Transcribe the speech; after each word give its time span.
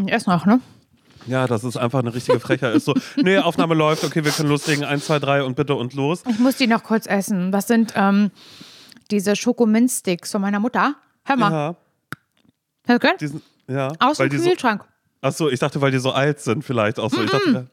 Ich 0.00 0.12
esse 0.12 0.28
noch, 0.30 0.46
ne? 0.46 0.60
Ja, 1.26 1.46
das 1.46 1.64
ist 1.64 1.76
einfach 1.76 2.00
eine 2.00 2.14
richtige 2.14 2.38
Frechheit. 2.40 2.74
Ist 2.74 2.84
so, 2.84 2.94
nee, 3.16 3.38
Aufnahme 3.38 3.74
läuft, 3.74 4.04
okay, 4.04 4.24
wir 4.24 4.32
können 4.32 4.48
loslegen. 4.50 4.84
Eins, 4.84 5.06
zwei, 5.06 5.18
drei 5.18 5.42
und 5.42 5.56
bitte 5.56 5.74
und 5.74 5.94
los. 5.94 6.22
Ich 6.28 6.38
muss 6.38 6.56
die 6.56 6.66
noch 6.66 6.82
kurz 6.82 7.06
essen. 7.06 7.50
Das 7.50 7.66
sind 7.66 7.92
ähm, 7.96 8.30
diese 9.10 9.34
Schokominzsticks 9.34 10.32
von 10.32 10.42
meiner 10.42 10.60
Mutter. 10.60 10.96
Hör 11.24 11.36
mal. 11.36 11.50
Ja, 11.50 11.76
Hast 12.86 12.96
du 12.96 12.98
gehört? 12.98 13.42
ja. 13.68 13.92
Aus 14.00 14.18
dem 14.18 14.28
die 14.28 14.38
so, 14.38 14.50
Kühlschrank. 14.50 14.84
Achso, 15.22 15.48
ich 15.48 15.58
dachte, 15.58 15.80
weil 15.80 15.90
die 15.90 15.98
so 15.98 16.12
alt 16.12 16.40
sind, 16.40 16.62
vielleicht 16.62 16.98
auch 16.98 17.10
so. 17.10 17.22
Ich 17.22 17.30
dachte, 17.30 17.66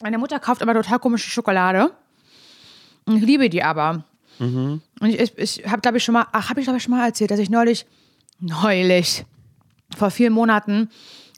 Meine 0.00 0.18
Mutter 0.18 0.38
kauft 0.38 0.62
aber 0.62 0.74
total 0.74 1.00
komische 1.00 1.28
Schokolade. 1.28 1.90
Ich 3.08 3.22
liebe 3.22 3.48
die 3.48 3.62
aber. 3.62 4.04
Und 4.38 4.82
ich, 5.00 5.18
ich, 5.18 5.38
ich 5.38 5.66
habe, 5.66 5.80
glaube 5.80 5.96
ich, 5.96 6.04
schon 6.04 6.12
mal, 6.12 6.26
ach, 6.32 6.50
habe 6.50 6.60
ich, 6.60 6.66
glaube 6.66 6.76
ich, 6.76 6.82
schon 6.84 6.92
mal 6.92 7.06
erzählt, 7.06 7.30
dass 7.30 7.40
ich 7.40 7.50
neulich, 7.50 7.86
neulich, 8.38 9.24
vor 9.96 10.10
vielen 10.10 10.32
Monaten, 10.32 10.90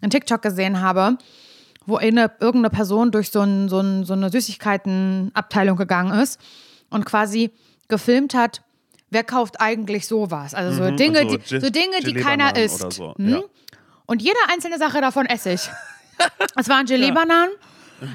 einen 0.02 0.10
TikTok 0.10 0.42
gesehen 0.42 0.80
habe, 0.80 1.16
wo 1.86 1.96
eine, 1.96 2.30
irgendeine 2.40 2.70
Person 2.70 3.10
durch 3.10 3.30
so, 3.30 3.40
ein, 3.40 3.68
so, 3.68 3.80
ein, 3.80 4.04
so 4.04 4.12
eine 4.12 4.30
Süßigkeitenabteilung 4.30 5.76
gegangen 5.76 6.18
ist 6.20 6.40
und 6.90 7.04
quasi 7.06 7.50
gefilmt 7.88 8.34
hat, 8.34 8.62
wer 9.10 9.24
kauft 9.24 9.60
eigentlich 9.60 10.06
sowas? 10.06 10.54
Also 10.54 10.84
so 10.84 10.90
Dinge, 10.90 11.22
und 11.22 11.30
so 11.30 11.36
die, 11.38 11.60
so 11.60 11.70
Dinge, 11.70 12.00
die 12.04 12.14
keiner 12.14 12.56
isst. 12.56 12.92
so, 12.92 13.14
Hm? 13.16 13.28
ja. 13.28 13.40
Und 14.06 14.22
jede 14.22 14.36
einzelne 14.52 14.78
Sache 14.78 15.00
davon 15.00 15.26
esse 15.26 15.52
ich. 15.52 15.68
Es 16.56 16.68
waren 16.68 16.84
Gelee-Bananen. 16.86 17.52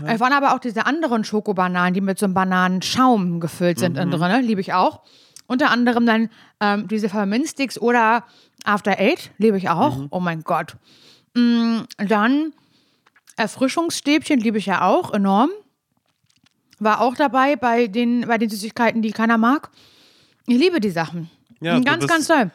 Es 0.05 0.20
waren 0.20 0.34
aber 0.34 0.53
auch 0.53 0.59
diese 0.59 0.86
anderen 0.86 1.23
Schokobananen, 1.23 1.94
die 1.94 2.02
mit 2.02 2.20
so 2.20 2.25
einem 2.25 2.34
Bananenschaum 2.34 3.39
gefüllt 3.39 3.80
sind 3.80 3.98
innen 3.98 4.12
drin. 4.12 4.20
ne? 4.31 4.41
Liebe 4.41 4.59
ich 4.59 4.73
auch. 4.73 5.02
Unter 5.47 5.70
anderem 5.71 6.05
dann 6.05 6.29
ähm, 6.59 6.88
diese 6.88 7.09
Pfefferminzsticks 7.09 7.77
oder 7.77 8.23
After 8.63 8.97
Eight. 8.99 9.31
Liebe 9.38 9.57
ich 9.57 9.69
auch. 9.69 9.97
Oh 10.09 10.19
mein 10.19 10.43
Gott. 10.43 10.75
Mm, 11.35 11.79
dann 11.97 12.53
Erfrischungsstäbchen 13.35 14.39
liebe 14.39 14.57
ich 14.57 14.66
ja 14.67 14.81
auch 14.88 15.13
enorm. 15.13 15.50
War 16.80 17.02
auch 17.02 17.16
dabei 17.16 17.55
bei 17.55 17.88
den, 17.88 18.27
bei 18.27 18.38
den 18.38 18.50
Süßigkeiten, 18.50 19.02
die 19.02 19.11
keiner 19.11 19.38
mag. 19.38 19.69
Ich 20.47 20.58
liebe 20.58 20.80
die 20.80 20.89
Sachen. 20.89 21.30
Ja, 21.61 21.78
du 21.78 21.83
ganz, 21.83 22.00
bist- 22.00 22.09
ganz 22.09 22.28
toll. 22.28 22.52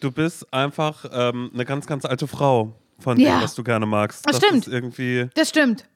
du 0.00 0.10
bist 0.10 0.52
einfach 0.52 1.04
ähm, 1.12 1.50
eine 1.52 1.64
ganz, 1.64 1.86
ganz 1.86 2.04
alte 2.04 2.26
Frau 2.26 2.74
von 2.98 3.16
dem, 3.18 3.26
Ja. 3.26 3.42
was 3.42 3.54
du 3.54 3.62
gerne 3.62 3.86
magst. 3.86 4.26
Das 4.28 4.38
stimmt. 4.38 4.66
ist 4.66 4.72
irgendwie. 4.72 5.28
Das 5.34 5.48
stimmt. 5.50 5.86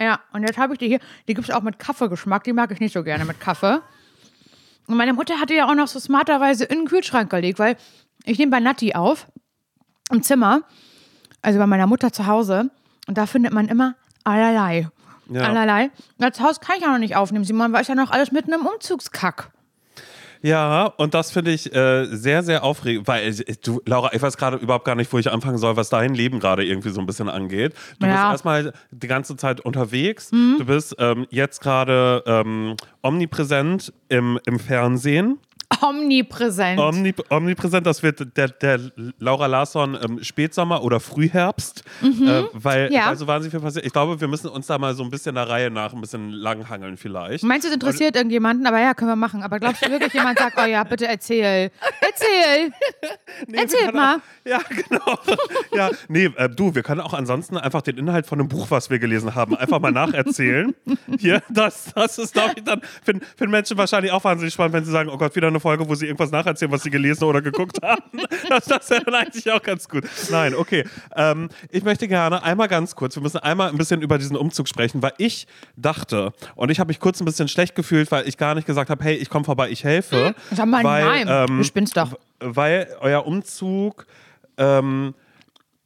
Ja, 0.00 0.20
und 0.32 0.42
jetzt 0.42 0.58
habe 0.58 0.74
ich 0.74 0.78
die 0.78 0.88
hier. 0.88 1.00
Die 1.28 1.34
gibt 1.34 1.48
es 1.48 1.54
auch 1.54 1.62
mit 1.62 1.78
Kaffeegeschmack. 1.78 2.44
Die 2.44 2.52
mag 2.52 2.70
ich 2.70 2.80
nicht 2.80 2.92
so 2.92 3.02
gerne 3.02 3.24
mit 3.24 3.40
Kaffee. 3.40 3.80
Und 4.90 4.96
meine 4.96 5.12
Mutter 5.12 5.38
hatte 5.38 5.54
ja 5.54 5.68
auch 5.68 5.74
noch 5.76 5.86
so 5.86 6.00
smarterweise 6.00 6.64
in 6.64 6.80
den 6.80 6.86
Kühlschrank 6.88 7.30
gelegt, 7.30 7.60
weil 7.60 7.76
ich 8.24 8.38
nehme 8.38 8.50
bei 8.50 8.58
Natti 8.58 8.94
auf 8.96 9.28
im 10.10 10.20
Zimmer, 10.24 10.62
also 11.42 11.60
bei 11.60 11.66
meiner 11.68 11.86
Mutter 11.86 12.12
zu 12.12 12.26
Hause. 12.26 12.70
Und 13.06 13.16
da 13.16 13.26
findet 13.26 13.52
man 13.52 13.68
immer 13.68 13.94
allerlei. 14.24 14.88
Ja. 15.28 15.42
Allerlei. 15.42 15.90
Das 16.18 16.40
Haus 16.40 16.58
kann 16.58 16.74
ich 16.76 16.82
ja 16.82 16.90
noch 16.90 16.98
nicht 16.98 17.14
aufnehmen, 17.14 17.44
Simon, 17.44 17.72
weil 17.72 17.82
ich 17.82 17.88
ja 17.88 17.94
noch 17.94 18.10
alles 18.10 18.32
mitten 18.32 18.52
im 18.52 18.66
Umzugskack. 18.66 19.52
Ja, 20.42 20.86
und 20.86 21.12
das 21.14 21.30
finde 21.30 21.50
ich 21.50 21.74
äh, 21.74 22.06
sehr, 22.06 22.42
sehr 22.42 22.64
aufregend, 22.64 23.06
weil 23.08 23.28
äh, 23.28 23.54
du, 23.62 23.82
Laura, 23.84 24.10
ich 24.14 24.22
weiß 24.22 24.36
gerade 24.36 24.56
überhaupt 24.56 24.84
gar 24.86 24.94
nicht, 24.94 25.12
wo 25.12 25.18
ich 25.18 25.30
anfangen 25.30 25.58
soll, 25.58 25.76
was 25.76 25.90
dein 25.90 26.14
Leben 26.14 26.40
gerade 26.40 26.64
irgendwie 26.64 26.88
so 26.90 27.00
ein 27.00 27.06
bisschen 27.06 27.28
angeht. 27.28 27.74
Du 27.98 28.06
bist 28.06 28.12
Ja. 28.16 28.26
Mhm. 28.26 28.30
erstmal 28.32 28.72
die 28.90 29.06
ganze 29.06 29.36
Zeit 29.36 29.60
unterwegs. 29.60 30.30
Du 30.30 30.64
bist 30.64 30.96
ähm, 30.98 31.26
jetzt 31.30 31.60
gerade 31.60 32.22
ähm, 32.26 32.76
omnipräsent 33.02 33.92
im, 34.08 34.38
im 34.46 34.58
Fernsehen. 34.58 35.38
Omnipräsent. 35.82 36.78
Omni 36.80 37.14
omnipräsent, 37.28 37.86
das 37.86 38.02
wird 38.02 38.36
der, 38.36 38.48
der 38.48 38.80
Laura 39.18 39.46
Larsson 39.46 39.96
ähm, 40.02 40.22
Spätsommer 40.22 40.82
oder 40.82 41.00
Frühherbst, 41.00 41.84
äh, 42.02 42.42
weil, 42.52 42.88
Mhm. 42.88 42.94
Ja. 42.94 43.08
weil 43.08 43.16
so 43.16 43.26
wahnsinnig 43.26 43.52
viel 43.52 43.60
passiert. 43.60 43.86
Ich 43.86 43.92
glaube, 43.92 44.20
wir 44.20 44.28
müssen 44.28 44.48
uns 44.48 44.66
da 44.66 44.78
mal 44.78 44.94
so 44.94 45.02
ein 45.04 45.10
bisschen 45.10 45.34
der 45.36 45.48
Reihe 45.48 45.70
nach 45.70 45.92
ein 45.92 46.00
bisschen 46.00 46.30
langhangeln 46.32 46.96
vielleicht. 46.96 47.44
Meinst 47.44 47.64
du, 47.64 47.68
es 47.68 47.74
interessiert 47.74 48.16
irgendjemanden? 48.16 48.66
Aber 48.66 48.80
ja, 48.80 48.94
können 48.94 49.10
wir 49.10 49.16
machen. 49.16 49.42
Aber 49.42 49.58
glaubst 49.60 49.84
du 49.84 49.90
wirklich, 49.90 50.12
jemand 50.12 50.38
sagt, 50.38 50.56
oh 50.60 50.66
ja, 50.66 50.82
bitte 50.84 51.06
erzähl. 51.06 51.70
Erzähl. 52.00 52.72
Nee, 53.46 53.58
Erzähl 53.62 53.90
mal. 53.92 54.16
Auch, 54.16 54.20
ja, 54.48 54.58
genau. 54.68 55.18
ja, 55.74 55.90
nee, 56.08 56.26
äh, 56.36 56.48
du, 56.48 56.74
wir 56.74 56.82
können 56.82 57.00
auch 57.00 57.14
ansonsten 57.14 57.56
einfach 57.56 57.80
den 57.82 57.96
Inhalt 57.96 58.26
von 58.26 58.38
einem 58.38 58.48
Buch, 58.48 58.66
was 58.70 58.90
wir 58.90 58.98
gelesen 58.98 59.34
haben, 59.34 59.56
einfach 59.56 59.80
mal 59.80 59.92
nacherzählen. 59.92 60.74
Hier, 61.18 61.42
das, 61.48 61.92
das 61.94 62.18
ist, 62.18 62.34
glaube 62.34 62.54
ich, 62.56 62.64
dann 62.64 62.82
für, 63.02 63.14
für 63.36 63.46
Menschen 63.46 63.78
wahrscheinlich 63.78 64.12
auch 64.12 64.24
wahnsinnig 64.24 64.52
spannend, 64.52 64.74
wenn 64.74 64.84
sie 64.84 64.90
sagen, 64.90 65.08
oh 65.10 65.16
Gott, 65.16 65.34
wieder 65.36 65.48
eine 65.48 65.59
Folge, 65.60 65.88
wo 65.88 65.94
sie 65.94 66.06
irgendwas 66.06 66.30
nacherzählen, 66.30 66.72
was 66.72 66.82
sie 66.82 66.90
gelesen 66.90 67.24
oder 67.24 67.42
geguckt 67.42 67.78
haben. 67.82 68.02
Das, 68.48 68.64
das 68.64 68.90
wäre 68.90 69.04
dann 69.04 69.14
eigentlich 69.14 69.50
auch 69.50 69.62
ganz 69.62 69.88
gut. 69.88 70.04
Nein, 70.30 70.54
okay. 70.54 70.84
Ähm, 71.14 71.48
ich 71.70 71.84
möchte 71.84 72.08
gerne 72.08 72.42
einmal 72.42 72.68
ganz 72.68 72.94
kurz, 72.94 73.14
wir 73.16 73.22
müssen 73.22 73.38
einmal 73.38 73.70
ein 73.70 73.76
bisschen 73.76 74.02
über 74.02 74.18
diesen 74.18 74.36
Umzug 74.36 74.68
sprechen, 74.68 75.02
weil 75.02 75.12
ich 75.18 75.46
dachte, 75.76 76.32
und 76.56 76.70
ich 76.70 76.80
habe 76.80 76.88
mich 76.88 77.00
kurz 77.00 77.20
ein 77.20 77.24
bisschen 77.24 77.48
schlecht 77.48 77.74
gefühlt, 77.74 78.10
weil 78.10 78.26
ich 78.26 78.36
gar 78.36 78.54
nicht 78.54 78.66
gesagt 78.66 78.90
habe, 78.90 79.02
hey, 79.04 79.14
ich 79.14 79.28
komme 79.30 79.44
vorbei, 79.44 79.70
ich 79.70 79.84
helfe. 79.84 80.34
Sag 80.50 80.66
mal, 80.66 80.82
weil, 80.84 81.24
nein, 81.24 81.46
ähm, 81.50 81.58
du 81.58 81.64
spinnst 81.64 81.96
doch. 81.96 82.18
weil 82.40 82.88
euer 83.00 83.26
Umzug, 83.26 84.06
ähm, 84.56 85.14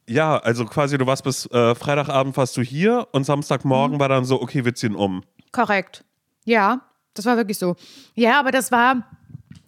ja, 0.07 0.37
also 0.37 0.65
quasi 0.65 0.97
du 0.97 1.07
warst 1.07 1.23
bis 1.23 1.45
äh, 1.51 1.75
Freitagabend 1.75 2.37
warst 2.37 2.55
du 2.57 2.61
hier 2.61 3.07
und 3.11 3.25
Samstagmorgen 3.25 3.99
war 3.99 4.09
dann 4.09 4.25
so, 4.25 4.41
okay, 4.41 4.63
wir 4.65 4.75
ziehen 4.75 4.95
um. 4.95 5.23
Korrekt. 5.51 6.03
Ja, 6.43 6.81
das 7.15 7.25
war 7.25 7.37
wirklich 7.37 7.57
so. 7.57 7.75
Ja, 8.13 8.39
aber 8.39 8.51
das 8.51 8.71
war 8.71 9.03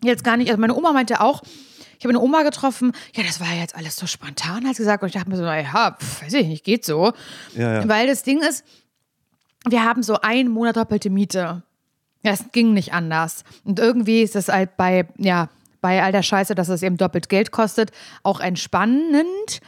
jetzt 0.04 0.24
gar 0.24 0.38
nicht. 0.38 0.50
Also 0.50 0.60
meine 0.60 0.76
Oma 0.76 0.92
meinte 0.94 1.22
auch, 1.22 1.42
ich 2.00 2.06
habe 2.06 2.10
eine 2.10 2.20
Oma 2.20 2.44
getroffen, 2.44 2.92
ja, 3.16 3.24
das 3.24 3.40
war 3.40 3.52
jetzt 3.54 3.76
alles 3.76 3.96
so 3.96 4.06
spontan, 4.06 4.68
hat 4.68 4.76
sie 4.76 4.84
gesagt. 4.84 5.02
Und 5.02 5.10
ich 5.10 5.16
dachte 5.16 5.30
mir 5.30 5.38
so, 5.38 5.44
naja, 5.44 5.98
weiß 6.22 6.34
ich 6.34 6.48
nicht, 6.48 6.64
geht 6.64 6.86
so. 6.86 7.14
Ja, 7.56 7.82
ja. 7.82 7.90
Weil 7.90 8.08
das 8.08 8.24
Ding 8.24 8.42
ist, 8.42 8.64
wir 9.68 9.84
haben 9.84 10.04
so 10.04 10.22
einen 10.22 10.50
Monat 10.50 10.78
doppelte 10.78 11.10
Miete. 11.10 11.64
Ja, 12.24 12.32
es 12.32 12.46
ging 12.52 12.74
nicht 12.74 12.94
anders. 12.94 13.44
Und 13.64 13.80
irgendwie 13.80 14.22
ist 14.22 14.36
es 14.36 14.48
halt 14.48 14.78
bei, 14.78 15.08
ja, 15.18 15.50
bei 15.82 16.04
all 16.04 16.12
der 16.12 16.24
Scheiße, 16.24 16.56
dass 16.56 16.70
es 16.70 16.84
eben 16.84 16.98
doppelt 16.98 17.30
Geld 17.30 17.52
kostet, 17.52 17.92
auch 18.24 18.40
entspannend, 18.40 19.62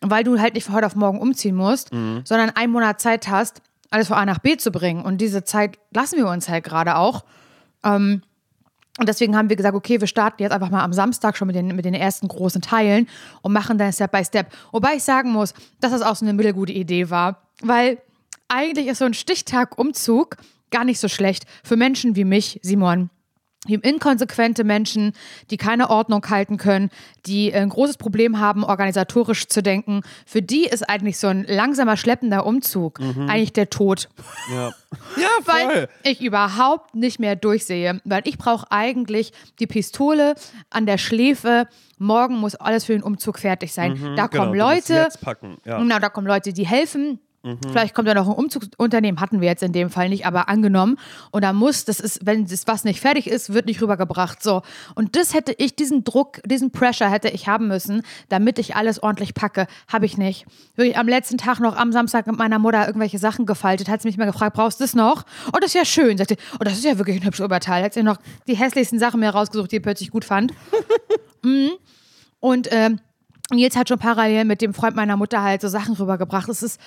weil 0.00 0.24
du 0.24 0.40
halt 0.40 0.54
nicht 0.54 0.64
von 0.64 0.74
heute 0.74 0.86
auf 0.86 0.96
morgen 0.96 1.20
umziehen 1.20 1.56
musst, 1.56 1.90
sondern 1.90 2.50
einen 2.50 2.72
Monat 2.72 3.00
Zeit 3.00 3.28
hast, 3.28 3.60
alles 3.90 4.08
von 4.08 4.16
A 4.16 4.24
nach 4.24 4.38
B 4.38 4.56
zu 4.56 4.70
bringen. 4.70 5.02
Und 5.02 5.18
diese 5.18 5.44
Zeit 5.44 5.78
lassen 5.92 6.16
wir 6.16 6.28
uns 6.28 6.48
halt 6.48 6.64
gerade 6.64 6.96
auch. 6.96 7.24
Ähm, 7.84 8.22
und 8.98 9.08
deswegen 9.08 9.36
haben 9.36 9.48
wir 9.48 9.56
gesagt, 9.56 9.74
okay, 9.74 10.00
wir 10.00 10.08
starten 10.08 10.42
jetzt 10.42 10.52
einfach 10.52 10.70
mal 10.70 10.82
am 10.82 10.92
Samstag 10.92 11.36
schon 11.36 11.46
mit 11.46 11.56
den, 11.56 11.74
mit 11.74 11.84
den 11.84 11.94
ersten 11.94 12.26
großen 12.28 12.60
Teilen 12.60 13.08
und 13.42 13.52
machen 13.52 13.78
dann 13.78 13.92
Step 13.92 14.10
by 14.10 14.24
Step. 14.24 14.48
Wobei 14.72 14.96
ich 14.96 15.04
sagen 15.04 15.30
muss, 15.30 15.54
dass 15.80 15.92
das 15.92 16.02
auch 16.02 16.16
so 16.16 16.26
eine 16.26 16.34
mittelgute 16.34 16.72
Idee 16.72 17.08
war, 17.08 17.42
weil 17.62 17.98
eigentlich 18.48 18.88
ist 18.88 18.98
so 18.98 19.04
ein 19.04 19.14
Stichtag-Umzug 19.14 20.36
gar 20.70 20.84
nicht 20.84 20.98
so 20.98 21.08
schlecht 21.08 21.44
für 21.62 21.76
Menschen 21.76 22.16
wie 22.16 22.24
mich, 22.24 22.58
Simon. 22.62 23.10
Inkonsequente 23.74 24.64
Menschen, 24.64 25.12
die 25.50 25.56
keine 25.56 25.90
Ordnung 25.90 26.24
halten 26.28 26.56
können, 26.56 26.90
die 27.26 27.52
ein 27.52 27.68
großes 27.68 27.96
Problem 27.98 28.38
haben, 28.38 28.64
organisatorisch 28.64 29.46
zu 29.48 29.62
denken. 29.62 30.02
Für 30.26 30.42
die 30.42 30.64
ist 30.64 30.88
eigentlich 30.88 31.18
so 31.18 31.28
ein 31.28 31.44
langsamer, 31.44 31.96
schleppender 31.96 32.46
Umzug 32.46 33.00
eigentlich 33.00 33.52
der 33.52 33.70
Tod 33.70 34.08
Ja, 34.52 34.72
ja 35.16 35.28
weil 35.44 35.64
voll. 35.70 35.88
ich 36.04 36.22
überhaupt 36.22 36.94
nicht 36.94 37.18
mehr 37.20 37.36
durchsehe. 37.36 38.00
Weil 38.04 38.22
ich 38.24 38.38
brauche 38.38 38.66
eigentlich 38.70 39.32
die 39.58 39.66
Pistole 39.66 40.34
an 40.70 40.86
der 40.86 40.98
Schläfe. 40.98 41.66
Morgen 41.98 42.36
muss 42.38 42.54
alles 42.54 42.84
für 42.84 42.92
den 42.92 43.02
Umzug 43.02 43.38
fertig 43.38 43.72
sein. 43.72 44.14
da 44.16 44.26
genau, 44.26 44.44
kommen 44.44 44.58
musst 44.58 44.88
Leute, 44.88 44.94
jetzt 45.02 45.20
packen, 45.20 45.58
ja. 45.64 45.78
Mhm. 45.78 45.82
genau, 45.88 45.98
da 45.98 46.08
kommen 46.08 46.26
Leute, 46.26 46.52
die 46.52 46.66
helfen. 46.66 47.20
Vielleicht 47.68 47.94
kommt 47.94 48.08
da 48.08 48.14
noch 48.14 48.28
ein 48.28 48.34
Umzugsunternehmen, 48.34 49.20
hatten 49.20 49.40
wir 49.40 49.48
jetzt 49.48 49.62
in 49.62 49.72
dem 49.72 49.90
Fall 49.90 50.08
nicht, 50.08 50.26
aber 50.26 50.48
angenommen. 50.48 50.98
Und 51.30 51.42
da 51.42 51.52
muss, 51.52 51.84
das 51.84 52.00
ist, 52.00 52.26
wenn 52.26 52.46
das 52.46 52.66
was 52.66 52.84
nicht 52.84 53.00
fertig 53.00 53.26
ist, 53.26 53.52
wird 53.52 53.66
nicht 53.66 53.80
rübergebracht. 53.80 54.42
So. 54.42 54.62
Und 54.94 55.16
das 55.16 55.34
hätte 55.34 55.54
ich, 55.56 55.76
diesen 55.76 56.04
Druck, 56.04 56.40
diesen 56.44 56.70
Pressure 56.70 57.10
hätte 57.10 57.28
ich 57.28 57.48
haben 57.48 57.68
müssen, 57.68 58.02
damit 58.28 58.58
ich 58.58 58.76
alles 58.76 59.02
ordentlich 59.02 59.34
packe. 59.34 59.66
Habe 59.92 60.06
ich 60.06 60.18
nicht. 60.18 60.46
Wirklich 60.76 60.98
am 60.98 61.08
letzten 61.08 61.38
Tag 61.38 61.60
noch 61.60 61.76
am 61.76 61.92
Samstag 61.92 62.26
mit 62.26 62.38
meiner 62.38 62.58
Mutter 62.58 62.86
irgendwelche 62.86 63.18
Sachen 63.18 63.46
gefaltet, 63.46 63.88
hat 63.88 64.02
sie 64.02 64.08
mich 64.08 64.18
mal 64.18 64.26
gefragt, 64.26 64.54
brauchst 64.54 64.80
du 64.80 64.84
das 64.84 64.94
noch? 64.94 65.24
Oh, 65.48 65.58
das 65.60 65.68
ist 65.68 65.74
ja 65.74 65.84
schön. 65.84 66.18
Sagte, 66.18 66.36
oh, 66.54 66.64
das 66.64 66.74
ist 66.74 66.84
ja 66.84 66.98
wirklich 66.98 67.16
ein 67.16 67.24
hübsches 67.24 67.44
Oberteil. 67.44 67.82
Hat 67.84 67.94
sie 67.94 68.02
noch 68.02 68.18
die 68.46 68.56
hässlichsten 68.56 68.98
Sachen 68.98 69.20
mir 69.20 69.30
rausgesucht, 69.30 69.72
die 69.72 69.76
ich 69.76 69.82
plötzlich 69.82 70.10
gut 70.10 70.24
fand. 70.24 70.52
Und 72.40 72.68
ähm, 72.70 73.00
Nils 73.50 73.76
hat 73.76 73.88
schon 73.88 73.98
parallel 73.98 74.44
mit 74.44 74.60
dem 74.60 74.74
Freund 74.74 74.94
meiner 74.94 75.16
Mutter 75.16 75.42
halt 75.42 75.60
so 75.62 75.68
Sachen 75.68 75.94
rübergebracht. 75.94 76.48
Es 76.48 76.62
ist, 76.62 76.80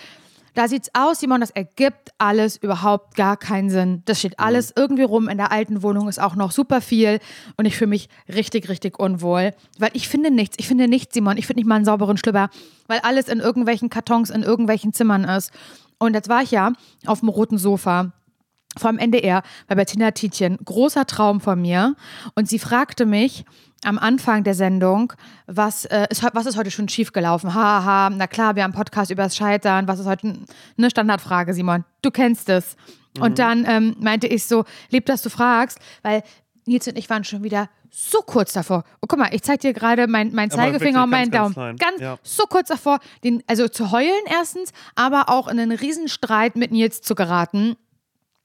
da 0.54 0.68
sieht's 0.68 0.90
aus, 0.94 1.20
Simon, 1.20 1.42
das 1.42 1.52
ergibt 1.52 2.10
alles 2.18 2.58
überhaupt 2.58 3.16
gar 3.16 3.38
keinen 3.38 3.70
Sinn. 3.70 4.02
Das 4.06 4.20
steht 4.20 4.40
alles 4.40 4.74
irgendwie 4.76 5.04
rum. 5.04 5.30
In 5.30 5.38
der 5.38 5.52
alten 5.52 5.82
Wohnung 5.82 6.10
ist 6.10 6.20
auch 6.20 6.36
noch 6.36 6.52
super 6.52 6.82
viel 6.82 7.20
und 7.58 7.66
ich 7.66 7.78
fühle 7.78 7.90
mich 7.90 8.10
richtig, 8.28 8.68
richtig 8.68 9.00
unwohl. 9.00 9.54
Weil 9.80 9.92
ich 9.94 10.10
finde 10.10 10.32
nichts. 10.32 10.58
Ich 10.60 10.68
finde 10.68 10.88
nichts, 10.88 11.14
Simon. 11.14 11.38
Ich 11.38 11.48
finde 11.48 11.60
nicht 11.60 11.68
mal 11.68 11.76
einen 11.76 11.86
sauberen 11.86 12.18
Schlüpper, 12.18 12.50
weil 12.88 13.00
alles 13.00 13.30
in 13.30 13.40
irgendwelchen 13.40 13.90
Kartons, 13.90 14.30
in 14.30 14.44
irgendwelchen 14.44 14.94
Zimmern 14.94 15.24
ist. 15.24 15.52
Und 16.00 16.16
jetzt 16.16 16.30
war 16.30 16.42
ich 16.42 16.52
ja 16.52 16.74
auf 17.06 17.22
dem 17.22 17.30
roten 17.30 17.58
Sofa 17.58 18.12
vom 18.78 18.98
NDR 18.98 19.44
bei 19.68 19.76
Bettina 19.76 20.12
Tietjen. 20.12 20.58
Großer 20.64 21.06
Traum 21.06 21.42
von 21.42 21.62
mir. 21.62 21.96
Und 22.36 22.50
sie 22.50 22.60
fragte 22.60 23.06
mich, 23.06 23.46
am 23.84 23.98
Anfang 23.98 24.44
der 24.44 24.54
Sendung, 24.54 25.14
was, 25.48 25.86
äh, 25.86 26.08
ist, 26.10 26.24
was 26.34 26.46
ist 26.46 26.58
heute 26.58 26.72
schon 26.72 26.88
schiefgelaufen? 26.88 27.54
Haha, 27.54 28.10
na 28.10 28.28
klar, 28.28 28.56
wir 28.56 28.64
haben 28.64 28.72
einen 28.72 28.78
Podcast 28.78 29.12
über 29.12 29.24
das 29.24 29.36
Scheitern. 29.36 29.88
Was 29.88 30.00
ist 30.00 30.06
heute 30.06 30.34
eine 30.78 30.90
Standardfrage, 30.90 31.54
Simon? 31.54 31.84
Du 32.02 32.12
kennst 32.12 32.50
es. 32.50 32.76
Mhm. 33.18 33.24
Und 33.24 33.40
dann 33.40 33.66
ähm, 33.68 33.96
meinte 34.00 34.28
ich 34.28 34.46
so, 34.46 34.66
lieb, 34.90 35.06
dass 35.06 35.22
du 35.22 35.30
fragst, 35.30 35.80
weil 36.04 36.24
Nils 36.66 36.88
und 36.88 36.98
ich 36.98 37.10
waren 37.10 37.24
schon 37.24 37.44
wieder 37.44 37.70
so 37.90 38.20
kurz 38.20 38.54
davor. 38.54 38.84
Oh, 39.02 39.08
guck 39.08 39.20
mal, 39.20 39.34
ich 39.34 39.42
zeig 39.42 39.60
dir 39.60 39.74
gerade 39.74 40.08
mein, 40.08 40.32
mein 40.34 40.50
Zeigefinger 40.50 41.04
und 41.04 41.10
meinen 41.10 41.32
Daumen. 41.32 41.54
Ganz, 41.54 41.80
ganz 41.80 42.02
ja. 42.02 42.18
so 42.24 42.44
kurz 42.44 42.70
davor, 42.70 43.00
den, 43.24 43.44
also 43.48 43.68
zu 43.68 43.92
heulen 43.92 44.24
erstens, 44.28 44.72
aber 44.96 45.28
auch 45.28 45.48
in 45.48 45.60
einen 45.60 45.78
Riesenstreit 45.78 46.56
mit 46.56 46.72
Nils 46.72 47.02
zu 47.02 47.16
geraten. 47.16 47.76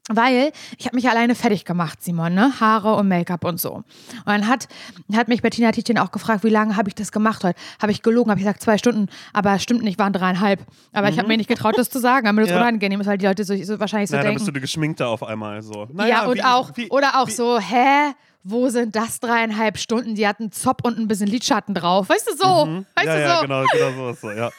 Weil 0.08 0.53
ich 0.79 0.87
habe 0.87 0.94
mich 0.94 1.08
alleine 1.08 1.35
fertig 1.35 1.64
gemacht, 1.64 2.00
Simon, 2.00 2.32
ne? 2.32 2.53
Haare 2.61 2.94
und 2.94 3.08
Make-up 3.08 3.44
und 3.44 3.61
so. 3.61 3.73
Und 3.73 3.85
dann 4.25 4.47
hat, 4.47 4.69
hat 5.14 5.26
mich 5.26 5.43
Bettina 5.43 5.73
Tietjen 5.73 5.99
auch 5.99 6.12
gefragt, 6.12 6.44
wie 6.44 6.49
lange 6.49 6.76
habe 6.76 6.88
ich 6.88 6.94
das 6.94 7.11
gemacht 7.11 7.43
heute? 7.43 7.58
Habe 7.82 7.91
ich 7.91 8.03
gelogen, 8.03 8.31
habe 8.31 8.38
ich 8.38 8.44
gesagt, 8.44 8.62
zwei 8.62 8.79
Stunden, 8.79 9.08
aber 9.32 9.58
stimmt 9.58 9.82
nicht, 9.82 9.99
waren 9.99 10.12
dreieinhalb. 10.12 10.61
Aber 10.93 11.08
mhm. 11.08 11.12
ich 11.12 11.19
habe 11.19 11.29
mir 11.29 11.37
nicht 11.37 11.49
getraut, 11.49 11.76
das 11.76 11.91
zu 11.91 11.99
sagen, 11.99 12.26
damit 12.26 12.44
es 12.44 12.50
ja. 12.53 12.61
unangenehm 12.61 13.00
ist, 13.00 13.08
weil 13.08 13.19
die 13.19 13.26
Leute 13.26 13.43
so, 13.43 13.56
so 13.56 13.81
wahrscheinlich 13.81 14.11
so 14.11 14.17
naja, 14.17 14.29
denken. 14.29 14.38
dann 14.38 14.44
bist 14.44 14.49
du 14.49 14.53
die 14.53 14.61
Geschminkte 14.61 15.06
auf 15.08 15.25
einmal 15.25 15.61
so. 15.62 15.88
Naja, 15.93 16.23
ja, 16.23 16.26
und 16.26 16.37
wie, 16.37 16.44
auch, 16.44 16.70
wie, 16.76 16.88
oder 16.91 17.20
auch 17.20 17.26
wie, 17.26 17.32
so, 17.32 17.59
hä? 17.59 18.12
Wo 18.49 18.69
sind 18.69 18.94
das 18.94 19.19
dreieinhalb 19.19 19.76
Stunden? 19.76 20.14
Die 20.14 20.25
hatten 20.25 20.52
Zop 20.52 20.85
und 20.85 21.00
ein 21.00 21.09
bisschen 21.09 21.26
Lidschatten 21.26 21.75
drauf. 21.75 22.09
Weißt 22.09 22.31
du 22.31 22.37
so? 22.37 22.67
Mhm. 22.67 22.87
Weißt 22.94 23.06
ja, 23.09 23.14
du 23.14 23.23
so? 23.23 23.26
Ja, 23.26 23.41
genau, 23.43 23.64
genau 23.73 23.91
so 23.97 24.11
ist 24.11 24.20
so, 24.20 24.31
ja. 24.31 24.50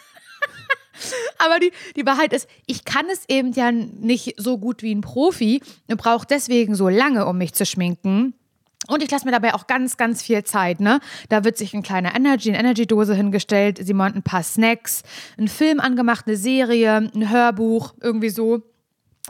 Aber 1.37 1.59
die, 1.59 1.71
die 1.95 2.05
Wahrheit 2.05 2.33
ist, 2.33 2.47
ich 2.65 2.85
kann 2.85 3.05
es 3.11 3.23
eben 3.27 3.51
ja 3.53 3.71
nicht 3.71 4.35
so 4.37 4.57
gut 4.57 4.83
wie 4.83 4.93
ein 4.93 5.01
Profi 5.01 5.61
und 5.87 5.97
brauche 5.97 6.27
deswegen 6.27 6.75
so 6.75 6.89
lange, 6.89 7.25
um 7.25 7.37
mich 7.37 7.53
zu 7.53 7.65
schminken. 7.65 8.33
Und 8.87 9.03
ich 9.03 9.11
lasse 9.11 9.25
mir 9.25 9.31
dabei 9.31 9.53
auch 9.53 9.67
ganz, 9.67 9.97
ganz 9.97 10.21
viel 10.21 10.43
Zeit, 10.43 10.79
ne? 10.79 10.99
Da 11.29 11.43
wird 11.43 11.57
sich 11.57 11.73
ein 11.73 11.83
kleiner 11.83 12.15
Energy, 12.15 12.49
eine 12.49 12.59
Energy-Dose 12.59 13.15
hingestellt, 13.15 13.79
Simon 13.81 14.13
ein 14.13 14.23
paar 14.23 14.43
Snacks, 14.43 15.03
ein 15.37 15.47
Film 15.47 15.79
angemacht, 15.79 16.27
eine 16.27 16.37
Serie, 16.37 16.95
ein 17.13 17.29
Hörbuch, 17.29 17.93
irgendwie 18.01 18.29
so. 18.29 18.61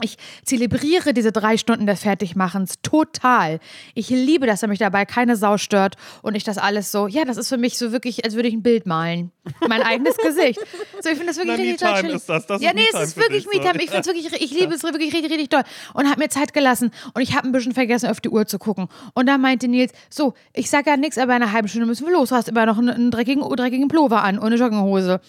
Ich 0.00 0.16
zelebriere 0.44 1.12
diese 1.12 1.32
drei 1.32 1.56
Stunden 1.56 1.86
des 1.86 2.02
Fertigmachens 2.02 2.74
total. 2.82 3.58
Ich 3.94 4.10
liebe, 4.10 4.46
dass 4.46 4.62
er 4.62 4.68
mich 4.68 4.78
dabei 4.78 5.04
keine 5.04 5.34
Sau 5.34 5.58
stört 5.58 5.96
und 6.22 6.36
ich 6.36 6.44
das 6.44 6.56
alles 6.56 6.92
so, 6.92 7.08
ja, 7.08 7.24
das 7.24 7.36
ist 7.36 7.48
für 7.48 7.58
mich 7.58 7.76
so 7.78 7.90
wirklich, 7.90 8.24
als 8.24 8.34
würde 8.36 8.48
ich 8.48 8.54
ein 8.54 8.62
Bild 8.62 8.86
malen. 8.86 9.32
Mein 9.68 9.82
eigenes 9.82 10.16
Gesicht. 10.22 10.60
So, 11.02 11.10
ich 11.10 11.16
finde 11.16 11.26
das 11.26 11.36
wirklich 11.36 11.80
Na, 11.80 11.90
richtig 11.90 12.02
toll. 12.02 12.14
ist 12.14 12.28
das. 12.28 12.46
das 12.46 12.62
ja, 12.62 12.70
ist 12.70 12.76
nee, 12.76 12.86
es 12.92 13.08
ist 13.08 13.16
wirklich 13.16 13.46
Me-Time. 13.46 13.82
Ich, 13.82 13.92
wirklich, 13.92 14.32
ich 14.40 14.50
liebe 14.52 14.72
es 14.74 14.84
wirklich 14.84 15.12
richtig, 15.12 15.32
richtig 15.32 15.48
toll. 15.48 15.62
Und 15.94 16.08
habe 16.08 16.20
mir 16.20 16.28
Zeit 16.28 16.52
gelassen 16.52 16.92
und 17.14 17.22
ich 17.22 17.34
habe 17.34 17.48
ein 17.48 17.52
bisschen 17.52 17.74
vergessen, 17.74 18.08
auf 18.08 18.20
die 18.20 18.28
Uhr 18.28 18.46
zu 18.46 18.60
gucken. 18.60 18.86
Und 19.14 19.26
dann 19.26 19.40
meinte 19.40 19.66
Nils, 19.66 19.92
so, 20.10 20.34
ich 20.52 20.70
sage 20.70 20.90
ja 20.90 20.96
nichts, 20.96 21.18
aber 21.18 21.34
in 21.34 21.42
einer 21.42 21.52
halben 21.52 21.66
Stunde 21.66 21.86
müssen 21.86 22.06
wir 22.06 22.12
los. 22.12 22.28
Du 22.28 22.36
hast 22.36 22.48
immer 22.48 22.66
noch 22.66 22.78
einen, 22.78 22.90
einen 22.90 23.10
dreckigen, 23.10 23.42
dreckigen 23.42 23.88
Pullover 23.88 24.22
an 24.22 24.38
und 24.38 24.46
eine 24.46 24.56
Jogginghose. 24.56 25.20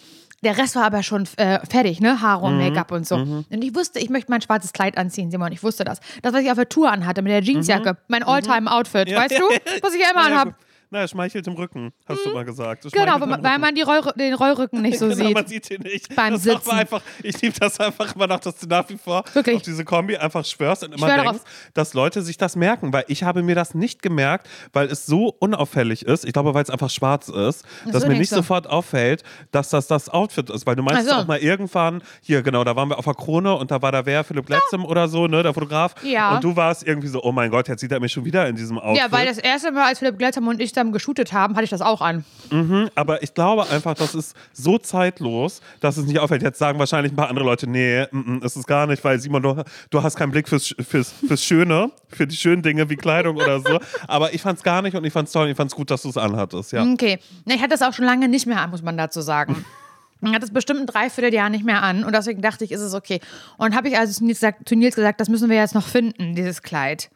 Der 0.44 0.58
Rest 0.58 0.76
war 0.76 0.86
aber 0.86 1.04
schon 1.04 1.28
äh, 1.38 1.60
fertig, 1.66 2.00
ne? 2.00 2.22
Haare 2.22 2.46
und 2.46 2.54
mhm. 2.54 2.64
Make-up 2.64 2.92
und 2.92 3.06
so. 3.06 3.18
Mhm. 3.18 3.46
Und 3.50 3.64
ich 3.64 3.76
wusste, 3.76 4.00
ich 4.00 4.10
möchte 4.10 4.32
mein 4.32 4.42
schwarzes 4.42 4.74
Kleid 4.74 4.98
anziehen, 4.98 5.32
Simon. 5.32 5.52
Ich 5.52 5.64
wusste 5.64 5.84
das. 5.84 6.00
Das, 6.22 6.34
was 6.34 6.42
ich 6.42 6.50
auf 6.50 6.56
der 6.56 6.70
Tour 6.70 6.92
anhatte 6.92 7.22
mit 7.22 7.32
der 7.32 7.42
Jeansjacke. 7.42 7.94
Mhm. 7.94 7.98
Mein 8.08 8.24
Alltime-Outfit, 8.24 9.14
weißt 9.14 9.38
du? 9.38 9.44
Was 9.82 9.94
ich 9.94 10.02
immer 10.02 10.26
anhabe. 10.26 10.56
Na, 10.92 11.02
er 11.02 11.08
schmeichelt 11.08 11.46
im 11.46 11.54
Rücken, 11.54 11.94
hast 12.08 12.24
hm. 12.24 12.32
du 12.32 12.34
mal 12.34 12.46
gesagt. 12.46 12.84
Genau, 12.92 13.20
weil 13.20 13.60
man 13.60 13.76
die 13.76 13.84
Roll 13.84 14.02
den 14.16 14.34
Rollrücken 14.34 14.82
nicht 14.82 14.98
so 14.98 15.08
genau, 15.10 15.26
sieht. 15.26 15.34
man 15.36 15.46
sieht 15.46 15.70
ihn 15.70 15.82
nicht. 15.82 16.16
Beim 16.16 16.34
das 16.34 16.44
Sitzen. 16.44 16.72
Einfach, 16.72 17.02
ich 17.22 17.40
liebe 17.42 17.60
das 17.60 17.80
einfach 17.80 18.16
immer 18.16 18.26
noch, 18.26 18.40
dass 18.40 18.58
du 18.58 18.66
nach 18.66 18.90
wie 18.90 18.98
vor 18.98 19.24
Wirklich? 19.34 19.58
auf 19.58 19.62
diese 19.62 19.86
Kombi 19.86 20.18
einfach 20.18 20.44
schwörst 20.44 20.84
und 20.84 20.96
immer 20.96 21.06
denkst, 21.06 21.24
darauf. 21.24 21.44
dass 21.76 21.94
Leute 21.94 22.24
sich 22.24 22.38
das 22.38 22.56
merken. 22.56 22.92
Weil 22.92 23.04
ich 23.08 23.22
habe 23.22 23.44
mir 23.44 23.54
das 23.54 23.76
nicht 23.76 24.02
gemerkt, 24.02 24.50
weil 24.74 24.88
es 24.88 25.06
so 25.06 25.28
unauffällig 25.40 26.06
ist. 26.06 26.26
Ich 26.26 26.34
glaube, 26.34 26.56
weil 26.56 26.64
es 26.64 26.72
einfach 26.72 26.90
schwarz 26.90 27.30
ist, 27.30 27.66
das 27.84 27.92
dass 27.92 28.08
mir 28.08 28.18
nicht 28.18 28.30
so. 28.30 28.38
sofort 28.38 28.66
auffällt, 28.66 29.24
dass 29.52 29.70
das 29.70 29.86
das 29.86 30.10
Outfit 30.10 30.50
ist. 30.50 30.66
Weil 30.66 30.76
du 30.76 30.82
meinst 30.82 31.08
also. 31.08 31.22
auch 31.22 31.28
mal 31.28 31.38
irgendwann, 31.38 32.02
hier 32.22 32.42
genau, 32.42 32.64
da 32.64 32.76
waren 32.76 32.90
wir 32.90 32.98
auf 32.98 33.06
der 33.06 33.14
Krone 33.14 33.54
und 33.56 33.70
da 33.70 33.80
war 33.84 33.92
da 33.92 34.08
wer, 34.08 34.24
Philipp 34.24 34.50
Letzem 34.50 34.82
ja. 34.82 34.88
oder 34.88 35.08
so, 35.08 35.28
ne, 35.28 35.44
der 35.44 35.54
Fotograf. 35.54 35.94
Ja. 36.04 36.34
Und 36.34 36.44
du 36.44 36.56
warst 36.56 36.88
irgendwie 36.88 37.10
so, 37.10 37.22
oh 37.22 37.32
mein 37.32 37.52
Gott, 37.52 37.68
jetzt 37.68 37.82
sieht 37.82 37.92
er 37.92 38.00
mich 38.00 38.12
schon 38.12 38.26
wieder 38.26 38.48
in 38.48 38.56
diesem 38.56 38.80
Outfit. 38.80 39.04
Ja, 39.04 39.12
weil 39.12 39.28
das 39.28 39.38
erste 39.38 39.72
Mal, 39.72 39.86
als 39.86 40.00
Philipp 40.00 40.20
Letzem 40.20 40.48
und 40.48 40.60
ich 40.60 40.74
dann 40.80 40.92
geshootet 40.92 41.34
haben, 41.34 41.56
hatte 41.56 41.66
ich 41.66 41.70
das 41.70 41.82
auch 41.82 42.02
an. 42.02 42.26
Mhm, 42.52 42.90
aber 42.96 43.22
ich 43.24 43.34
glaube 43.34 43.68
einfach, 43.70 43.94
das 43.94 44.16
ist 44.16 44.36
so 44.54 44.78
zeitlos, 44.78 45.62
dass 45.80 45.98
es 45.98 46.06
nicht 46.06 46.20
auffällt. 46.20 46.42
Jetzt 46.42 46.60
sagen 46.60 46.80
wahrscheinlich 46.80 47.14
ein 47.14 47.16
paar 47.16 47.30
andere 47.30 47.46
Leute, 47.46 47.70
nee, 47.70 48.06
mm, 48.12 48.40
ist 48.44 48.56
es 48.56 48.66
gar 48.66 48.88
nicht, 48.88 49.04
weil 49.04 49.20
Simon, 49.20 49.44
du, 49.44 49.64
du 49.90 50.04
hast 50.04 50.16
keinen 50.16 50.32
Blick 50.32 50.48
fürs, 50.50 50.76
fürs, 50.80 51.12
fürs 51.12 51.44
Schöne, 51.44 51.92
für 52.08 52.26
die 52.26 52.36
schönen 52.36 52.62
Dinge 52.62 52.90
wie 52.90 52.96
Kleidung 52.96 53.38
oder 53.38 53.60
so. 53.60 53.80
Aber 54.08 54.34
ich 54.34 54.42
fand 54.42 54.58
es 54.58 54.64
gar 54.64 54.82
nicht 54.82 54.96
und 54.96 55.04
ich 55.04 55.14
fand 55.14 55.28
es 55.28 55.34
toll 55.34 55.46
und 55.46 55.52
ich 55.52 55.58
fand 55.58 55.72
es 55.72 55.76
gut, 55.76 55.92
dass 55.92 56.02
du 56.02 56.10
es 56.10 56.18
anhattest. 56.18 56.72
Ja. 56.72 56.84
Okay. 56.84 57.20
Ich 57.46 57.60
hatte 57.60 57.70
das 57.70 57.82
auch 57.82 57.94
schon 57.94 58.06
lange 58.06 58.28
nicht 58.28 58.46
mehr 58.46 58.62
an, 58.62 58.72
muss 58.72 58.82
man 58.82 58.98
dazu 58.98 59.22
sagen. 59.22 59.66
Ich 60.22 60.34
hatte 60.34 60.46
es 60.46 60.52
bestimmt 60.52 60.82
ein 60.82 60.86
Dreivierteljahr 60.86 61.50
nicht 61.50 61.64
mehr 61.64 61.82
an 61.82 62.04
und 62.04 62.14
deswegen 62.14 62.42
dachte 62.42 62.66
ich, 62.66 62.74
ist 62.74 62.82
es 62.82 62.94
okay. 62.94 63.22
Und 63.58 63.74
habe 63.76 63.88
ich 63.88 63.98
also 63.98 64.12
zu 64.12 64.26
Nils, 64.26 64.40
gesagt, 64.40 64.68
zu 64.68 64.76
Nils 64.76 64.96
gesagt, 64.96 65.22
das 65.22 65.30
müssen 65.30 65.50
wir 65.50 65.56
jetzt 65.56 65.76
noch 65.76 65.88
finden, 65.88 66.36
dieses 66.36 66.62
Kleid. 66.62 67.10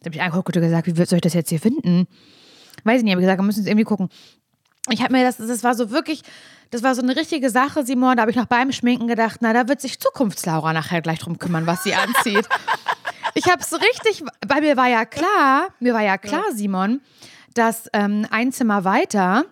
Da 0.00 0.06
habe 0.06 0.16
ich 0.16 0.22
angeguckt 0.22 0.56
und 0.56 0.62
gesagt, 0.62 0.86
wie 0.86 1.04
soll 1.04 1.16
ich 1.18 1.22
das 1.22 1.34
jetzt 1.34 1.50
hier 1.50 1.60
finden? 1.60 2.08
Weiß 2.84 2.98
ich 2.98 3.04
nicht, 3.04 3.12
habe 3.12 3.20
gesagt, 3.20 3.38
wir 3.38 3.44
müssen 3.44 3.60
es 3.60 3.66
irgendwie 3.66 3.84
gucken. 3.84 4.08
Ich 4.88 5.02
habe 5.02 5.12
mir 5.12 5.24
das, 5.24 5.36
das 5.36 5.62
war 5.62 5.74
so 5.74 5.90
wirklich, 5.90 6.22
das 6.70 6.82
war 6.82 6.94
so 6.94 7.02
eine 7.02 7.14
richtige 7.16 7.50
Sache, 7.50 7.84
Simon. 7.84 8.16
Da 8.16 8.22
habe 8.22 8.30
ich 8.30 8.36
noch 8.36 8.46
beim 8.46 8.72
Schminken 8.72 9.08
gedacht, 9.08 9.38
na, 9.40 9.52
da 9.52 9.68
wird 9.68 9.80
sich 9.80 10.00
Zukunftslaura 10.00 10.72
nachher 10.72 11.02
gleich 11.02 11.18
drum 11.18 11.38
kümmern, 11.38 11.66
was 11.66 11.82
sie 11.82 11.94
anzieht. 11.94 12.48
ich 13.34 13.46
habe 13.46 13.60
es 13.60 13.72
richtig, 13.72 14.24
bei 14.46 14.60
mir 14.60 14.76
war 14.76 14.88
ja 14.88 15.04
klar, 15.04 15.68
mir 15.80 15.94
war 15.94 16.02
ja 16.02 16.18
klar, 16.18 16.44
Simon, 16.54 17.00
dass 17.54 17.88
ähm, 17.92 18.26
ein 18.30 18.52
Zimmer 18.52 18.84
weiter 18.84 19.44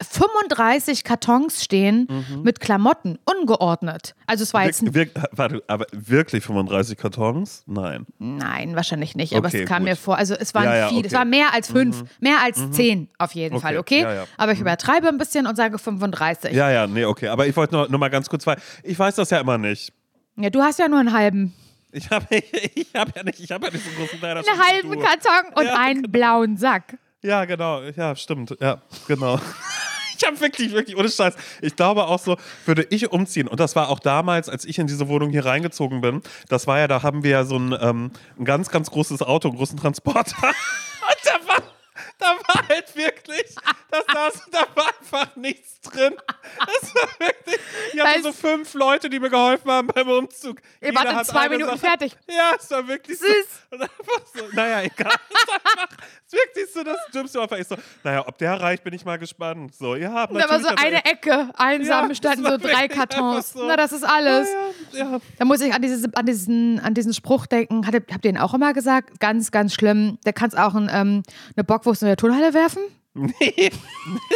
35 0.00 1.02
Kartons 1.02 1.62
stehen 1.62 2.06
mhm. 2.08 2.42
mit 2.42 2.60
Klamotten, 2.60 3.18
ungeordnet. 3.24 4.14
Also 4.26 4.44
es 4.44 4.54
war 4.54 4.64
jetzt. 4.64 4.84
Wir, 4.84 4.94
wir, 4.94 5.10
warte, 5.32 5.62
aber 5.66 5.86
wirklich 5.92 6.44
35 6.44 6.96
Kartons? 6.96 7.64
Nein. 7.66 8.06
Nein, 8.18 8.76
wahrscheinlich 8.76 9.16
nicht. 9.16 9.34
Aber 9.34 9.48
okay, 9.48 9.62
es 9.62 9.68
kam 9.68 9.80
gut. 9.80 9.88
mir 9.88 9.96
vor. 9.96 10.16
Also 10.16 10.34
es 10.34 10.54
waren 10.54 10.64
ja, 10.64 10.76
ja, 10.76 10.88
viele, 10.88 11.00
okay. 11.00 11.06
es 11.08 11.12
war 11.14 11.24
mehr 11.24 11.52
als 11.52 11.68
fünf, 11.68 12.02
mhm. 12.02 12.08
mehr 12.20 12.40
als 12.42 12.58
mhm. 12.58 12.72
zehn 12.72 13.08
auf 13.18 13.34
jeden 13.34 13.56
okay. 13.56 13.62
Fall, 13.62 13.78
okay? 13.78 14.02
Ja, 14.02 14.24
aber 14.36 14.52
ich 14.52 14.58
mhm. 14.58 14.66
übertreibe 14.66 15.08
ein 15.08 15.18
bisschen 15.18 15.46
und 15.46 15.56
sage 15.56 15.78
35. 15.78 16.52
Ja, 16.52 16.70
ja, 16.70 16.86
nee, 16.86 17.04
okay. 17.04 17.28
Aber 17.28 17.46
ich 17.46 17.56
wollte 17.56 17.74
nur, 17.74 17.88
nur 17.88 17.98
mal 17.98 18.08
ganz 18.08 18.28
kurz, 18.28 18.46
weil 18.46 18.58
ich 18.84 18.98
weiß 18.98 19.16
das 19.16 19.30
ja 19.30 19.40
immer 19.40 19.58
nicht. 19.58 19.92
Ja, 20.36 20.50
du 20.50 20.62
hast 20.62 20.78
ja 20.78 20.88
nur 20.88 21.00
einen 21.00 21.12
halben. 21.12 21.54
Ich 21.90 22.08
habe 22.10 22.26
ich 22.74 22.88
hab 22.94 23.16
ja 23.16 23.24
nicht, 23.24 23.40
ich 23.40 23.50
habe 23.50 23.66
ja 23.66 23.72
nicht 23.72 23.84
so 23.84 23.90
großen 23.98 24.20
Teil. 24.20 24.36
Einen 24.36 24.46
halben 24.46 24.90
Karton 25.00 25.52
und 25.54 25.66
einen 25.66 26.02
genau. 26.02 26.12
blauen 26.12 26.56
Sack. 26.56 26.96
Ja, 27.22 27.44
genau. 27.44 27.82
Ja, 27.82 28.14
stimmt. 28.14 28.56
Ja, 28.60 28.80
genau. 29.08 29.40
ich 30.18 30.26
habe 30.26 30.40
wirklich, 30.40 30.72
wirklich, 30.72 30.96
ohne 30.96 31.08
Scheiß. 31.08 31.34
Ich 31.62 31.76
glaube 31.76 32.06
auch 32.06 32.18
so, 32.18 32.36
würde 32.66 32.86
ich 32.90 33.10
umziehen. 33.10 33.48
Und 33.48 33.60
das 33.60 33.76
war 33.76 33.88
auch 33.88 34.00
damals, 34.00 34.48
als 34.48 34.64
ich 34.64 34.78
in 34.78 34.86
diese 34.86 35.08
Wohnung 35.08 35.30
hier 35.30 35.44
reingezogen 35.44 36.00
bin. 36.00 36.22
Das 36.48 36.66
war 36.66 36.78
ja, 36.78 36.88
da 36.88 37.02
haben 37.02 37.22
wir 37.22 37.30
ja 37.30 37.44
so 37.44 37.56
ein, 37.56 37.76
ähm, 37.80 38.10
ein 38.38 38.44
ganz, 38.44 38.70
ganz 38.70 38.90
großes 38.90 39.22
Auto, 39.22 39.48
einen 39.48 39.56
großen 39.56 39.78
Transporter. 39.78 40.36
Da 42.18 42.26
war 42.26 42.68
halt 42.68 42.96
wirklich, 42.96 43.54
das 43.90 44.04
saß, 44.12 44.48
da 44.50 44.66
war 44.74 44.88
einfach 44.88 45.36
nichts 45.36 45.80
drin. 45.82 46.14
Das 46.58 46.94
war 46.94 47.08
wirklich, 47.18 47.60
ich 47.94 48.00
hatte 48.00 48.22
so 48.22 48.32
fünf 48.32 48.74
Leute, 48.74 49.08
die 49.08 49.20
mir 49.20 49.30
geholfen 49.30 49.70
haben 49.70 49.86
beim 49.86 50.08
Umzug. 50.08 50.60
Ihr 50.80 50.94
wart 50.94 51.12
in 51.12 51.24
zwei 51.24 51.48
Minuten 51.48 51.70
Sache, 51.70 51.78
fertig. 51.78 52.16
Ja, 52.28 52.52
es 52.58 52.70
war 52.70 52.86
wirklich 52.88 53.18
Süß. 53.18 53.28
so. 53.70 53.76
Einfach 53.76 54.26
so, 54.34 54.44
naja, 54.52 54.82
egal. 54.82 55.12
Es 56.26 56.32
ist 56.32 56.32
wirklich 56.32 56.72
so, 56.74 56.82
das 56.82 56.98
Dümmste 57.14 57.40
einfach 57.40 57.56
ist 57.56 57.68
so, 57.68 57.76
naja, 58.02 58.26
ob 58.26 58.36
der 58.38 58.60
reicht, 58.60 58.84
bin 58.84 58.92
ich 58.94 59.04
mal 59.04 59.18
gespannt. 59.18 59.74
So, 59.74 59.94
ja, 59.94 60.26
Da 60.26 60.48
war 60.48 60.60
so 60.60 60.68
eine 60.68 61.04
Ecke, 61.04 61.50
einsam 61.56 62.08
ja, 62.08 62.14
standen 62.14 62.44
so 62.44 62.56
drei 62.58 62.88
Kartons. 62.88 63.52
So. 63.52 63.66
Na, 63.66 63.76
das 63.76 63.92
ist 63.92 64.04
alles. 64.04 64.48
Ja, 64.92 64.98
ja, 65.12 65.18
da 65.38 65.44
muss 65.44 65.60
ich 65.60 65.72
an, 65.72 65.82
dieses, 65.82 66.12
an, 66.14 66.26
diesen, 66.26 66.80
an 66.80 66.94
diesen 66.94 67.14
Spruch 67.14 67.46
denken, 67.46 67.86
habt 67.86 67.94
ihr, 67.94 68.02
habt 68.12 68.24
ihr 68.24 68.32
den 68.32 68.38
auch 68.38 68.54
immer 68.54 68.72
gesagt? 68.72 69.20
Ganz, 69.20 69.50
ganz 69.50 69.72
schlimm. 69.74 70.18
Da 70.24 70.32
kannst 70.32 70.58
auch 70.58 70.74
ein, 70.74 70.90
ähm, 70.92 71.22
eine 71.56 71.64
Bockwurst 71.64 72.02
in 72.08 72.12
der 72.12 72.16
Turnhalle 72.16 72.54
werfen? 72.54 72.82
Nee. 73.12 73.70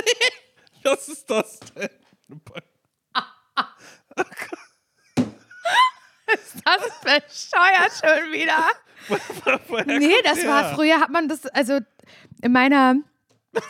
Was 0.85 1.09
ist 1.09 1.31
das 1.31 1.59
denn? 1.75 1.89
ist 6.27 6.57
das 6.65 7.01
bescheuert 7.01 7.93
schon 7.99 8.33
wieder? 8.33 8.67
nee, 9.99 10.15
das 10.23 10.47
war 10.47 10.75
früher, 10.75 11.01
hat 11.01 11.11
man 11.11 11.29
das, 11.29 11.47
also 11.47 11.79
in 12.43 12.53
meiner 12.53 12.97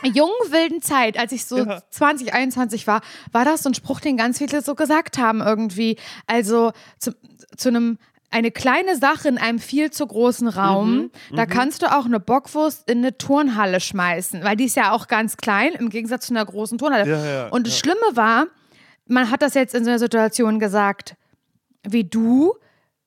jungen 0.03 0.51
wilden 0.51 0.81
Zeit, 0.81 1.17
als 1.17 1.31
ich 1.31 1.45
so 1.45 1.59
ja. 1.59 1.81
20, 1.89 2.33
21 2.33 2.85
war, 2.87 3.01
war 3.31 3.45
das 3.45 3.63
so 3.63 3.69
ein 3.69 3.73
Spruch, 3.73 4.01
den 4.01 4.17
ganz 4.17 4.37
viele 4.39 4.61
so 4.61 4.75
gesagt 4.75 5.17
haben 5.17 5.41
irgendwie. 5.41 5.97
Also 6.27 6.73
zu, 6.99 7.15
zu 7.55 7.69
einem 7.69 7.97
eine 8.33 8.51
kleine 8.51 8.97
Sache 8.97 9.27
in 9.27 9.37
einem 9.37 9.59
viel 9.59 9.91
zu 9.91 10.05
großen 10.05 10.47
Raum. 10.47 10.95
Mhm, 10.95 11.11
da 11.35 11.45
mhm. 11.45 11.49
kannst 11.49 11.81
du 11.81 11.87
auch 11.87 12.05
eine 12.05 12.19
Bockwurst 12.19 12.89
in 12.89 12.99
eine 12.99 13.17
Turnhalle 13.17 13.79
schmeißen, 13.79 14.43
weil 14.43 14.55
die 14.55 14.65
ist 14.65 14.75
ja 14.75 14.91
auch 14.91 15.07
ganz 15.07 15.37
klein 15.37 15.73
im 15.73 15.89
Gegensatz 15.89 16.27
zu 16.27 16.33
einer 16.33 16.45
großen 16.45 16.77
Turnhalle. 16.77 17.09
Ja, 17.09 17.25
ja, 17.25 17.47
Und 17.49 17.67
das 17.67 17.77
Schlimme 17.77 18.01
war, 18.13 18.47
man 19.05 19.29
hat 19.29 19.41
das 19.41 19.53
jetzt 19.53 19.75
in 19.75 19.83
so 19.83 19.91
einer 19.91 19.99
Situation 19.99 20.59
gesagt, 20.59 21.15
wie 21.87 22.03
du, 22.03 22.53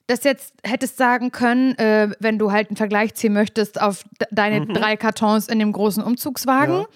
das 0.07 0.23
jetzt 0.23 0.55
hättest 0.63 0.97
sagen 0.97 1.33
können, 1.33 1.77
äh, 1.79 2.11
wenn 2.21 2.39
du 2.39 2.53
halt 2.53 2.69
einen 2.69 2.77
Vergleich 2.77 3.15
ziehen 3.15 3.33
möchtest 3.33 3.81
auf 3.81 4.05
de 4.21 4.29
deine 4.31 4.61
Mhm. 4.61 4.75
drei 4.75 4.97
Kartons 4.97 5.49
in 5.49 5.59
dem 5.59 5.73
großen 5.73 6.03
Umzugswagen. 6.03 6.87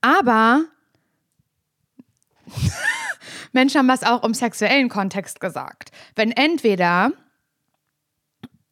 Aber 0.00 0.64
Menschen 3.52 3.78
haben 3.78 3.88
das 3.88 4.02
auch 4.02 4.24
im 4.24 4.34
sexuellen 4.34 4.88
Kontext 4.88 5.38
gesagt. 5.38 5.92
Wenn 6.16 6.32
entweder, 6.32 7.12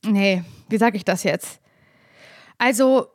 nee, 0.04 0.42
wie 0.68 0.78
sage 0.78 0.96
ich 0.96 1.04
das 1.04 1.22
jetzt? 1.22 1.60
Also, 2.58 3.06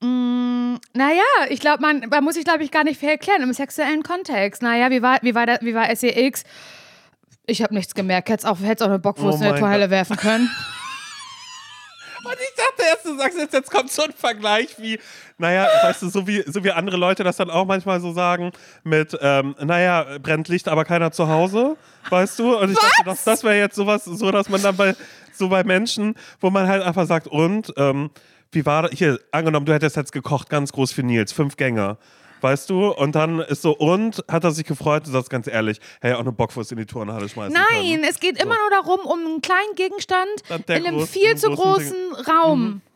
mh, 0.00 0.78
naja, 0.92 1.22
ich 1.48 1.60
glaube, 1.60 1.82
man, 1.82 2.08
man 2.10 2.24
muss 2.24 2.34
sich, 2.34 2.44
glaube 2.44 2.62
ich, 2.62 2.70
gar 2.70 2.84
nicht 2.84 2.98
viel 2.98 3.08
erklären 3.10 3.42
im 3.42 3.52
sexuellen 3.52 4.02
Kontext. 4.02 4.62
Naja, 4.62 4.90
wie 4.90 5.02
war, 5.02 5.18
wie 5.22 5.34
war, 5.34 5.46
der, 5.46 5.58
wie 5.62 5.74
war 5.74 5.94
SEX? 5.94 6.44
Ich 7.46 7.62
habe 7.62 7.74
nichts 7.74 7.94
gemerkt. 7.94 8.28
Hättest 8.28 8.46
auch, 8.46 8.60
hättest 8.60 8.82
auch 8.82 8.90
eine 8.90 8.98
Bockwurst 8.98 9.38
Oh 9.40 9.44
in 9.44 9.50
der 9.50 9.58
Toilette 9.58 9.90
werfen 9.90 10.16
können. 10.16 10.50
Und 12.24 12.32
ich 12.34 12.54
dachte 12.56 12.82
erst, 12.88 13.04
du 13.06 13.16
sagst 13.16 13.38
jetzt, 13.38 13.54
jetzt 13.54 13.70
kommt 13.70 13.90
so 13.90 14.02
ein 14.02 14.12
Vergleich 14.12 14.76
wie, 14.78 14.98
naja, 15.38 15.66
weißt 15.82 16.02
du, 16.02 16.08
so 16.08 16.26
wie, 16.26 16.42
so 16.46 16.62
wie 16.64 16.70
andere 16.70 16.96
Leute 16.96 17.24
das 17.24 17.36
dann 17.36 17.50
auch 17.50 17.64
manchmal 17.66 18.00
so 18.00 18.12
sagen 18.12 18.52
mit, 18.84 19.16
ähm, 19.20 19.54
naja, 19.60 20.18
brennt 20.22 20.48
Licht, 20.48 20.68
aber 20.68 20.84
keiner 20.84 21.12
zu 21.12 21.28
Hause, 21.28 21.76
weißt 22.10 22.38
du? 22.38 22.58
Und 22.58 22.72
ich 22.72 22.78
dachte, 22.78 23.02
das, 23.04 23.24
das 23.24 23.44
wäre 23.44 23.56
jetzt 23.56 23.76
sowas, 23.76 24.04
so 24.04 24.30
dass 24.30 24.48
man 24.48 24.62
dann 24.62 24.76
bei, 24.76 24.94
so 25.32 25.48
bei 25.48 25.64
Menschen, 25.64 26.14
wo 26.40 26.50
man 26.50 26.68
halt 26.68 26.82
einfach 26.82 27.06
sagt, 27.06 27.26
und, 27.26 27.72
ähm, 27.76 28.10
wie 28.52 28.66
war 28.66 28.82
das? 28.82 28.92
Hier, 28.92 29.20
angenommen, 29.30 29.66
du 29.66 29.72
hättest 29.72 29.96
jetzt 29.96 30.12
gekocht, 30.12 30.50
ganz 30.50 30.72
groß 30.72 30.92
für 30.92 31.02
Nils, 31.02 31.32
fünf 31.32 31.56
Gänge. 31.56 31.98
Weißt 32.40 32.70
du? 32.70 32.88
Und 32.88 33.14
dann 33.14 33.40
ist 33.40 33.62
so, 33.62 33.76
und 33.76 34.24
hat 34.30 34.44
er 34.44 34.50
sich 34.50 34.64
gefreut, 34.66 35.06
du 35.06 35.10
sagst 35.10 35.28
ganz 35.30 35.46
ehrlich, 35.46 35.78
hey, 36.00 36.14
auch 36.14 36.20
eine 36.20 36.32
Bockwurst 36.32 36.72
in 36.72 36.78
die 36.78 36.86
Turnhalle 36.86 37.28
schmeißen 37.28 37.52
Nein, 37.52 37.82
können. 37.92 38.04
es 38.04 38.18
geht 38.20 38.42
immer 38.42 38.56
nur 38.56 38.70
darum, 38.70 39.00
um 39.00 39.18
einen 39.26 39.40
kleinen 39.42 39.74
Gegenstand 39.76 40.30
in 40.68 40.86
einem 40.86 40.98
groß- 41.00 41.06
viel 41.06 41.36
zu 41.36 41.50
großen 41.50 41.94
großen 42.14 42.26
Raum. 42.26 42.82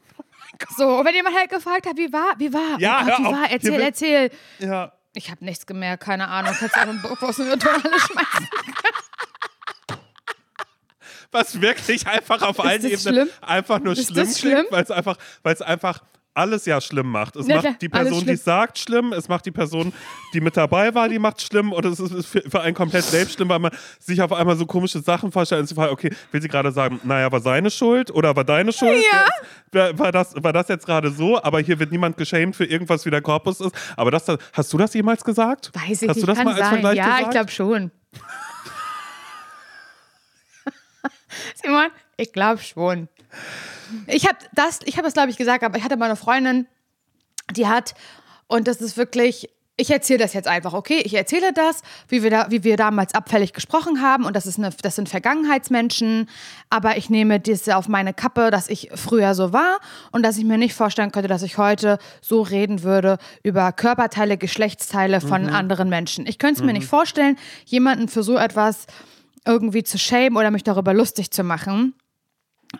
So, 0.76 0.86
und 0.98 1.04
wenn 1.04 1.16
jemand 1.16 1.36
halt 1.36 1.50
gefragt 1.50 1.84
hat, 1.84 1.96
wie 1.96 2.12
war, 2.12 2.34
wie 2.38 2.52
war, 2.52 2.78
Ja, 2.78 3.00
oh 3.02 3.06
Gott, 3.06 3.18
wie 3.18 3.24
war, 3.24 3.50
erzähl, 3.50 3.80
erzähl. 3.80 4.30
Ja, 4.60 4.92
Ich 5.12 5.28
habe 5.32 5.44
nichts 5.44 5.66
gemerkt, 5.66 6.04
keine 6.04 6.28
Ahnung, 6.28 6.54
kannst 6.56 6.76
du 6.76 6.80
auch 6.80 6.86
eine 6.86 6.98
Bockwurst 7.00 7.40
in 7.40 7.46
der 7.46 7.58
Toilette 7.58 7.90
schmeißen. 7.98 8.48
was 11.32 11.60
wirklich 11.60 12.06
einfach 12.06 12.42
auf 12.42 12.60
allen 12.64 12.84
Ebenen 12.84 13.28
einfach 13.40 13.80
nur 13.80 13.94
Ist 13.94 14.12
schlimm 14.12 14.24
klingt, 14.26 14.38
schlimm? 14.38 14.66
weil 14.70 14.84
es 14.84 14.92
einfach, 14.92 15.16
weil 15.42 15.54
es 15.54 15.60
einfach 15.62 16.04
alles 16.34 16.66
ja 16.66 16.80
schlimm 16.80 17.10
macht. 17.10 17.36
Es 17.36 17.46
Ja, 17.46 17.62
macht 17.62 17.80
die 17.80 17.88
Person, 17.88 18.26
die 18.26 18.36
sagt, 18.36 18.78
schlimm, 18.78 19.12
es 19.12 19.28
macht 19.28 19.46
die 19.46 19.52
Person, 19.52 19.92
die 20.32 20.40
mit 20.40 20.56
dabei 20.56 20.94
war, 20.94 21.08
die 21.08 21.18
macht 21.18 21.40
schlimm 21.40 21.72
und 21.72 21.84
es 21.86 22.00
ist 22.00 22.26
für, 22.26 22.42
für 22.42 22.60
einen 22.60 22.74
komplett 22.74 23.04
selbst 23.04 23.34
schlimm, 23.34 23.48
weil 23.48 23.60
man 23.60 23.72
sich 24.00 24.20
auf 24.20 24.32
einmal 24.32 24.56
so 24.56 24.66
komische 24.66 25.00
Sachen 25.00 25.32
vorstellt 25.32 25.62
und 25.62 25.74
fragt, 25.74 25.92
okay, 25.92 26.10
will 26.32 26.42
sie 26.42 26.48
gerade 26.48 26.72
sagen, 26.72 27.00
naja, 27.04 27.30
war 27.30 27.40
seine 27.40 27.70
Schuld 27.70 28.10
oder 28.10 28.34
war 28.34 28.44
deine 28.44 28.72
Schuld? 28.72 29.02
Ja. 29.12 29.26
War, 29.72 29.98
war, 29.98 30.12
das, 30.12 30.34
war 30.42 30.52
das 30.52 30.68
jetzt 30.68 30.86
gerade 30.86 31.10
so? 31.10 31.42
Aber 31.42 31.60
hier 31.60 31.78
wird 31.78 31.92
niemand 31.92 32.16
geschämt 32.16 32.56
für 32.56 32.64
irgendwas, 32.64 33.04
wie 33.06 33.10
der 33.10 33.22
Korpus 33.22 33.60
ist. 33.60 33.74
Aber 33.96 34.10
das, 34.10 34.26
hast 34.52 34.72
du 34.72 34.78
das 34.78 34.92
jemals 34.94 35.24
gesagt? 35.24 35.70
Weiß 35.74 36.02
ich 36.02 36.08
hast 36.08 36.16
nicht, 36.16 36.22
du 36.22 36.26
das 36.34 36.44
mal 36.44 36.48
als 36.48 36.58
sein. 36.58 36.70
Vergleich 36.70 36.96
ja, 36.96 37.04
gesagt? 37.04 37.22
ich 37.22 37.30
glaube 37.30 37.50
schon. 37.50 37.90
Simon, 41.62 41.86
ich 42.16 42.32
glaube 42.32 42.62
schon. 42.62 43.08
Ich 44.06 44.26
habe 44.26 44.38
das, 44.52 44.80
ich 44.84 44.96
habe 44.96 45.04
das 45.04 45.14
glaube 45.14 45.30
ich 45.30 45.36
gesagt, 45.36 45.62
aber 45.64 45.76
ich 45.76 45.84
hatte 45.84 45.96
mal 45.96 46.06
eine 46.06 46.16
Freundin, 46.16 46.66
die 47.54 47.66
hat 47.66 47.94
und 48.46 48.68
das 48.68 48.80
ist 48.80 48.96
wirklich 48.96 49.48
ich 49.76 49.90
erzähle 49.90 50.20
das 50.20 50.34
jetzt 50.34 50.46
einfach, 50.46 50.72
okay? 50.72 51.02
Ich 51.04 51.14
erzähle 51.14 51.52
das, 51.52 51.82
wie 52.08 52.22
wir, 52.22 52.30
da, 52.30 52.46
wie 52.48 52.62
wir 52.62 52.76
damals 52.76 53.12
abfällig 53.12 53.52
gesprochen 53.52 54.00
haben 54.00 54.24
und 54.24 54.36
das, 54.36 54.46
ist 54.46 54.56
eine, 54.56 54.70
das 54.70 54.94
sind 54.94 55.08
Vergangenheitsmenschen, 55.08 56.28
aber 56.70 56.96
ich 56.96 57.10
nehme 57.10 57.40
das 57.40 57.68
auf 57.68 57.88
meine 57.88 58.14
Kappe, 58.14 58.52
dass 58.52 58.68
ich 58.68 58.90
früher 58.94 59.34
so 59.34 59.52
war 59.52 59.80
und 60.12 60.24
dass 60.24 60.38
ich 60.38 60.44
mir 60.44 60.58
nicht 60.58 60.74
vorstellen 60.74 61.10
könnte, 61.10 61.28
dass 61.28 61.42
ich 61.42 61.58
heute 61.58 61.98
so 62.20 62.42
reden 62.42 62.84
würde 62.84 63.18
über 63.42 63.72
Körperteile, 63.72 64.38
Geschlechtsteile 64.38 65.20
von 65.20 65.48
anderen 65.48 65.88
Menschen. 65.88 66.26
Ich 66.26 66.38
könnte 66.38 66.60
es 66.60 66.66
mir 66.66 66.72
nicht 66.72 66.86
vorstellen, 66.86 67.36
jemanden 67.64 68.06
für 68.06 68.22
so 68.22 68.36
etwas 68.36 68.86
irgendwie 69.44 69.82
zu 69.82 69.98
schämen 69.98 70.38
oder 70.38 70.52
mich 70.52 70.62
darüber 70.62 70.94
lustig 70.94 71.32
zu 71.32 71.42
machen. 71.42 71.94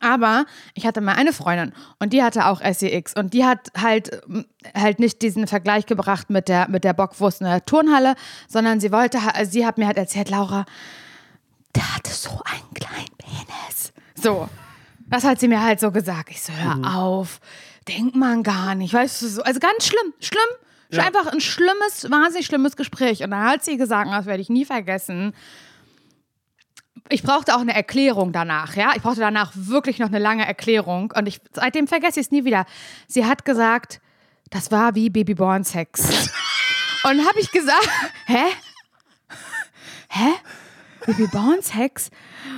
Aber 0.00 0.46
ich 0.74 0.86
hatte 0.86 1.00
mal 1.00 1.14
eine 1.14 1.32
Freundin 1.32 1.72
und 1.98 2.12
die 2.12 2.22
hatte 2.22 2.46
auch 2.46 2.60
SEX 2.60 3.14
und 3.14 3.34
die 3.34 3.44
hat 3.44 3.70
halt, 3.76 4.22
ähm, 4.28 4.46
halt 4.74 4.98
nicht 4.98 5.22
diesen 5.22 5.46
Vergleich 5.46 5.86
gebracht 5.86 6.30
mit 6.30 6.48
der, 6.48 6.68
mit 6.68 6.84
der 6.84 6.92
Bockwurst 6.92 7.40
in 7.40 7.46
der 7.46 7.64
Turnhalle, 7.64 8.14
sondern 8.48 8.80
sie 8.80 8.92
wollte, 8.92 9.18
sie 9.44 9.66
hat 9.66 9.78
mir 9.78 9.86
halt 9.86 9.96
erzählt, 9.96 10.30
Laura, 10.30 10.64
der 11.74 11.94
hatte 11.94 12.12
so 12.12 12.30
einen 12.44 12.74
kleinen 12.74 13.16
Penis. 13.18 13.92
So, 14.14 14.48
das 15.06 15.24
hat 15.24 15.40
sie 15.40 15.48
mir 15.48 15.62
halt 15.62 15.80
so 15.80 15.90
gesagt. 15.90 16.30
Ich 16.30 16.42
so, 16.42 16.52
hör 16.52 16.96
auf, 16.96 17.40
denkt 17.88 18.16
man 18.16 18.42
gar 18.42 18.74
nicht, 18.74 18.94
weißt 18.94 19.22
du, 19.22 19.26
so, 19.28 19.42
also 19.42 19.60
ganz 19.60 19.86
schlimm, 19.86 20.14
schlimm. 20.20 20.40
Ja. 20.90 21.04
Einfach 21.04 21.26
ein 21.26 21.40
schlimmes, 21.40 22.08
wahnsinnig 22.08 22.46
schlimmes 22.46 22.76
Gespräch. 22.76 23.24
Und 23.24 23.32
dann 23.32 23.44
hat 23.44 23.64
sie 23.64 23.76
gesagt, 23.76 24.10
das 24.12 24.26
werde 24.26 24.40
ich 24.40 24.48
nie 24.48 24.64
vergessen, 24.64 25.34
ich 27.08 27.22
brauchte 27.22 27.54
auch 27.54 27.60
eine 27.60 27.74
Erklärung 27.74 28.32
danach, 28.32 28.76
ja. 28.76 28.92
Ich 28.96 29.02
brauchte 29.02 29.20
danach 29.20 29.52
wirklich 29.54 29.98
noch 29.98 30.08
eine 30.08 30.18
lange 30.18 30.46
Erklärung 30.46 31.12
und 31.16 31.26
ich 31.26 31.40
seitdem 31.52 31.86
vergesse 31.86 32.20
ich 32.20 32.26
es 32.26 32.32
nie 32.32 32.44
wieder. 32.44 32.66
Sie 33.06 33.26
hat 33.26 33.44
gesagt, 33.44 34.00
das 34.50 34.70
war 34.70 34.94
wie 34.94 35.10
Babyborn-Sex. 35.10 36.00
und 37.04 37.26
habe 37.26 37.40
ich 37.40 37.50
gesagt, 37.50 37.88
hä? 38.26 38.44
Hä? 40.08 40.32
Babyborn-Sex? 41.06 42.10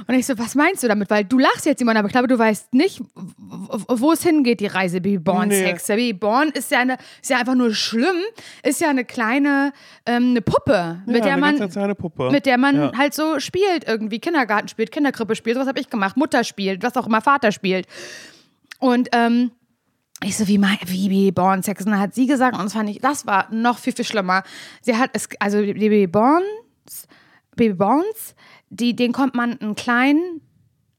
Und 0.07 0.15
ich 0.15 0.27
so, 0.27 0.39
was 0.39 0.55
meinst 0.55 0.83
du 0.83 0.89
damit? 0.89 1.11
Weil 1.11 1.25
du 1.25 1.39
lachst 1.39 1.67
jetzt, 1.67 1.79
Simon, 1.79 1.97
aber 1.97 2.07
ich 2.09 2.13
glaube, 2.13 2.29
du 2.29 2.39
weißt 2.39 2.75
nicht, 2.75 3.01
wo 3.15 4.13
es 4.13 4.23
hingeht, 4.23 4.61
die 4.61 4.67
Reise 4.67 5.01
Babyborn-Sex. 5.01 5.87
Der 5.87 5.97
Babyborn 5.97 6.49
ist 6.51 6.71
ja, 6.71 6.81
eine, 6.81 6.97
ist 7.21 7.31
ja 7.31 7.39
einfach 7.39 7.55
nur 7.55 7.75
schlimm, 7.75 8.17
ist 8.63 8.81
ja 8.81 8.91
eine 8.91 9.05
kleine 9.05 9.73
ähm, 10.07 10.31
eine 10.31 10.43
Puppe, 10.43 11.03
mit 11.07 11.19
ja, 11.19 11.25
der 11.25 11.37
man 11.37 11.59
Puppe. 11.97 12.31
mit 12.31 12.47
der 12.47 12.59
man 12.59 12.77
Ja. 12.77 12.93
halt 12.97 13.15
so 13.15 13.39
spielt 13.41 13.87
irgendwie. 13.87 14.19
Kindergarten 14.19 14.69
spielt, 14.69 14.93
Kinderkrippe 14.93 15.35
spielt, 15.37 15.57
sowas 15.57 15.69
habe 15.69 15.81
ich 15.81 15.91
gemacht. 15.91 16.17
Mutter 16.17 16.45
spielt, 16.45 16.83
was 16.83 16.97
auch 16.97 17.07
immer 17.07 17.21
Vater 17.21 17.53
spielt. 17.53 17.87
Und 18.79 19.09
ähm, 19.13 19.51
ich 20.23 20.37
so, 20.37 20.49
wie, 20.49 20.59
mein, 20.59 20.79
wie 20.87 21.09
Babyborn 21.09 21.63
Sex? 21.63 21.85
Und 21.85 21.91
dann 21.93 22.01
hat 22.01 22.15
sie 22.15 22.27
gesagt, 22.27 22.57
und 22.57 22.65
das 22.65 22.73
fand 22.73 22.89
ich, 22.89 23.01
das 23.01 23.27
war 23.27 23.49
noch 23.51 23.79
viel, 23.79 23.93
viel 23.93 24.05
schlimmer. 24.05 24.45
Sie 24.81 24.97
hat 24.97 25.11
es, 25.13 25.29
also 25.41 25.61
die 25.61 25.73
Babyborns, 27.57 27.97
Babyborns, 27.97 28.35
die, 28.69 28.97
denen 28.97 29.13
kommt 29.13 29.35
man 29.35 29.59
einen 29.61 29.75
kleinen 29.75 30.41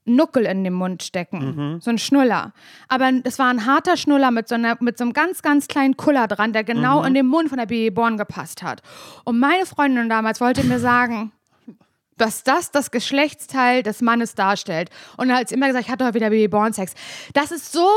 Nuckel 0.05 0.45
in 0.45 0.63
den 0.63 0.73
Mund 0.73 1.03
stecken. 1.03 1.79
So 1.81 1.89
ein 1.89 1.97
Schnuller. 1.97 2.53
Aber 2.87 3.11
das 3.11 3.39
war 3.39 3.49
ein 3.49 3.65
harter 3.65 3.97
Schnuller 3.97 4.31
mit 4.31 4.47
so, 4.47 4.55
einer, 4.55 4.77
mit 4.79 4.97
so 4.97 5.03
einem 5.03 5.11
ganz, 5.11 5.41
ganz 5.41 5.67
kleinen 5.67 5.97
Kuller 5.97 6.27
dran, 6.27 6.53
der 6.53 6.63
genau 6.63 7.03
in 7.03 7.13
den 7.13 7.27
Mund 7.27 7.49
von 7.49 7.57
der 7.57 7.65
Babyborn 7.65 8.17
gepasst 8.17 8.63
hat. 8.63 8.81
Und 9.25 9.39
meine 9.39 9.65
Freundin 9.65 10.07
damals 10.07 10.39
wollte 10.39 10.63
mir 10.63 10.79
sagen, 10.79 11.33
dass 12.17 12.43
das 12.43 12.71
das 12.71 12.89
Geschlechtsteil 12.91 13.83
des 13.83 14.01
Mannes 14.01 14.33
darstellt. 14.33 14.89
Und 15.17 15.31
hat 15.33 15.51
immer 15.51 15.67
gesagt, 15.67 15.85
ich 15.85 15.91
hatte 15.91 16.05
heute 16.05 16.15
wieder 16.15 16.29
Babyborn-Sex. 16.29 16.93
Das 17.33 17.51
ist 17.51 17.73
so, 17.73 17.87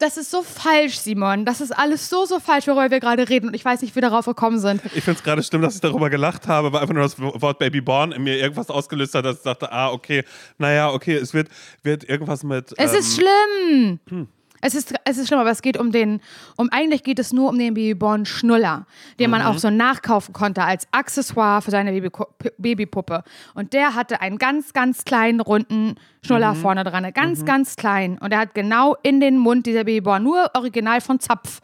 das 0.00 0.16
ist 0.16 0.30
so 0.30 0.42
falsch, 0.42 0.96
Simon. 0.96 1.44
Das 1.44 1.60
ist 1.60 1.72
alles 1.72 2.08
so, 2.08 2.24
so 2.24 2.40
falsch, 2.40 2.66
worüber 2.66 2.90
wir 2.90 3.00
gerade 3.00 3.28
reden. 3.28 3.48
Und 3.48 3.54
ich 3.54 3.64
weiß 3.64 3.82
nicht, 3.82 3.92
wie 3.92 3.96
wir 3.96 4.08
darauf 4.08 4.24
gekommen 4.24 4.58
sind. 4.58 4.82
Ich 4.94 5.04
finde 5.04 5.18
es 5.18 5.22
gerade 5.22 5.42
schlimm, 5.42 5.62
dass 5.62 5.74
ich 5.74 5.80
darüber 5.80 6.08
gelacht 6.08 6.48
habe, 6.48 6.72
weil 6.72 6.80
einfach 6.80 6.94
nur 6.94 7.02
das 7.02 7.18
Wort 7.18 7.58
Babyborn 7.58 8.12
in 8.12 8.22
mir 8.22 8.36
irgendwas 8.38 8.70
ausgelöst 8.70 9.14
hat, 9.14 9.26
dass 9.26 9.38
ich 9.38 9.42
dachte, 9.42 9.70
ah, 9.70 9.90
okay, 9.90 10.24
naja, 10.58 10.90
okay, 10.90 11.14
es 11.16 11.34
wird, 11.34 11.48
wird 11.82 12.08
irgendwas 12.08 12.42
mit. 12.42 12.72
Es 12.78 12.92
ähm, 12.92 12.98
ist 12.98 13.14
schlimm. 13.14 14.28
Es 14.60 14.74
ist, 14.74 14.94
es 15.04 15.16
ist 15.18 15.28
schlimm, 15.28 15.40
aber 15.40 15.50
es 15.50 15.62
geht 15.62 15.78
um 15.78 15.90
den, 15.90 16.20
um 16.56 16.68
eigentlich 16.70 17.02
geht 17.02 17.18
es 17.18 17.32
nur 17.32 17.48
um 17.48 17.58
den 17.58 17.74
Babyborn 17.74 18.26
Schnuller, 18.26 18.86
den 19.18 19.30
man 19.30 19.42
auch 19.42 19.58
so 19.58 19.70
nachkaufen 19.70 20.34
konnte 20.34 20.62
als 20.62 20.86
Accessoire 20.90 21.62
für 21.62 21.70
seine 21.70 21.98
P- 22.10 22.52
Babypuppe. 22.58 23.24
Und 23.54 23.72
der 23.72 23.94
hatte 23.94 24.20
einen 24.20 24.38
ganz, 24.38 24.72
ganz 24.72 25.04
kleinen 25.04 25.40
runden 25.40 25.94
Schnuller 26.22 26.54
vorne 26.54 26.84
dran, 26.84 27.10
ganz, 27.12 27.44
ganz 27.44 27.76
klein. 27.76 28.18
Und 28.18 28.32
er 28.32 28.40
hat 28.40 28.54
genau 28.54 28.96
in 29.02 29.20
den 29.20 29.38
Mund 29.38 29.66
dieser 29.66 29.84
Babyborn, 29.84 30.22
nur 30.22 30.50
original 30.54 31.00
von 31.00 31.20
Zapf, 31.20 31.60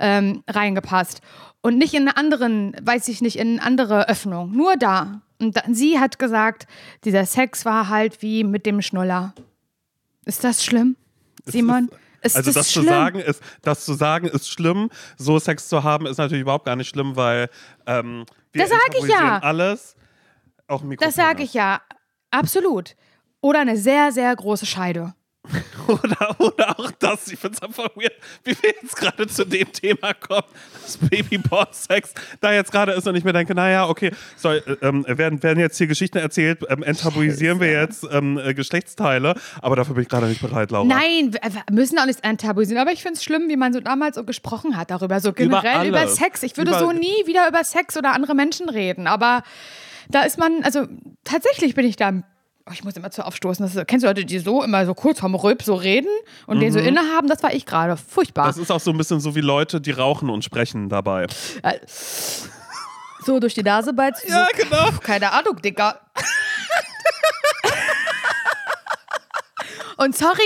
ähm, 0.00 0.42
reingepasst. 0.48 1.20
Und 1.60 1.76
nicht 1.76 1.92
in 1.92 2.02
eine 2.02 2.16
anderen, 2.16 2.74
weiß 2.80 3.08
ich 3.08 3.20
nicht, 3.20 3.36
in 3.36 3.58
eine 3.58 3.62
andere 3.62 4.08
Öffnung. 4.08 4.52
Nur 4.52 4.76
da. 4.76 5.20
Und 5.40 5.56
dann, 5.56 5.74
sie 5.74 5.98
hat 5.98 6.18
gesagt, 6.18 6.66
dieser 7.04 7.26
Sex 7.26 7.64
war 7.64 7.88
halt 7.88 8.22
wie 8.22 8.42
mit 8.44 8.64
dem 8.64 8.80
Schnuller. 8.80 9.34
Ist 10.24 10.44
das 10.44 10.64
schlimm, 10.64 10.96
Simon? 11.44 11.90
Ist 12.22 12.36
Also 12.36 12.48
das 12.48 12.54
das 12.54 12.72
zu 12.72 12.82
sagen 12.82 13.20
ist, 13.20 13.42
das 13.62 13.84
zu 13.84 13.94
sagen 13.94 14.26
ist 14.26 14.50
schlimm. 14.50 14.90
So 15.16 15.38
Sex 15.38 15.68
zu 15.68 15.84
haben 15.84 16.06
ist 16.06 16.18
natürlich 16.18 16.42
überhaupt 16.42 16.64
gar 16.64 16.76
nicht 16.76 16.88
schlimm, 16.88 17.16
weil 17.16 17.48
ähm, 17.86 18.24
wir 18.52 18.62
Das 18.62 18.70
sag 18.70 18.94
ich 18.98 19.08
ja. 19.08 19.38
alles. 19.38 19.96
Auch 20.66 20.82
Mikro 20.82 21.04
Das 21.04 21.14
sage 21.14 21.42
ich 21.42 21.54
ja. 21.54 21.80
Absolut. 22.30 22.94
Oder 23.40 23.60
eine 23.60 23.76
sehr, 23.76 24.12
sehr 24.12 24.34
große 24.34 24.66
Scheide. 24.66 25.14
Oder, 25.88 26.36
oder 26.38 26.78
auch 26.78 26.90
das, 26.98 27.28
ich 27.32 27.38
finde 27.38 27.56
es 27.56 27.62
einfach 27.62 27.88
weird, 27.96 28.12
wie 28.44 28.54
wir 28.62 28.74
jetzt 28.82 28.94
gerade 28.94 29.26
zu 29.26 29.46
dem 29.46 29.72
Thema 29.72 30.12
kommen, 30.12 30.46
das 30.82 30.98
Babyborn-Sex 30.98 32.12
da 32.40 32.52
jetzt 32.52 32.70
gerade 32.70 32.92
ist 32.92 33.06
und 33.06 33.16
ich 33.16 33.24
mir 33.24 33.32
denke, 33.32 33.54
naja, 33.54 33.88
okay, 33.88 34.12
so, 34.36 34.50
äh, 34.50 34.60
ähm, 34.82 35.06
werden, 35.08 35.42
werden 35.42 35.58
jetzt 35.58 35.78
hier 35.78 35.86
Geschichten 35.86 36.18
erzählt, 36.18 36.60
ähm, 36.68 36.82
enttabuisieren 36.82 37.58
wir 37.60 37.70
jetzt 37.70 38.06
ähm, 38.12 38.38
äh, 38.38 38.52
Geschlechtsteile, 38.52 39.34
aber 39.62 39.76
dafür 39.76 39.94
bin 39.94 40.02
ich 40.02 40.10
gerade 40.10 40.26
nicht 40.26 40.42
bereit, 40.42 40.70
Laura. 40.70 40.84
Nein, 40.84 41.32
wir 41.32 41.40
müssen 41.70 41.98
auch 41.98 42.06
nicht 42.06 42.22
enttabuisieren, 42.22 42.80
aber 42.80 42.92
ich 42.92 43.02
finde 43.02 43.16
es 43.16 43.24
schlimm, 43.24 43.48
wie 43.48 43.56
man 43.56 43.72
so 43.72 43.80
damals 43.80 44.16
so 44.16 44.24
gesprochen 44.24 44.76
hat 44.76 44.90
darüber, 44.90 45.20
so 45.20 45.32
generell 45.32 45.88
über, 45.88 46.00
alles. 46.00 46.16
Sex. 46.16 46.42
Ich 46.42 46.56
würde 46.58 46.72
Über- 46.72 46.80
so 46.80 46.92
nie 46.92 47.26
wieder 47.26 47.48
über 47.48 47.64
Sex 47.64 47.96
oder 47.96 48.12
andere 48.12 48.34
Menschen 48.34 48.68
reden, 48.68 49.06
aber 49.06 49.42
da 50.10 50.22
ist 50.22 50.38
man, 50.38 50.62
also 50.64 50.86
tatsächlich 51.24 51.74
bin 51.74 51.86
ich 51.86 51.96
da. 51.96 52.12
Oh, 52.68 52.72
ich 52.72 52.84
muss 52.84 52.94
immer 52.96 53.10
zu 53.10 53.24
aufstoßen. 53.24 53.64
Das 53.64 53.74
ist, 53.74 53.86
kennst 53.88 54.04
du 54.04 54.08
Leute, 54.08 54.24
die 54.24 54.38
so 54.38 54.62
immer 54.62 54.84
so 54.84 54.92
kurz 54.94 55.20
vom 55.20 55.34
Rülp 55.34 55.62
so 55.62 55.74
reden 55.74 56.10
und 56.46 56.60
den 56.60 56.72
so 56.72 56.78
innehaben? 56.78 57.26
Das 57.28 57.42
war 57.42 57.52
ich 57.54 57.64
gerade. 57.64 57.96
Furchtbar. 57.96 58.46
Das 58.46 58.58
ist 58.58 58.70
auch 58.70 58.80
so 58.80 58.90
ein 58.90 58.98
bisschen 58.98 59.20
so 59.20 59.34
wie 59.34 59.40
Leute, 59.40 59.80
die 59.80 59.90
rauchen 59.92 60.28
und 60.28 60.44
sprechen 60.44 60.88
dabei. 60.88 61.26
Äh, 61.62 61.78
So 63.24 63.40
durch 63.40 63.54
die 63.54 63.62
Nase 63.62 63.92
beißt. 63.92 64.28
Ja, 64.28 64.46
genau. 64.56 64.90
Keine 65.02 65.32
Ahnung, 65.32 65.60
Digga. 65.62 65.98
Und 69.98 70.16
sorry, 70.16 70.38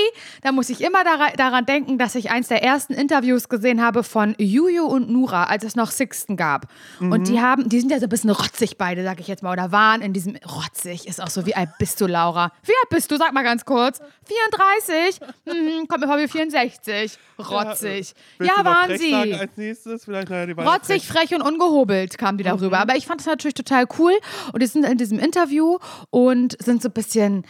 da 0.43 0.51
muss 0.51 0.69
ich 0.71 0.81
immer 0.81 1.05
dara- 1.05 1.37
daran 1.37 1.65
denken, 1.67 1.99
dass 1.99 2.15
ich 2.17 2.31
eins 2.31 2.49
der 2.49 2.63
ersten 2.65 2.95
Interviews 2.95 3.49
gesehen 3.49 3.81
habe 3.83 4.03
von 4.03 4.35
Juju 4.39 4.85
und 4.87 5.11
Nura, 5.11 5.45
als 5.45 5.63
es 5.63 5.77
noch 5.77 5.91
Sixten 5.93 6.37
gab. 6.37 6.67
Und 6.99 7.29
die 7.29 7.41
haben, 7.41 7.69
die 7.69 7.79
sind 7.79 7.91
ja 7.91 7.99
so 8.01 8.07
ein 8.07 8.09
bisschen 8.09 8.31
rotzig 8.31 8.79
beide, 8.79 9.05
sag 9.05 9.21
ich 9.21 9.29
jetzt 9.29 9.43
mal, 9.43 9.53
oder 9.53 9.71
waren 9.71 10.03
in 10.03 10.13
diesem 10.13 10.37
rotzig. 10.37 11.07
Ist 11.07 11.21
auch 11.23 11.29
so, 11.31 11.47
wie 11.47 11.55
alt 11.55 11.69
bist 11.79 12.01
du, 12.01 12.07
Laura? 12.07 12.51
Wie 12.65 12.73
alt 12.83 12.89
bist 12.91 13.11
du? 13.11 13.17
Sag 13.17 13.33
mal 13.33 13.43
ganz 13.45 13.65
kurz. 13.65 14.01
34? 14.27 15.21
Mhm, 15.45 15.87
kommt 15.87 16.01
mir 16.01 16.07
vor 16.09 16.19
wie 16.19 16.29
64. 16.29 17.19
Rotzig. 17.39 18.15
Ja, 18.41 18.59
noch 18.59 18.65
waren 18.65 18.87
frech 18.87 19.01
sie. 19.01 19.35
Als 19.35 19.57
nächstes? 19.57 20.05
Vielleicht, 20.05 20.31
naja, 20.31 20.47
die 20.47 20.57
waren 20.57 20.67
Rotzig, 20.67 21.07
frech 21.07 21.35
und 21.35 21.43
ungehobelt 21.43 22.17
kamen 22.19 22.39
die 22.39 22.45
darüber. 22.45 22.79
Aber 22.79 22.97
ich 22.97 23.07
fand 23.07 23.21
das 23.21 23.27
natürlich 23.27 23.55
total 23.55 23.85
cool. 23.99 24.13
Und 24.53 24.63
die 24.63 24.67
sind 24.67 24.85
in 24.85 24.97
diesem 24.99 25.19
Interview 25.19 25.79
und 26.11 26.57
sind 26.63 26.83
so 26.83 26.89
ein 26.89 26.93
bisschen, 26.93 27.45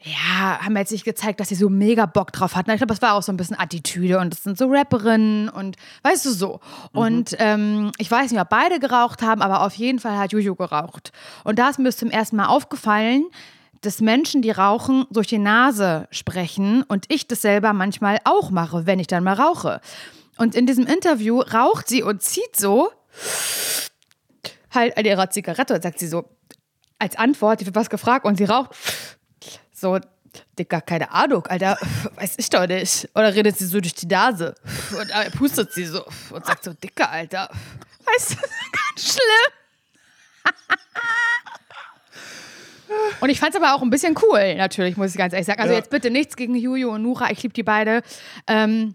ja, 0.00 0.60
haben 0.60 0.76
jetzt 0.76 0.92
nicht 0.92 1.04
gezeigt, 1.04 1.40
dass 1.40 1.48
sie 1.48 1.56
so 1.56 1.68
mega 1.68 2.06
Bock 2.06 2.32
drauf 2.32 2.54
hatten. 2.54 2.70
Ich 2.70 2.76
glaube, 2.76 2.94
das 2.94 3.02
war 3.02 3.14
auch 3.14 3.22
so 3.22 3.32
ein 3.32 3.36
bisschen 3.36 3.58
Attitüde 3.58 4.20
und 4.20 4.32
das 4.32 4.44
sind 4.44 4.56
so 4.56 4.66
Rapperinnen 4.66 5.48
und 5.48 5.76
weißt 6.02 6.24
du 6.24 6.30
so. 6.30 6.60
Und 6.92 7.34
ähm, 7.38 7.90
ich 7.98 8.08
weiß 8.08 8.30
nicht, 8.30 8.40
ob 8.40 8.48
beide 8.48 8.78
geraucht 8.78 9.22
haben, 9.22 9.42
aber 9.42 9.62
auf 9.62 9.74
jeden 9.74 9.98
Fall 9.98 10.16
hat 10.16 10.32
Juju 10.32 10.54
geraucht. 10.54 11.10
Und 11.42 11.58
da 11.58 11.68
ist 11.68 11.80
mir 11.80 11.90
zum 11.90 12.10
ersten 12.10 12.36
Mal 12.36 12.46
aufgefallen, 12.46 13.24
dass 13.80 14.00
Menschen, 14.00 14.40
die 14.40 14.52
rauchen, 14.52 15.04
durch 15.10 15.26
die 15.26 15.38
Nase 15.38 16.06
sprechen 16.12 16.84
und 16.84 17.06
ich 17.08 17.26
das 17.26 17.42
selber 17.42 17.72
manchmal 17.72 18.18
auch 18.24 18.50
mache, 18.50 18.86
wenn 18.86 19.00
ich 19.00 19.08
dann 19.08 19.24
mal 19.24 19.34
rauche. 19.34 19.80
Und 20.36 20.54
in 20.54 20.66
diesem 20.66 20.86
Interview 20.86 21.40
raucht 21.40 21.88
sie 21.88 22.04
und 22.04 22.22
zieht 22.22 22.56
so 22.56 22.90
halt 24.72 24.96
an 24.96 25.04
ihrer 25.04 25.30
Zigarette 25.30 25.74
und 25.74 25.82
sagt 25.82 25.98
sie 25.98 26.06
so 26.06 26.28
als 27.00 27.16
Antwort, 27.16 27.60
die 27.60 27.66
wird 27.66 27.76
was 27.76 27.90
gefragt 27.90 28.24
und 28.24 28.36
sie 28.36 28.44
raucht 28.44 28.76
so, 29.80 29.98
Digga, 30.58 30.80
keine 30.80 31.10
Ahnung, 31.10 31.46
Alter, 31.46 31.78
weiß 32.16 32.34
ich 32.36 32.50
doch 32.50 32.66
nicht. 32.66 33.08
Oder 33.14 33.34
redet 33.34 33.56
sie 33.56 33.66
so 33.66 33.80
durch 33.80 33.94
die 33.94 34.06
Nase 34.06 34.54
und 34.98 35.08
äh, 35.10 35.30
pustet 35.30 35.72
sie 35.72 35.84
so 35.86 36.04
und 36.30 36.44
sagt 36.46 36.64
so, 36.64 36.72
Digga, 36.74 37.06
Alter, 37.06 37.48
weißt 38.04 38.30
du, 38.32 38.34
das 38.36 38.44
ist 38.50 38.72
ganz 38.72 39.12
schlimm. 39.12 39.52
Und 43.20 43.28
ich 43.28 43.38
fand 43.38 43.54
es 43.54 43.60
aber 43.60 43.74
auch 43.74 43.82
ein 43.82 43.90
bisschen 43.90 44.14
cool, 44.22 44.54
natürlich, 44.54 44.96
muss 44.96 45.10
ich 45.10 45.18
ganz 45.18 45.32
ehrlich 45.34 45.46
sagen. 45.46 45.60
Also 45.60 45.72
Ja. 45.72 45.78
jetzt 45.78 45.90
bitte 45.90 46.10
nichts 46.10 46.36
gegen 46.36 46.54
Juju 46.54 46.90
und 46.90 47.02
Nura, 47.02 47.30
ich 47.30 47.42
liebe 47.42 47.52
die 47.52 47.62
beide. 47.62 48.02
Ähm, 48.46 48.94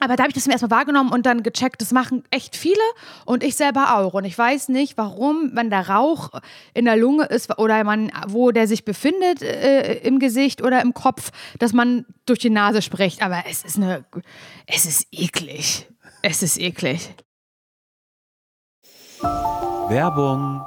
aber 0.00 0.16
da 0.16 0.24
habe 0.24 0.30
ich 0.30 0.34
das 0.34 0.44
zum 0.44 0.52
ersten 0.52 0.68
Mal 0.68 0.76
wahrgenommen 0.76 1.12
und 1.12 1.26
dann 1.26 1.42
gecheckt, 1.42 1.80
das 1.80 1.92
machen 1.92 2.24
echt 2.30 2.56
viele 2.56 2.80
und 3.24 3.44
ich 3.44 3.56
selber 3.56 3.96
auch. 3.98 4.14
Und 4.14 4.24
ich 4.24 4.36
weiß 4.36 4.68
nicht, 4.70 4.96
warum, 4.96 5.50
wenn 5.54 5.70
der 5.70 5.88
Rauch 5.88 6.30
in 6.74 6.86
der 6.86 6.96
Lunge 6.96 7.24
ist 7.26 7.56
oder 7.58 7.84
man, 7.84 8.10
wo 8.28 8.50
der 8.50 8.66
sich 8.66 8.84
befindet, 8.84 9.42
äh, 9.42 9.98
im 9.98 10.18
Gesicht 10.18 10.62
oder 10.62 10.80
im 10.82 10.94
Kopf, 10.94 11.30
dass 11.58 11.72
man 11.72 12.06
durch 12.26 12.38
die 12.38 12.50
Nase 12.50 12.82
spricht. 12.82 13.22
Aber 13.22 13.44
es 13.48 13.62
ist 13.64 13.76
eine, 13.76 14.04
es 14.66 14.86
ist 14.86 15.06
eklig. 15.12 15.86
Es 16.22 16.42
ist 16.42 16.58
eklig. 16.58 17.14
Werbung. 19.88 20.66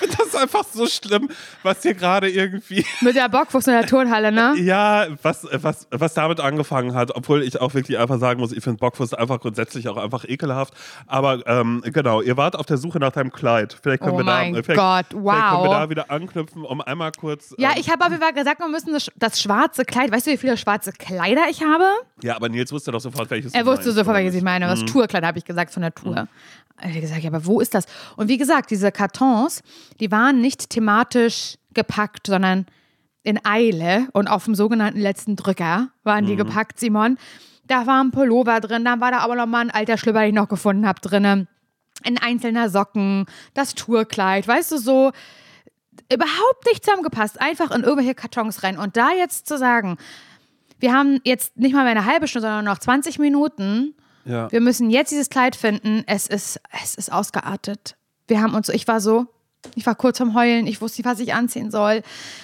Das 0.00 0.26
ist 0.26 0.36
einfach 0.36 0.64
so 0.64 0.86
schlimm, 0.86 1.28
was 1.62 1.82
hier 1.82 1.94
gerade 1.94 2.30
irgendwie 2.30 2.84
Mit 3.00 3.14
der 3.16 3.28
Bockwurst 3.28 3.68
in 3.68 3.74
der 3.74 3.86
Turnhalle, 3.86 4.32
ne? 4.32 4.54
Ja, 4.58 5.06
was, 5.22 5.46
was, 5.52 5.86
was 5.90 6.14
damit 6.14 6.40
angefangen 6.40 6.94
hat, 6.94 7.14
obwohl 7.14 7.42
ich 7.42 7.60
auch 7.60 7.74
wirklich 7.74 7.98
einfach 7.98 8.18
sagen 8.18 8.40
muss, 8.40 8.52
ich 8.52 8.62
finde 8.62 8.78
Bockwurst 8.78 9.16
einfach 9.16 9.40
grundsätzlich 9.40 9.88
auch 9.88 9.96
einfach 9.96 10.24
ekelhaft. 10.24 10.74
Aber 11.06 11.46
ähm, 11.46 11.82
genau, 11.84 12.20
ihr 12.20 12.36
wart 12.36 12.56
auf 12.56 12.66
der 12.66 12.78
Suche 12.78 12.98
nach 12.98 13.12
deinem 13.12 13.32
Kleid. 13.32 13.76
Vielleicht 13.82 14.02
können 14.02 14.14
Oh 14.14 14.18
wir 14.18 14.24
da, 14.24 14.40
vielleicht, 14.40 14.66
Gott, 14.66 14.66
vielleicht 14.66 15.08
können 15.10 15.24
wir 15.24 15.68
wow. 15.68 15.68
da 15.68 15.90
wieder 15.90 16.10
anknüpfen, 16.10 16.64
um 16.64 16.80
einmal 16.80 17.12
kurz. 17.12 17.54
Ja, 17.58 17.70
ähm, 17.70 17.76
ich 17.78 17.90
habe 17.90 18.04
Fall 18.24 18.32
gesagt, 18.32 18.60
wir 18.60 18.68
müssen 18.68 18.92
das, 18.92 19.10
das 19.16 19.40
schwarze 19.40 19.84
Kleid. 19.84 20.10
Weißt 20.10 20.26
du, 20.26 20.30
wie 20.30 20.36
viele 20.36 20.56
schwarze 20.56 20.92
Kleider 20.92 21.42
ich 21.50 21.62
habe? 21.62 21.84
ja, 22.22 22.36
aber 22.36 22.48
Nils 22.48 22.72
wusste 22.72 22.90
doch 22.90 23.00
sofort, 23.00 23.30
welches. 23.30 23.52
Er 23.52 23.66
wusste 23.66 23.86
meinst, 23.86 23.98
sofort, 23.98 24.16
welches 24.16 24.34
ich 24.34 24.42
meine. 24.42 24.66
Das 24.66 24.84
Tourkleid 24.84 25.24
habe 25.24 25.38
ich 25.38 25.44
gesagt 25.44 25.72
von 25.72 25.82
der 25.82 25.94
Tour. 25.94 26.26
Er 26.76 26.92
hat 26.92 27.00
gesagt, 27.00 27.22
ja, 27.22 27.30
aber 27.30 27.44
wo 27.46 27.60
ist 27.60 27.74
das? 27.74 27.84
Und 28.16 28.28
wie 28.28 28.36
gesagt, 28.36 28.70
diese 28.70 28.90
Kartons, 28.90 29.62
die 30.00 30.10
waren 30.10 30.40
nicht 30.40 30.70
thematisch 30.70 31.56
gepackt, 31.72 32.26
sondern 32.26 32.66
in 33.22 33.44
Eile 33.44 34.08
und 34.12 34.28
auf 34.28 34.44
dem 34.44 34.54
sogenannten 34.54 35.00
letzten 35.00 35.36
Drücker 35.36 35.88
waren 36.02 36.26
die 36.26 36.36
gepackt, 36.36 36.78
Simon. 36.78 37.18
Da 37.66 37.86
war 37.86 38.02
ein 38.04 38.10
Pullover 38.10 38.60
drin, 38.60 38.84
dann 38.84 39.00
war 39.00 39.10
da 39.10 39.18
aber 39.18 39.34
noch 39.34 39.46
mal 39.46 39.60
ein 39.60 39.70
alter 39.70 39.96
Schlüpper, 39.96 40.20
den 40.20 40.28
ich 40.28 40.34
noch 40.34 40.48
gefunden 40.48 40.86
habe, 40.86 41.00
drin. 41.00 41.48
Ein 42.04 42.18
einzelner 42.18 42.68
Socken, 42.68 43.24
das 43.54 43.74
Tourkleid, 43.74 44.46
weißt 44.46 44.72
du, 44.72 44.78
so 44.78 45.12
überhaupt 46.12 46.66
nicht 46.66 46.84
zusammengepasst. 46.84 47.40
Einfach 47.40 47.70
in 47.70 47.82
irgendwelche 47.82 48.14
Kartons 48.14 48.62
rein. 48.62 48.78
Und 48.78 48.96
da 48.96 49.12
jetzt 49.12 49.46
zu 49.46 49.56
sagen, 49.56 49.96
wir 50.80 50.92
haben 50.92 51.20
jetzt 51.24 51.56
nicht 51.56 51.72
mal 51.72 51.84
mehr 51.84 51.92
eine 51.92 52.04
halbe 52.04 52.28
Stunde, 52.28 52.48
sondern 52.48 52.64
noch 52.66 52.78
20 52.78 53.18
Minuten. 53.18 53.94
Ja. 54.26 54.50
Wir 54.52 54.60
müssen 54.60 54.90
jetzt 54.90 55.12
dieses 55.12 55.30
Kleid 55.30 55.56
finden. 55.56 56.04
Es 56.06 56.26
ist, 56.26 56.60
es 56.82 56.94
ist 56.94 57.12
ausgeartet. 57.12 57.96
Wir 58.26 58.42
haben 58.42 58.54
uns, 58.54 58.68
ich 58.68 58.86
war 58.88 59.00
so, 59.00 59.26
ich 59.74 59.86
war 59.86 59.94
kurz 59.94 60.18
vorm 60.18 60.34
Heulen, 60.34 60.66
ich 60.66 60.80
wusste 60.80 61.00
nicht, 61.00 61.10
was 61.10 61.20
ich 61.20 61.34
anziehen 61.34 61.70
soll. 61.70 62.02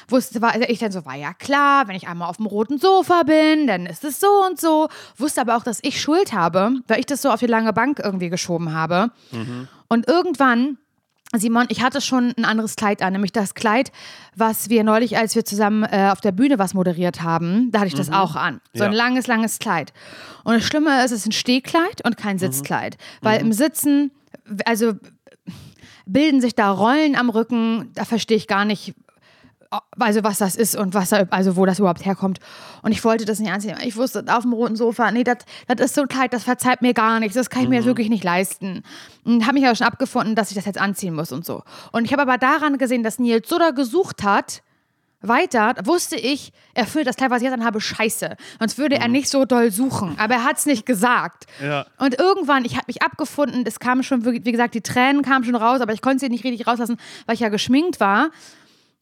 Wusste, 0.08 0.40
war, 0.42 0.58
ich 0.68 0.78
dann 0.78 0.92
so, 0.92 1.04
war 1.04 1.16
ja 1.16 1.32
klar, 1.34 1.86
wenn 1.88 1.96
ich 1.96 2.08
einmal 2.08 2.28
auf 2.28 2.36
dem 2.38 2.46
roten 2.46 2.78
Sofa 2.78 3.22
bin, 3.24 3.66
dann 3.66 3.86
ist 3.86 4.04
es 4.04 4.20
so 4.20 4.28
und 4.48 4.60
so. 4.60 4.88
Wusste 5.16 5.40
aber 5.42 5.56
auch, 5.56 5.62
dass 5.62 5.78
ich 5.82 6.00
Schuld 6.00 6.32
habe, 6.32 6.72
weil 6.88 7.00
ich 7.00 7.06
das 7.06 7.22
so 7.22 7.30
auf 7.30 7.40
die 7.40 7.46
lange 7.46 7.72
Bank 7.72 8.00
irgendwie 8.02 8.30
geschoben 8.30 8.72
habe. 8.74 9.10
Und 9.88 10.08
irgendwann, 10.08 10.78
Simon, 11.36 11.66
ich 11.68 11.82
hatte 11.82 12.00
schon 12.00 12.32
ein 12.36 12.44
anderes 12.44 12.74
Kleid 12.74 13.02
an, 13.02 13.12
nämlich 13.12 13.30
das 13.32 13.54
Kleid, 13.54 13.92
was 14.34 14.68
wir 14.68 14.82
neulich, 14.82 15.16
als 15.16 15.34
wir 15.36 15.44
zusammen 15.44 15.84
äh, 15.84 16.08
auf 16.10 16.20
der 16.20 16.32
Bühne 16.32 16.58
was 16.58 16.74
moderiert 16.74 17.22
haben, 17.22 17.70
da 17.70 17.78
hatte 17.80 17.88
ich 17.88 17.94
das 17.94 18.10
auch 18.10 18.34
an. 18.34 18.60
So 18.74 18.82
ein 18.84 18.92
Ja. 18.92 18.98
langes, 18.98 19.26
langes 19.28 19.58
Kleid. 19.60 19.92
Und 20.42 20.54
das 20.54 20.64
Schlimme 20.64 21.04
ist, 21.04 21.12
es 21.12 21.20
ist 21.20 21.26
ein 21.26 21.32
Stehkleid 21.32 22.04
und 22.04 22.16
kein 22.16 22.38
Sitzkleid. 22.38 22.96
Weil 23.20 23.40
im 23.40 23.52
Sitzen, 23.52 24.10
also 24.64 24.94
bilden 26.12 26.40
sich 26.40 26.54
da 26.54 26.70
Rollen 26.70 27.16
am 27.16 27.30
Rücken, 27.30 27.90
da 27.94 28.04
verstehe 28.04 28.36
ich 28.36 28.46
gar 28.46 28.64
nicht, 28.64 28.94
also 29.98 30.24
was 30.24 30.38
das 30.38 30.56
ist 30.56 30.76
und 30.76 30.94
was 30.94 31.12
also 31.12 31.56
wo 31.56 31.64
das 31.66 31.78
überhaupt 31.78 32.04
herkommt. 32.04 32.40
Und 32.82 32.92
ich 32.92 33.04
wollte 33.04 33.24
das 33.24 33.38
nicht 33.38 33.52
anziehen. 33.52 33.76
Ich 33.84 33.96
wusste 33.96 34.24
auf 34.28 34.42
dem 34.42 34.52
roten 34.52 34.76
Sofa, 34.76 35.10
nee, 35.12 35.24
das, 35.24 35.38
das 35.68 35.80
ist 35.80 35.94
so 35.94 36.02
Kleid, 36.04 36.32
das 36.32 36.44
verzeiht 36.44 36.82
mir 36.82 36.94
gar 36.94 37.20
nichts. 37.20 37.34
Das 37.34 37.50
kann 37.50 37.62
ich 37.62 37.68
mir 37.68 37.76
jetzt 37.76 37.86
wirklich 37.86 38.08
nicht 38.08 38.24
leisten. 38.24 38.82
Und 39.24 39.46
habe 39.46 39.54
mich 39.54 39.66
aber 39.66 39.76
schon 39.76 39.86
abgefunden, 39.86 40.34
dass 40.34 40.50
ich 40.50 40.56
das 40.56 40.64
jetzt 40.64 40.80
anziehen 40.80 41.14
muss 41.14 41.30
und 41.30 41.44
so. 41.44 41.62
Und 41.92 42.04
ich 42.04 42.12
habe 42.12 42.22
aber 42.22 42.38
daran 42.38 42.78
gesehen, 42.78 43.02
dass 43.02 43.18
Nils 43.18 43.48
so 43.48 43.58
da 43.58 43.70
gesucht 43.70 44.22
hat, 44.22 44.62
weiter, 45.22 45.74
wusste 45.84 46.16
ich, 46.16 46.52
er 46.74 46.86
findet 46.86 47.08
das 47.08 47.16
Kleid, 47.16 47.30
was 47.30 47.42
ich 47.42 47.44
jetzt 47.44 47.54
anhabe, 47.54 47.80
scheiße. 47.80 48.36
Sonst 48.58 48.78
würde 48.78 48.96
er 48.96 49.08
nicht 49.08 49.28
so 49.28 49.44
doll 49.44 49.70
suchen. 49.70 50.16
Aber 50.18 50.34
er 50.34 50.44
hat 50.44 50.58
es 50.58 50.66
nicht 50.66 50.86
gesagt. 50.86 51.46
Ja. 51.62 51.86
Und 51.98 52.18
irgendwann, 52.18 52.64
ich 52.64 52.76
habe 52.76 52.84
mich 52.86 53.02
abgefunden, 53.02 53.64
es 53.66 53.80
kam 53.80 54.02
schon, 54.02 54.24
wie 54.24 54.52
gesagt, 54.52 54.74
die 54.74 54.80
Tränen 54.80 55.22
kamen 55.22 55.44
schon 55.44 55.54
raus, 55.54 55.80
aber 55.80 55.92
ich 55.92 56.02
konnte 56.02 56.20
sie 56.20 56.28
nicht 56.28 56.44
richtig 56.44 56.66
rauslassen, 56.66 56.96
weil 57.26 57.34
ich 57.34 57.40
ja 57.40 57.48
geschminkt 57.48 58.00
war. 58.00 58.30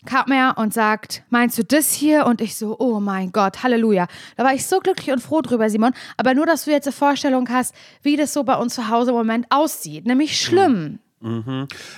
Kam 0.07 0.31
er 0.31 0.57
und 0.59 0.73
sagt, 0.73 1.25
meinst 1.29 1.59
du 1.59 1.65
das 1.65 1.93
hier? 1.93 2.25
Und 2.27 2.41
ich 2.41 2.57
so, 2.57 2.77
oh 2.79 3.01
mein 3.01 3.33
Gott, 3.33 3.65
Halleluja. 3.65 4.07
Da 4.37 4.45
war 4.45 4.55
ich 4.55 4.65
so 4.65 4.79
glücklich 4.79 5.11
und 5.11 5.21
froh 5.21 5.41
drüber, 5.41 5.69
Simon. 5.69 5.93
Aber 6.17 6.35
nur, 6.35 6.47
dass 6.47 6.65
du 6.65 6.71
jetzt 6.71 6.87
eine 6.87 6.93
Vorstellung 6.93 7.49
hast, 7.51 7.75
wie 8.03 8.17
das 8.17 8.33
so 8.33 8.45
bei 8.45 8.55
uns 8.55 8.75
zu 8.75 8.89
Hause 8.89 9.11
im 9.11 9.17
Moment 9.17 9.47
aussieht. 9.51 10.07
Nämlich 10.07 10.41
schlimm. 10.41 11.01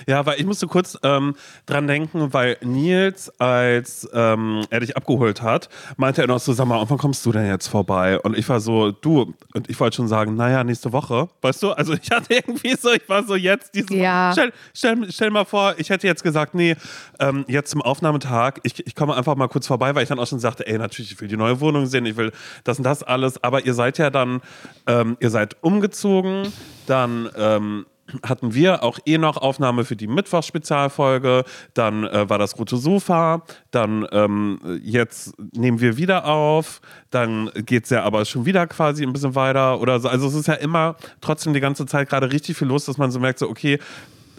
Ja, 0.07 0.25
weil 0.25 0.39
ich 0.39 0.45
musste 0.45 0.67
kurz 0.67 0.97
ähm, 1.03 1.35
dran 1.65 1.87
denken, 1.87 2.33
weil 2.33 2.57
Nils, 2.61 3.31
als 3.39 4.09
ähm, 4.13 4.65
er 4.69 4.79
dich 4.79 4.97
abgeholt 4.97 5.41
hat, 5.41 5.69
meinte 5.97 6.21
er 6.21 6.27
noch 6.27 6.39
so, 6.39 6.53
sag 6.53 6.65
mal, 6.65 6.83
wann 6.87 6.97
kommst 6.97 7.25
du 7.25 7.31
denn 7.31 7.45
jetzt 7.47 7.67
vorbei? 7.67 8.19
Und 8.19 8.37
ich 8.37 8.49
war 8.49 8.59
so, 8.59 8.91
du, 8.91 9.33
und 9.53 9.69
ich 9.69 9.79
wollte 9.79 9.97
schon 9.97 10.07
sagen, 10.07 10.35
naja, 10.35 10.63
nächste 10.63 10.91
Woche, 10.91 11.29
weißt 11.41 11.61
du? 11.63 11.71
Also 11.71 11.93
ich 11.93 12.09
hatte 12.09 12.33
irgendwie 12.33 12.75
so, 12.75 12.91
ich 12.91 13.07
war 13.07 13.23
so 13.23 13.35
jetzt 13.35 13.75
diese 13.75 13.95
Ja. 13.95 14.31
Stell, 14.31 14.51
stell, 14.73 15.11
stell 15.11 15.29
mal 15.29 15.45
vor, 15.45 15.75
ich 15.77 15.89
hätte 15.89 16.07
jetzt 16.07 16.23
gesagt, 16.23 16.55
nee, 16.55 16.75
ähm, 17.19 17.45
jetzt 17.47 17.69
zum 17.69 17.81
Aufnahmetag, 17.81 18.59
ich, 18.63 18.85
ich 18.85 18.95
komme 18.95 19.15
einfach 19.15 19.35
mal 19.35 19.47
kurz 19.47 19.67
vorbei, 19.67 19.93
weil 19.93 20.03
ich 20.03 20.09
dann 20.09 20.19
auch 20.19 20.27
schon 20.27 20.39
sagte, 20.39 20.65
ey, 20.65 20.77
natürlich, 20.77 21.11
ich 21.11 21.21
will 21.21 21.27
die 21.27 21.37
neue 21.37 21.59
Wohnung 21.59 21.85
sehen, 21.85 22.05
ich 22.05 22.17
will 22.17 22.31
das 22.63 22.79
und 22.79 22.83
das 22.83 23.03
alles, 23.03 23.43
aber 23.43 23.65
ihr 23.65 23.73
seid 23.73 23.99
ja 23.99 24.09
dann, 24.09 24.41
ähm, 24.87 25.17
ihr 25.19 25.29
seid 25.29 25.57
umgezogen, 25.61 26.51
dann 26.87 27.29
ähm, 27.37 27.85
hatten 28.23 28.53
wir 28.53 28.83
auch 28.83 28.99
eh 29.05 29.17
noch 29.17 29.37
Aufnahme 29.37 29.85
für 29.85 29.95
die 29.95 30.07
Mittwochspezialfolge, 30.07 31.43
dann 31.73 32.03
äh, 32.05 32.29
war 32.29 32.37
das 32.37 32.57
rote 32.57 32.77
Sofa, 32.77 33.43
dann 33.71 34.07
ähm, 34.11 34.59
jetzt 34.83 35.33
nehmen 35.53 35.79
wir 35.79 35.97
wieder 35.97 36.25
auf, 36.25 36.81
dann 37.09 37.49
geht 37.65 37.85
es 37.85 37.89
ja 37.89 38.03
aber 38.03 38.25
schon 38.25 38.45
wieder 38.45 38.67
quasi 38.67 39.03
ein 39.03 39.13
bisschen 39.13 39.35
weiter 39.35 39.79
oder 39.79 39.99
so. 39.99 40.07
Also 40.07 40.27
es 40.27 40.35
ist 40.35 40.47
ja 40.47 40.55
immer 40.55 40.95
trotzdem 41.21 41.53
die 41.53 41.59
ganze 41.59 41.85
Zeit 41.85 42.09
gerade 42.09 42.31
richtig 42.31 42.57
viel 42.57 42.67
los, 42.67 42.85
dass 42.85 42.97
man 42.97 43.11
so 43.11 43.19
merkt, 43.19 43.39
so 43.39 43.49
okay, 43.49 43.79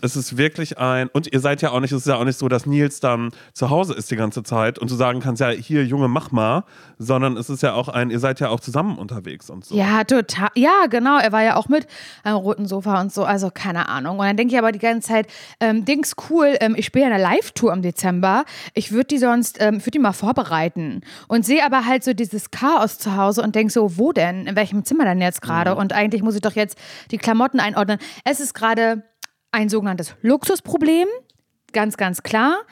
es 0.03 0.17
ist 0.17 0.37
wirklich 0.37 0.79
ein, 0.79 1.09
und 1.09 1.33
ihr 1.33 1.41
seid 1.41 1.63
ja 1.63 1.71
auch 1.71 1.81
nicht, 1.81 1.93
es 1.93 2.01
ist 2.01 2.07
ja 2.07 2.17
auch 2.17 2.25
nicht 2.25 2.39
so, 2.39 2.49
dass 2.49 2.67
Nils 2.67 3.01
dann 3.01 3.31
zu 3.55 3.71
Hause 3.71 3.95
ist 3.95 4.11
die 4.11 4.17
ganze 4.17 4.43
Zeit 4.43 4.79
und 4.79 4.91
du 4.91 4.95
sagen 4.95 5.21
kannst, 5.21 5.41
ja, 5.41 5.51
hier, 5.51 5.85
Junge, 5.85 6.09
mach 6.09 6.33
mal, 6.33 6.65
sondern 6.99 7.37
es 7.37 7.49
ist 7.49 7.63
ja 7.63 7.75
auch 7.75 7.89
ein, 7.89 8.11
ihr 8.11 8.19
seid 8.19 8.41
ja 8.41 8.49
auch 8.49 8.61
zusammen 8.61 8.99
unterwegs 8.99 9.49
und 9.49 9.65
so. 9.65 9.77
Ja, 9.77 10.05
total. 10.05 10.49
Ja, 10.55 10.87
genau. 10.91 11.19
Er 11.19 11.33
war 11.33 11.43
ja 11.43 11.57
auch 11.57 11.69
mit 11.69 11.87
am 12.25 12.37
roten 12.37 12.67
Sofa 12.67 13.01
und 13.01 13.13
so. 13.13 13.25
Also 13.25 13.51
keine 13.53 13.89
Ahnung. 13.89 14.19
Und 14.19 14.27
dann 14.27 14.37
denke 14.37 14.55
ich 14.55 14.59
aber 14.59 14.73
die 14.73 14.79
ganze 14.81 15.09
Zeit, 15.09 15.29
ähm, 15.61 15.85
Dings 15.85 16.15
cool. 16.29 16.57
Ähm, 16.61 16.75
ich 16.77 16.87
spiele 16.87 17.07
ja 17.07 17.13
eine 17.13 17.23
Live-Tour 17.23 17.73
im 17.73 17.83
Dezember. 17.83 18.45
Ich 18.75 18.91
würde 18.91 19.07
die 19.07 19.19
sonst, 19.19 19.61
ähm, 19.61 19.81
würde 19.81 19.93
die 19.93 19.99
mal 20.01 20.13
vorbereiten 20.13 21.03
und 21.29 21.47
sehe 21.47 21.65
aber 21.65 21.87
halt 21.87 22.03
so 22.03 22.13
dieses 22.13 22.51
Chaos 22.51 22.99
zu 22.99 23.17
Hause 23.17 23.43
und 23.43 23.55
denke 23.55 23.73
so, 23.73 23.97
wo 23.99 24.13
denn? 24.13 24.47
In 24.47 24.57
welchem 24.57 24.85
Zimmer 24.85 25.05
denn 25.05 25.21
jetzt 25.21 25.43
gerade? 25.43 25.77
Und 25.77 25.93
eigentlich 25.93 26.23
muss 26.23 26.35
ich 26.35 26.41
doch 26.41 26.55
jetzt 26.57 26.77
die 27.11 27.19
Klamotten 27.19 27.61
einordnen. 27.61 27.99
Es 28.25 28.41
ist 28.41 28.55
gerade 28.55 29.05
ein 29.53 29.69
sogenanntes 29.69 30.15
Luxusproblem, 30.23 31.07
ganz, 31.73 31.97
ganz 31.97 32.23
klar. 32.23 32.63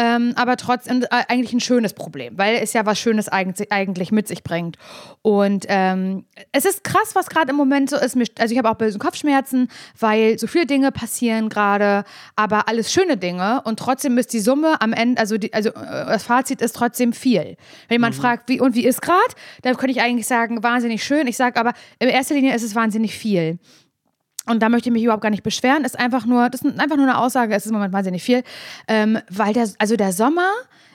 Ähm, 0.00 0.32
aber 0.36 0.56
trotzdem 0.56 1.02
äh, 1.02 1.06
eigentlich 1.10 1.52
ein 1.52 1.58
schönes 1.58 1.92
Problem, 1.92 2.38
weil 2.38 2.54
es 2.62 2.72
ja 2.72 2.86
was 2.86 3.00
Schönes 3.00 3.28
eigentlich, 3.28 4.12
mit 4.12 4.28
sich 4.28 4.44
bringt. 4.44 4.76
Und 5.22 5.66
ähm, 5.68 6.24
es 6.52 6.64
ist 6.64 6.84
krass, 6.84 7.16
was 7.16 7.26
gerade 7.26 7.50
im 7.50 7.56
Moment 7.56 7.90
so 7.90 7.96
ist. 7.96 8.16
Also 8.38 8.52
ich 8.52 8.58
habe 8.58 8.70
auch 8.70 8.76
böse 8.76 9.00
Kopfschmerzen, 9.00 9.66
weil 9.98 10.38
so 10.38 10.46
viele 10.46 10.66
Dinge 10.66 10.92
passieren 10.92 11.48
gerade, 11.48 12.04
aber 12.36 12.68
alles 12.68 12.92
schöne 12.92 13.16
Dinge. 13.16 13.60
Und 13.64 13.80
trotzdem 13.80 14.16
ist 14.18 14.32
die 14.32 14.38
Summe 14.38 14.80
am 14.80 14.92
Ende, 14.92 15.20
also, 15.20 15.36
die, 15.36 15.52
also 15.52 15.70
äh, 15.70 15.74
das 15.74 16.22
Fazit 16.22 16.62
ist 16.62 16.76
trotzdem 16.76 17.12
viel. 17.12 17.56
Wenn 17.88 17.96
jemand 17.96 18.14
fragt, 18.14 18.48
wie 18.48 18.60
und 18.60 18.76
wie 18.76 18.86
ist 18.86 19.02
gerade, 19.02 19.18
dann 19.62 19.76
könnte 19.76 19.90
ich 19.90 20.00
eigentlich 20.00 20.28
sagen, 20.28 20.62
wahnsinnig 20.62 21.02
schön. 21.02 21.26
Ich 21.26 21.36
sage 21.36 21.58
aber, 21.58 21.72
in 21.98 22.08
erster 22.08 22.36
Linie 22.36 22.54
ist 22.54 22.62
es 22.62 22.76
wahnsinnig 22.76 23.18
viel. 23.18 23.58
Und 24.48 24.60
da 24.62 24.68
möchte 24.68 24.88
ich 24.88 24.92
mich 24.92 25.02
überhaupt 25.02 25.22
gar 25.22 25.30
nicht 25.30 25.42
beschweren. 25.42 25.84
Ist 25.84 25.98
einfach 25.98 26.26
nur, 26.26 26.50
das 26.50 26.62
ist 26.62 26.80
einfach 26.80 26.96
nur 26.96 27.06
eine 27.06 27.18
Aussage. 27.18 27.54
Es 27.54 27.64
ist 27.64 27.70
im 27.70 27.76
Moment 27.76 27.92
wahnsinnig 27.92 28.22
viel, 28.22 28.42
ähm, 28.86 29.18
weil 29.30 29.52
der, 29.52 29.68
also 29.78 29.96
der 29.96 30.12
Sommer 30.12 30.48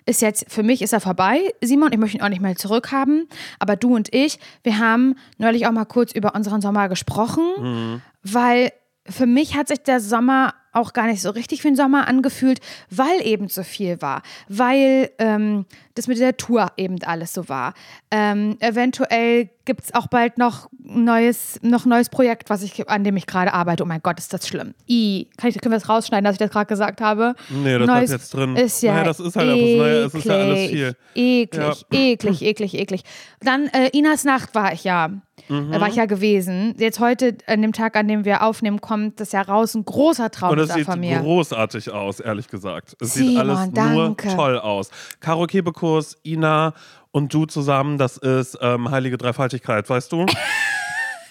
ist 0.06 0.22
jetzt 0.22 0.52
für 0.52 0.64
mich 0.64 0.82
ist 0.82 0.92
er 0.92 1.00
vorbei, 1.00 1.54
Simon. 1.62 1.94
Ich 1.94 1.98
möchte 1.98 2.18
ihn 2.18 2.24
auch 2.24 2.30
nicht 2.30 2.42
mehr 2.42 2.56
zurückhaben. 2.56 3.28
Aber 3.60 3.76
du 3.76 3.96
und 3.96 4.14
ich, 4.14 4.40
wir 4.64 4.80
haben 4.80 5.16
neulich 5.38 5.66
auch 5.66 5.72
mal 5.72 5.86
kurz 5.86 6.12
über 6.12 6.36
unseren 6.36 6.62
Sommer 6.62 6.90
gesprochen, 6.90 8.02
weil 8.24 8.72
für 9.08 9.26
mich 9.26 9.56
hat 9.56 9.70
sich 9.70 9.80
der 9.80 10.00
Sommer 10.00 10.54
auch 10.74 10.94
gar 10.94 11.08
nicht 11.08 11.22
so 11.22 11.30
richtig 11.30 11.64
wie 11.64 11.70
ein 11.70 11.76
Sommer 11.76 12.08
angefühlt, 12.08 12.60
weil 12.90 13.26
eben 13.26 13.48
so 13.48 13.64
viel 13.64 14.02
war, 14.02 14.22
weil 14.50 15.12
ähm, 15.20 15.66
das 15.96 16.08
mit 16.08 16.20
der 16.20 16.36
Tour 16.36 16.72
eben 16.78 17.02
alles 17.04 17.34
so 17.34 17.48
war. 17.48 17.74
Ähm, 18.12 18.58
eventuell 18.60 19.50
gibt 19.66 19.84
es 19.84 19.94
auch 19.94 20.08
bald 20.08 20.38
noch 20.38 20.70
ein 20.84 21.06
neues, 21.06 21.60
noch 21.62 21.86
neues 21.86 22.10
Projekt, 22.10 22.50
was 22.50 22.64
ich, 22.64 22.90
an 22.90 23.04
dem 23.04 23.16
ich 23.16 23.28
gerade 23.28 23.54
arbeite. 23.54 23.84
Oh 23.84 23.86
mein 23.86 24.02
Gott, 24.02 24.20
ist 24.20 24.34
das 24.34 24.48
schlimm. 24.48 24.74
I, 24.90 25.30
kann 25.38 25.50
ich, 25.50 25.62
können 25.62 25.74
wir 25.74 25.80
das 25.80 25.88
rausschneiden, 25.88 26.26
dass 26.26 26.34
ich 26.34 26.40
das 26.40 26.50
gerade 26.50 26.66
gesagt 26.66 27.02
habe? 27.02 27.36
Nee, 27.50 27.78
das 27.78 27.86
bleibt 27.86 28.10
jetzt 28.10 28.34
drin. 28.34 28.56
Ist 28.56 28.82
ja 28.82 28.94
Naja, 28.94 29.04
das 29.06 29.20
ist 29.20 29.36
halt 29.36 29.50
einfach 29.50 30.04
das 30.04 30.14
ist 30.16 30.26
ja 30.26 30.34
alles 30.34 30.70
viel. 30.70 30.96
Eklig, 31.16 31.86
eklig, 31.92 32.42
eklig, 32.42 32.74
eklig. 32.74 33.04
Dann 33.40 33.68
äh, 33.68 33.90
Inas 33.98 34.24
Nacht 34.24 34.56
war 34.56 34.74
ich 34.74 34.84
ja. 34.84 35.10
Mhm. 35.50 35.74
äh, 35.74 35.80
War 35.82 35.88
ich 35.88 35.96
ja 35.96 36.06
gewesen. 36.06 36.76
Jetzt 36.78 37.00
heute, 37.00 37.36
an 37.48 37.62
dem 37.62 37.74
Tag, 37.74 37.96
an 37.96 38.08
dem 38.08 38.26
wir 38.26 38.44
aufnehmen, 38.44 38.82
kommt 38.82 39.20
das 39.20 39.32
ja 39.32 39.42
raus. 39.42 39.76
Ein 39.76 39.86
großer 39.86 40.32
Traum 40.32 40.52
Und 40.52 40.58
da 40.58 40.68
sieht 40.68 40.86
von 40.86 41.00
mir. 41.00 41.20
großartig 41.20 41.92
aus, 41.92 42.20
ehrlich 42.20 42.48
gesagt. 42.48 42.96
Es 43.00 43.14
Simon, 43.14 43.30
sieht 43.32 43.40
alles 43.40 43.72
danke. 43.74 44.28
nur 44.28 44.36
toll 44.36 44.60
aus. 44.60 44.90
Karo 45.20 45.46
Kebekus, 45.48 46.18
Ina 46.26 46.74
und 47.12 47.34
du 47.34 47.46
zusammen, 47.46 47.98
das 47.98 48.18
ist 48.18 48.58
ähm, 48.62 48.90
heilige 48.90 49.18
Dreifaltigkeit, 49.18 49.90
weißt 49.90 50.12
du? 50.12 50.26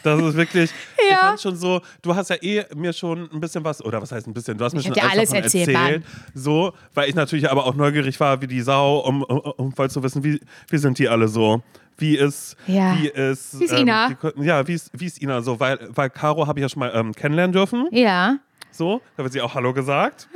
Das 0.02 0.20
ist 0.20 0.34
wirklich, 0.36 0.70
ich 0.96 1.10
Ja. 1.10 1.18
fand 1.28 1.40
schon 1.40 1.56
so, 1.56 1.80
du 2.02 2.14
hast 2.14 2.30
ja 2.30 2.36
eh 2.40 2.64
mir 2.74 2.92
schon 2.92 3.28
ein 3.32 3.40
bisschen 3.40 3.64
was, 3.64 3.84
oder 3.84 4.00
was 4.02 4.10
heißt 4.12 4.26
ein 4.26 4.34
bisschen, 4.34 4.56
du 4.58 4.64
hast 4.64 4.72
mir 4.72 4.80
Ich 4.80 4.86
schon 4.86 4.98
alles 4.98 5.28
davon 5.30 5.42
erzählt, 5.44 5.68
erzählt. 5.68 6.04
So, 6.34 6.72
weil 6.94 7.08
ich 7.08 7.14
natürlich 7.14 7.50
aber 7.50 7.64
auch 7.66 7.74
neugierig 7.74 8.18
war, 8.20 8.40
wie 8.42 8.46
die 8.46 8.60
Sau, 8.62 8.98
um, 8.98 9.22
um, 9.22 9.38
um 9.38 9.72
voll 9.72 9.90
zu 9.90 10.02
wissen, 10.02 10.22
wie, 10.24 10.40
wie 10.68 10.78
sind 10.78 10.98
die 10.98 11.08
alle 11.08 11.28
so? 11.28 11.62
Wie 11.98 12.16
ist, 12.16 12.56
Ja. 12.66 12.96
wie 12.98 13.08
ist, 13.08 13.60
Wie 13.60 13.64
ist 13.64 13.72
Ina? 13.72 14.08
die, 14.08 14.44
ja, 14.44 14.66
wie 14.66 14.72
ist, 14.74 14.90
wie 14.94 15.06
ist 15.06 15.20
Ina 15.22 15.42
so? 15.42 15.60
Weil, 15.60 15.78
weil 15.94 16.10
Caro 16.10 16.46
habe 16.46 16.58
ich 16.58 16.62
ja 16.62 16.68
schon 16.68 16.80
mal 16.80 16.90
ähm, 16.94 17.12
kennenlernen 17.14 17.52
dürfen. 17.52 17.86
Ja. 17.92 18.38
So, 18.74 19.02
da 19.18 19.22
wird 19.22 19.34
sie 19.34 19.42
auch 19.42 19.54
Hallo 19.54 19.74
gesagt. 19.74 20.28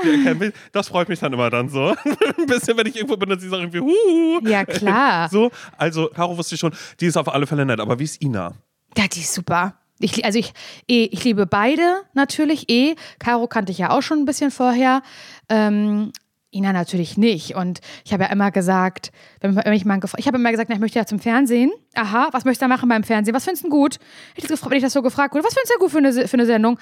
Das 0.73 0.89
freut 0.89 1.09
mich 1.09 1.19
dann 1.19 1.33
immer 1.33 1.49
dann 1.49 1.71
so. 1.71 1.89
Ein 2.39 2.47
bisschen, 2.47 2.77
wenn 2.77 2.87
ich 2.87 2.95
irgendwo 2.97 3.17
bin 3.17 3.33
und 3.33 3.41
sie 3.41 3.49
sagt 3.49 3.63
irgendwie, 3.63 3.81
Huhu. 3.81 4.41
Ja, 4.47 4.65
klar. 4.67 5.29
So, 5.31 5.51
also, 5.79 6.09
Caro 6.15 6.37
wusste 6.37 6.55
ich 6.55 6.61
schon, 6.61 6.73
die 7.01 7.07
ist 7.07 7.17
auf 7.17 7.33
alle 7.33 7.47
Fälle 7.47 7.65
nett. 7.65 7.81
Aber 7.81 7.99
wie 7.99 8.05
ist 8.05 8.23
Ina? 8.23 8.53
Ja, 8.97 9.07
die 9.09 9.21
ist 9.21 9.35
super. 9.35 9.75
Ich, 9.99 10.25
also 10.25 10.39
ich, 10.39 10.53
eh, 10.89 11.05
ich 11.11 11.25
liebe 11.25 11.47
beide 11.47 12.03
natürlich 12.13 12.69
eh. 12.69 12.97
Caro 13.19 13.47
kannte 13.47 13.73
ich 13.73 13.79
ja 13.79 13.91
auch 13.91 14.03
schon 14.03 14.19
ein 14.19 14.25
bisschen 14.27 14.51
vorher. 14.51 15.03
Ähm, 15.49 16.13
Ina 16.53 16.73
natürlich 16.73 17.17
nicht. 17.17 17.55
Und 17.55 17.81
ich 18.05 18.13
habe 18.13 18.25
ja 18.25 18.31
immer 18.31 18.51
gesagt, 18.51 19.11
wenn, 19.41 19.57
wenn 19.57 19.73
ich 19.73 19.85
mal 19.85 20.01
ich 20.17 20.27
habe 20.27 20.39
immer 20.39 20.51
gesagt, 20.51 20.69
na, 20.69 20.75
ich 20.75 20.81
möchte 20.81 20.99
ja 20.99 21.07
zum 21.07 21.19
Fernsehen. 21.19 21.71
Aha, 21.95 22.29
was 22.33 22.45
möchtest 22.45 22.63
du 22.63 22.65
da 22.65 22.69
machen 22.69 22.89
beim 22.89 23.05
Fernsehen? 23.05 23.35
Was 23.35 23.45
findest 23.45 23.65
du 23.65 23.69
gut? 23.69 23.99
Hätte 24.35 24.53
ich 24.53 24.73
ich 24.73 24.83
das 24.83 24.93
so 24.93 25.03
gefragt 25.03 25.35
wurde, 25.35 25.45
was 25.45 25.55
findest 25.55 25.75
du 25.75 25.79
gut 25.79 25.91
für 25.91 25.99
eine, 25.99 26.29
für 26.29 26.35
eine 26.35 26.47
Sendung? 26.47 26.79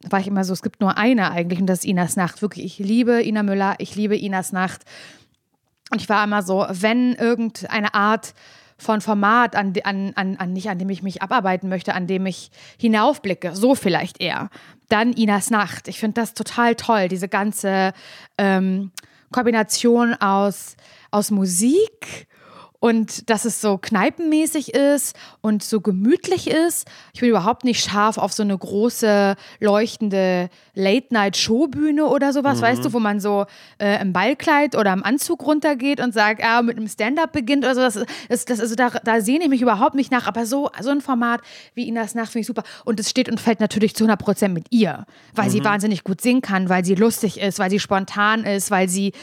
Da 0.00 0.12
war 0.12 0.20
ich 0.20 0.26
immer 0.26 0.44
so, 0.44 0.52
es 0.52 0.62
gibt 0.62 0.80
nur 0.80 0.96
eine 0.96 1.30
eigentlich 1.30 1.60
und 1.60 1.66
das 1.66 1.80
ist 1.80 1.84
Inas 1.84 2.16
Nacht. 2.16 2.42
Wirklich, 2.42 2.64
ich 2.64 2.78
liebe 2.78 3.22
Ina 3.22 3.42
Müller, 3.42 3.74
ich 3.78 3.94
liebe 3.94 4.16
Inas 4.16 4.52
Nacht. 4.52 4.82
Und 5.90 6.00
ich 6.00 6.08
war 6.08 6.24
immer 6.24 6.42
so, 6.42 6.66
wenn 6.68 7.14
irgendeine 7.14 7.94
Art 7.94 8.34
von 8.76 9.00
Format, 9.00 9.56
an, 9.56 9.72
an, 9.84 10.12
an, 10.16 10.36
an 10.36 10.52
nicht 10.52 10.68
an 10.68 10.78
dem 10.78 10.90
ich 10.90 11.02
mich 11.02 11.22
abarbeiten 11.22 11.68
möchte, 11.68 11.94
an 11.94 12.06
dem 12.06 12.26
ich 12.26 12.50
hinaufblicke, 12.78 13.54
so 13.54 13.74
vielleicht 13.74 14.20
eher, 14.20 14.50
dann 14.88 15.12
Inas 15.12 15.50
Nacht. 15.50 15.88
Ich 15.88 15.98
finde 15.98 16.20
das 16.20 16.34
total 16.34 16.74
toll, 16.74 17.08
diese 17.08 17.28
ganze 17.28 17.92
ähm, 18.38 18.90
Kombination 19.30 20.14
aus, 20.14 20.76
aus 21.10 21.30
Musik 21.30 22.26
und 22.84 23.30
dass 23.30 23.46
es 23.46 23.62
so 23.62 23.78
kneipenmäßig 23.78 24.74
ist 24.74 25.16
und 25.40 25.62
so 25.62 25.80
gemütlich 25.80 26.50
ist. 26.50 26.86
Ich 27.14 27.20
bin 27.20 27.30
überhaupt 27.30 27.64
nicht 27.64 27.82
scharf 27.82 28.18
auf 28.18 28.34
so 28.34 28.42
eine 28.42 28.58
große, 28.58 29.36
leuchtende 29.58 30.50
Late-Night-Showbühne 30.74 32.04
oder 32.04 32.34
sowas, 32.34 32.60
weißt 32.60 32.84
du, 32.84 32.92
wo 32.92 33.00
man 33.00 33.20
so 33.20 33.46
äh, 33.78 34.02
im 34.02 34.12
Ballkleid 34.12 34.76
oder 34.76 34.92
im 34.92 35.02
Anzug 35.02 35.46
runtergeht 35.46 35.98
und 35.98 36.12
sagt, 36.12 36.44
ah, 36.44 36.60
mit 36.60 36.76
einem 36.76 36.86
Stand-up 36.86 37.32
beginnt 37.32 37.64
oder 37.64 37.74
so. 37.74 37.80
Das, 37.80 37.96
ist, 38.28 38.50
das, 38.50 38.60
also 38.60 38.74
da, 38.74 38.90
da 38.90 39.22
sehne 39.22 39.44
ich 39.44 39.50
mich 39.50 39.62
überhaupt 39.62 39.94
nicht 39.94 40.12
nach. 40.12 40.26
Aber 40.26 40.44
so, 40.44 40.70
so 40.82 40.90
ein 40.90 41.00
Format 41.00 41.40
wie 41.74 41.88
Inas 41.88 42.14
Nacht 42.14 42.32
finde 42.32 42.40
ich 42.42 42.46
super. 42.48 42.64
Und 42.84 43.00
es 43.00 43.08
steht 43.08 43.30
und 43.30 43.40
fällt 43.40 43.60
natürlich 43.60 43.94
zu 43.94 44.04
100 44.04 44.20
Prozent 44.20 44.52
mit 44.52 44.66
ihr, 44.68 45.06
weil 45.34 45.48
sie 45.48 45.64
wahnsinnig 45.64 46.04
gut 46.04 46.20
singen 46.20 46.42
kann, 46.42 46.68
weil 46.68 46.84
sie 46.84 46.96
lustig 46.96 47.40
ist, 47.40 47.58
weil 47.58 47.70
sie 47.70 47.80
spontan 47.80 48.44
ist, 48.44 48.70
weil 48.70 48.90
sie 48.90 49.14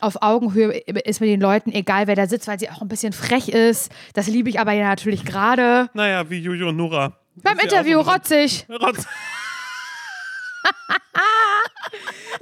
auf 0.00 0.22
Augenhöhe 0.22 0.72
ist 0.78 1.20
mit 1.20 1.30
den 1.30 1.40
Leuten, 1.40 1.72
egal 1.72 2.06
wer 2.06 2.16
da 2.16 2.26
sitzt, 2.26 2.48
weil 2.48 2.58
sie 2.58 2.68
auch 2.70 2.82
ein 2.82 2.88
bisschen 2.88 3.12
frech 3.12 3.48
ist. 3.48 3.90
Das 4.14 4.26
liebe 4.26 4.48
ich 4.48 4.60
aber 4.60 4.72
ja 4.72 4.88
natürlich 4.88 5.24
gerade. 5.24 5.88
Naja, 5.94 6.28
wie 6.28 6.38
Juju 6.38 6.68
und 6.68 6.76
Nora. 6.76 7.18
Beim 7.42 7.56
Ist 7.58 7.64
Interview 7.64 8.00
ein 8.00 8.06
rotzig. 8.06 8.66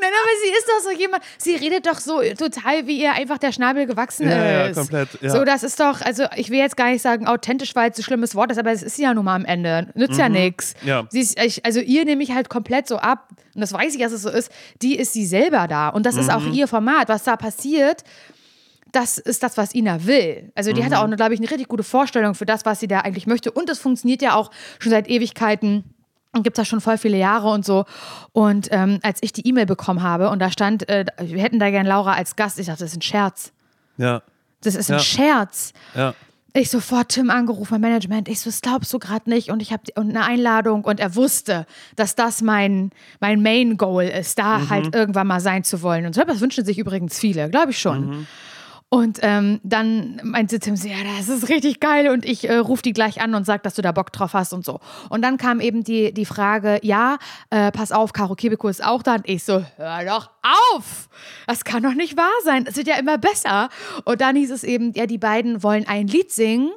Nein, 0.00 0.11
aber 0.11 0.30
sie 0.42 0.50
ist 0.59 0.68
doch 0.68 0.90
so 0.90 0.98
jemand, 0.98 1.22
sie 1.38 1.54
redet 1.57 1.87
doch 1.87 1.98
so 2.00 2.20
total, 2.38 2.87
wie 2.87 3.00
ihr 3.02 3.12
einfach 3.12 3.38
der 3.38 3.52
Schnabel 3.52 3.87
gewachsen 3.87 4.28
Ja, 4.28 4.44
ja, 4.44 4.66
ist. 4.66 4.76
komplett, 4.76 5.09
ja. 5.20 5.30
So, 5.30 5.44
das 5.44 5.62
ist 5.62 5.78
doch, 5.80 6.00
also 6.00 6.24
ich 6.37 6.50
will 6.50 6.59
jetzt 6.59 6.76
gar 6.76 6.90
nicht 6.90 7.02
sagen, 7.02 7.26
authentisch, 7.26 7.74
weil 7.74 7.90
es 7.90 7.98
ein 7.98 8.02
schlimmes 8.02 8.35
Wort 8.35 8.50
ist, 8.50 8.59
aber 8.59 8.72
es 8.72 8.83
ist 8.83 8.96
sie 8.96 9.02
ja 9.02 9.14
nun 9.14 9.24
mal 9.24 9.37
am 9.37 9.44
Ende. 9.44 9.88
Nützt 9.94 10.18
ja 10.18 10.28
nichts. 10.28 10.74
Mhm. 10.83 10.88
Ja. 10.88 11.07
Sie 11.11 11.20
ist, 11.20 11.38
ich, 11.42 11.64
also 11.64 11.80
ihr 11.80 12.04
nehme 12.04 12.22
ich 12.22 12.33
halt 12.33 12.48
komplett 12.48 12.88
so 12.88 12.96
ab, 12.96 13.28
und 13.54 13.61
das 13.61 13.72
weiß 13.72 13.94
ich, 13.94 14.00
dass 14.00 14.12
es 14.12 14.22
so 14.22 14.30
ist, 14.30 14.50
die 14.83 14.96
ist 14.96 15.12
sie 15.12 15.26
selber 15.26 15.68
da. 15.68 15.88
Und 15.90 16.07
das 16.07 16.16
ist 16.16 16.30
auch 16.30 16.40
Mhm. 16.40 16.52
ihr 16.54 16.66
Format, 16.68 17.09
was 17.09 17.22
da 17.24 17.37
passiert. 17.37 18.02
Das 18.90 19.18
ist 19.18 19.42
das, 19.42 19.57
was 19.57 19.74
Ina 19.74 20.07
will. 20.07 20.52
Also 20.54 20.72
die 20.72 20.80
Mhm. 20.80 20.85
hatte 20.87 20.98
auch, 21.00 21.16
glaube 21.16 21.35
ich, 21.35 21.40
eine 21.40 21.50
richtig 21.50 21.68
gute 21.68 21.83
Vorstellung 21.83 22.35
für 22.35 22.46
das, 22.46 22.64
was 22.64 22.78
sie 22.80 22.87
da 22.88 23.00
eigentlich 23.00 23.26
möchte. 23.26 23.50
Und 23.50 23.68
es 23.70 23.78
funktioniert 23.80 24.22
ja 24.22 24.35
auch 24.35 24.50
schon 24.78 24.90
seit 24.90 25.09
Ewigkeiten. 25.09 25.93
Gibt 26.42 26.59
das 26.59 26.66
schon 26.68 26.81
voll 26.81 26.99
viele 26.99 27.16
Jahre 27.18 27.49
und 27.51 27.64
so. 27.64 27.85
Und 28.33 28.68
ähm, 28.73 28.99
als 29.03 29.18
ich 29.23 29.33
die 29.33 29.47
E-Mail 29.47 29.66
bekommen 29.66 30.03
habe 30.03 30.31
und 30.31 30.40
da 30.40 30.51
stand, 30.51 30.88
äh, 30.88 31.05
wir 31.20 31.42
hätten 31.42 31.59
da 31.59 31.70
gern 31.70 31.87
Laura 31.87 32.14
als 32.14 32.37
Gast, 32.37 32.59
ich 32.59 32.66
dachte, 32.66 32.81
das 32.85 32.90
ist 32.92 32.99
ein 32.99 33.03
Scherz. 33.03 33.53
Ja, 33.97 34.23
Das 34.62 34.75
ist 34.75 34.90
ein 34.90 34.94
Ja. 34.99 35.03
Scherz. 35.05 35.73
ja. 35.94 36.14
Ich 36.57 36.70
sofort 36.70 37.09
Tim 37.09 37.31
angerufen, 37.31 37.73
mein 37.73 37.81
Management. 37.81 38.29
Ich 38.29 38.38
so, 38.38 38.49
das 38.49 38.61
glaubst 38.61 38.92
du 38.92 39.01
gerade 39.01 39.29
nicht. 39.29 39.51
Und 39.51 39.61
ich 39.61 39.73
habe 39.73 39.83
eine 39.97 40.25
Einladung 40.25 40.85
und 40.85 41.01
er 41.01 41.16
wusste, 41.16 41.66
dass 41.97 42.14
das 42.14 42.42
mein, 42.42 42.90
mein 43.18 43.42
Main 43.42 43.77
Goal 43.77 44.05
ist, 44.05 44.38
da 44.38 44.59
Mhm. 44.59 44.70
halt 44.70 44.94
irgendwann 44.94 45.27
mal 45.27 45.40
sein 45.40 45.64
zu 45.64 45.83
wollen. 45.83 46.07
Und 46.07 46.14
so, 46.14 46.23
das 46.23 46.40
wünschen 46.40 46.64
sich 46.64 46.79
übrigens 46.79 47.18
viele, 47.18 47.51
glaube 47.51 47.73
ich 47.73 47.79
schon. 47.81 48.07
Mhm. 48.07 48.27
Und 48.94 49.18
ähm, 49.22 49.59
dann 49.64 50.20
meinte 50.22 50.61
Tim 50.61 50.76
so, 50.76 50.87
ja, 50.87 50.98
das 51.18 51.28
ist 51.28 51.48
richtig 51.48 51.80
geil 51.80 52.09
und 52.11 52.24
ich 52.24 52.48
äh, 52.48 52.59
rufe 52.59 52.80
die 52.80 52.92
gleich 52.92 53.20
an 53.20 53.35
und 53.35 53.44
sag, 53.44 53.64
dass 53.64 53.74
du 53.74 53.83
da 53.83 53.90
Bock 53.90 54.12
drauf 54.12 54.35
hast 54.35 54.52
und 54.52 54.64
so. 54.64 54.78
Und 55.09 55.22
dann 55.22 55.37
kam 55.37 55.59
eben 55.59 55.83
die, 55.83 56.14
die 56.14 56.24
Frage, 56.24 56.78
ja, 56.83 57.18
äh, 57.50 57.72
pass 57.72 57.90
auf, 57.90 58.12
Caro 58.12 58.37
Kebeko 58.37 58.68
ist 58.68 58.85
auch 58.85 59.02
da. 59.02 59.16
Und 59.16 59.28
ich 59.28 59.42
so, 59.42 59.64
hör 59.78 60.04
doch 60.04 60.30
auf! 60.76 61.09
Das 61.48 61.64
kann 61.64 61.83
doch 61.83 61.94
nicht 61.94 62.16
wahr 62.16 62.30
sein. 62.44 62.66
Es 62.68 62.76
wird 62.76 62.87
ja 62.87 62.94
immer 62.94 63.18
besser. 63.18 63.68
Und 64.04 64.20
dann 64.20 64.37
hieß 64.37 64.52
es 64.52 64.62
eben, 64.62 64.92
ja, 64.92 65.07
die 65.07 65.18
beiden 65.18 65.64
wollen 65.64 65.88
ein 65.88 66.07
Lied 66.07 66.30
singen, 66.30 66.70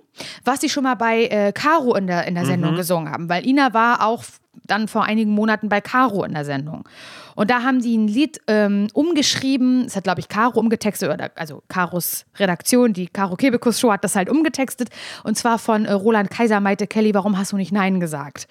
was 0.43 0.61
sie 0.61 0.69
schon 0.69 0.85
mal 0.85 0.95
bei 0.95 1.25
äh, 1.25 1.51
Caro 1.51 1.93
in 1.93 2.07
der, 2.07 2.25
in 2.25 2.33
der 2.33 2.47
Sendung 2.47 2.73
gesungen 2.75 3.11
haben. 3.11 3.29
Weil 3.29 3.45
Ina 3.45 3.75
war 3.75 4.03
auch 4.03 4.23
dann 4.65 4.87
vor 4.87 5.03
einigen 5.03 5.31
Monaten 5.31 5.69
bei 5.69 5.81
Caro 5.81 6.23
in 6.23 6.33
der 6.33 6.45
Sendung. 6.45 6.87
Und 7.35 7.49
da 7.49 7.63
haben 7.63 7.81
die 7.81 7.95
ein 7.97 8.07
Lied 8.07 8.41
ähm, 8.47 8.87
umgeschrieben, 8.93 9.83
das 9.83 9.95
hat, 9.95 10.03
glaube 10.03 10.19
ich, 10.19 10.27
Caro 10.27 10.59
umgetextet, 10.59 11.11
oder, 11.11 11.31
also 11.35 11.61
Caros 11.67 12.25
Redaktion, 12.37 12.93
die 12.93 13.07
Caro 13.07 13.35
Kebekus 13.35 13.79
Show 13.79 13.91
hat 13.91 14.03
das 14.03 14.15
halt 14.15 14.29
umgetextet. 14.29 14.89
Und 15.23 15.37
zwar 15.37 15.59
von 15.59 15.85
äh, 15.85 15.91
Roland 15.91 16.31
Kaiser, 16.31 16.59
Maite 16.59 16.87
Kelly, 16.87 17.13
warum 17.13 17.37
hast 17.37 17.51
du 17.51 17.57
nicht 17.57 17.71
Nein 17.71 17.99
gesagt? 17.99 18.47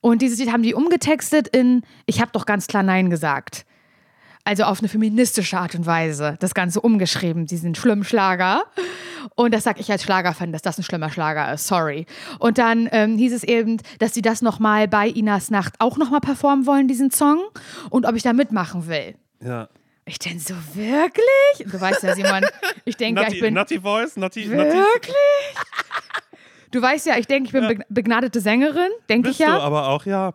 Und 0.00 0.22
dieses 0.22 0.38
Lied 0.38 0.52
haben 0.52 0.62
die 0.62 0.74
umgetextet 0.74 1.48
in 1.48 1.82
Ich 2.06 2.20
habe 2.20 2.30
doch 2.32 2.46
ganz 2.46 2.66
klar 2.66 2.82
Nein 2.82 3.10
gesagt. 3.10 3.64
Also 4.48 4.64
auf 4.64 4.78
eine 4.78 4.88
feministische 4.88 5.58
Art 5.58 5.74
und 5.74 5.84
Weise. 5.84 6.36
Das 6.40 6.54
Ganze 6.54 6.80
umgeschrieben, 6.80 7.44
diesen 7.44 7.74
schlimmen 7.74 8.02
Schlager. 8.02 8.62
Und 9.34 9.52
das 9.52 9.64
sag 9.64 9.78
ich 9.78 9.92
als 9.92 10.02
Schlagerfan, 10.02 10.52
dass 10.52 10.62
das 10.62 10.78
ein 10.78 10.84
schlimmer 10.84 11.10
Schlager 11.10 11.52
ist. 11.52 11.66
Sorry. 11.66 12.06
Und 12.38 12.56
dann 12.56 12.88
ähm, 12.90 13.18
hieß 13.18 13.34
es 13.34 13.44
eben, 13.44 13.76
dass 13.98 14.14
sie 14.14 14.22
das 14.22 14.40
nochmal 14.40 14.88
bei 14.88 15.06
Inas 15.06 15.50
Nacht 15.50 15.74
auch 15.80 15.98
nochmal 15.98 16.20
performen 16.20 16.64
wollen, 16.64 16.88
diesen 16.88 17.10
Song. 17.10 17.42
Und 17.90 18.06
ob 18.06 18.14
ich 18.14 18.22
da 18.22 18.32
mitmachen 18.32 18.88
will. 18.88 19.16
ja. 19.44 19.68
Ich 20.06 20.18
denke 20.18 20.40
so, 20.40 20.54
wirklich? 20.72 21.70
Du 21.70 21.78
weißt 21.78 22.02
ja, 22.02 22.14
Simon, 22.14 22.46
ich 22.86 22.96
denke 22.96 23.20
ja, 23.20 23.28
ich 23.28 23.40
bin. 23.40 23.52
Nutty 23.52 23.78
Voice, 23.78 24.16
Nutty, 24.16 24.46
Nutty. 24.46 24.78
Du 26.70 26.82
weißt 26.82 27.06
ja, 27.06 27.16
ich 27.18 27.26
denke, 27.26 27.46
ich 27.46 27.52
bin 27.52 27.64
beg- 27.64 27.86
begnadete 27.88 28.40
Sängerin, 28.40 28.90
denke 29.08 29.30
ich 29.30 29.38
ja. 29.38 29.56
du 29.56 29.62
aber 29.62 29.88
auch, 29.88 30.04
ja. 30.06 30.34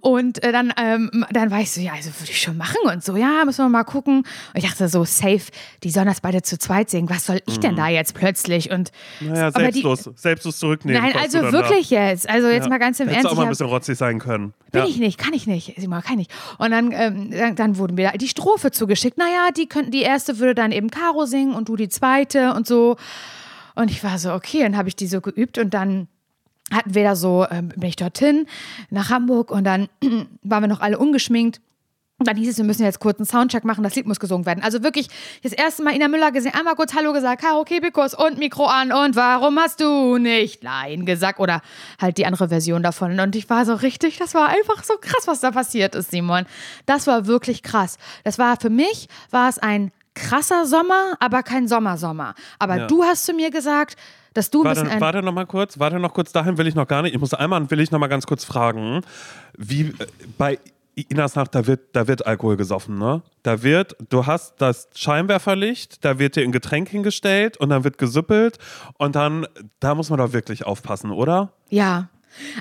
Und 0.00 0.42
äh, 0.42 0.50
dann, 0.50 0.72
ähm, 0.76 1.24
dann 1.30 1.48
weißt 1.48 1.76
du, 1.76 1.82
ja, 1.82 1.92
also 1.92 2.10
würde 2.18 2.30
ich 2.32 2.40
schon 2.42 2.56
machen 2.56 2.78
und 2.84 3.04
so, 3.04 3.16
ja, 3.16 3.44
müssen 3.44 3.64
wir 3.64 3.68
mal 3.68 3.84
gucken. 3.84 4.18
Und 4.18 4.26
ich 4.54 4.64
dachte 4.68 4.88
so, 4.88 5.04
safe, 5.04 5.52
die 5.84 5.90
sollen 5.90 6.06
das 6.08 6.20
beide 6.20 6.42
zu 6.42 6.58
zweit 6.58 6.90
singen. 6.90 7.08
Was 7.08 7.26
soll 7.26 7.40
ich 7.46 7.60
denn 7.60 7.76
da 7.76 7.86
jetzt 7.88 8.14
plötzlich? 8.14 8.72
Und 8.72 8.90
Naja, 9.20 9.46
aber 9.48 9.70
die- 9.70 9.80
selbstlos. 9.82 10.10
selbstlos 10.20 10.58
zurücknehmen. 10.58 11.00
Nein, 11.00 11.14
also 11.16 11.40
wirklich 11.52 11.90
jetzt. 11.90 12.28
Also 12.28 12.48
Da. 12.48 12.54
jetzt 12.54 12.68
mal 12.68 12.78
ganz 12.78 12.98
im 12.98 13.06
Hättest 13.06 13.24
Ernst. 13.26 13.30
du 13.30 13.32
auch 13.34 13.36
mal 13.36 13.44
ein 13.44 13.50
bisschen 13.50 13.66
rotzig 13.68 13.96
sein 13.96 14.18
können. 14.18 14.52
bin 14.72 14.82
ja. 14.82 14.88
ich 14.88 14.96
nicht, 14.98 15.16
kann 15.16 15.32
ich 15.32 15.46
nicht. 15.46 15.74
Simon, 15.78 16.02
kann 16.02 16.18
ich. 16.18 16.26
Und 16.58 16.72
dann, 16.72 16.90
ähm, 16.90 17.30
dann, 17.30 17.54
dann 17.54 17.78
wurden 17.78 17.94
mir 17.94 18.10
die 18.16 18.28
Strophe 18.28 18.72
zugeschickt. 18.72 19.16
Naja, 19.16 19.50
die 19.56 19.68
könnten, 19.68 19.92
die 19.92 20.02
erste 20.02 20.40
würde 20.40 20.56
dann 20.56 20.72
eben 20.72 20.90
Caro 20.90 21.24
singen 21.24 21.54
und 21.54 21.68
du 21.68 21.76
die 21.76 21.88
zweite 21.88 22.52
und 22.54 22.66
so. 22.66 22.96
Und 23.74 23.90
ich 23.90 24.02
war 24.04 24.18
so, 24.18 24.32
okay, 24.32 24.60
dann 24.60 24.76
habe 24.76 24.88
ich 24.88 24.96
die 24.96 25.06
so 25.06 25.20
geübt 25.20 25.58
und 25.58 25.74
dann 25.74 26.08
hatten 26.72 26.94
wir 26.94 27.04
da 27.04 27.16
so, 27.16 27.46
ähm, 27.50 27.68
bin 27.68 27.88
ich 27.88 27.96
dorthin 27.96 28.46
nach 28.90 29.10
Hamburg 29.10 29.50
und 29.50 29.64
dann 29.64 29.88
waren 30.42 30.62
wir 30.62 30.68
noch 30.68 30.80
alle 30.80 30.98
ungeschminkt. 30.98 31.60
Und 32.18 32.28
dann 32.28 32.36
hieß 32.36 32.50
es, 32.50 32.56
wir 32.56 32.64
müssen 32.64 32.84
jetzt 32.84 33.00
kurz 33.00 33.18
einen 33.18 33.26
Soundcheck 33.26 33.64
machen, 33.64 33.82
das 33.82 33.96
Lied 33.96 34.06
muss 34.06 34.20
gesungen 34.20 34.46
werden. 34.46 34.62
Also 34.62 34.84
wirklich 34.84 35.08
das 35.42 35.52
erste 35.52 35.82
Mal 35.82 35.92
Ina 35.92 36.06
Müller 36.06 36.30
gesehen, 36.30 36.54
einmal 36.54 36.76
kurz 36.76 36.94
Hallo 36.94 37.12
gesagt, 37.12 37.42
Karo 37.42 37.64
Kebikus 37.64 38.14
und 38.14 38.38
Mikro 38.38 38.66
an 38.66 38.92
und 38.92 39.16
warum 39.16 39.58
hast 39.58 39.80
du 39.80 40.18
nicht 40.18 40.62
Nein 40.62 41.04
gesagt? 41.04 41.40
Oder 41.40 41.62
halt 42.00 42.18
die 42.18 42.26
andere 42.26 42.48
Version 42.48 42.84
davon. 42.84 43.18
Und 43.18 43.34
ich 43.34 43.50
war 43.50 43.66
so 43.66 43.74
richtig, 43.74 44.18
das 44.18 44.34
war 44.34 44.50
einfach 44.50 44.84
so 44.84 44.94
krass, 45.00 45.26
was 45.26 45.40
da 45.40 45.50
passiert 45.50 45.96
ist, 45.96 46.12
Simon. 46.12 46.46
Das 46.86 47.08
war 47.08 47.26
wirklich 47.26 47.64
krass. 47.64 47.98
Das 48.22 48.38
war 48.38 48.56
für 48.56 48.70
mich, 48.70 49.08
war 49.30 49.48
es 49.48 49.58
ein 49.58 49.90
krasser 50.14 50.66
Sommer, 50.66 51.14
aber 51.20 51.42
kein 51.42 51.68
Sommersommer. 51.68 52.34
Aber 52.58 52.76
Ja. 52.76 52.86
du 52.86 53.02
hast 53.02 53.24
zu 53.26 53.32
mir 53.32 53.50
gesagt, 53.50 53.96
dass 54.34 54.50
du 54.50 54.62
ein 54.62 54.64
Warte, 54.66 54.82
bisschen 54.84 55.00
warte 55.00 55.22
noch 55.22 55.32
mal 55.32 55.46
kurz, 55.46 55.78
warte 55.78 55.98
noch 55.98 56.14
kurz, 56.14 56.32
dahin 56.32 56.56
will 56.58 56.66
ich 56.66 56.74
noch 56.74 56.88
gar 56.88 57.02
nicht. 57.02 57.14
Ich 57.14 57.20
muss 57.20 57.34
einmal, 57.34 57.70
will 57.70 57.80
ich 57.80 57.90
noch 57.90 57.98
mal 57.98 58.06
ganz 58.08 58.26
kurz 58.26 58.44
fragen, 58.44 59.02
wie 59.56 59.82
äh, 59.82 59.94
bei 60.38 60.58
Inas 60.94 61.36
Nacht, 61.36 61.54
da 61.54 61.66
wird, 61.66 61.96
da 61.96 62.06
wird 62.06 62.26
Alkohol 62.26 62.56
gesoffen, 62.58 62.98
ne? 62.98 63.22
Da 63.42 63.62
wird, 63.62 63.96
du 64.10 64.26
hast 64.26 64.56
das 64.58 64.88
Scheinwerferlicht, 64.94 66.04
da 66.04 66.18
wird 66.18 66.36
dir 66.36 66.42
ein 66.42 66.52
Getränk 66.52 66.88
hingestellt 66.90 67.56
und 67.56 67.70
dann 67.70 67.82
wird 67.84 67.96
gesüppelt 67.96 68.58
und 68.98 69.16
dann, 69.16 69.46
da 69.80 69.94
muss 69.94 70.10
man 70.10 70.18
doch 70.18 70.32
wirklich 70.34 70.66
aufpassen, 70.66 71.10
oder? 71.10 71.52
Ja. 71.70 72.08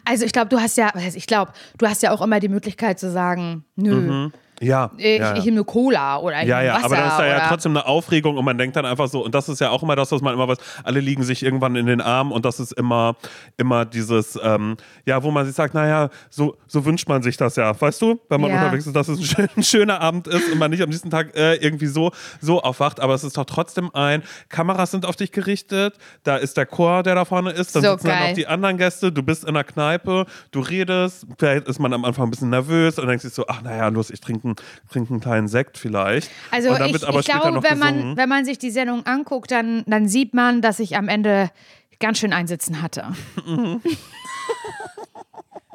Also 0.05 0.25
ich 0.25 0.31
glaube, 0.31 0.47
du 0.49 0.59
hast 0.59 0.77
ja, 0.77 0.91
was 0.93 1.03
heißt, 1.03 1.17
ich 1.17 1.27
glaube, 1.27 1.51
du 1.77 1.87
hast 1.87 2.03
ja 2.03 2.11
auch 2.11 2.21
immer 2.21 2.39
die 2.39 2.49
Möglichkeit 2.49 2.99
zu 2.99 3.09
sagen, 3.11 3.63
nö, 3.75 4.29
Ja. 4.62 4.91
ich, 4.97 5.19
ja, 5.19 5.32
ich 5.36 5.43
ja. 5.45 5.52
nehme 5.52 5.63
Cola 5.63 6.17
oder 6.19 6.41
ich 6.41 6.47
Ja, 6.47 6.62
ja, 6.62 6.76
Wasser 6.76 6.86
aber 6.86 6.95
das 6.97 7.12
ist 7.13 7.17
da 7.19 7.26
ja 7.28 7.47
trotzdem 7.50 7.71
eine 7.76 7.86
Aufregung 7.88 8.38
und 8.38 8.45
man 8.45 8.58
denkt 8.58 8.76
dann 8.76 8.86
einfach 8.86 9.08
so, 9.08 9.26
und 9.26 9.34
das 9.34 9.50
ist 9.50 9.60
ja 9.60 9.69
auch 9.71 9.82
immer 9.84 9.95
das, 9.95 10.12
was 10.12 10.21
man 10.21 10.34
immer 10.34 10.47
weiß, 10.47 10.58
alle 10.84 11.00
liegen 11.00 11.24
sich 11.24 11.43
irgendwann 11.43 11.76
in 11.76 11.88
den 11.88 12.00
Armen 12.02 12.32
und 12.32 12.45
das 12.45 12.60
ist 12.60 12.71
immer, 12.74 13.15
immer 13.58 13.86
dieses, 13.86 14.39
ähm, 14.41 14.78
ja, 15.06 15.24
wo 15.24 15.32
man 15.32 15.45
sich 15.45 15.56
sagt, 15.56 15.74
naja, 15.74 16.10
so, 16.30 16.56
so 16.67 16.86
wünscht 16.86 17.10
man 17.10 17.24
sich 17.24 17.38
das 17.38 17.56
ja, 17.56 17.80
weißt 17.80 18.02
du, 18.02 18.19
wenn 18.30 18.39
man 18.39 18.52
Ja. 18.52 18.58
unterwegs 18.63 18.86
ist, 18.86 18.95
dass 18.95 19.08
es 19.08 19.19
ein, 19.19 19.26
schön, 19.26 19.50
ein 19.58 19.63
schöner 19.63 20.00
Abend 20.02 20.28
ist 20.28 20.52
und 20.52 20.60
man 20.60 20.69
nicht 20.71 20.84
am 20.84 20.89
nächsten 20.89 21.10
Tag 21.10 21.36
äh, 21.36 21.56
irgendwie 21.56 21.88
so, 21.88 22.12
so 22.39 22.62
aufwacht, 22.62 23.00
aber 23.00 23.13
es 23.15 23.24
ist 23.24 23.38
doch 23.38 23.45
trotzdem 23.45 23.89
ein, 23.95 24.21
Kameras 24.50 24.91
sind 24.91 25.06
auf 25.06 25.15
dich 25.15 25.32
gerichtet, 25.32 25.95
da 26.24 26.36
ist 26.38 26.56
der 26.58 26.65
Chor, 26.67 27.02
der 27.04 27.15
da 27.15 27.26
vorne 27.26 27.52
ist, 27.52 27.76
dann 27.76 27.82
So 27.84 27.91
sitzen 27.93 28.08
dann 28.08 28.17
geil. 28.19 28.28
noch 28.30 28.36
die 28.36 28.47
anderen 28.47 28.78
Gäste, 28.78 29.12
du 29.12 29.24
bist 29.24 29.43
in 29.43 29.54
der 29.56 29.63
Kneipe, 29.63 30.26
du 30.52 30.60
redest, 30.60 31.26
vielleicht 31.39 31.67
ist 31.67 31.80
man 31.80 31.93
am 31.93 32.06
Anfang 32.06 32.28
ein 32.28 32.30
bisschen 32.32 32.50
nervös 32.52 33.00
und 33.00 33.08
denkt 33.08 33.21
sich 33.24 33.34
so, 33.34 33.45
ach 33.47 33.62
naja, 33.63 33.88
los, 33.88 34.10
ich 34.12 34.19
trinke 34.21 34.50
trinken, 34.55 34.89
trinken 34.89 35.13
einen 35.13 35.21
kleinen 35.21 35.47
Sekt 35.47 35.77
vielleicht. 35.77 36.29
Also 36.51 36.71
Und 36.71 36.79
dann 36.79 36.89
ich, 36.89 37.07
aber 37.07 37.19
ich 37.19 37.25
glaube, 37.25 37.63
wenn 37.63 37.79
man, 37.79 38.17
wenn 38.17 38.29
man 38.29 38.45
sich 38.45 38.57
die 38.57 38.71
Sendung 38.71 39.05
anguckt, 39.05 39.51
dann, 39.51 39.83
dann 39.87 40.07
sieht 40.07 40.33
man, 40.33 40.61
dass 40.61 40.79
ich 40.79 40.97
am 40.97 41.07
Ende 41.07 41.51
ganz 41.99 42.19
schön 42.19 42.33
einsitzen 42.33 42.81
hatte. 42.81 43.05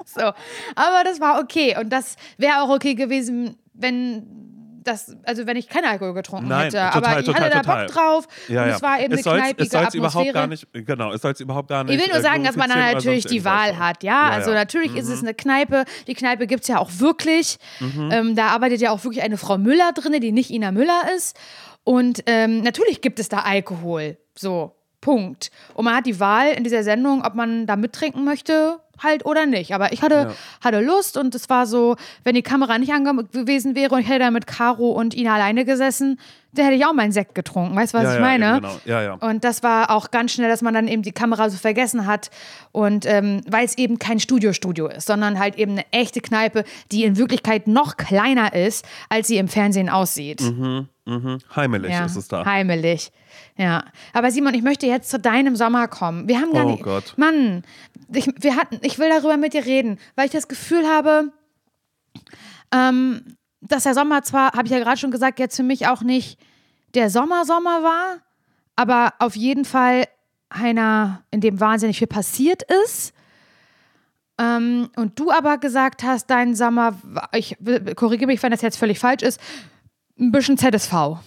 so, 0.04 0.20
aber 0.20 1.04
das 1.04 1.20
war 1.20 1.40
okay 1.40 1.76
und 1.78 1.90
das 1.90 2.16
wäre 2.38 2.62
auch 2.62 2.68
okay 2.70 2.94
gewesen, 2.94 3.56
wenn 3.74 4.45
das, 4.86 5.16
also 5.24 5.46
wenn 5.46 5.56
ich 5.56 5.68
keinen 5.68 5.86
Alkohol 5.86 6.14
getrunken 6.14 6.48
Nein, 6.48 6.64
hätte. 6.64 6.76
total, 6.76 6.92
aber 6.92 7.20
ich 7.20 7.26
total, 7.26 7.40
hatte 7.42 7.50
da 7.54 7.60
total. 7.62 7.86
Bock 7.86 7.94
drauf 7.94 8.28
Ja, 8.48 8.62
und 8.62 8.68
ja. 8.68 8.76
es 8.76 8.82
war 8.82 9.00
eben 9.00 9.14
es 9.14 9.26
eine 9.26 9.38
kneipige 9.40 9.62
es 9.64 9.70
soll's 9.70 9.94
überhaupt 9.94 10.14
Atmosphäre. 10.16 10.32
gar 10.34 10.46
nicht, 10.46 10.66
genau, 10.72 11.12
es 11.12 11.22
soll 11.22 11.32
es 11.32 11.40
überhaupt 11.40 11.68
gar 11.68 11.84
nicht. 11.84 11.94
Ich 11.94 12.00
will 12.00 12.08
nur 12.08 12.18
äh, 12.18 12.22
sagen, 12.22 12.44
dass 12.44 12.56
man 12.56 12.68
dann 12.68 12.78
oder 12.78 12.92
natürlich 12.92 13.26
die. 13.26 13.44
Wahl 13.44 13.78
hat, 13.78 14.02
ja. 14.02 14.28
Ja, 14.28 14.30
also 14.30 14.50
ja. 14.50 14.54
Mhm. 14.56 14.60
natürlich 14.60 14.96
ist 14.96 15.08
es 15.08 15.20
eine 15.22 15.34
Kneipe. 15.34 15.84
Die 16.06 16.14
Kneipe 16.14 16.46
gibt 16.46 16.62
es 16.62 16.68
ja 16.68 16.78
auch 16.78 16.90
wirklich. 16.98 17.58
Mhm. 17.80 18.08
Ähm, 18.10 18.34
da 18.36 18.48
arbeitet 18.48 18.80
ja 18.80 18.90
auch 18.90 19.04
wirklich 19.04 19.22
eine 19.22 19.36
Frau 19.36 19.58
Müller 19.58 19.92
drin, 19.92 20.20
die 20.20 20.32
nicht 20.32 20.50
Ina 20.50 20.72
Müller 20.72 21.02
ist. 21.16 21.36
Und 21.84 22.22
ähm, 22.26 22.62
natürlich 22.62 23.00
gibt 23.00 23.20
es 23.20 23.28
da 23.28 23.40
Alkohol. 23.40 24.16
So, 24.34 24.74
Punkt. 25.00 25.50
Und 25.74 25.84
man 25.84 25.94
hat 25.94 26.06
die 26.06 26.18
Wahl 26.18 26.48
in 26.52 26.64
dieser 26.64 26.82
Sendung, 26.82 27.22
ob 27.24 27.34
man 27.34 27.66
da 27.66 27.76
mittrinken 27.76 28.24
möchte, 28.24 28.80
halt 29.02 29.24
oder 29.24 29.46
nicht. 29.46 29.74
Aber 29.74 29.92
ich 29.92 30.02
hatte, 30.02 30.34
hatte 30.60 30.80
Lust 30.80 31.16
und 31.16 31.34
es 31.34 31.48
war 31.48 31.66
so, 31.66 31.96
wenn 32.24 32.34
die 32.34 32.42
Kamera 32.42 32.78
nicht 32.78 32.92
ange 32.92 33.24
gewesen 33.24 33.74
wäre 33.74 33.94
und 33.94 34.00
ich 34.00 34.08
hätte 34.08 34.20
da 34.20 34.30
mit 34.30 34.46
Caro 34.46 34.90
und 34.90 35.14
Ina 35.14 35.34
alleine 35.34 35.64
gesessen, 35.64 36.18
dann 36.58 36.64
hätte 36.66 36.76
ich 36.76 36.84
auch 36.86 36.92
meinen 36.92 37.12
Sekt 37.12 37.34
getrunken. 37.34 37.76
Weißt 37.76 37.94
du, 37.94 37.98
was 37.98 38.04
Ja, 38.04 38.10
ich 38.10 38.16
ja, 38.16 38.20
meine? 38.20 38.46
eben, 38.48 38.56
genau. 38.62 38.80
Ja, 38.84 39.02
ja. 39.02 39.14
Und 39.14 39.44
das 39.44 39.62
war 39.62 39.90
auch 39.90 40.10
ganz 40.10 40.32
schnell, 40.32 40.48
dass 40.48 40.62
man 40.62 40.74
dann 40.74 40.88
eben 40.88 41.02
die 41.02 41.12
Kamera 41.12 41.48
so 41.50 41.56
vergessen 41.58 42.06
hat. 42.06 42.30
Und 42.72 43.06
ähm, 43.06 43.42
weil 43.48 43.64
es 43.64 43.78
eben 43.78 43.98
kein 43.98 44.20
Studio-Studio 44.20 44.88
ist, 44.88 45.06
sondern 45.06 45.38
halt 45.38 45.56
eben 45.56 45.72
eine 45.72 45.84
echte 45.92 46.20
Kneipe, 46.20 46.64
die 46.92 47.04
in 47.04 47.16
Wirklichkeit 47.16 47.66
noch 47.68 47.96
kleiner 47.96 48.52
ist, 48.54 48.84
als 49.08 49.28
sie 49.28 49.36
im 49.38 49.48
Fernsehen 49.48 49.88
aussieht. 49.88 50.40
Mhm, 50.40 50.88
Heimelig 51.54 51.92
Ja, 51.92 52.04
ist 52.04 52.16
es 52.16 52.28
da. 52.28 52.44
Heimelig. 52.44 53.12
Ja. 53.56 53.84
Aber 54.12 54.30
Simon, 54.30 54.54
ich 54.54 54.62
möchte 54.62 54.86
jetzt 54.86 55.08
zu 55.10 55.18
deinem 55.20 55.54
Sommer 55.56 55.86
kommen. 55.88 56.26
Wir 56.28 56.40
haben 56.40 56.52
gar 56.52 56.66
Oh 56.66 56.70
nicht. 56.72 56.82
Gott. 56.82 57.14
Mann, 57.16 57.62
ich, 58.12 58.28
wir 58.40 58.56
hatten, 58.56 58.78
ich 58.82 58.98
will 58.98 59.08
darüber 59.08 59.36
mit 59.36 59.54
dir 59.54 59.64
reden, 59.64 59.98
weil 60.16 60.26
ich 60.26 60.32
das 60.32 60.48
Gefühl 60.48 60.84
habe, 60.86 61.30
ähm, 62.74 63.36
dass 63.60 63.84
der 63.84 63.94
Sommer 63.94 64.22
zwar, 64.22 64.52
habe 64.52 64.64
ich 64.64 64.70
ja 64.70 64.78
gerade 64.78 64.98
schon 64.98 65.10
gesagt, 65.10 65.38
jetzt 65.38 65.56
für 65.56 65.62
mich 65.62 65.88
auch 65.88 66.02
nicht 66.02 66.38
der 66.94 67.10
Sommer-Sommer 67.10 67.82
war, 67.82 68.18
aber 68.76 69.14
auf 69.18 69.36
jeden 69.36 69.64
Fall 69.64 70.04
einer, 70.48 71.24
in 71.30 71.40
dem 71.40 71.60
wahnsinnig 71.60 71.98
viel 71.98 72.06
passiert 72.06 72.62
ist. 72.84 73.12
Ähm, 74.38 74.90
und 74.96 75.18
du 75.18 75.30
aber 75.30 75.58
gesagt 75.58 76.02
hast, 76.02 76.26
dein 76.26 76.54
Sommer, 76.54 76.98
ich 77.32 77.56
korrigiere 77.96 78.26
mich, 78.26 78.42
wenn 78.42 78.50
das 78.50 78.62
jetzt 78.62 78.76
völlig 78.76 78.98
falsch 78.98 79.22
ist, 79.22 79.40
ein 80.18 80.30
bisschen 80.32 80.58
ZSV. 80.58 81.18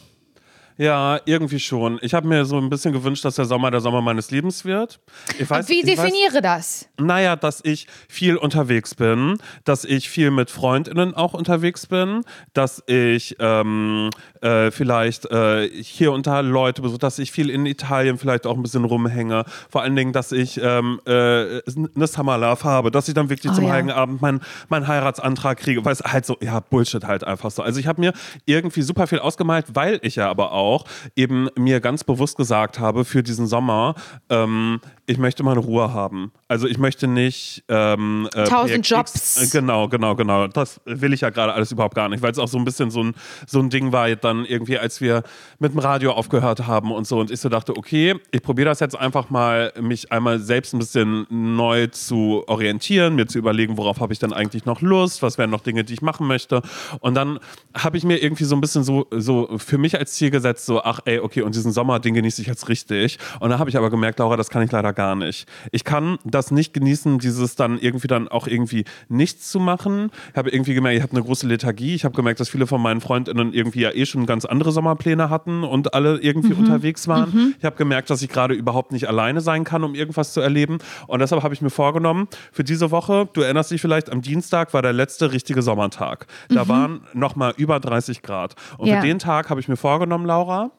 Ja, 0.80 1.20
irgendwie 1.26 1.60
schon. 1.60 2.00
Ich 2.02 2.14
habe 2.14 2.26
mir 2.26 2.46
so 2.46 2.58
ein 2.58 2.70
bisschen 2.70 2.94
gewünscht, 2.94 3.26
dass 3.26 3.36
der 3.36 3.44
Sommer 3.44 3.70
der 3.70 3.82
Sommer 3.82 4.00
meines 4.00 4.32
Lebens 4.32 4.64
wird. 4.64 5.02
Ich 5.38 5.50
weiß, 5.50 5.68
Wie 5.68 5.82
ich 5.82 5.86
weiß, 5.86 6.06
definiere 6.06 6.42
das? 6.42 6.88
Naja, 6.98 7.36
dass 7.36 7.60
ich 7.66 7.86
viel 8.08 8.38
unterwegs 8.38 8.96
bin, 8.96 9.40
dass 9.66 9.84
ich 9.84 10.10
viel 10.10 10.32
mit 10.32 10.50
FreundInnen 10.50 11.16
auch 11.16 11.34
unterwegs 11.34 11.86
bin, 11.86 12.22
dass 12.54 12.82
ich 12.88 13.36
ähm, 13.40 14.10
äh, 14.40 14.72
vielleicht 14.72 15.26
äh, 15.26 15.68
hier 15.68 16.14
unter 16.14 16.42
Leute 16.44 16.82
besuche, 16.82 17.00
dass 17.00 17.20
ich 17.20 17.34
viel 17.34 17.50
in 17.50 17.66
Italien 17.66 18.18
vielleicht 18.18 18.48
auch 18.48 18.56
ein 18.56 18.64
bisschen 18.64 18.86
rumhänge. 18.86 19.44
Vor 19.70 19.82
allen 19.82 19.98
Dingen, 19.98 20.14
dass 20.14 20.32
ich 20.32 20.62
ähm, 20.64 21.02
äh, 21.06 21.12
eine 21.12 22.08
Summer 22.08 22.38
Love 22.38 22.64
habe, 22.64 22.90
dass 22.90 23.10
ich 23.10 23.14
dann 23.14 23.30
wirklich 23.30 23.52
Oh 23.52 23.56
zum 23.56 23.66
ja. 23.66 23.72
Heiligen 23.72 23.92
Abend 23.92 24.22
meinen 24.22 24.40
mein 24.70 24.88
Heiratsantrag 24.88 25.58
kriege, 25.58 25.84
weil 25.84 25.92
es 25.92 26.00
halt 26.04 26.26
so, 26.26 26.38
ja, 26.40 26.62
Bullshit 26.62 27.04
halt 27.04 27.26
einfach 27.26 27.52
so. 27.52 27.64
Also 27.64 27.82
ich 27.82 27.88
habe 27.88 28.00
mir 28.00 28.14
irgendwie 28.46 28.82
super 28.82 29.08
viel 29.08 29.20
ausgemalt, 29.20 29.66
weil 29.74 30.00
ich 30.04 30.16
ja 30.16 30.30
aber 30.30 30.54
auch 30.54 30.69
eben 31.16 31.50
mir 31.56 31.80
ganz 31.80 32.04
bewusst 32.04 32.38
gesagt 32.38 32.80
habe 32.80 33.06
für 33.06 33.24
diesen 33.24 33.48
Sommer, 33.48 33.96
ähm, 34.30 34.80
ich 35.10 35.18
möchte 35.18 35.42
meine 35.42 35.60
Ruhe 35.60 35.92
haben. 35.92 36.32
Also 36.48 36.68
ich 36.68 36.78
möchte 36.78 37.08
nicht 37.08 37.64
ähm, 37.68 38.30
äh, 38.36 38.44
Tausend 38.44 38.88
Projekt 38.88 38.90
Jobs. 38.90 39.42
Äh, 39.42 39.48
genau, 39.48 39.88
genau, 39.88 40.16
genau. 40.16 40.48
Das 40.48 40.80
will 40.86 41.14
ich 41.14 41.22
ja 41.22 41.32
gerade 41.32 41.52
alles 41.52 41.72
überhaupt 41.72 41.96
gar 41.96 42.10
nicht, 42.10 42.22
weil 42.22 42.32
es 42.32 42.38
auch 42.38 42.48
so 42.48 42.60
ein 42.60 42.64
bisschen 42.64 42.92
so 42.92 43.04
ein, 43.04 43.16
so 43.48 43.60
ein 43.60 43.72
Ding 43.72 43.92
war 43.92 44.16
dann 44.16 44.46
irgendwie, 44.46 44.78
als 44.78 45.02
wir 45.02 45.24
mit 45.58 45.74
dem 45.74 45.80
Radio 45.80 46.12
aufgehört 46.12 46.68
haben 46.68 46.92
und 46.92 47.08
so 47.08 47.20
und 47.20 47.32
ich 47.32 47.40
so 47.40 47.50
dachte, 47.50 47.76
okay, 47.76 48.20
ich 48.30 48.44
probiere 48.44 48.70
das 48.70 48.82
jetzt 48.82 48.96
einfach 48.96 49.32
mal, 49.32 49.74
mich 49.82 50.12
einmal 50.12 50.38
selbst 50.38 50.76
ein 50.76 50.80
bisschen 50.80 51.26
neu 51.32 51.88
zu 51.88 52.44
orientieren, 52.46 53.16
mir 53.16 53.26
zu 53.26 53.40
überlegen, 53.40 53.78
worauf 53.78 54.02
habe 54.02 54.14
ich 54.14 54.20
denn 54.20 54.32
eigentlich 54.32 54.66
noch 54.66 54.82
Lust, 54.82 55.24
was 55.24 55.40
wären 55.40 55.50
noch 55.50 55.62
Dinge, 55.62 55.84
die 55.84 55.96
ich 55.96 56.04
machen 56.04 56.28
möchte 56.28 56.62
und 57.00 57.16
dann 57.16 57.40
habe 57.74 57.98
ich 57.98 58.04
mir 58.04 58.22
irgendwie 58.22 58.44
so 58.44 58.56
ein 58.56 58.62
bisschen 58.62 58.84
so, 58.84 59.08
so 59.10 59.58
für 59.58 59.80
mich 59.80 59.98
als 59.98 60.14
Ziel 60.14 60.30
gesetzt, 60.30 60.68
so, 60.68 60.84
ach 60.84 61.00
ey, 61.06 61.18
okay, 61.18 61.42
und 61.42 61.56
diesen 61.56 61.72
Sommer, 61.72 62.00
den 62.00 62.14
genieße 62.14 62.44
ich 62.44 62.48
jetzt 62.48 62.70
richtig 62.70 63.18
und 63.40 63.50
dann 63.50 63.58
habe 63.58 63.72
ich 63.72 63.78
aber 63.78 63.90
gemerkt, 63.90 64.20
Laura, 64.20 64.38
das 64.38 64.52
kann 64.52 64.62
ich 64.62 64.72
leider 64.72 64.94
gar 65.00 65.16
nicht. 65.16 65.48
Ich 65.72 65.86
kann 65.86 66.18
das 66.26 66.52
nicht 66.52 66.74
genießen, 66.74 67.20
dieses 67.20 67.56
dann 67.56 67.80
irgendwie 67.80 68.08
dann 68.08 68.28
auch 68.28 68.48
irgendwie 68.48 68.84
nichts 69.08 69.50
zu 69.50 69.62
machen. 69.62 70.12
Ich 70.32 70.38
habe 70.38 70.50
irgendwie 70.50 70.74
gemerkt, 70.74 70.98
ich 70.98 71.04
habe 71.04 71.14
eine 71.14 71.24
große 71.24 71.48
Lethargie. 71.48 71.96
Ich 71.96 72.04
habe 72.04 72.14
gemerkt, 72.16 72.42
dass 72.42 72.50
viele 72.50 72.68
von 72.68 72.82
meinen 72.82 73.00
Freundinnen 73.00 73.54
irgendwie 73.54 73.80
ja 73.80 73.92
eh 73.92 74.06
schon 74.06 74.26
ganz 74.26 74.44
andere 74.44 74.74
Sommerpläne 74.74 75.30
hatten 75.30 75.64
und 75.64 75.94
alle 75.94 76.18
irgendwie 76.20 76.52
unterwegs 76.54 77.08
waren. 77.08 77.56
Ich 77.58 77.64
habe 77.64 77.78
gemerkt, 77.78 78.10
dass 78.10 78.22
ich 78.22 78.28
gerade 78.28 78.54
überhaupt 78.54 78.92
nicht 78.92 79.08
alleine 79.08 79.40
sein 79.40 79.64
kann, 79.64 79.86
um 79.86 79.96
irgendwas 79.96 80.34
zu 80.34 80.42
erleben. 80.42 80.80
Und 81.08 81.20
deshalb 81.20 81.44
habe 81.44 81.54
ich 81.54 81.62
mir 81.62 81.70
vorgenommen, 81.70 82.28
für 82.52 82.66
diese 82.66 82.92
Woche, 82.92 83.30
du 83.32 83.40
erinnerst 83.40 83.72
dich 83.72 83.80
vielleicht, 83.80 84.12
am 84.12 84.22
Dienstag 84.22 84.74
war 84.74 84.82
der 84.82 84.92
letzte 84.92 85.32
richtige 85.32 85.62
Sommertag. 85.62 86.28
Da 86.50 86.68
waren 86.68 87.02
nochmal 87.14 87.54
über 87.56 87.80
30 87.80 88.22
Grad. 88.22 88.56
Und 88.78 88.90
Ja. 88.90 89.00
für 89.00 89.08
den 89.08 89.18
Tag 89.20 89.50
habe 89.50 89.62
ich 89.62 89.70
mir 89.70 89.78
vorgenommen, 89.78 90.26
Laura, 90.26 90.72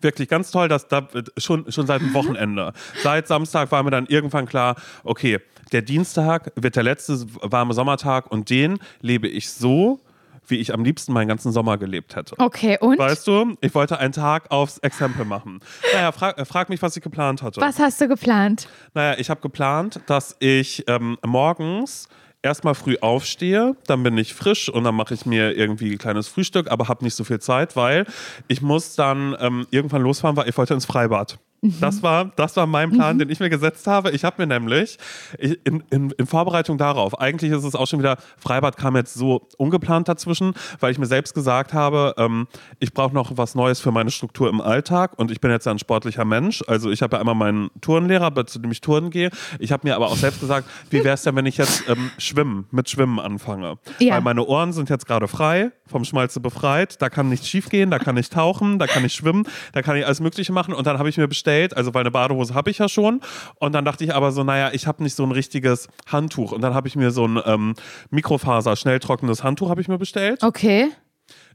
wirklich 0.00 0.28
ganz 0.28 0.50
toll, 0.50 0.68
dass 0.68 0.88
da 0.88 1.08
schon, 1.36 1.70
schon 1.70 1.86
seit 1.86 2.00
dem 2.00 2.14
Wochenende. 2.14 2.72
Seit 3.02 3.26
Samstag 3.26 3.70
war 3.72 3.82
mir 3.82 3.90
dann 3.90 4.06
irgendwann 4.06 4.46
klar, 4.46 4.76
okay, 5.02 5.38
der 5.72 5.82
Dienstag 5.82 6.52
wird 6.56 6.76
der 6.76 6.82
letzte 6.82 7.26
warme 7.42 7.74
Sommertag 7.74 8.30
und 8.30 8.50
den 8.50 8.78
lebe 9.00 9.28
ich 9.28 9.50
so, 9.50 10.00
wie 10.46 10.56
ich 10.56 10.74
am 10.74 10.84
liebsten 10.84 11.12
meinen 11.12 11.28
ganzen 11.28 11.52
Sommer 11.52 11.78
gelebt 11.78 12.16
hätte. 12.16 12.36
Okay, 12.38 12.78
und? 12.80 12.98
Weißt 12.98 13.26
du, 13.26 13.56
ich 13.60 13.74
wollte 13.74 13.98
einen 13.98 14.12
Tag 14.12 14.50
aufs 14.50 14.78
Exempel 14.78 15.24
machen. 15.24 15.60
Naja, 15.92 16.12
frag, 16.12 16.38
äh, 16.38 16.44
frag 16.44 16.68
mich, 16.68 16.82
was 16.82 16.96
ich 16.96 17.02
geplant 17.02 17.42
hatte. 17.42 17.60
Was 17.60 17.78
hast 17.78 18.00
du 18.00 18.08
geplant? 18.08 18.68
Naja, 18.94 19.16
ich 19.18 19.30
habe 19.30 19.40
geplant, 19.40 20.00
dass 20.06 20.36
ich 20.40 20.84
ähm, 20.86 21.18
morgens 21.24 22.08
erstmal 22.44 22.74
früh 22.74 22.96
aufstehe, 23.00 23.74
dann 23.86 24.02
bin 24.02 24.16
ich 24.18 24.34
frisch 24.34 24.68
und 24.68 24.84
dann 24.84 24.94
mache 24.94 25.14
ich 25.14 25.26
mir 25.26 25.56
irgendwie 25.56 25.92
ein 25.92 25.98
kleines 25.98 26.28
Frühstück, 26.28 26.70
aber 26.70 26.88
habe 26.88 27.02
nicht 27.04 27.14
so 27.14 27.24
viel 27.24 27.40
Zeit, 27.40 27.74
weil 27.74 28.06
ich 28.48 28.62
muss 28.62 28.94
dann 28.94 29.34
ähm, 29.40 29.66
irgendwann 29.70 30.02
losfahren, 30.02 30.36
weil 30.36 30.48
ich 30.48 30.56
wollte 30.56 30.74
ins 30.74 30.84
Freibad. 30.84 31.38
Das 31.80 32.02
war, 32.02 32.26
das 32.36 32.56
war 32.56 32.66
mein 32.66 32.90
Plan, 32.90 33.18
den 33.18 33.30
ich 33.30 33.40
mir 33.40 33.48
gesetzt 33.48 33.86
habe. 33.86 34.10
Ich 34.10 34.24
habe 34.24 34.42
mir 34.42 34.46
nämlich 34.46 34.98
ich, 35.38 35.58
in, 35.64 35.82
in, 35.90 36.10
in 36.10 36.26
Vorbereitung 36.26 36.76
darauf, 36.76 37.18
eigentlich 37.18 37.52
ist 37.52 37.64
es 37.64 37.74
auch 37.74 37.86
schon 37.86 38.00
wieder, 38.00 38.18
Freibad 38.36 38.76
kam 38.76 38.96
jetzt 38.96 39.14
so 39.14 39.48
ungeplant 39.56 40.08
dazwischen, 40.08 40.52
weil 40.80 40.92
ich 40.92 40.98
mir 40.98 41.06
selbst 41.06 41.34
gesagt 41.34 41.72
habe, 41.72 42.14
ähm, 42.18 42.48
ich 42.80 42.92
brauche 42.92 43.14
noch 43.14 43.38
was 43.38 43.54
Neues 43.54 43.80
für 43.80 43.92
meine 43.92 44.10
Struktur 44.10 44.50
im 44.50 44.60
Alltag 44.60 45.18
und 45.18 45.30
ich 45.30 45.40
bin 45.40 45.50
jetzt 45.50 45.64
ja 45.64 45.72
ein 45.72 45.78
sportlicher 45.78 46.26
Mensch. 46.26 46.62
Also 46.66 46.90
ich 46.90 47.00
habe 47.00 47.16
ja 47.16 47.20
einmal 47.20 47.34
meinen 47.34 47.70
Turnlehrer, 47.80 48.44
zu 48.44 48.58
dem 48.58 48.70
ich 48.70 48.82
turnen 48.82 49.10
gehe. 49.10 49.30
Ich 49.58 49.72
habe 49.72 49.88
mir 49.88 49.96
aber 49.96 50.08
auch 50.08 50.16
selbst 50.16 50.40
gesagt, 50.40 50.68
wie 50.90 51.02
wäre 51.02 51.14
es 51.14 51.22
denn, 51.22 51.34
wenn 51.34 51.46
ich 51.46 51.56
jetzt 51.56 51.88
ähm, 51.88 52.10
schwimmen, 52.18 52.66
mit 52.72 52.90
Schwimmen 52.90 53.18
anfange? 53.18 53.78
Ja. 54.00 54.14
Weil 54.14 54.20
meine 54.20 54.44
Ohren 54.44 54.74
sind 54.74 54.90
jetzt 54.90 55.06
gerade 55.06 55.28
frei, 55.28 55.70
vom 55.86 56.04
Schmalze 56.04 56.40
befreit. 56.40 57.00
Da 57.00 57.08
kann 57.08 57.30
nichts 57.30 57.48
schief 57.48 57.70
gehen, 57.70 57.90
da 57.90 57.98
kann 57.98 58.18
ich 58.18 58.28
tauchen, 58.28 58.78
da 58.78 58.86
kann 58.86 59.02
ich 59.04 59.14
schwimmen, 59.14 59.44
da 59.72 59.80
kann 59.80 59.96
ich 59.96 60.04
alles 60.04 60.20
Mögliche 60.20 60.52
machen. 60.52 60.74
Und 60.74 60.86
dann 60.86 60.98
habe 60.98 61.08
ich 61.08 61.16
mir 61.16 61.28
bestellt, 61.28 61.53
also 61.76 61.94
weil 61.94 62.00
eine 62.00 62.10
Badehose 62.10 62.54
habe 62.54 62.70
ich 62.70 62.78
ja 62.78 62.88
schon. 62.88 63.20
Und 63.56 63.72
dann 63.72 63.84
dachte 63.84 64.04
ich 64.04 64.14
aber 64.14 64.32
so, 64.32 64.44
naja, 64.44 64.70
ich 64.72 64.86
habe 64.86 65.02
nicht 65.02 65.14
so 65.14 65.24
ein 65.24 65.32
richtiges 65.32 65.88
Handtuch. 66.10 66.52
Und 66.52 66.60
dann 66.60 66.74
habe 66.74 66.88
ich 66.88 66.96
mir 66.96 67.10
so 67.10 67.26
ein 67.26 67.40
ähm, 67.44 67.74
Mikrofaser, 68.10 68.76
schnell 68.76 68.98
trocknenes 68.98 69.42
Handtuch 69.42 69.70
habe 69.70 69.80
ich 69.80 69.88
mir 69.88 69.98
bestellt. 69.98 70.42
Okay. 70.42 70.88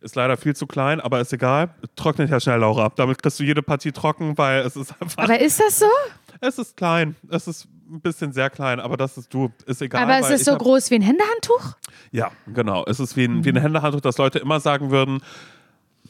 Ist 0.02 0.16
leider 0.16 0.38
viel 0.38 0.56
zu 0.56 0.66
klein, 0.66 1.02
aber 1.02 1.20
ist 1.20 1.34
egal. 1.34 1.76
Trocknet 1.96 2.30
ja 2.30 2.40
schnell, 2.40 2.60
Laura. 2.60 2.92
Damit 2.96 3.22
kriegst 3.22 3.40
du 3.40 3.44
jede 3.44 3.62
Partie 3.62 3.92
trocken, 3.92 4.38
weil 4.38 4.62
es 4.62 4.76
ist 4.76 4.94
einfach, 5.00 5.24
Aber 5.24 5.40
ist 5.40 5.60
das 5.60 5.80
so? 5.80 5.86
es 6.42 6.58
ist 6.58 6.78
klein. 6.78 7.16
Es 7.30 7.48
ist 7.48 7.68
ein 7.92 8.02
bisschen 8.02 8.32
sehr 8.32 8.50
klein, 8.50 8.80
aber 8.80 8.98
das 8.98 9.18
ist 9.18 9.34
du, 9.34 9.52
ist 9.66 9.82
egal. 9.82 10.04
Aber 10.04 10.20
es 10.20 10.30
ist 10.30 10.46
so 10.46 10.56
groß 10.56 10.92
wie 10.92 10.96
ein 10.96 11.02
Händehandtuch? 11.02 11.76
Ja, 12.12 12.32
genau. 12.54 12.86
Es 12.86 13.00
ist 13.00 13.18
wie 13.18 13.26
ein, 13.26 13.44
wie 13.44 13.50
ein 13.50 13.58
Händehandtuch, 13.58 14.02
dass 14.02 14.18
Leute 14.18 14.40
immer 14.40 14.60
sagen 14.60 14.92
würden, 14.92 15.22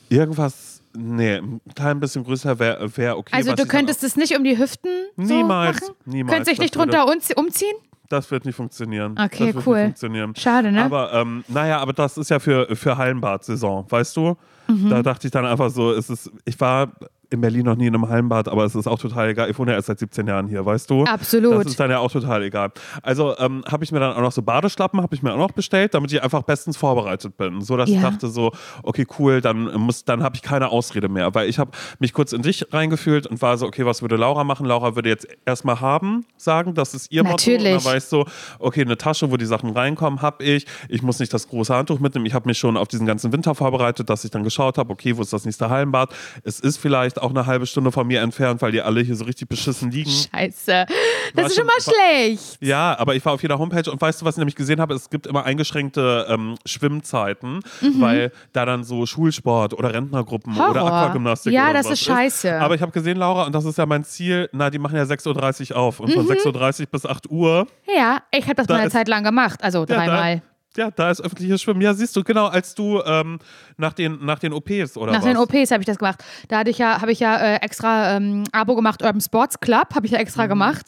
irgendwas, 0.09 0.68
nee, 0.95 1.35
ein 1.37 1.61
klein 1.75 1.99
bisschen 1.99 2.23
größer 2.23 2.57
wäre 2.59 2.97
wär 2.97 3.17
okay. 3.17 3.35
Also 3.35 3.53
du 3.53 3.65
könntest 3.65 4.03
es 4.03 4.15
nicht 4.15 4.35
um 4.37 4.43
die 4.43 4.57
Hüften 4.57 4.89
so 5.17 5.33
Niemals, 5.33 5.81
machen? 5.81 5.95
niemals. 6.05 6.33
Könntest 6.35 6.51
dich 6.51 6.59
nicht 6.59 6.75
drunter 6.75 7.07
uns- 7.07 7.31
umziehen? 7.35 7.75
Das 8.09 8.31
wird 8.31 8.43
nicht 8.45 8.55
funktionieren. 8.55 9.15
Okay, 9.23 9.53
cool. 9.67 9.83
Funktionieren. 9.83 10.35
Schade, 10.35 10.71
ne? 10.71 10.83
Aber 10.83 11.13
ähm, 11.13 11.43
naja, 11.47 11.77
aber 11.79 11.93
das 11.93 12.17
ist 12.17 12.29
ja 12.29 12.39
für, 12.39 12.75
für 12.75 12.97
Hallenbad-Saison, 12.97 13.85
weißt 13.87 14.17
du? 14.17 14.35
Mhm. 14.67 14.89
Da 14.89 15.03
dachte 15.03 15.27
ich 15.27 15.31
dann 15.31 15.45
einfach 15.45 15.69
so, 15.69 15.91
es 15.91 16.09
ist, 16.09 16.31
ich 16.43 16.59
war 16.59 16.91
in 17.31 17.41
Berlin 17.41 17.65
noch 17.65 17.75
nie 17.75 17.87
in 17.87 17.93
einem 17.95 18.09
Hallenbad, 18.09 18.47
aber 18.47 18.65
es 18.65 18.73
ist 18.75 18.87
auch 18.87 18.97
total 18.99 19.29
egal. 19.29 19.49
Ich 19.49 19.59
wohne 19.59 19.71
ja 19.71 19.77
erst 19.77 19.87
seit 19.87 19.99
17 19.99 20.25
Jahren 20.27 20.47
hier, 20.47 20.65
weißt 20.65 20.89
du? 20.89 21.03
Absolut. 21.03 21.53
Das 21.53 21.65
ist 21.67 21.79
dann 21.79 21.91
ja 21.91 21.99
auch 21.99 22.11
total 22.11 22.41
egal. 22.43 22.71
Also 23.03 23.37
ähm, 23.37 23.63
habe 23.69 23.83
ich 23.83 23.91
mir 23.91 23.99
dann 23.99 24.13
auch 24.13 24.21
noch 24.21 24.31
so 24.31 24.41
Badeschlappen, 24.41 25.01
habe 25.01 25.13
ich 25.15 25.21
mir 25.21 25.33
auch 25.33 25.37
noch 25.37 25.51
bestellt, 25.51 25.93
damit 25.93 26.11
ich 26.11 26.23
einfach 26.23 26.41
bestens 26.43 26.75
vorbereitet 26.77 27.37
bin. 27.37 27.61
So, 27.61 27.77
dass 27.77 27.89
ich 27.89 27.95
Ja. 27.95 28.09
dachte 28.09 28.27
so, 28.29 28.51
okay, 28.83 29.05
cool, 29.19 29.41
dann 29.41 29.65
muss, 29.79 30.05
dann 30.05 30.23
habe 30.23 30.35
ich 30.35 30.41
keine 30.41 30.69
Ausrede 30.69 31.07
mehr. 31.09 31.33
Weil 31.35 31.49
ich 31.49 31.59
habe 31.59 31.71
mich 31.99 32.13
kurz 32.13 32.33
in 32.33 32.41
dich 32.41 32.65
reingefühlt 32.73 33.27
und 33.27 33.41
war 33.41 33.57
so, 33.57 33.67
okay, 33.67 33.85
was 33.85 34.01
würde 34.01 34.15
Laura 34.15 34.43
machen? 34.43 34.65
Laura 34.65 34.95
würde 34.95 35.09
jetzt 35.09 35.27
erstmal 35.45 35.79
haben, 35.81 36.25
sagen, 36.37 36.73
das 36.73 36.93
ist 36.95 37.11
ihr 37.11 37.23
Motto. 37.23 37.33
Und 37.33 37.53
Natürlich. 37.57 37.75
dann 37.83 37.85
war 37.85 37.97
ich 37.97 38.05
so, 38.05 38.25
okay, 38.57 38.81
eine 38.81 38.97
Tasche, 38.97 39.29
wo 39.31 39.37
die 39.37 39.45
Sachen 39.45 39.69
reinkommen, 39.71 40.21
habe 40.23 40.43
ich. 40.43 40.65
Ich 40.87 41.03
muss 41.03 41.19
nicht 41.19 41.33
das 41.33 41.47
große 41.47 41.75
Handtuch 41.75 41.99
mitnehmen. 41.99 42.25
Ich 42.25 42.33
habe 42.33 42.47
mich 42.47 42.57
schon 42.57 42.75
auf 42.75 42.87
diesen 42.87 43.05
ganzen 43.05 43.31
Winter 43.31 43.53
vorbereitet, 43.53 44.09
dass 44.09 44.25
ich 44.25 44.31
dann 44.31 44.43
geschaut 44.43 44.77
habe, 44.79 44.91
okay, 44.91 45.15
wo 45.15 45.21
ist 45.21 45.31
das 45.31 45.45
nächste 45.45 45.69
Hallenbad? 45.69 46.11
Es 46.43 46.59
ist 46.59 46.77
vielleicht 46.77 47.18
auch 47.19 47.29
eine 47.29 47.45
halbe 47.45 47.65
Stunde 47.65 47.91
von 47.91 48.07
mir 48.07 48.21
entfernt, 48.21 48.61
weil 48.61 48.71
die 48.71 48.81
alle 48.81 49.01
hier 49.01 49.15
so 49.15 49.25
richtig 49.25 49.47
beschissen 49.49 49.91
liegen. 49.91 50.09
Scheiße. 50.09 50.85
Das 50.85 50.87
War 51.35 51.45
ist 51.45 51.55
schon 51.55 51.65
mal 51.65 51.79
schlecht. 51.81 52.57
Ja, 52.61 52.97
aber 52.97 53.15
ich 53.15 53.23
war 53.25 53.33
auf 53.33 53.41
jeder 53.41 53.59
Homepage 53.59 53.89
und 53.91 54.01
weißt 54.01 54.21
du, 54.21 54.25
was 54.25 54.35
ich 54.35 54.39
nämlich 54.39 54.55
gesehen 54.55 54.79
habe? 54.81 54.93
Es 54.93 55.09
gibt 55.09 55.27
immer 55.27 55.45
eingeschränkte 55.45 56.25
ähm, 56.29 56.55
Schwimmzeiten, 56.65 57.61
weil 57.99 58.31
da 58.53 58.65
dann 58.65 58.83
so 58.83 59.05
Schulsport 59.05 59.73
oder 59.73 59.93
Rentnergruppen 59.93 60.53
Mhm. 60.53 60.57
Horror. 60.57 60.71
oder 60.71 60.83
Aquagymnastik 60.85 61.53
Ja, 61.53 61.65
oder 61.65 61.73
das 61.73 61.91
ist 61.91 62.03
scheiße. 62.03 62.59
Aber 62.59 62.75
ich 62.75 62.81
habe 62.81 62.91
gesehen, 62.91 63.17
Laura, 63.17 63.45
und 63.45 63.53
das 63.53 63.65
ist 63.65 63.77
ja 63.77 63.85
mein 63.85 64.03
Ziel, 64.03 64.49
na, 64.51 64.69
die 64.69 64.79
machen 64.79 64.95
ja 64.95 65.03
6.30 65.03 65.71
Uhr 65.71 65.77
auf 65.77 65.99
und 65.99 66.11
von 66.11 66.25
Mhm. 66.25 66.29
6.30 66.31 66.81
Uhr 66.81 66.85
bis 66.91 67.05
8 67.05 67.29
Uhr 67.29 67.67
Ja, 67.95 68.19
ich 68.31 68.43
habe 68.45 68.55
das 68.55 68.67
Da 68.67 68.73
mal 68.73 68.79
eine 68.79 68.87
ist- 68.87 68.93
Zeit 68.93 69.07
lang 69.07 69.23
gemacht. 69.23 69.63
Also 69.63 69.79
Ja, 69.79 69.85
dreimal. 69.85 70.37
Da, 70.37 70.41
ja, 70.77 70.91
da 70.91 71.09
ist 71.09 71.19
öffentliches 71.21 71.61
Schwimmen. 71.61 71.81
Ja, 71.81 71.93
siehst 71.93 72.15
du, 72.15 72.23
genau, 72.23 72.45
als 72.47 72.75
du 72.75 73.01
ähm, 73.03 73.39
nach, 73.77 73.93
den, 73.93 74.23
nach 74.23 74.39
den 74.39 74.53
OPs 74.53 74.97
oder 74.97 75.11
Nach 75.11 75.19
was? 75.19 75.25
den 75.25 75.37
OPs 75.37 75.71
habe 75.71 75.81
ich 75.81 75.85
das 75.87 75.97
gemacht. 75.97 76.23
Da 76.47 76.59
hatte 76.59 76.69
ich 76.69 76.77
ja, 76.77 77.01
habe 77.01 77.11
ich 77.11 77.19
ja 77.19 77.37
äh, 77.37 77.55
extra 77.57 78.15
ähm, 78.15 78.43
Abo 78.51 78.75
gemacht, 78.75 79.01
Urban 79.01 79.19
Sports 79.21 79.59
Club, 79.59 79.95
habe 79.95 80.05
ich 80.05 80.11
ja 80.13 80.19
extra 80.19 80.45
gemacht. 80.47 80.85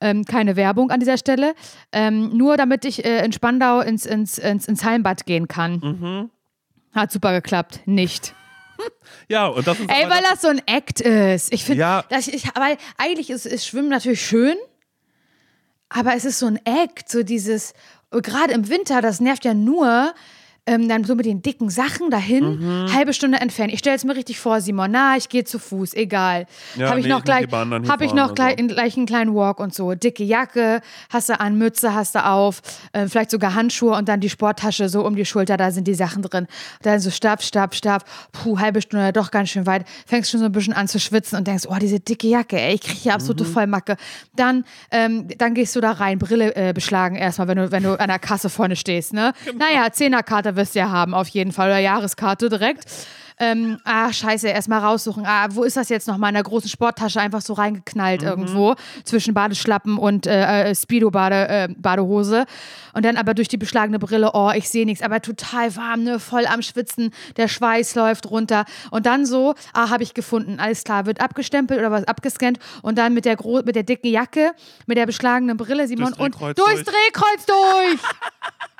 Ähm, 0.00 0.24
keine 0.24 0.56
Werbung 0.56 0.90
an 0.90 0.98
dieser 1.00 1.16
Stelle. 1.18 1.54
Ähm, 1.92 2.36
nur 2.36 2.56
damit 2.56 2.84
ich 2.84 3.04
äh, 3.04 3.24
in 3.24 3.32
Spandau 3.32 3.80
ins, 3.80 4.04
ins, 4.06 4.38
ins, 4.38 4.66
ins 4.66 4.84
Hallenbad 4.84 5.26
gehen 5.26 5.46
kann. 5.46 6.30
Hat 6.92 7.12
super 7.12 7.32
geklappt. 7.32 7.80
Nicht. 7.86 8.34
Ja, 9.28 9.46
und 9.46 9.66
das 9.66 9.78
ist 9.78 9.90
Ey, 9.90 10.08
weil 10.08 10.22
das 10.30 10.40
so 10.40 10.48
ein 10.48 10.62
Act 10.66 11.02
ist. 11.02 11.52
Ich 11.52 11.64
finde, 11.64 11.80
Ja. 11.80 12.04
dass 12.08 12.28
ich, 12.28 12.44
weil 12.56 12.78
eigentlich 12.96 13.28
ist, 13.28 13.44
ist 13.44 13.66
Schwimmen 13.66 13.90
natürlich 13.90 14.24
schön, 14.24 14.56
aber 15.90 16.14
es 16.14 16.24
ist 16.24 16.38
so 16.38 16.46
ein 16.46 16.58
Act, 16.64 17.08
so 17.10 17.22
dieses, 17.22 17.74
gerade 18.10 18.52
im 18.52 18.68
Winter, 18.68 19.00
das 19.00 19.20
nervt 19.20 19.44
ja 19.44 19.54
nur, 19.54 20.14
ähm, 20.66 20.88
dann 20.88 21.04
so 21.04 21.14
mit 21.14 21.26
den 21.26 21.42
dicken 21.42 21.70
Sachen 21.70 22.10
dahin, 22.10 22.58
Mhm. 22.60 22.92
halbe 22.94 23.12
Stunde 23.12 23.38
entfernen. 23.38 23.72
Ich 23.72 23.78
stelle 23.80 23.96
es 23.96 24.04
mir 24.04 24.14
richtig 24.16 24.38
vor, 24.38 24.60
Simon, 24.60 24.90
na, 24.90 25.16
ich 25.16 25.28
gehe 25.28 25.44
zu 25.44 25.58
Fuß, 25.58 25.94
egal. 25.94 26.46
Ja, 26.76 26.90
habe 26.90 27.00
ich 27.00 27.06
nee, 27.06 27.10
noch 27.12 27.18
ich 27.18 27.24
gleich, 27.24 27.46
habe 27.52 28.04
ich 28.04 28.12
noch 28.14 28.34
gleich, 28.34 28.56
so. 28.58 28.66
gleich 28.66 28.96
einen 28.96 29.06
kleinen 29.06 29.34
Walk 29.34 29.58
und 29.60 29.74
so. 29.74 29.94
Dicke 29.94 30.24
Jacke, 30.24 30.80
hast 31.10 31.28
du 31.28 31.38
an, 31.40 31.56
Mütze 31.58 31.94
hast 31.94 32.14
du 32.14 32.24
auf, 32.24 32.60
äh, 32.92 33.06
vielleicht 33.08 33.30
sogar 33.30 33.54
Handschuhe 33.54 33.96
und 33.96 34.08
dann 34.08 34.20
die 34.20 34.30
Sporttasche 34.30 34.88
so 34.88 35.04
um 35.06 35.16
die 35.16 35.24
Schulter, 35.24 35.56
da 35.56 35.70
sind 35.70 35.86
die 35.86 35.94
Sachen 35.94 36.22
drin. 36.22 36.46
Dann 36.82 37.00
so 37.00 37.10
Stab, 37.10 37.42
Stab, 37.42 37.74
Stab, 37.74 38.04
puh, 38.32 38.58
halbe 38.58 38.80
Stunde, 38.82 39.12
doch 39.12 39.30
ganz 39.30 39.50
schön 39.50 39.66
weit. 39.66 39.84
Fängst 40.06 40.30
schon 40.30 40.40
so 40.40 40.46
ein 40.46 40.52
bisschen 40.52 40.72
an 40.74 40.88
zu 40.88 41.00
schwitzen 41.00 41.38
und 41.38 41.46
denkst, 41.46 41.64
oh, 41.68 41.76
diese 41.80 42.00
dicke 42.00 42.26
Jacke, 42.28 42.60
ey, 42.60 42.74
ich 42.74 42.80
kriege 42.82 42.98
hier 42.98 43.14
absolute 43.14 43.44
Mhm. 43.44 43.48
Vollmacke. 43.52 43.96
Dann, 44.36 44.64
ähm, 44.90 45.26
dann 45.38 45.54
gehst 45.54 45.74
du 45.76 45.80
da 45.80 45.92
rein, 45.92 46.18
Brille 46.18 46.54
äh, 46.54 46.72
beschlagen 46.72 47.16
erstmal, 47.16 47.48
wenn 47.48 47.56
du, 47.58 47.72
wenn 47.72 47.82
du 47.82 47.98
an 47.98 48.08
der 48.08 48.18
Kasse 48.18 48.48
vorne 48.50 48.76
stehst, 48.76 49.12
ne? 49.12 49.32
Genau. 49.44 49.64
Naja, 49.64 49.90
Zehnerkarte 49.92 50.49
wirst 50.56 50.74
du 50.74 50.80
ja 50.80 50.90
haben, 50.90 51.14
auf 51.14 51.28
jeden 51.28 51.52
Fall, 51.52 51.68
oder 51.68 51.78
Jahreskarte 51.78 52.48
direkt. 52.48 52.84
Ähm, 53.42 53.78
ah, 53.84 54.12
scheiße, 54.12 54.48
erstmal 54.48 54.80
raussuchen. 54.80 55.24
Ah, 55.26 55.46
wo 55.52 55.62
ist 55.64 55.74
das 55.74 55.88
jetzt 55.88 56.06
noch 56.06 56.18
mal 56.18 56.28
in 56.28 56.34
der 56.34 56.42
großen 56.42 56.68
Sporttasche 56.68 57.22
einfach 57.22 57.40
so 57.40 57.54
reingeknallt 57.54 58.20
Mhm. 58.20 58.28
irgendwo 58.28 58.74
zwischen 59.04 59.32
Badeschlappen 59.32 59.96
und 59.96 60.26
äh, 60.26 60.68
äh, 60.68 60.74
Speedo-Bade, 60.74 61.48
äh, 61.48 61.68
Badehose. 61.74 62.44
Und 62.92 63.02
dann 63.06 63.16
aber 63.16 63.32
durch 63.32 63.48
die 63.48 63.56
beschlagene 63.56 63.98
Brille, 63.98 64.32
oh, 64.34 64.50
ich 64.54 64.68
sehe 64.68 64.84
nichts, 64.84 65.02
aber 65.02 65.22
total 65.22 65.74
warm, 65.74 66.02
ne, 66.02 66.18
voll 66.20 66.44
am 66.44 66.60
Schwitzen, 66.60 67.14
der 67.38 67.48
Schweiß 67.48 67.94
läuft 67.94 68.30
runter. 68.30 68.66
Und 68.90 69.06
dann 69.06 69.24
so, 69.24 69.54
ah, 69.72 69.88
habe 69.88 70.02
ich 70.02 70.12
gefunden, 70.12 70.60
alles 70.60 70.84
klar, 70.84 71.06
wird 71.06 71.22
abgestempelt 71.22 71.80
oder 71.80 71.90
was 71.90 72.04
abgescannt 72.04 72.58
und 72.82 72.98
dann 72.98 73.14
mit 73.14 73.24
der, 73.24 73.36
gro 73.36 73.62
mit 73.64 73.74
der 73.74 73.84
dicken 73.84 74.08
Jacke, 74.08 74.52
mit 74.84 74.98
der 74.98 75.06
beschlagenen 75.06 75.56
Brille, 75.56 75.88
Simon, 75.88 76.08
Durchs 76.12 76.18
und 76.20 76.34
Drehkreuz 76.34 76.56
durchs 76.56 76.84
durch. 76.84 76.94
Drehkreuz 76.94 77.46
durch! 77.46 78.00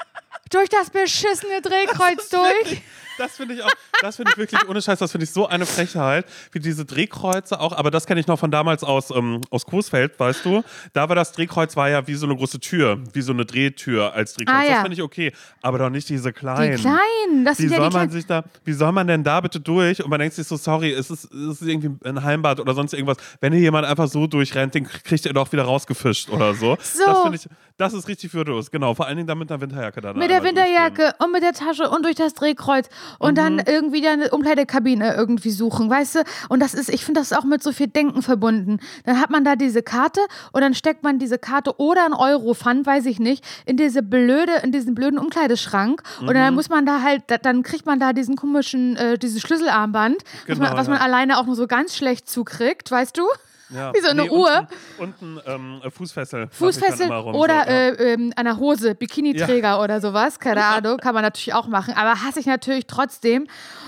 durch 0.51 0.68
das 0.68 0.90
beschissene 0.90 1.62
Drehkreuz 1.62 2.28
durch. 2.28 2.82
Das 3.20 3.36
finde 3.36 3.54
ich 3.54 3.62
auch, 3.62 3.70
das 4.00 4.16
finde 4.16 4.32
ich 4.32 4.38
wirklich 4.38 4.66
ohne 4.66 4.80
Scheiß, 4.80 4.98
das 4.98 5.12
finde 5.12 5.24
ich 5.24 5.30
so 5.30 5.46
eine 5.46 5.66
Frechheit, 5.66 6.24
wie 6.52 6.58
diese 6.58 6.86
Drehkreuze 6.86 7.60
auch, 7.60 7.72
aber 7.76 7.90
das 7.90 8.06
kenne 8.06 8.18
ich 8.18 8.26
noch 8.26 8.38
von 8.38 8.50
damals 8.50 8.82
aus, 8.82 9.10
ähm, 9.10 9.42
aus 9.50 9.66
Coesfeld, 9.66 10.18
weißt 10.18 10.44
du? 10.46 10.62
Da 10.94 11.06
war 11.08 11.16
das 11.16 11.32
Drehkreuz 11.32 11.76
war 11.76 11.90
ja 11.90 12.06
wie 12.06 12.14
so 12.14 12.24
eine 12.24 12.34
große 12.34 12.60
Tür, 12.60 12.98
wie 13.12 13.20
so 13.20 13.32
eine 13.32 13.44
Drehtür 13.44 14.14
als 14.14 14.32
Drehkreuz. 14.34 14.56
Ah, 14.56 14.62
ja. 14.64 14.70
Das 14.70 14.80
finde 14.82 14.94
ich 14.94 15.02
okay, 15.02 15.32
aber 15.60 15.78
doch 15.78 15.90
nicht 15.90 16.08
diese 16.08 16.32
kleinen. 16.32 16.76
Die 16.76 16.82
kleinen, 16.82 17.44
das 17.44 17.58
Wie 17.58 17.62
sind 17.64 17.72
ja 17.72 17.76
soll 17.76 17.90
die 17.90 17.94
man 17.94 18.08
kleinen. 18.08 18.10
sich 18.12 18.26
da, 18.26 18.44
wie 18.64 18.72
soll 18.72 18.92
man 18.92 19.06
denn 19.06 19.22
da 19.22 19.40
bitte 19.42 19.60
durch? 19.60 20.02
Und 20.02 20.08
man 20.08 20.18
denkt 20.18 20.34
sich 20.34 20.46
so, 20.46 20.56
sorry, 20.56 20.90
es 20.92 21.10
ist, 21.10 21.24
es 21.26 21.60
ist 21.60 21.68
irgendwie 21.68 21.90
ein 22.08 22.22
Heimbad 22.24 22.58
oder 22.58 22.72
sonst 22.72 22.94
irgendwas. 22.94 23.18
Wenn 23.42 23.52
hier 23.52 23.62
jemand 23.62 23.86
einfach 23.86 24.08
so 24.08 24.26
durchrennt, 24.26 24.74
den 24.74 24.84
kriegt 24.84 25.26
ihr 25.26 25.34
doch 25.34 25.52
wieder 25.52 25.64
rausgefischt 25.64 26.30
oder 26.30 26.54
so. 26.54 26.76
So. 27.00 27.06
Das 27.06 27.22
finde 27.22 27.36
ich, 27.36 27.48
das 27.76 27.92
ist 27.94 28.08
richtig 28.08 28.34
würdelos, 28.34 28.70
genau. 28.70 28.94
Vor 28.94 29.06
allen 29.06 29.16
Dingen 29.16 29.26
dann 29.26 29.38
mit 29.38 29.50
einer 29.50 29.60
Winterjacke. 29.60 30.00
Mit 30.00 30.30
der 30.30 30.40
durchgehen. 30.40 30.56
Winterjacke 30.56 31.14
und 31.18 31.32
mit 31.32 31.42
der 31.42 31.52
Tasche 31.52 31.88
und 31.88 32.04
durch 32.04 32.14
das 32.16 32.34
Drehkreuz 32.34 32.88
und 33.18 33.36
dann 33.38 33.54
Mhm. 33.56 33.62
irgendwie 33.66 34.06
eine 34.06 34.30
Umkleidekabine 34.30 35.14
irgendwie 35.14 35.50
suchen, 35.50 35.88
weißt 35.90 36.14
du? 36.16 36.20
Und 36.48 36.61
das 36.61 36.74
ist, 36.74 36.88
ich 36.88 37.04
finde 37.04 37.20
das 37.20 37.32
auch 37.32 37.44
mit 37.44 37.62
so 37.62 37.72
viel 37.72 37.86
Denken 37.88 38.22
verbunden. 38.22 38.78
Dann 39.04 39.20
hat 39.20 39.30
man 39.30 39.44
da 39.44 39.56
diese 39.56 39.82
Karte 39.82 40.20
und 40.52 40.61
dann 40.61 40.74
steckt 40.74 41.02
man 41.02 41.18
diese 41.18 41.38
Karte 41.38 41.78
oder 41.78 42.04
ein 42.04 42.12
Euro-Pfand, 42.14 42.86
weiß 42.86 43.06
ich 43.06 43.18
nicht, 43.18 43.44
in 43.66 43.76
diese 43.76 44.02
blöde, 44.02 44.52
in 44.62 44.72
diesen 44.72 44.94
blöden 44.94 45.18
Umkleideschrank 45.18 46.02
und 46.20 46.28
Mhm. 46.28 46.34
dann 46.34 46.54
muss 46.54 46.68
man 46.68 46.86
da 46.86 47.02
halt, 47.02 47.22
da- 47.28 47.38
dann 47.38 47.62
kriegt 47.62 47.86
man 47.86 47.98
da 48.00 48.12
diesen 48.12 48.36
komischen, 48.36 48.96
äh, 48.96 49.18
dieses 49.18 49.40
Schlüsselarmband, 49.42 50.16
was, 50.22 50.44
Genau, 50.58 50.68
man, 50.68 50.76
was 50.76 50.88
man 50.88 50.98
ja. 50.98 51.04
alleine 51.04 51.38
auch 51.38 51.46
nur 51.46 51.56
so 51.56 51.66
ganz 51.66 51.96
schlecht 51.96 52.28
zukriegt, 52.28 52.90
weißt 52.90 53.16
du? 53.16 53.22
Ja. 53.70 53.92
Wie 53.94 54.00
so 54.00 54.08
eine 54.08 54.22
Nee, 54.22 54.30
Uhr. 54.30 54.66
Ein 54.98 55.40
ähm, 55.46 55.80
Fußfessel. 55.90 56.48
Fußfessel 56.50 57.10
rum, 57.12 57.34
oder 57.34 57.64
so, 57.64 57.70
ja. 57.70 57.76
äh, 57.76 58.12
ähm, 58.14 58.32
an 58.36 58.44
der 58.44 58.58
Hose, 58.58 58.94
Bikiniträger 58.94 59.80
oder 59.82 60.00
sowas, 60.00 60.38
keine 60.38 60.64
Ahnung, 60.66 60.98
kann 60.98 61.14
man 61.14 61.22
natürlich 61.22 61.54
auch 61.54 61.68
machen, 61.68 61.94
aber 61.94 62.22
hasse 62.22 62.40
ich 62.40 62.46
natürlich 62.46 62.86
trotzdem. 62.86 63.46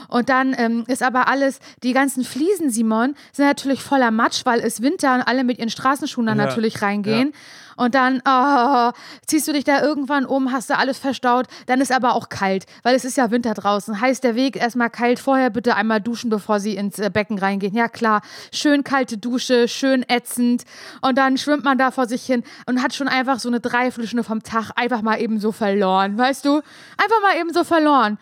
Und 0.09 0.29
dann 0.29 0.55
ähm, 0.59 0.85
ist 0.89 1.03
aber 1.03 1.27
alles, 1.29 1.59
die 1.83 1.93
ganzen 1.93 2.23
Fliesen, 2.25 2.71
Simon, 2.71 3.15
sind 3.33 3.47
natürlich 3.47 3.83
voller 3.83 4.11
Matsch, 4.11 4.43
weil 4.45 4.61
es 4.61 4.83
Winter 4.83 5.15
und 5.15 5.23
alle 5.23 5.43
mit 5.43 5.59
ihren 5.59 5.71
Straßenschuhen 5.71 6.27
dann 6.27 6.39
Ja, 6.39 6.47
natürlich 6.47 6.83
reingehen. 6.83 7.33
Und 7.77 7.95
dann 7.95 8.23
oh, 8.27 8.93
ziehst 9.27 9.49
du 9.49 9.53
dich 9.53 9.65
da 9.65 9.83
irgendwann 9.83 10.25
um, 10.25 10.53
hast 10.53 10.71
du 10.71 10.77
alles 10.77 10.99
verstaut. 10.99 11.47
Dann 11.67 11.81
ist 11.81 11.93
aber 11.93 12.15
auch 12.15 12.29
kalt, 12.29 12.67
weil 12.83 12.95
es 12.95 13.05
ist 13.05 13.17
ja 13.17 13.31
Winter 13.31 13.55
draußen. 13.55 14.01
Heißt 14.01 14.25
der 14.25 14.35
Weg 14.35 14.57
erstmal 14.57 14.91
kalt. 14.91 15.19
Vorher 15.19 15.51
bitte 15.51 15.77
einmal 15.77 16.01
duschen, 16.01 16.31
bevor 16.31 16.61
sie 16.61 16.77
ins 16.77 16.99
äh, 16.99 17.11
Becken 17.11 17.39
reingehen. 17.39 17.75
Ja 17.75 17.89
klar, 17.89 18.23
schön 18.53 18.85
kalte 18.85 19.19
Dusche, 19.19 19.69
schön 19.69 20.05
ätzend. 20.09 20.65
Und 21.01 21.19
dann 21.19 21.39
schwimmt 21.39 21.65
man 21.65 21.79
da 21.79 21.91
vor 21.91 22.07
sich 22.07 22.25
hin 22.25 22.43
und 22.67 22.83
hat 22.83 22.95
schon 22.95 23.09
einfach 23.09 23.39
so 23.39 23.49
eine 23.49 23.61
Dreiviertelstunde 23.61 24.25
vom 24.25 24.43
Tag 24.43 24.71
einfach 24.77 25.03
mal 25.03 25.21
eben 25.21 25.39
so 25.39 25.53
verloren. 25.53 26.19
Weißt 26.19 26.45
du? 26.45 26.57
Einfach 26.97 27.23
mal 27.23 27.37
eben 27.41 27.53
so 27.53 27.65
verloren. 27.65 28.19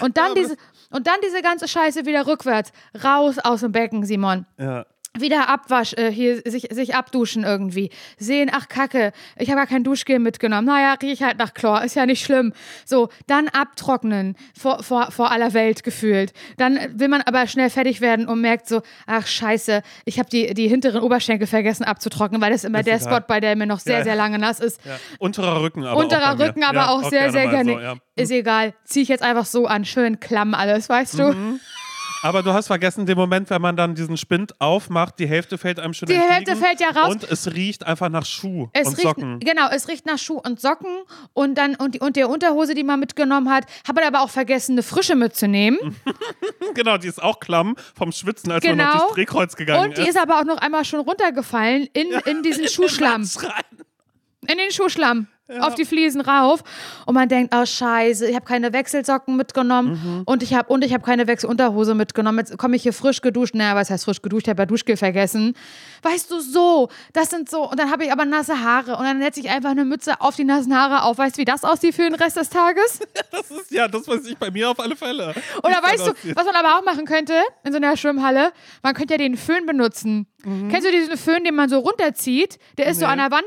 Und 0.00 0.16
dann 0.16 0.34
diese. 0.34 0.56
Und 0.90 1.08
dann 1.08 1.16
diese 1.24 1.42
ganze 1.42 1.66
Scheiße 1.66 2.06
wieder 2.06 2.24
rückwärts. 2.28 2.70
Raus 3.02 3.40
aus 3.40 3.62
dem 3.62 3.72
Becken, 3.72 4.04
Simon 4.04 4.46
ja. 4.58 4.86
Wieder 5.16 5.48
Abwasch, 5.48 5.92
äh, 5.94 6.10
hier 6.10 6.42
sich, 6.44 6.68
sich 6.70 6.94
abduschen 6.94 7.44
irgendwie. 7.44 7.90
Sehen, 8.18 8.50
ach 8.52 8.68
Kacke, 8.68 9.12
ich 9.38 9.50
habe 9.50 9.60
ja 9.60 9.66
kein 9.66 9.84
Duschgel 9.84 10.18
mitgenommen. 10.18 10.66
Naja, 10.66 10.94
riech 11.00 11.22
halt 11.22 11.38
nach 11.38 11.54
Chlor, 11.54 11.82
ist 11.84 11.94
ja 11.94 12.04
nicht 12.06 12.24
schlimm. 12.24 12.52
So, 12.84 13.08
dann 13.26 13.48
abtrocknen 13.48 14.36
vor, 14.58 14.82
vor, 14.82 15.10
vor 15.12 15.30
aller 15.30 15.52
Welt 15.52 15.84
gefühlt. 15.84 16.32
Dann 16.56 16.78
will 16.98 17.08
man 17.08 17.22
aber 17.22 17.46
schnell 17.46 17.70
fertig 17.70 18.00
werden 18.00 18.26
und 18.26 18.40
merkt 18.40 18.66
so, 18.68 18.82
ach 19.06 19.26
scheiße, 19.26 19.82
ich 20.04 20.18
habe 20.18 20.28
die, 20.28 20.52
die 20.54 20.68
hinteren 20.68 21.00
Oberschenkel 21.02 21.46
vergessen 21.46 21.84
abzutrocknen, 21.84 22.40
weil 22.40 22.50
das 22.52 22.64
immer 22.64 22.80
Ist 22.80 22.86
der. 22.88 22.98
Spot, 23.00 23.20
bei 23.26 23.40
der 23.40 23.54
mir 23.56 23.66
noch 23.66 23.80
sehr, 23.80 23.98
Ja. 23.98 24.04
sehr 24.04 24.16
lange 24.16 24.38
nass 24.38 24.58
ist. 24.60 24.80
Ja. 24.84 24.98
Unterer 25.18 25.60
Rücken 25.60 25.84
aber 25.84 26.00
Unterer 26.00 26.32
auch. 26.34 26.38
Rücken 26.38 26.64
aber 26.64 26.78
ja, 26.78 26.88
auch 26.88 27.08
sehr, 27.08 27.30
sehr 27.30 27.44
mal 27.46 27.50
gerne. 27.50 27.72
So, 27.72 27.80
ja. 27.80 27.94
Ist 28.16 28.30
egal, 28.30 28.74
ziehe 28.84 29.02
ich 29.02 29.08
jetzt 29.08 29.22
einfach 29.22 29.46
so 29.46 29.66
an, 29.66 29.84
schön 29.84 30.18
klamm 30.20 30.54
alles, 30.54 30.88
weißt 30.88 31.18
du? 31.18 31.58
Aber 32.24 32.42
du 32.42 32.54
hast 32.54 32.68
vergessen, 32.68 33.04
den 33.04 33.18
Moment, 33.18 33.50
wenn 33.50 33.60
man 33.60 33.76
dann 33.76 33.94
diesen 33.94 34.16
Spind 34.16 34.58
aufmacht, 34.58 35.18
die 35.18 35.26
Hälfte 35.28 35.58
fällt 35.58 35.78
einem 35.78 35.92
schon 35.92 36.08
Die 36.08 36.14
Hälfte 36.18 36.56
fällt 36.56 36.80
ja 36.80 36.88
raus. 36.88 37.12
Und 37.12 37.24
es 37.30 37.52
riecht 37.52 37.86
einfach 37.86 38.08
nach 38.08 38.24
Schuh 38.24 38.68
Es 38.72 38.88
und 38.88 38.94
riecht, 38.94 39.02
Socken. 39.02 39.40
genau, 39.40 39.68
es 39.70 39.88
riecht 39.88 40.06
nach 40.06 40.16
Schuh 40.16 40.38
und 40.42 40.58
Socken 40.58 40.88
und 41.34 41.56
dann 41.56 41.74
und, 41.76 41.96
die, 41.96 42.00
und 42.00 42.16
der 42.16 42.30
Unterhose, 42.30 42.74
die 42.74 42.82
man 42.82 42.98
mitgenommen 42.98 43.50
hat, 43.50 43.66
hat 43.86 43.94
man 43.94 44.04
aber 44.04 44.22
auch 44.22 44.30
vergessen, 44.30 44.72
eine 44.72 44.82
frische 44.82 45.14
mitzunehmen. 45.16 45.78
Genau, 46.74 46.96
die 46.96 47.06
ist 47.06 47.22
auch 47.22 47.38
klamm 47.38 47.76
vom 47.94 48.10
Schwitzen, 48.10 48.50
als 48.50 48.64
man 48.64 48.76
noch 48.78 48.84
Genau. 48.84 48.98
durchs 48.98 49.14
Drehkreuz 49.14 49.54
gegangen 49.56 49.90
Und 49.90 49.98
die 49.98 50.08
ist 50.08 50.18
aber 50.18 50.40
auch 50.40 50.44
noch 50.44 50.56
einmal 50.56 50.84
schon 50.84 51.00
runtergefallen 51.00 51.88
in, 51.92 52.08
in 52.24 52.42
diesen 52.42 52.66
Schuhschlamm. 52.68 53.22
In 54.48 54.58
den 54.58 54.70
Schuhschlamm. 54.72 55.28
Auf 55.60 55.74
die 55.74 55.84
Fliesen 55.84 56.22
rauf 56.22 56.62
und 57.06 57.14
man 57.14 57.28
denkt, 57.28 57.54
oh 57.54 57.66
scheiße, 57.66 58.26
ich 58.26 58.34
habe 58.34 58.46
keine 58.46 58.72
Wechselsocken 58.72 59.36
mitgenommen 59.36 60.22
und 60.24 60.42
ich 60.42 60.54
habe 60.54 60.72
und 60.72 60.82
ich 60.84 60.94
habe 60.94 61.04
keine 61.04 61.26
Wechselunterhose 61.26 61.94
mitgenommen. 61.94 62.38
Jetzt 62.38 62.56
komme 62.56 62.76
ich 62.76 62.82
hier 62.82 62.94
frisch 62.94 63.20
geduscht. 63.20 63.54
Naja, 63.54 63.74
was 63.76 63.90
heißt 63.90 64.04
frisch 64.04 64.22
geduscht? 64.22 64.46
Ich 64.46 64.50
habe 64.50 64.62
ja 64.62 64.66
Duschgel 64.66 64.96
vergessen. 64.96 65.54
Weißt 66.02 66.30
du, 66.30 66.40
so, 66.40 66.88
das 67.12 67.30
sind 67.30 67.50
so 67.50 67.70
und 67.70 67.78
dann 67.78 67.90
habe 67.90 68.04
ich 68.04 68.12
aber 68.12 68.24
nasse 68.24 68.60
Haare 68.60 68.96
und 68.96 69.04
dann 69.04 69.20
setze 69.20 69.40
ich 69.40 69.50
einfach 69.50 69.70
eine 69.70 69.84
Mütze 69.84 70.20
auf 70.20 70.36
die 70.36 70.44
nassen 70.44 70.74
Haare 70.74 71.02
auf. 71.02 71.18
Weißt 71.18 71.36
du, 71.36 71.40
wie 71.40 71.44
das 71.44 71.62
aussieht 71.62 71.94
für 71.94 72.02
den 72.02 72.14
Rest 72.14 72.36
des 72.36 72.48
Tages? 72.50 73.00
Das 73.30 73.50
ist 73.50 73.72
ja, 73.72 73.88
das 73.88 74.06
weiß 74.06 74.26
ich 74.26 74.38
bei 74.38 74.50
mir 74.50 74.70
auf 74.70 74.78
alle 74.78 74.94
Fälle. 74.94 75.34
Oder 75.62 75.82
weißt 75.82 76.06
du, 76.06 76.12
was 76.36 76.44
man 76.46 76.54
aber 76.54 76.78
auch 76.78 76.84
machen 76.84 77.04
könnte 77.04 77.34
in 77.64 77.72
so 77.72 77.78
einer 77.78 77.96
Schwimmhalle? 77.96 78.52
Man 78.82 78.94
könnte 78.94 79.14
ja 79.14 79.18
den 79.18 79.36
Föhn 79.36 79.66
benutzen. 79.66 80.26
Kennst 80.44 80.86
du 80.86 80.90
diesen 80.92 81.16
Föhn, 81.16 81.42
den 81.44 81.54
man 81.54 81.68
so 81.68 81.78
runterzieht? 81.78 82.58
Der 82.78 82.86
ist 82.86 83.00
so 83.00 83.06
Nee. 83.06 83.12
an 83.12 83.18
der 83.18 83.30
Wand 83.30 83.44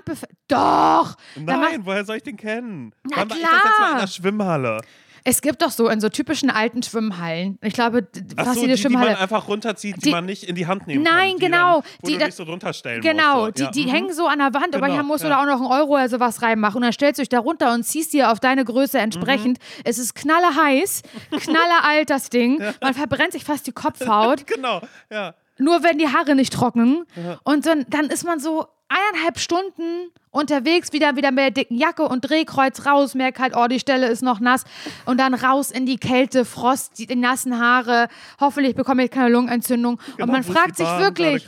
Doch! 0.47 1.15
Nein, 1.35 1.81
woher 1.83 2.03
soll 2.05 2.17
ich 2.17 2.23
den 2.23 2.37
kennen? 2.37 2.93
Na 3.03 3.17
Wann 3.17 3.29
war 3.29 3.37
ich 3.37 3.43
das 3.43 3.51
Mal 3.51 3.59
klar. 3.75 3.91
in 3.93 3.97
der 3.99 4.07
Schwimmhalle? 4.07 4.81
Es 5.29 5.41
gibt 5.41 5.61
doch 5.61 5.71
so 5.71 5.89
in 5.89 5.99
so 5.99 6.07
typischen 6.07 6.49
alten 6.49 6.81
Schwimmhallen. 6.83 7.57
Ich 7.61 7.73
glaube, 7.73 8.07
Ach 8.37 8.45
fast 8.45 8.55
so, 8.55 8.61
jede 8.61 8.75
die, 8.75 8.81
die 8.81 8.87
man 8.87 9.01
Schwimmhalle. 9.03 9.19
einfach 9.19 9.49
runterzieht, 9.49 9.97
die, 9.97 10.01
Die- 10.03 10.11
man 10.11 10.25
nicht 10.25 10.43
in 10.43 10.55
die 10.55 10.67
Hand 10.67 10.87
nehmen 10.87 11.03
Nein, 11.03 11.31
kann. 11.31 11.37
die 11.39 11.45
genau. 11.47 11.73
Dann, 11.81 11.83
Die 12.11 12.17
du 12.17 12.25
dich 12.25 12.35
so 12.35 12.45
drunter 12.45 12.71
stellen 12.71 13.01
Genau, 13.01 13.45
musst. 13.47 13.57
die, 13.59 13.63
so. 13.63 13.71
die 13.71 13.83
ja. 13.87 13.93
hängen 13.93 14.13
so 14.13 14.25
an 14.27 14.39
der 14.39 14.53
Wand, 14.53 14.73
aber 14.73 14.85
Genau, 14.85 14.93
hier 14.93 15.03
musst 15.03 15.25
du 15.25 15.27
ja. 15.27 15.35
da 15.35 15.41
auch 15.41 15.45
noch 15.45 15.57
einen 15.69 15.81
Euro 15.81 15.95
oder 15.95 16.07
sowas 16.07 16.41
reinmachen. 16.41 16.77
Und 16.77 16.83
dann 16.83 16.93
stellst 16.93 17.17
du 17.19 17.23
dich 17.23 17.29
da 17.29 17.39
runter 17.39 17.73
und 17.73 17.83
ziehst 17.83 18.13
dir 18.13 18.31
auf 18.31 18.39
deine 18.39 18.63
Größe 18.63 18.99
entsprechend. 18.99 19.57
Mhm. 19.59 19.81
Es 19.83 19.97
ist 19.97 20.15
knalle 20.15 20.55
heiß, 20.55 21.01
knalle 21.41 21.83
alt 21.83 22.09
das 22.09 22.29
Ding. 22.29 22.61
Man 22.81 22.93
verbrennt 22.93 23.33
sich 23.33 23.43
fast 23.43 23.67
die 23.67 23.73
Kopfhaut. 23.73 24.45
Genau, 24.55 24.79
ja. 25.11 25.33
Nur 25.57 25.83
wenn 25.83 25.97
die 25.97 26.07
Haare 26.07 26.35
nicht 26.35 26.53
trocknen. 26.53 27.05
Und 27.43 27.65
dann, 27.65 27.85
dann 27.89 28.05
ist 28.07 28.23
man 28.25 28.39
so 28.39 28.67
eineinhalb 28.89 29.37
Stunden 29.39 30.11
unterwegs, 30.31 30.93
wieder, 30.93 31.15
wieder 31.15 31.31
mit 31.31 31.39
der 31.39 31.51
dicken 31.51 31.77
Jacke 31.77 32.03
und 32.03 32.21
Drehkreuz 32.21 32.85
raus, 32.85 33.15
merkt 33.15 33.39
halt, 33.39 33.53
oh, 33.55 33.67
die 33.67 33.79
Stelle 33.79 34.07
ist 34.07 34.21
noch 34.21 34.39
nass. 34.39 34.63
Und 35.05 35.19
dann 35.19 35.33
raus 35.33 35.71
in 35.71 35.85
die 35.85 35.97
Kälte, 35.97 36.45
Frost, 36.45 36.97
die, 36.99 37.05
die 37.07 37.15
nassen 37.15 37.59
Haare. 37.59 38.07
Hoffentlich 38.39 38.75
bekomme 38.75 39.03
ich 39.03 39.11
keine 39.11 39.29
Lungenentzündung. 39.29 39.95
und 39.95 40.17
Genau, 40.17 40.31
man 40.31 40.47
wo 40.47 40.51
ist 40.51 40.57
fragt 40.57 40.77
sich 40.77 40.85
Bahn? 40.85 41.01
wirklich. 41.01 41.47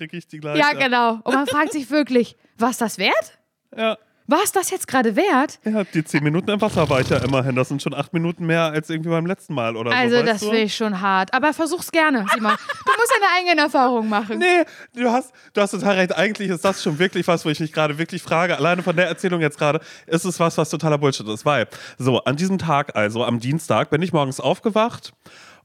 Ja, 0.57 0.74
genau. 0.74 1.20
Und 1.24 1.34
man 1.34 1.47
fragt 1.47 1.72
sich 1.72 1.89
wirklich, 1.91 2.36
was 2.57 2.78
das 2.78 2.97
wert? 2.97 3.38
Ja. 3.78 3.97
War 4.30 4.43
es 4.43 4.51
das 4.51 4.69
jetzt 4.69 4.88
gerade 4.88 5.15
wert? 5.15 5.59
Ja, 5.65 5.84
die 5.84 6.03
10 6.03 6.23
Minuten 6.23 6.51
im 6.51 6.61
Wasser 6.61 6.88
war 6.88 7.01
ich 7.01 7.09
ja 7.09 7.17
immerhin. 7.17 7.55
Das 7.55 7.67
sind 7.69 7.82
schon 7.82 7.95
8 7.95 8.13
Minuten 8.13 8.45
mehr 8.45 8.65
als 8.65 8.89
irgendwie 8.89 9.09
beim 9.09 9.25
letzten 9.25 9.55
Mal 9.55 9.75
oder 9.75 9.91
Also, 9.91 10.17
so. 10.17 10.21
das 10.21 10.34
weißt 10.34 10.41
du? 10.43 10.45
finde 10.49 10.61
ich 10.63 10.75
schon 10.75 11.01
hart. 11.01 11.34
Aber 11.34 11.51
versuch's 11.53 11.91
gerne, 11.91 12.25
Simon. 12.34 12.51
Du 12.51 12.91
musst 12.97 13.11
deine 13.15 13.32
eigenen 13.38 13.57
Erfahrungen 13.57 14.07
machen. 14.07 14.38
Nee, 14.38 14.63
du 14.93 15.09
hast, 15.09 15.32
du 15.53 15.61
hast 15.61 15.71
total 15.71 15.95
recht. 15.95 16.15
Eigentlich 16.15 16.49
ist 16.49 16.63
das 16.63 16.84
schon 16.84 16.99
wirklich 16.99 17.27
was, 17.27 17.43
wo 17.43 17.49
ich 17.49 17.59
mich 17.59 17.73
gerade 17.73 17.97
wirklich 17.97 18.21
frage. 18.21 18.55
Alleine 18.55 18.84
von 18.84 18.95
der 18.95 19.07
Erzählung 19.07 19.41
jetzt 19.41 19.57
gerade 19.57 19.80
ist 20.05 20.25
es 20.25 20.39
was, 20.39 20.57
was 20.57 20.69
totaler 20.69 20.97
Bullshit 20.99 21.27
ist. 21.27 21.45
Weil, 21.45 21.67
so, 21.97 22.19
an 22.23 22.36
diesem 22.36 22.59
Tag, 22.59 22.95
also 22.95 23.23
am 23.23 23.39
Dienstag, 23.39 23.89
bin 23.89 24.01
ich 24.03 24.13
morgens 24.13 24.39
aufgewacht 24.39 25.13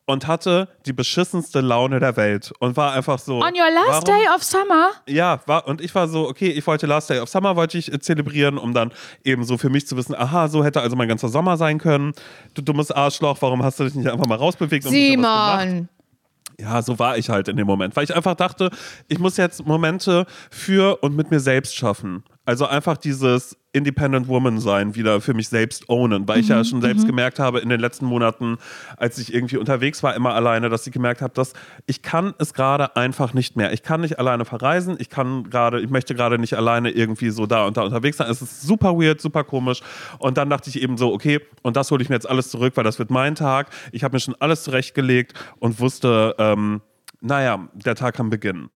und 0.06 0.26
hatte 0.26 0.68
die 0.86 0.92
beschissenste 0.92 1.60
Laune 1.60 1.98
der 1.98 2.16
Welt 2.16 2.52
und 2.58 2.76
war 2.76 2.92
einfach 2.92 3.18
so. 3.18 3.36
On 3.36 3.52
your 3.54 3.70
last 3.74 4.06
warum, 4.06 4.22
day 4.22 4.28
of 4.34 4.42
summer? 4.42 4.90
Ja, 5.08 5.40
war, 5.46 5.66
und 5.66 5.80
ich 5.80 5.94
war 5.94 6.08
so, 6.08 6.28
okay, 6.28 6.50
ich 6.50 6.66
wollte 6.66 6.86
Last 6.86 7.10
Day 7.10 7.20
of 7.20 7.28
Summer 7.28 7.56
wollte 7.56 7.78
ich 7.78 7.92
äh, 7.92 7.98
zelebrieren, 7.98 8.58
um 8.58 8.74
dann 8.74 8.92
eben 9.24 9.44
so 9.44 9.56
für 9.56 9.70
mich 9.70 9.86
zu 9.86 9.96
wissen, 9.96 10.14
aha, 10.14 10.48
so 10.48 10.64
hätte 10.64 10.80
also 10.80 10.96
mein 10.96 11.08
ganzer 11.08 11.28
Sommer 11.28 11.56
sein 11.56 11.78
können. 11.78 12.12
Du 12.54 12.62
dummes 12.62 12.90
Arschloch, 12.90 13.38
warum 13.40 13.62
hast 13.62 13.80
du 13.80 13.84
dich 13.84 13.94
nicht 13.94 14.08
einfach 14.08 14.26
mal 14.26 14.36
rausbewegt 14.36 14.84
und? 14.84 14.92
Simon. 14.92 15.88
Ja, 16.60 16.82
so 16.82 16.98
war 16.98 17.18
ich 17.18 17.30
halt 17.30 17.48
in 17.48 17.56
dem 17.56 17.66
Moment, 17.66 17.96
weil 17.96 18.04
ich 18.04 18.14
einfach 18.14 18.34
dachte, 18.34 18.70
ich 19.08 19.18
muss 19.18 19.36
jetzt 19.36 19.66
Momente 19.66 20.26
für 20.50 21.02
und 21.02 21.16
mit 21.16 21.30
mir 21.30 21.40
selbst 21.40 21.74
schaffen. 21.74 22.22
Also 22.46 22.66
einfach 22.66 22.98
dieses 22.98 23.56
Independent 23.72 24.28
Woman 24.28 24.60
sein, 24.60 24.94
wieder 24.94 25.20
für 25.22 25.32
mich 25.32 25.48
selbst 25.48 25.88
ownen, 25.88 26.28
weil 26.28 26.40
ich 26.40 26.48
ja 26.48 26.62
schon 26.62 26.82
selbst 26.82 27.06
gemerkt 27.06 27.38
habe 27.38 27.60
in 27.60 27.70
den 27.70 27.80
letzten 27.80 28.04
Monaten, 28.04 28.58
als 28.98 29.18
ich 29.18 29.32
irgendwie 29.32 29.56
unterwegs 29.56 30.02
war, 30.02 30.14
immer 30.14 30.34
alleine, 30.34 30.68
dass 30.68 30.86
ich 30.86 30.92
gemerkt 30.92 31.22
habe, 31.22 31.32
dass 31.34 31.54
ich 31.86 32.02
kann 32.02 32.34
es 32.38 32.52
gerade 32.52 32.96
einfach 32.96 33.32
nicht 33.32 33.56
mehr. 33.56 33.72
Ich 33.72 33.82
kann 33.82 34.02
nicht 34.02 34.18
alleine 34.18 34.44
verreisen, 34.44 34.96
ich 34.98 35.08
kann 35.08 35.48
gerade, 35.48 35.80
ich 35.80 35.88
möchte 35.88 36.14
gerade 36.14 36.38
nicht 36.38 36.54
alleine 36.54 36.90
irgendwie 36.90 37.30
so 37.30 37.46
da 37.46 37.66
und 37.66 37.78
da 37.78 37.82
unterwegs 37.82 38.18
sein. 38.18 38.30
Es 38.30 38.42
ist 38.42 38.62
super 38.62 38.94
weird, 38.98 39.22
super 39.22 39.42
komisch. 39.42 39.80
Und 40.18 40.36
dann 40.36 40.50
dachte 40.50 40.68
ich 40.68 40.82
eben 40.82 40.98
so, 40.98 41.12
okay, 41.12 41.40
und 41.62 41.76
das 41.76 41.90
hole 41.90 42.02
ich 42.02 42.10
mir 42.10 42.16
jetzt 42.16 42.28
alles 42.28 42.50
zurück, 42.50 42.76
weil 42.76 42.84
das 42.84 42.98
wird 42.98 43.10
mein 43.10 43.34
Tag. 43.34 43.70
Ich 43.90 44.04
habe 44.04 44.14
mir 44.14 44.20
schon 44.20 44.36
alles 44.38 44.64
zurechtgelegt 44.64 45.32
und 45.58 45.80
wusste, 45.80 46.34
ähm, 46.38 46.82
naja, 47.22 47.68
der 47.72 47.94
Tag 47.94 48.14
kann 48.16 48.28
beginnen. 48.28 48.68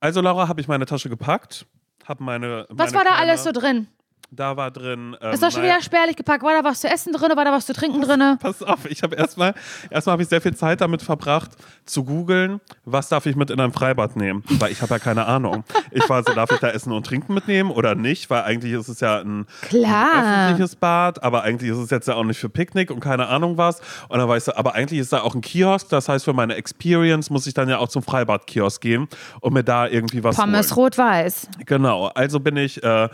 Also, 0.00 0.20
Laura, 0.20 0.48
habe 0.48 0.60
ich 0.60 0.68
meine 0.68 0.86
Tasche 0.86 1.08
gepackt, 1.08 1.66
habe 2.06 2.24
meine, 2.24 2.66
Was 2.70 2.92
meine 2.92 3.04
war 3.04 3.12
da 3.12 3.20
alles 3.20 3.44
so 3.44 3.52
drin? 3.52 3.86
Da 4.32 4.56
war 4.56 4.70
drin. 4.70 5.16
Ähm, 5.20 5.32
Ist 5.32 5.42
doch 5.42 5.50
schon 5.50 5.64
wieder 5.64 5.80
spärlich 5.82 6.14
gepackt. 6.14 6.44
War 6.44 6.52
da 6.52 6.62
was 6.62 6.80
zu 6.80 6.88
essen 6.88 7.12
drin? 7.12 7.32
War 7.34 7.44
da 7.44 7.50
was 7.50 7.66
zu 7.66 7.72
trinken 7.72 8.00
drin? 8.00 8.38
Pass 8.40 8.62
auf, 8.62 8.88
ich 8.88 9.02
habe 9.02 9.16
erstmal, 9.16 9.54
erstmal 9.90 10.12
habe 10.12 10.22
ich 10.22 10.28
sehr 10.28 10.40
viel 10.40 10.54
Zeit 10.54 10.80
damit 10.80 11.02
verbracht, 11.02 11.50
zu 11.84 12.04
googeln, 12.04 12.60
was 12.84 13.08
darf 13.08 13.26
ich 13.26 13.34
mit 13.34 13.50
in 13.50 13.58
ein 13.58 13.72
Freibad 13.72 14.14
nehmen, 14.14 14.44
weil 14.50 14.70
ich 14.70 14.82
habe 14.82 14.94
ja 14.94 14.98
keine 15.00 15.26
Ahnung. 15.26 15.64
Ich 15.90 16.08
war 16.08 16.22
so, 16.22 16.32
darf 16.32 16.52
ich 16.52 16.58
da 16.58 16.68
Essen 16.68 16.92
und 16.92 17.04
Trinken 17.04 17.34
mitnehmen 17.34 17.72
oder 17.72 17.96
nicht, 17.96 18.30
weil 18.30 18.42
eigentlich 18.42 18.72
ist 18.72 18.86
es 18.88 19.00
ja 19.00 19.18
ein, 19.18 19.46
ein 19.72 20.46
öffentliches 20.46 20.76
Bad, 20.76 21.24
aber 21.24 21.42
eigentlich 21.42 21.72
ist 21.72 21.78
es 21.78 21.90
jetzt 21.90 22.06
ja 22.06 22.14
auch 22.14 22.24
nicht 22.24 22.38
für 22.38 22.48
Picknick 22.48 22.92
und 22.92 23.00
keine 23.00 23.26
Ahnung 23.26 23.58
was. 23.58 23.80
Und 24.08 24.20
dann 24.20 24.28
war 24.28 24.36
ich 24.36 24.44
so, 24.44 24.54
aber 24.54 24.76
eigentlich 24.76 25.00
ist 25.00 25.12
da 25.12 25.22
auch 25.22 25.34
ein 25.34 25.40
Kiosk, 25.40 25.88
das 25.88 26.08
heißt, 26.08 26.24
für 26.24 26.34
meine 26.34 26.54
Experience 26.54 27.30
muss 27.30 27.48
ich 27.48 27.54
dann 27.54 27.68
ja 27.68 27.78
auch 27.78 27.88
zum 27.88 28.04
Freibad-Kiosk 28.04 28.80
gehen 28.80 29.08
und 29.40 29.54
mir 29.54 29.64
da 29.64 29.88
irgendwie 29.88 30.22
was 30.22 30.36
Pommes 30.36 30.76
rot-weiß. 30.76 31.48
Genau, 31.66 32.06
also 32.14 32.38
bin 32.38 32.56
ich, 32.56 32.80
äh, 32.84 33.08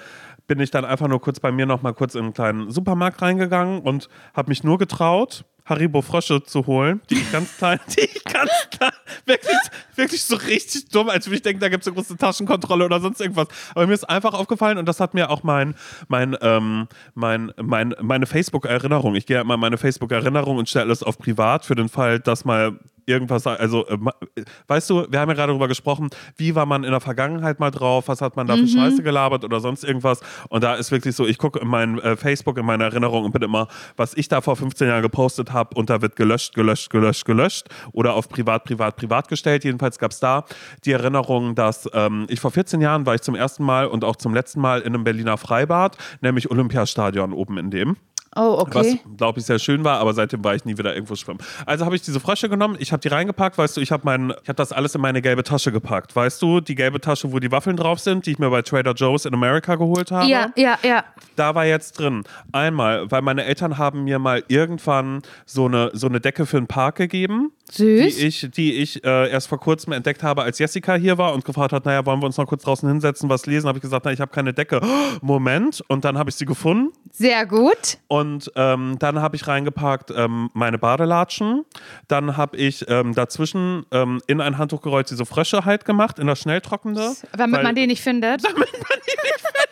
bin 0.47 0.61
ich 0.61 0.70
dann 0.70 0.84
einfach 0.84 1.09
nur 1.09 1.20
kurz 1.20 1.40
bei 1.40 1.53
mir 1.53 1.66
noch 1.66 1.82
mal 1.82 1.92
kurz 1.92 2.14
in 2.14 2.24
einen 2.24 2.34
kleinen 2.34 2.70
Supermarkt 2.70 3.22
reingegangen 3.22 3.80
und 3.80 4.09
habe 4.34 4.49
mich 4.49 4.64
nur 4.64 4.78
getraut, 4.78 5.44
Haribo 5.66 6.01
Frösche 6.01 6.44
zu 6.44 6.66
holen, 6.66 7.01
die 7.11 7.16
ich 7.16 7.32
ganz 7.32 7.57
klein, 7.57 7.80
die 7.97 8.03
ich 8.03 8.24
ganz 8.24 8.51
klein, 8.70 8.92
wirklich, 9.24 9.57
wirklich 9.97 10.22
so 10.22 10.36
richtig 10.36 10.88
dumm, 10.90 11.09
als 11.09 11.26
würde 11.26 11.36
ich 11.36 11.42
denken, 11.42 11.61
da 11.61 11.68
gibt 11.68 11.82
es 11.82 11.88
eine 11.88 11.97
große 11.97 12.16
Taschenkontrolle 12.16 12.84
oder 12.84 13.01
sonst 13.01 13.20
irgendwas. 13.20 13.49
Aber 13.74 13.86
mir 13.86 13.94
ist 13.94 14.09
einfach 14.09 14.32
aufgefallen 14.32 14.78
und 14.78 14.86
das 14.86 15.01
hat 15.01 15.14
mir 15.14 15.28
auch 15.28 15.42
mein, 15.42 15.74
mein, 16.07 16.36
ähm, 16.40 16.86
mein, 17.14 17.53
mein, 17.61 17.94
meine 18.01 18.26
Facebook-Erinnerung, 18.26 19.16
ich 19.16 19.26
gehe 19.26 19.40
immer 19.40 19.55
in 19.55 19.61
meine 19.61 19.76
Facebook-Erinnerung 19.76 20.59
und 20.59 20.68
stelle 20.68 20.84
alles 20.84 21.03
auf 21.03 21.18
privat 21.18 21.64
für 21.64 21.74
den 21.74 21.88
Fall, 21.88 22.20
dass 22.20 22.44
mal 22.44 22.78
irgendwas, 23.07 23.46
also 23.46 23.86
äh, 23.86 23.94
äh, 23.94 24.44
weißt 24.66 24.90
du, 24.90 25.07
wir 25.11 25.20
haben 25.20 25.28
ja 25.28 25.34
gerade 25.34 25.52
darüber 25.52 25.68
gesprochen, 25.68 26.11
wie 26.36 26.54
war 26.54 26.66
man 26.66 26.84
in 26.84 26.90
der 26.90 27.00
Vergangenheit 27.00 27.61
mal 27.61 27.70
drauf, 27.70 28.09
was 28.09 28.20
hat 28.20 28.36
man 28.36 28.46
da 28.46 28.57
für 28.57 28.66
Scheiße 28.66 29.02
gelabert 29.02 29.44
oder 29.44 29.61
sonst 29.61 29.84
irgendwas. 29.84 30.20
Und 30.48 30.64
da 30.64 30.74
ist 30.74 30.90
wirklich 30.90 31.14
so, 31.14 31.26
ich 31.26 31.38
gucke 31.38 31.61
in 31.61 31.68
mein 31.68 31.98
äh, 32.00 32.16
Facebook, 32.16 32.59
in 32.59 32.66
meine 32.66 32.84
Erinnerung 32.84 33.24
und 33.24 33.32
bin 33.32 33.42
immer, 33.42 33.68
was 33.96 34.14
ich 34.14 34.28
da 34.28 34.40
vor 34.40 34.57
15 34.57 34.88
Jahren 34.88 35.02
gepostet 35.02 35.52
habe 35.52 35.76
und 35.76 35.88
da 35.88 36.02
wird 36.02 36.16
gelöscht, 36.16 36.54
gelöscht, 36.54 36.90
gelöscht, 36.90 37.24
gelöscht 37.24 37.68
oder 37.92 38.14
auf 38.14 38.28
privat, 38.28 38.64
privat, 38.64 38.96
privat 38.96 39.28
gestellt, 39.28 39.64
jedenfalls 39.64 39.98
gab 39.98 40.11
es 40.11 40.20
da 40.20 40.44
die 40.84 40.92
Erinnerung, 40.92 41.54
dass 41.54 41.88
ähm, 41.92 42.26
ich 42.28 42.40
vor 42.40 42.50
14 42.50 42.80
Jahren 42.80 43.07
war 43.07 43.14
ich 43.14 43.22
zum 43.22 43.34
ersten 43.34 43.64
Mal 43.64 43.86
und 43.86 44.04
auch 44.04 44.16
zum 44.16 44.34
letzten 44.34 44.61
Mal 44.61 44.80
in 44.80 44.94
einem 44.94 45.04
Berliner 45.04 45.36
Freibad, 45.36 45.96
nämlich 46.20 46.50
Olympiastadion 46.50 47.32
oben 47.32 47.59
in 47.59 47.70
dem. 47.70 47.96
Oh, 48.37 48.59
okay. 48.61 49.01
Was, 49.05 49.16
glaube 49.16 49.41
ich, 49.41 49.47
sehr 49.47 49.59
schön 49.59 49.82
war, 49.82 49.99
aber 49.99 50.12
seitdem 50.14 50.45
war 50.45 50.55
ich 50.55 50.64
nie 50.64 50.76
wieder 50.76 50.95
irgendwo 50.95 51.16
schwimmen. 51.16 51.41
Also 51.64 51.84
habe 51.84 51.97
ich 51.97 52.03
diese 52.03 52.20
Frösche 52.20 52.49
genommen, 52.49 52.76
ich 52.78 52.93
habe 52.93 53.01
die 53.01 53.09
reingepackt, 53.09 53.57
weißt 53.59 53.76
du, 53.76 53.80
ich 53.80 53.91
habe 53.91 54.07
habe 54.07 54.55
das 54.55 54.72
alles 54.72 54.95
in 54.95 55.01
meine 55.01 55.22
gelbe 55.22 55.43
Tasche 55.43 55.72
gepackt, 55.72 56.14
weißt 56.14 56.41
du, 56.41 56.61
die 56.61 56.74
gelbe 56.74 57.01
Tasche, 57.01 57.32
wo 57.32 57.39
die 57.39 57.51
Waffeln 57.51 57.76
drauf 57.76 57.99
sind, 57.99 58.26
die 58.26 58.32
ich 58.32 58.39
mir 58.39 58.51
bei 58.51 58.62
Trader 58.62 58.93
Joe's 58.93 59.24
in 59.24 59.34
America 59.34 59.74
geholt 59.74 60.11
habe. 60.11 60.28
Ja, 60.28 60.53
ja, 60.57 60.78
ja. 60.82 61.05
Da 61.34 61.55
war 61.55 61.64
jetzt 61.66 61.99
drin. 61.99 62.24
Einmal, 62.53 63.11
weil 63.11 63.22
meine 63.22 63.45
Eltern 63.45 63.78
haben 63.78 64.05
mir 64.05 64.18
mal 64.18 64.45
irgendwann 64.49 65.22
so 65.45 65.66
eine, 65.66 65.91
so 65.95 66.07
eine 66.07 66.20
Decke 66.20 66.47
für 66.47 66.59
den 66.59 66.66
Park 66.66 66.97
gegeben. 66.97 67.53
Süß. 67.71 68.17
Die 68.17 68.27
ich, 68.27 68.49
die 68.51 68.73
ich 68.75 69.05
äh, 69.05 69.31
erst 69.31 69.49
vor 69.49 69.59
kurzem 69.59 69.93
entdeckt 69.93 70.23
habe, 70.23 70.43
als 70.43 70.59
Jessica 70.59 70.95
hier 70.95 71.19
war 71.19 71.33
und 71.35 71.45
gefragt 71.45 71.73
hat, 71.73 71.85
naja, 71.85 72.07
wollen 72.07 72.21
wir 72.21 72.27
uns 72.27 72.37
noch 72.37 72.47
kurz 72.47 72.62
draußen 72.62 72.89
hinsetzen, 72.89 73.29
was 73.29 73.47
lesen? 73.47 73.67
Habe 73.67 73.79
ich 73.79 73.83
gesagt, 73.83 74.05
na, 74.05 74.12
ich 74.12 74.21
habe 74.21 74.31
keine 74.31 74.53
Decke. 74.53 74.81
Moment. 75.21 75.83
Und 75.89 76.05
dann 76.05 76.17
habe 76.19 76.31
ich 76.31 76.37
sie 76.37 76.45
gefunden. 76.45 76.93
Sehr 77.11 77.47
gut. 77.47 77.99
Und 78.09 78.51
ähm, 78.55 78.97
dann 78.99 79.21
habe 79.21 79.37
ich 79.37 79.47
reingepackt 79.47 80.12
ähm, 80.14 80.51
meine 80.55 80.79
Badelatschen. 80.79 81.64
Dann 82.09 82.37
habe 82.37 82.57
ich 82.57 82.85
ähm, 82.89 83.14
dazwischen 83.14 83.85
ähm, 83.91 84.21
in 84.27 84.41
ein 84.41 84.59
Handtuch 84.59 84.83
gerollt 84.83 85.11
diese 85.11 85.27
Frösche 85.27 85.64
halt 85.64 85.85
gemacht, 85.85 86.19
in 86.19 86.27
das 86.27 86.41
Schnelltrocknende. 86.41 87.14
Damit 87.37 87.57
weil- 87.57 87.64
man 87.64 87.75
den 87.75 87.89
nicht 87.89 88.03
findet. 88.03 88.43
war 88.45 89.66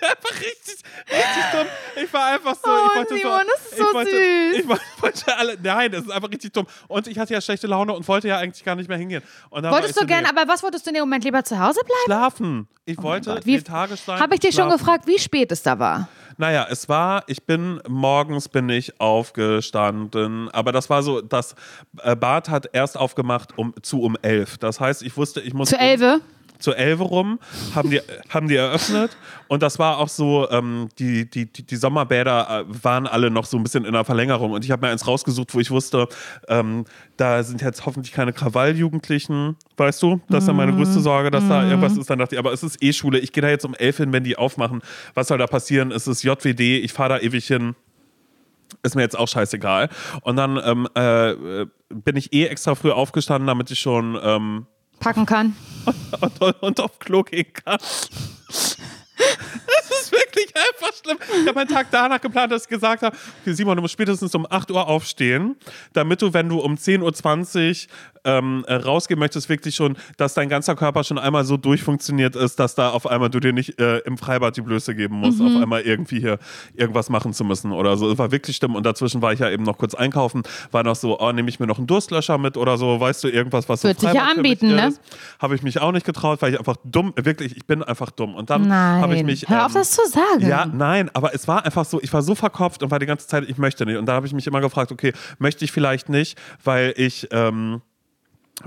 wirklich 0.00 0.10
einfach 0.10 0.40
richtig, 0.40 0.76
richtig 1.10 1.44
dumm. 1.52 1.66
Ich 2.04 2.12
war 2.12 2.26
einfach 2.34 2.54
so. 2.54 2.70
Oh, 2.70 2.88
ich 2.90 2.96
wollte 2.98 3.14
Simon, 3.16 3.32
so, 3.32 3.38
das 3.54 3.66
ist 3.66 3.72
ich 3.72 3.78
so 3.78 3.94
wollte, 3.94 4.10
süß. 4.10 4.58
Ich 4.60 4.68
wollte, 4.68 4.82
wollte 5.00 5.36
alle, 5.36 5.58
nein, 5.62 5.92
das 5.92 6.02
ist 6.02 6.10
einfach 6.10 6.30
richtig 6.30 6.52
dumm. 6.52 6.66
Und 6.88 7.06
ich 7.06 7.18
hatte 7.18 7.34
ja 7.34 7.40
schlechte 7.40 7.66
Laune 7.66 7.92
und 7.94 8.06
wollte 8.08 8.28
ja 8.28 8.38
eigentlich 8.38 8.64
gar 8.64 8.74
nicht 8.74 8.88
mehr 8.88 8.98
hingehen. 8.98 9.22
Wolltest 9.50 9.84
du 9.84 9.88
ich 9.88 9.94
so, 9.96 10.06
gerne, 10.06 10.28
aber 10.28 10.46
was 10.50 10.62
wolltest 10.62 10.86
du 10.86 10.90
in 10.90 10.94
dem 10.94 11.02
Moment 11.02 11.24
lieber 11.24 11.44
zu 11.44 11.58
Hause 11.58 11.80
bleiben? 11.84 12.00
schlafen. 12.04 12.68
Ich 12.84 13.02
wollte 13.02 13.34
Gott, 13.34 13.46
wie- 13.46 13.56
lethargisch 13.56 14.00
sein. 14.00 14.18
Habe 14.18 14.34
ich 14.34 14.40
dich 14.40 14.54
schon 14.54 14.64
schlafen. 14.64 14.78
gefragt, 14.78 15.06
wie 15.06 15.18
spät 15.18 15.52
es 15.52 15.62
da 15.62 15.78
war? 15.78 16.08
Naja, 16.38 16.66
es 16.70 16.88
war, 16.88 17.24
ich 17.26 17.42
bin, 17.42 17.80
morgens 17.88 18.48
bin 18.48 18.68
ich 18.68 19.00
aufgestanden, 19.00 20.48
aber 20.50 20.72
das 20.72 20.88
war 20.88 21.02
so, 21.02 21.20
das 21.20 21.54
äh, 22.02 22.14
Bad 22.14 22.48
hat 22.48 22.70
erst 22.72 22.96
aufgemacht 22.96 23.58
um, 23.58 23.74
zu 23.82 24.00
um 24.02 24.16
elf. 24.22 24.56
Das 24.58 24.78
heißt, 24.80 25.02
ich 25.02 25.16
wusste, 25.16 25.40
ich 25.40 25.52
muss... 25.52 25.70
Zu 25.70 25.76
um- 25.76 25.82
elf? 26.58 26.98
zu 26.98 26.98
Elve 26.98 27.04
rum, 27.04 27.38
haben 27.74 27.90
die, 27.90 28.00
haben 28.28 28.48
die 28.48 28.56
eröffnet. 28.56 29.16
Und 29.48 29.62
das 29.62 29.78
war 29.78 29.98
auch 29.98 30.08
so, 30.08 30.48
ähm, 30.50 30.88
die, 30.98 31.28
die, 31.30 31.46
die, 31.46 31.62
die 31.62 31.76
Sommerbäder 31.76 32.66
äh, 32.68 32.84
waren 32.84 33.06
alle 33.06 33.30
noch 33.30 33.46
so 33.46 33.56
ein 33.56 33.62
bisschen 33.62 33.84
in 33.84 33.92
der 33.92 34.04
Verlängerung. 34.04 34.52
Und 34.52 34.64
ich 34.64 34.70
habe 34.70 34.86
mir 34.86 34.92
eins 34.92 35.06
rausgesucht, 35.06 35.54
wo 35.54 35.60
ich 35.60 35.70
wusste, 35.70 36.08
ähm, 36.48 36.84
da 37.16 37.42
sind 37.42 37.62
jetzt 37.62 37.86
hoffentlich 37.86 38.12
keine 38.12 38.32
Krawalljugendlichen, 38.32 39.56
weißt 39.76 40.02
du? 40.02 40.20
Das 40.28 40.44
ist 40.44 40.48
ja 40.48 40.54
meine 40.54 40.74
größte 40.74 41.00
Sorge, 41.00 41.30
dass 41.30 41.46
da 41.48 41.64
irgendwas 41.64 41.96
ist. 41.96 42.10
Dann 42.10 42.18
dachte 42.18 42.34
ich, 42.34 42.38
aber 42.38 42.52
es 42.52 42.62
ist 42.62 42.82
eh 42.82 42.92
Schule. 42.92 43.18
Ich 43.18 43.32
gehe 43.32 43.42
da 43.42 43.48
jetzt 43.48 43.64
um 43.64 43.74
elf 43.74 43.96
hin, 43.96 44.12
wenn 44.12 44.24
die 44.24 44.36
aufmachen. 44.36 44.82
Was 45.14 45.28
soll 45.28 45.38
da 45.38 45.46
passieren? 45.46 45.92
Es 45.92 46.06
ist 46.06 46.22
JWD, 46.22 46.60
ich 46.60 46.92
fahre 46.92 47.10
da 47.10 47.18
ewig 47.18 47.46
hin 47.46 47.74
ist 48.82 48.94
mir 48.94 49.02
jetzt 49.02 49.18
auch 49.18 49.26
scheißegal. 49.26 49.88
Und 50.22 50.36
dann 50.36 50.60
ähm, 50.62 50.86
äh, 50.94 51.64
bin 51.88 52.16
ich 52.16 52.34
eh 52.34 52.44
extra 52.44 52.74
früh 52.74 52.90
aufgestanden, 52.90 53.46
damit 53.46 53.70
ich 53.70 53.80
schon 53.80 54.16
ähm, 54.22 54.66
Packen 54.98 55.26
kann. 55.26 55.56
und, 56.20 56.40
und, 56.40 56.62
und 56.62 56.80
auf 56.80 56.98
Klo 56.98 57.22
gehen 57.22 57.52
kann. 57.52 57.78
Das 59.18 60.00
ist 60.02 60.12
wirklich 60.12 60.52
einfach 60.54 60.92
schlimm. 61.02 61.18
Ich 61.40 61.46
habe 61.46 61.54
meinen 61.54 61.68
Tag 61.68 61.88
danach 61.90 62.20
geplant, 62.20 62.52
dass 62.52 62.62
ich 62.62 62.68
gesagt 62.68 63.02
habe, 63.02 63.16
okay, 63.42 63.52
Simon, 63.52 63.76
du 63.76 63.82
musst 63.82 63.92
spätestens 63.92 64.34
um 64.34 64.46
8 64.48 64.70
Uhr 64.70 64.86
aufstehen, 64.86 65.56
damit 65.92 66.22
du, 66.22 66.32
wenn 66.34 66.48
du 66.48 66.58
um 66.58 66.74
10.20 66.74 67.86
Uhr 67.86 67.88
ähm, 68.24 68.64
äh, 68.66 68.74
rausgehen 68.74 69.18
möchtest, 69.18 69.48
wirklich 69.48 69.74
schon, 69.74 69.96
dass 70.16 70.34
dein 70.34 70.48
ganzer 70.48 70.74
Körper 70.74 71.04
schon 71.04 71.18
einmal 71.18 71.44
so 71.44 71.56
durchfunktioniert 71.56 72.36
ist, 72.36 72.58
dass 72.58 72.74
da 72.74 72.90
auf 72.90 73.06
einmal 73.06 73.30
du 73.30 73.40
dir 73.40 73.52
nicht 73.52 73.80
äh, 73.80 73.98
im 73.98 74.18
Freibad 74.18 74.56
die 74.56 74.60
Blöße 74.60 74.94
geben 74.94 75.16
musst, 75.16 75.40
auf 75.40 75.62
einmal 75.62 75.82
irgendwie 75.82 76.20
hier 76.20 76.38
irgendwas 76.74 77.08
machen 77.08 77.32
zu 77.32 77.44
müssen 77.44 77.72
oder 77.72 77.96
so. 77.96 78.10
Es 78.10 78.18
war 78.18 78.30
wirklich 78.30 78.56
schlimm 78.56 78.74
und 78.74 78.84
dazwischen 78.84 79.22
war 79.22 79.32
ich 79.32 79.40
ja 79.40 79.50
eben 79.50 79.62
noch 79.62 79.78
kurz 79.78 79.94
einkaufen, 79.94 80.42
war 80.72 80.82
noch 80.82 80.96
so, 80.96 81.18
oh, 81.20 81.32
nehme 81.32 81.48
ich 81.48 81.60
mir 81.60 81.66
noch 81.66 81.78
einen 81.78 81.86
Durstlöscher 81.86 82.38
mit 82.38 82.56
oder 82.56 82.76
so, 82.76 83.00
weißt 83.00 83.24
du, 83.24 83.28
irgendwas, 83.28 83.68
was 83.68 83.82
so 83.82 83.88
Wird 83.88 84.00
sich 84.00 84.12
ja 84.12 84.20
Freibad 84.20 84.34
für 84.34 84.42
mich 84.42 84.62
anbieten, 84.62 84.74
ne? 84.74 84.94
Habe 85.38 85.54
ich 85.54 85.62
mich 85.62 85.80
auch 85.80 85.92
nicht 85.92 86.04
getraut, 86.04 86.42
weil 86.42 86.52
ich 86.52 86.58
einfach 86.58 86.76
dumm, 86.84 87.12
wirklich, 87.16 87.56
ich 87.56 87.66
bin 87.66 87.82
einfach 87.82 88.10
dumm. 88.10 88.34
Und 88.34 88.50
dann 88.50 88.70
habe 88.72 89.07
ich 89.10 89.16
Nein. 89.18 89.26
mich. 89.26 89.48
Hör 89.48 89.66
auf, 89.66 89.72
ähm, 89.72 89.78
das 89.80 89.90
zu 89.92 90.02
sagen. 90.08 90.46
ja, 90.46 90.66
nein, 90.66 91.10
aber 91.14 91.34
es 91.34 91.46
war 91.48 91.64
einfach 91.64 91.84
so, 91.84 92.00
ich 92.02 92.12
war 92.12 92.22
so 92.22 92.34
verkopft 92.34 92.82
und 92.82 92.90
war 92.90 92.98
die 92.98 93.06
ganze 93.06 93.26
Zeit, 93.26 93.44
ich 93.48 93.58
möchte 93.58 93.84
nicht. 93.86 93.96
Und 93.96 94.06
da 94.06 94.12
habe 94.14 94.26
ich 94.26 94.32
mich 94.32 94.46
immer 94.46 94.60
gefragt, 94.60 94.92
okay, 94.92 95.12
möchte 95.38 95.64
ich 95.64 95.72
vielleicht 95.72 96.08
nicht, 96.08 96.38
weil 96.64 96.92
ich, 96.96 97.28
ähm, 97.30 97.82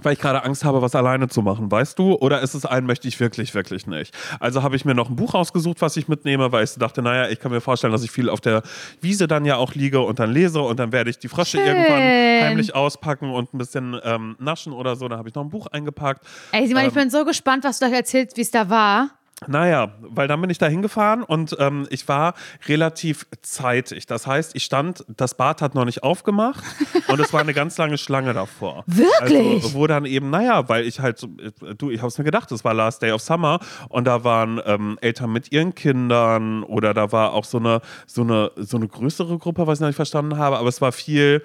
weil 0.01 0.13
ich 0.13 0.19
gerade 0.19 0.45
Angst 0.45 0.63
habe, 0.63 0.81
was 0.81 0.95
alleine 0.95 1.27
zu 1.27 1.41
machen, 1.41 1.69
weißt 1.69 1.99
du? 1.99 2.13
Oder 2.15 2.39
ist 2.39 2.53
es 2.53 2.65
ein, 2.65 2.85
möchte 2.85 3.09
ich 3.09 3.19
wirklich, 3.19 3.53
wirklich 3.53 3.87
nicht? 3.87 4.15
Also 4.39 4.63
habe 4.63 4.77
ich 4.77 4.85
mir 4.85 4.95
noch 4.95 5.09
ein 5.09 5.17
Buch 5.17 5.33
rausgesucht, 5.33 5.81
was 5.81 5.97
ich 5.97 6.07
mitnehme, 6.07 6.49
weil 6.53 6.63
ich 6.63 6.73
dachte, 6.75 7.01
naja, 7.01 7.27
ich 7.29 7.41
kann 7.41 7.51
mir 7.51 7.59
vorstellen, 7.59 7.91
dass 7.91 8.01
ich 8.01 8.09
viel 8.09 8.29
auf 8.29 8.39
der 8.39 8.63
Wiese 9.01 9.27
dann 9.27 9.43
ja 9.43 9.57
auch 9.57 9.73
liege 9.75 9.99
und 9.99 10.17
dann 10.19 10.31
lese 10.31 10.61
und 10.61 10.79
dann 10.79 10.93
werde 10.93 11.09
ich 11.09 11.19
die 11.19 11.27
Frösche 11.27 11.57
Schön. 11.57 11.67
irgendwann 11.67 11.99
heimlich 12.01 12.73
auspacken 12.73 13.31
und 13.31 13.53
ein 13.53 13.57
bisschen 13.57 13.99
ähm, 14.05 14.37
naschen 14.39 14.71
oder 14.71 14.95
so. 14.95 15.09
Dann 15.09 15.19
habe 15.19 15.27
ich 15.27 15.35
noch 15.35 15.43
ein 15.43 15.49
Buch 15.49 15.67
eingepackt. 15.67 16.25
Ey, 16.53 16.67
Simon, 16.67 16.83
ich 16.83 16.87
Ähm, 16.89 16.93
bin 16.93 17.09
so 17.09 17.25
gespannt, 17.25 17.65
was 17.65 17.79
du 17.79 17.85
gleich 17.87 17.97
erzählst, 17.99 18.37
wie 18.37 18.41
es 18.41 18.51
da 18.51 18.69
war. 18.69 19.09
Naja, 19.47 19.95
weil 20.01 20.27
dann 20.27 20.39
bin 20.39 20.51
ich 20.51 20.59
da 20.59 20.67
hingefahren 20.67 21.23
und 21.23 21.55
ähm, 21.57 21.87
ich 21.89 22.07
war 22.07 22.35
relativ 22.67 23.25
zeitig. 23.41 24.05
Das 24.05 24.27
heißt, 24.27 24.55
ich 24.55 24.63
stand, 24.63 25.03
das 25.07 25.33
Bad 25.33 25.63
hat 25.63 25.73
noch 25.73 25.85
nicht 25.85 26.03
aufgemacht 26.03 26.63
und 27.07 27.19
es 27.19 27.33
war 27.33 27.41
eine 27.41 27.55
ganz 27.55 27.75
lange 27.79 27.97
Schlange 27.97 28.33
davor. 28.33 28.83
Wirklich? 28.87 29.63
Also, 29.63 29.73
wo 29.73 29.87
dann 29.87 30.05
eben, 30.05 30.29
naja, 30.29 30.69
weil 30.69 30.85
ich 30.85 30.99
halt, 30.99 31.17
so, 31.17 31.27
äh, 31.39 31.73
du, 31.75 31.89
ich 31.89 32.03
hab's 32.03 32.19
mir 32.19 32.23
gedacht, 32.23 32.51
es 32.51 32.63
war 32.63 32.75
Last 32.75 33.01
Day 33.01 33.11
of 33.13 33.21
Summer 33.21 33.59
und 33.89 34.05
da 34.05 34.23
waren 34.23 34.61
ähm, 34.63 34.99
Eltern 35.01 35.31
mit 35.31 35.51
ihren 35.51 35.73
Kindern 35.73 36.61
oder 36.61 36.93
da 36.93 37.11
war 37.11 37.33
auch 37.33 37.45
so 37.45 37.57
eine, 37.57 37.81
so 38.05 38.21
eine, 38.21 38.51
so 38.57 38.77
eine 38.77 38.87
größere 38.87 39.39
Gruppe, 39.39 39.65
was 39.65 39.79
ich 39.79 39.81
noch 39.81 39.89
nicht 39.89 39.95
verstanden 39.95 40.37
habe, 40.37 40.59
aber 40.59 40.69
es 40.69 40.81
war 40.81 40.91
viel, 40.91 41.41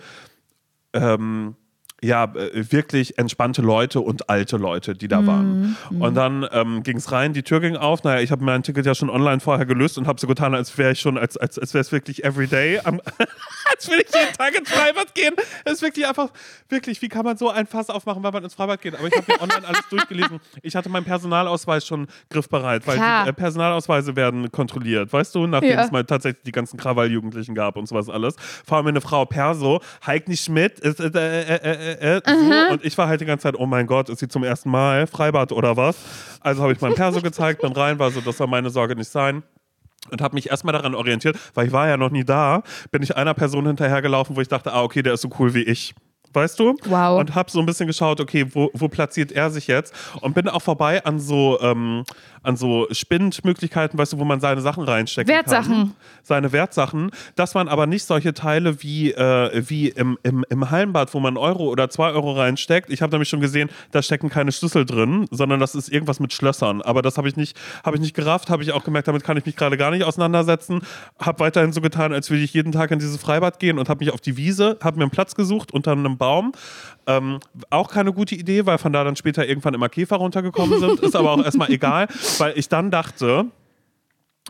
ähm, 0.93 1.57
ja, 2.03 2.25
äh, 2.25 2.71
wirklich 2.73 3.19
entspannte 3.19 3.63
Leute 3.63 4.01
und 4.01 4.29
alte 4.29 4.59
Leute, 4.59 4.95
die 4.95 5.09
da 5.09 5.27
waren. 5.27 5.77
Und 5.99 6.15
dann 6.15 6.47
ähm, 6.53 6.83
ging 6.83 6.99
es 6.99 7.11
rein, 7.11 7.33
die 7.33 7.43
Tür 7.43 7.61
ging 7.61 7.77
auf. 7.77 8.05
Naja, 8.05 8.21
ich 8.21 8.31
habe 8.31 8.45
mein 8.45 8.63
Ticket 8.63 8.85
ja 8.85 8.95
schon 8.95 9.09
online 9.09 9.41
vorher 9.41 9.65
gelöst 9.65 9.97
und 9.97 10.07
habe 10.07 10.21
so 10.21 10.27
getan, 10.27 10.55
als 10.55 10.77
wäre 10.77 10.93
ich 10.93 11.01
schon, 11.01 11.17
als, 11.17 11.37
als, 11.39 11.59
als 11.59 11.73
wäre 11.73 11.81
es 11.81 11.93
wirklich 11.93 12.23
everyday. 12.25 12.79
Am, 12.85 13.01
als 13.73 13.89
würde 13.89 14.03
ich 14.07 14.15
jeden 14.15 14.33
Tag 14.35 14.55
ins 14.59 14.71
Freibad 14.71 15.15
gehen. 15.15 15.35
Das 15.65 15.75
ist 15.75 15.83
wirklich 15.83 16.07
einfach, 16.07 16.29
wirklich, 16.69 17.01
wie 17.01 17.09
kann 17.09 17.25
man 17.25 17.39
so 17.39 17.51
ein 17.51 17.67
Fass 17.67 17.89
aufmachen, 17.89 18.23
wenn 18.23 18.33
man 18.33 18.45
ins 18.45 18.55
Freibad 18.55 18.81
geht? 18.83 18.95
Aber 18.95 19.07
ich 19.09 19.17
habe 19.17 19.25
mir 19.33 19.41
online 19.41 19.67
alles 19.67 19.89
durchgelesen. 19.89 20.41
Ich 20.63 20.77
hatte 20.77 20.89
meinen 20.91 21.05
Personalausweis 21.05 21.87
schon 21.87 22.09
griffbereit, 22.31 22.87
weil 22.87 22.99
die 22.99 23.31
äh, 23.31 23.33
Personalausweise 23.33 24.15
werden 24.17 24.53
kontrolliert, 24.53 25.13
weißt 25.13 25.35
du, 25.35 25.47
nachdem 25.47 25.71
Ja. 25.71 25.85
es 25.85 25.91
mal 25.91 26.05
tatsächlich 26.05 26.43
die 26.45 26.53
ganzen 26.53 26.77
Krawalljugendlichen 26.77 27.55
gab 27.55 27.77
und 27.77 27.89
sowas 27.89 28.09
alles. 28.11 28.37
Vor 28.67 28.77
allem 28.77 28.87
eine 28.89 29.01
Frau 29.01 29.25
Perso, 29.25 29.81
Heik 30.07 30.29
nicht 30.29 30.49
mit, 30.51 30.83
äh, 30.85 30.91
äh, 30.91 31.57
äh, 31.57 31.96
äh, 32.01 32.21
so. 32.25 32.73
und 32.75 32.85
ich 32.85 32.97
war 32.99 33.09
halt 33.09 33.21
die 33.21 33.25
ganze 33.25 33.45
Zeit, 33.45 33.59
oh 33.59 33.67
mein 33.67 33.87
Gott, 33.87 34.09
ist 34.09 34.21
sie 34.21 34.29
zum 34.29 34.45
ersten 34.45 34.71
Mal 34.71 35.07
Freibad 35.07 35.53
oder 35.53 35.77
was? 35.77 35.97
Also 36.41 36.63
habe 36.63 36.73
ich 36.73 36.81
meinen 36.81 36.95
Perso 36.95 37.21
gezeigt, 37.21 37.63
bin 37.63 37.73
rein, 37.73 37.99
war 37.99 38.11
so, 38.11 38.21
das 38.21 38.37
soll 38.37 38.47
meine 38.47 38.71
Sorge 38.71 38.97
nicht 38.97 39.11
sein. 39.11 39.43
Und 40.11 40.21
habe 40.21 40.37
mich 40.37 40.51
erstmal 40.51 40.73
daran 40.73 40.95
orientiert, 40.95 41.37
weil 41.55 41.67
ich 41.67 41.73
war 41.73 41.89
ja 41.89 41.97
noch 41.97 42.11
nie 42.11 42.23
da, 42.23 42.63
bin 42.93 43.03
ich 43.03 43.17
einer 43.17 43.35
Person 43.35 43.67
hinterhergelaufen, 43.67 44.37
wo 44.37 44.41
ich 44.41 44.47
dachte, 44.47 44.73
ah, 44.73 44.83
okay, 44.83 45.03
der 45.03 45.15
ist 45.15 45.23
so 45.23 45.31
cool 45.41 45.53
wie 45.53 45.63
ich. 45.63 45.97
Weißt 46.37 46.61
du? 46.61 46.77
Wow. 46.85 47.19
Und 47.19 47.35
habe 47.35 47.51
so 47.51 47.59
ein 47.61 47.65
bisschen 47.65 47.87
geschaut, 47.87 48.21
okay, 48.21 48.47
wo, 48.53 48.71
wo 48.75 48.89
platziert 48.89 49.33
er 49.33 49.51
sich 49.51 49.69
jetzt? 49.69 49.95
Und 50.21 50.35
bin 50.35 50.49
auch 50.51 50.61
vorbei 50.61 51.03
an 51.03 51.19
so, 51.19 51.59
ähm, 51.63 52.05
an 52.43 52.59
so 52.59 52.87
Spindmöglichkeiten, 52.91 53.99
weißt 53.99 54.13
du, 54.13 54.19
wo 54.19 54.25
man 54.27 54.39
seine 54.41 54.61
Sachen 54.61 54.85
reinstecken 54.85 55.33
Wertsachen. 55.35 55.73
kann. 55.73 55.93
Seine 56.23 56.53
Wertsachen. 56.53 57.11
Das 57.37 57.55
waren 57.55 57.69
aber 57.69 57.87
nicht 57.87 58.05
solche 58.05 58.35
Teile 58.35 58.83
wie, 58.83 59.13
äh, 59.13 59.63
wie 59.67 59.89
im, 59.89 60.19
im, 60.25 60.45
im 60.51 60.71
Hallenbad, 60.71 61.15
wo 61.15 61.21
man 61.21 61.39
Euro 61.39 61.71
oder 61.71 61.89
zwei 61.89 62.11
Euro 62.11 62.33
reinsteckt. 62.33 62.91
Ich 62.91 63.01
habe 63.01 63.13
nämlich 63.13 63.31
schon 63.31 63.41
gesehen, 63.41 63.71
da 63.93 64.03
stecken 64.03 64.29
keine 64.29 64.53
Schlüssel 64.53 64.85
drin, 64.85 65.27
sondern 65.31 65.59
das 65.59 65.75
ist 65.75 65.89
irgendwas 65.89 66.21
mit 66.21 66.35
Schlössern. 66.35 66.83
Aber 66.83 67.01
das 67.01 67.17
habe 67.17 67.31
ich 67.31 67.37
nicht, 67.37 67.57
habe 67.83 67.97
ich 67.97 68.03
nicht 68.03 68.15
gerafft, 68.15 68.51
habe 68.51 68.63
ich 68.63 68.73
auch 68.73 68.85
gemerkt, 68.85 69.09
damit 69.09 69.25
kann 69.25 69.39
ich 69.39 69.47
mich 69.47 69.57
gerade 69.57 69.79
gar 69.79 69.91
nicht 69.91 70.05
auseinandersetzen. 70.05 70.83
Habe 71.19 71.41
weiterhin 71.41 71.73
so 71.73 71.81
getan, 71.81 72.13
als 72.13 72.29
würde 72.29 72.43
ich 72.43 72.53
jeden 72.53 72.73
Tag 72.73 72.91
in 72.91 72.99
dieses 72.99 73.17
Freibad 73.17 73.59
gehen 73.59 73.79
und 73.79 73.89
habe 73.89 74.05
mich 74.05 74.13
auf 74.13 74.21
die 74.21 74.37
Wiese, 74.37 74.77
habe 74.83 74.99
mir 74.99 75.05
einen 75.05 75.11
Platz 75.11 75.35
gesucht 75.35 75.73
unter 75.73 75.93
einem 75.93 76.19
Baum. 76.27 76.53
Ähm, 77.07 77.39
auch 77.71 77.89
keine 77.89 78.13
gute 78.13 78.35
Idee, 78.35 78.67
weil 78.67 78.79
von 78.79 78.93
da 78.93 79.05
dann 79.05 79.15
später 79.15 79.47
irgendwann 79.47 79.75
immer 79.75 79.89
Käfer 79.89 80.17
runtergekommen 80.17 80.81
sind. 80.81 80.99
Ist 81.01 81.15
aber 81.15 81.31
auch 81.31 81.45
erstmal 81.45 81.71
egal, 81.71 82.09
weil 82.39 82.59
ich 82.59 82.69
dann 82.69 82.91
dachte, 82.91 83.47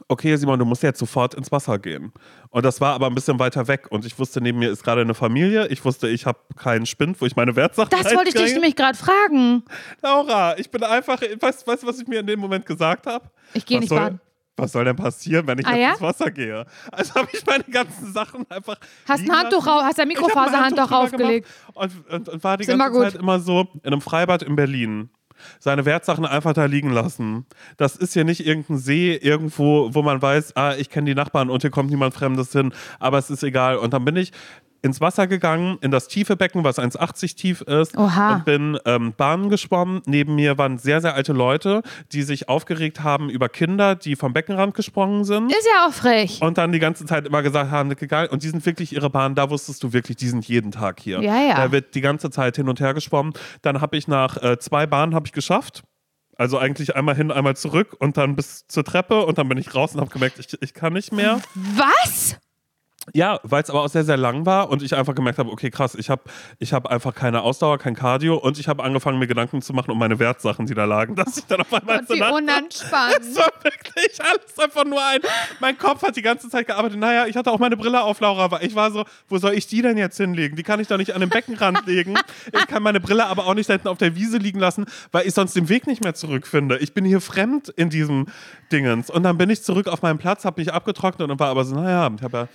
okay, 0.08 0.34
Simon, 0.36 0.58
du 0.58 0.64
musst 0.64 0.82
jetzt 0.82 0.98
sofort 0.98 1.34
ins 1.34 1.52
Wasser 1.52 1.78
gehen. 1.78 2.12
Und 2.48 2.64
das 2.64 2.80
war 2.80 2.94
aber 2.94 3.08
ein 3.08 3.14
bisschen 3.14 3.38
weiter 3.38 3.68
weg. 3.68 3.88
Und 3.90 4.06
ich 4.06 4.18
wusste, 4.18 4.40
neben 4.40 4.58
mir 4.58 4.70
ist 4.70 4.82
gerade 4.82 5.02
eine 5.02 5.12
Familie. 5.12 5.66
Ich 5.68 5.84
wusste, 5.84 6.08
ich 6.08 6.24
habe 6.24 6.38
keinen 6.56 6.86
Spind, 6.86 7.20
wo 7.20 7.26
ich 7.26 7.36
meine 7.36 7.54
Wertsachen 7.56 7.90
Das 7.90 8.14
wollte 8.14 8.30
ich 8.30 8.34
dich 8.34 8.54
nämlich 8.54 8.74
gerade 8.74 8.96
fragen. 8.96 9.64
Laura, 10.02 10.58
ich 10.58 10.70
bin 10.70 10.82
einfach, 10.82 11.20
weißt 11.20 11.66
du, 11.82 11.86
was 11.86 12.00
ich 12.00 12.08
mir 12.08 12.20
in 12.20 12.26
dem 12.26 12.40
Moment 12.40 12.64
gesagt 12.64 13.06
habe? 13.06 13.26
Ich 13.52 13.66
gehe 13.66 13.80
nicht 13.80 13.90
baden. 13.90 14.20
Was 14.56 14.72
soll 14.72 14.84
denn 14.86 14.96
passieren, 14.96 15.46
wenn 15.46 15.58
ich 15.58 15.66
Ah, 15.66 15.72
jetzt 15.72 15.82
ja? 15.82 15.90
ins 15.92 16.00
Wasser 16.00 16.30
gehe? 16.30 16.64
Also 16.90 17.14
habe 17.14 17.28
ich 17.32 17.44
meine 17.44 17.64
ganzen 17.64 18.12
Sachen 18.12 18.46
einfach. 18.50 18.76
Hast 19.08 19.20
ein 19.22 19.30
Handtuch 19.30 19.66
raus- 19.66 19.82
hast 19.84 20.00
ein 20.00 20.08
Mikrofaserhandtuch 20.08 20.90
Handtuch 20.90 21.08
drüber 21.10 21.24
aufgelegt. 21.24 21.46
gemacht 21.74 21.94
Und, 22.08 22.10
und, 22.12 22.28
und 22.30 22.44
war 22.44 22.56
die 22.56 22.64
immer 22.64 22.90
ganze. 22.90 23.12
Zeit 23.12 23.20
immer 23.20 23.38
so 23.40 23.68
in 23.82 23.92
einem 23.92 24.00
Freibad 24.00 24.42
in 24.42 24.56
Berlin. 24.56 25.10
Seine 25.58 25.84
Wertsachen 25.84 26.24
einfach 26.24 26.54
da 26.54 26.64
liegen 26.64 26.90
lassen. 26.90 27.44
Das 27.76 27.94
ist 27.96 28.14
hier 28.14 28.24
nicht 28.24 28.46
irgendein 28.46 28.78
See 28.78 29.14
irgendwo, 29.14 29.90
wo 29.92 30.00
man 30.00 30.22
weiß, 30.22 30.56
ah, 30.56 30.74
ich 30.76 30.88
kenne 30.88 31.10
die 31.10 31.14
Nachbarn 31.14 31.50
und 31.50 31.60
hier 31.60 31.70
kommt 31.70 31.90
niemand 31.90 32.14
Fremdes 32.14 32.52
hin, 32.52 32.72
aber 32.98 33.18
es 33.18 33.28
ist 33.28 33.42
egal. 33.42 33.76
Und 33.76 33.92
dann 33.92 34.06
bin 34.06 34.16
ich 34.16 34.32
ins 34.86 35.00
Wasser 35.00 35.26
gegangen, 35.26 35.78
in 35.82 35.90
das 35.90 36.08
tiefe 36.08 36.36
Becken, 36.36 36.64
was 36.64 36.78
1,80 36.78 37.36
tief 37.36 37.60
ist 37.60 37.96
Oha. 37.96 38.36
und 38.36 38.44
bin 38.44 38.78
ähm, 38.86 39.12
Bahnen 39.16 39.50
geschwommen. 39.50 40.02
Neben 40.06 40.34
mir 40.34 40.56
waren 40.56 40.78
sehr, 40.78 41.00
sehr 41.00 41.14
alte 41.14 41.32
Leute, 41.32 41.82
die 42.12 42.22
sich 42.22 42.48
aufgeregt 42.48 43.02
haben 43.02 43.28
über 43.28 43.48
Kinder, 43.48 43.94
die 43.94 44.16
vom 44.16 44.32
Beckenrand 44.32 44.74
gesprungen 44.74 45.24
sind. 45.24 45.50
Ist 45.50 45.68
ja 45.74 45.86
auch 45.86 45.92
frech. 45.92 46.40
Und 46.40 46.58
dann 46.58 46.72
die 46.72 46.78
ganze 46.78 47.04
Zeit 47.04 47.26
immer 47.26 47.42
gesagt 47.42 47.70
haben, 47.70 47.94
geil. 47.94 48.28
Und 48.30 48.42
die 48.42 48.48
sind 48.48 48.64
wirklich 48.64 48.94
ihre 48.94 49.10
Bahn, 49.10 49.34
da 49.34 49.50
wusstest 49.50 49.82
du 49.82 49.92
wirklich, 49.92 50.16
die 50.16 50.28
sind 50.28 50.46
jeden 50.46 50.70
Tag 50.70 51.00
hier. 51.00 51.20
Ja, 51.20 51.40
ja. 51.40 51.56
Da 51.56 51.72
wird 51.72 51.94
die 51.94 52.00
ganze 52.00 52.30
Zeit 52.30 52.56
hin 52.56 52.68
und 52.68 52.80
her 52.80 52.94
geschwommen. 52.94 53.32
Dann 53.62 53.80
habe 53.80 53.96
ich 53.96 54.08
nach 54.08 54.42
äh, 54.42 54.58
zwei 54.58 54.86
Bahnen 54.86 55.14
habe 55.14 55.26
ich 55.26 55.32
geschafft. 55.32 55.82
Also 56.38 56.58
eigentlich 56.58 56.94
einmal 56.94 57.16
hin, 57.16 57.30
einmal 57.30 57.56
zurück 57.56 57.96
und 57.98 58.18
dann 58.18 58.36
bis 58.36 58.66
zur 58.66 58.84
Treppe 58.84 59.24
und 59.24 59.38
dann 59.38 59.48
bin 59.48 59.56
ich 59.56 59.74
raus 59.74 59.94
und 59.94 60.00
habe 60.02 60.10
gemerkt, 60.10 60.38
ich, 60.38 60.60
ich 60.60 60.74
kann 60.74 60.92
nicht 60.92 61.10
mehr. 61.10 61.40
Was? 61.54 62.36
Ja, 63.14 63.38
weil 63.44 63.62
es 63.62 63.70
aber 63.70 63.82
auch 63.82 63.88
sehr, 63.88 64.04
sehr 64.04 64.16
lang 64.16 64.46
war 64.46 64.68
und 64.68 64.82
ich 64.82 64.94
einfach 64.96 65.14
gemerkt 65.14 65.38
habe, 65.38 65.50
okay, 65.50 65.70
krass, 65.70 65.94
ich 65.94 66.10
habe 66.10 66.22
ich 66.58 66.72
hab 66.72 66.86
einfach 66.86 67.14
keine 67.14 67.42
Ausdauer, 67.42 67.78
kein 67.78 67.94
Cardio 67.94 68.36
und 68.36 68.58
ich 68.58 68.68
habe 68.68 68.82
angefangen, 68.82 69.18
mir 69.18 69.28
Gedanken 69.28 69.62
zu 69.62 69.72
machen 69.72 69.90
um 69.90 69.98
meine 69.98 70.18
Wertsachen, 70.18 70.66
die 70.66 70.74
da 70.74 70.84
lagen, 70.84 71.14
dass 71.14 71.36
ich 71.38 71.46
dann 71.46 71.60
auf 71.60 71.72
einmal 71.72 72.00
Und 72.00 72.08
so 72.08 72.14
wie 72.14 72.22
unentspannt. 72.22 73.18
es 73.20 73.36
war 73.36 73.50
wirklich 73.62 74.20
alles 74.20 74.58
einfach 74.58 74.84
nur 74.84 75.02
ein. 75.04 75.20
Mein 75.60 75.78
Kopf 75.78 76.02
hat 76.02 76.16
die 76.16 76.22
ganze 76.22 76.48
Zeit 76.48 76.66
gearbeitet. 76.66 76.98
Naja, 76.98 77.26
ich 77.26 77.36
hatte 77.36 77.50
auch 77.52 77.58
meine 77.58 77.76
Brille 77.76 78.02
auf, 78.02 78.20
Laura, 78.20 78.44
aber 78.44 78.62
ich 78.62 78.74
war 78.74 78.90
so, 78.90 79.04
wo 79.28 79.38
soll 79.38 79.54
ich 79.54 79.66
die 79.66 79.82
denn 79.82 79.96
jetzt 79.98 80.16
hinlegen? 80.16 80.56
Die 80.56 80.62
kann 80.62 80.80
ich 80.80 80.88
doch 80.88 80.98
nicht 80.98 81.14
an 81.14 81.20
den 81.20 81.30
Beckenrand 81.30 81.86
legen. 81.86 82.14
Ich 82.52 82.66
kann 82.66 82.82
meine 82.82 83.00
Brille 83.00 83.26
aber 83.26 83.46
auch 83.46 83.54
nicht 83.54 83.68
da 83.68 83.74
hinten 83.74 83.88
auf 83.88 83.98
der 83.98 84.16
Wiese 84.16 84.38
liegen 84.38 84.58
lassen, 84.58 84.84
weil 85.12 85.26
ich 85.26 85.34
sonst 85.34 85.54
den 85.54 85.68
Weg 85.68 85.86
nicht 85.86 86.02
mehr 86.02 86.14
zurückfinde. 86.14 86.78
Ich 86.78 86.92
bin 86.92 87.04
hier 87.04 87.20
fremd 87.20 87.68
in 87.68 87.88
diesem 87.88 88.26
Dingens. 88.72 89.10
Und 89.10 89.22
dann 89.22 89.38
bin 89.38 89.48
ich 89.50 89.62
zurück 89.62 89.86
auf 89.88 90.02
meinen 90.02 90.18
Platz, 90.18 90.44
habe 90.44 90.60
mich 90.60 90.72
abgetrocknet 90.72 91.30
und 91.30 91.38
war 91.38 91.48
aber 91.48 91.64
so, 91.64 91.76
naja, 91.76 92.10
ich 92.16 92.22
habe 92.22 92.36
ja 92.36 92.48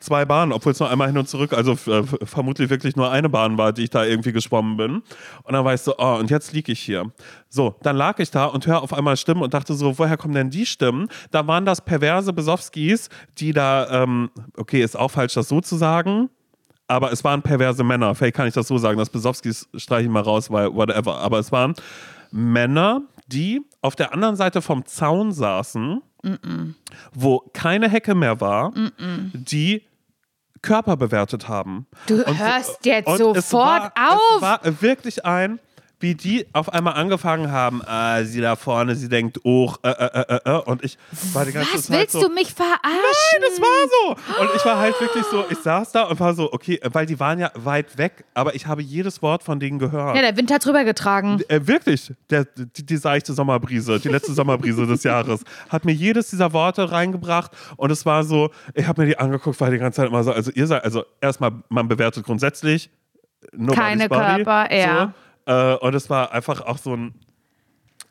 zwei 0.00 0.24
Bahnen, 0.24 0.52
obwohl 0.52 0.72
es 0.72 0.80
nur 0.80 0.90
einmal 0.90 1.08
hin 1.08 1.18
und 1.18 1.28
zurück, 1.28 1.52
also 1.52 1.72
äh, 1.72 2.02
vermutlich 2.24 2.70
wirklich 2.70 2.96
nur 2.96 3.10
eine 3.10 3.28
Bahn 3.28 3.58
war, 3.58 3.72
die 3.72 3.84
ich 3.84 3.90
da 3.90 4.04
irgendwie 4.04 4.32
geschwommen 4.32 4.76
bin. 4.76 5.02
Und 5.42 5.52
dann 5.52 5.64
war 5.64 5.74
ich 5.74 5.80
so, 5.80 5.94
oh, 5.98 6.16
und 6.16 6.30
jetzt 6.30 6.52
liege 6.52 6.72
ich 6.72 6.80
hier. 6.80 7.12
So, 7.48 7.74
dann 7.82 7.96
lag 7.96 8.18
ich 8.18 8.30
da 8.30 8.46
und 8.46 8.66
höre 8.66 8.82
auf 8.82 8.92
einmal 8.92 9.16
Stimmen 9.16 9.42
und 9.42 9.54
dachte 9.54 9.74
so, 9.74 9.98
woher 9.98 10.16
kommen 10.16 10.34
denn 10.34 10.50
die 10.50 10.66
Stimmen? 10.66 11.08
Da 11.30 11.46
waren 11.46 11.64
das 11.64 11.80
perverse 11.80 12.32
Besowskis, 12.32 13.08
die 13.38 13.52
da, 13.52 14.02
ähm, 14.02 14.30
okay, 14.56 14.82
ist 14.82 14.96
auch 14.96 15.10
falsch, 15.10 15.34
das 15.34 15.48
so 15.48 15.60
zu 15.60 15.76
sagen, 15.76 16.30
aber 16.88 17.12
es 17.12 17.24
waren 17.24 17.42
perverse 17.42 17.82
Männer. 17.82 18.14
Vielleicht 18.14 18.36
kann 18.36 18.46
ich 18.46 18.54
das 18.54 18.68
so 18.68 18.78
sagen. 18.78 18.98
Das 18.98 19.10
Besowskis 19.10 19.68
streiche 19.74 20.04
ich 20.04 20.10
mal 20.10 20.22
raus, 20.22 20.50
weil 20.50 20.72
whatever. 20.74 21.18
Aber 21.18 21.38
es 21.38 21.50
waren 21.50 21.74
Männer, 22.30 23.02
die 23.26 23.62
auf 23.82 23.96
der 23.96 24.12
anderen 24.12 24.36
Seite 24.36 24.62
vom 24.62 24.84
Zaun 24.86 25.32
saßen, 25.32 26.00
wo 27.12 27.40
keine 27.52 27.88
Hecke 27.88 28.14
mehr 28.14 28.40
war, 28.40 28.72
die 29.32 29.82
Körper 30.62 30.96
bewertet 30.96 31.48
haben. 31.48 31.86
Du 32.06 32.24
hörst 32.24 32.84
jetzt 32.84 33.06
und 33.08 33.18
sofort 33.18 33.92
war, 33.96 34.12
auf. 34.14 34.36
Es 34.36 34.42
war 34.42 34.82
wirklich 34.82 35.24
ein, 35.24 35.60
wie 35.98 36.14
die 36.14 36.46
auf 36.52 36.72
einmal 36.72 36.94
angefangen 36.94 37.50
haben, 37.50 37.80
ah, 37.86 38.22
sie 38.22 38.40
da 38.42 38.56
vorne, 38.56 38.94
sie 38.94 39.08
denkt, 39.08 39.40
oh, 39.44 39.72
äh, 39.82 39.88
äh, 39.88 40.24
äh, 40.28 40.38
äh, 40.44 40.62
und 40.64 40.84
ich 40.84 40.98
war 41.32 41.46
die 41.46 41.52
ganze 41.52 41.74
Was 41.74 41.86
Zeit 41.86 42.00
willst 42.00 42.12
so, 42.12 42.28
du 42.28 42.34
mich 42.34 42.52
verarschen? 42.52 42.82
Nein, 42.92 43.42
das 43.48 43.60
war 43.60 43.88
so. 43.88 44.42
Und 44.42 44.50
ich 44.54 44.64
war 44.64 44.78
halt 44.78 45.00
wirklich 45.00 45.24
so, 45.24 45.44
ich 45.48 45.58
saß 45.58 45.92
da 45.92 46.02
und 46.02 46.20
war 46.20 46.34
so, 46.34 46.52
okay, 46.52 46.78
weil 46.92 47.06
die 47.06 47.18
waren 47.18 47.38
ja 47.38 47.50
weit 47.54 47.96
weg, 47.96 48.24
aber 48.34 48.54
ich 48.54 48.66
habe 48.66 48.82
jedes 48.82 49.22
Wort 49.22 49.42
von 49.42 49.58
denen 49.58 49.78
gehört. 49.78 50.16
Ja, 50.16 50.22
der 50.22 50.36
Wind 50.36 50.52
hat 50.52 50.64
drüber 50.66 50.84
getragen. 50.84 51.40
Äh, 51.48 51.66
wirklich, 51.66 52.12
der, 52.28 52.44
die, 52.44 52.84
die 52.84 52.96
seichte 52.98 53.32
Sommerbrise, 53.32 53.98
die 53.98 54.08
letzte 54.08 54.34
Sommerbrise 54.34 54.86
des 54.86 55.02
Jahres, 55.02 55.44
hat 55.70 55.86
mir 55.86 55.92
jedes 55.92 56.28
dieser 56.28 56.52
Worte 56.52 56.92
reingebracht 56.92 57.52
und 57.76 57.90
es 57.90 58.04
war 58.04 58.22
so, 58.22 58.50
ich 58.74 58.86
habe 58.86 59.02
mir 59.02 59.08
die 59.08 59.18
angeguckt, 59.18 59.58
war 59.60 59.70
die 59.70 59.78
ganze 59.78 59.96
Zeit 59.96 60.08
immer 60.08 60.22
so, 60.22 60.32
also 60.32 60.50
ihr 60.50 60.66
seid, 60.66 60.84
also 60.84 61.04
erstmal, 61.22 61.52
man 61.70 61.88
bewertet 61.88 62.24
grundsätzlich 62.24 62.90
nobody's 63.52 63.78
Keine 63.78 64.08
body, 64.08 64.44
Körper, 64.44 64.74
ja. 64.74 65.06
So, 65.06 65.12
äh, 65.46 65.74
und 65.76 65.94
es 65.94 66.10
war 66.10 66.32
einfach 66.32 66.60
auch 66.60 66.78
so 66.78 66.94
ein, 66.94 67.14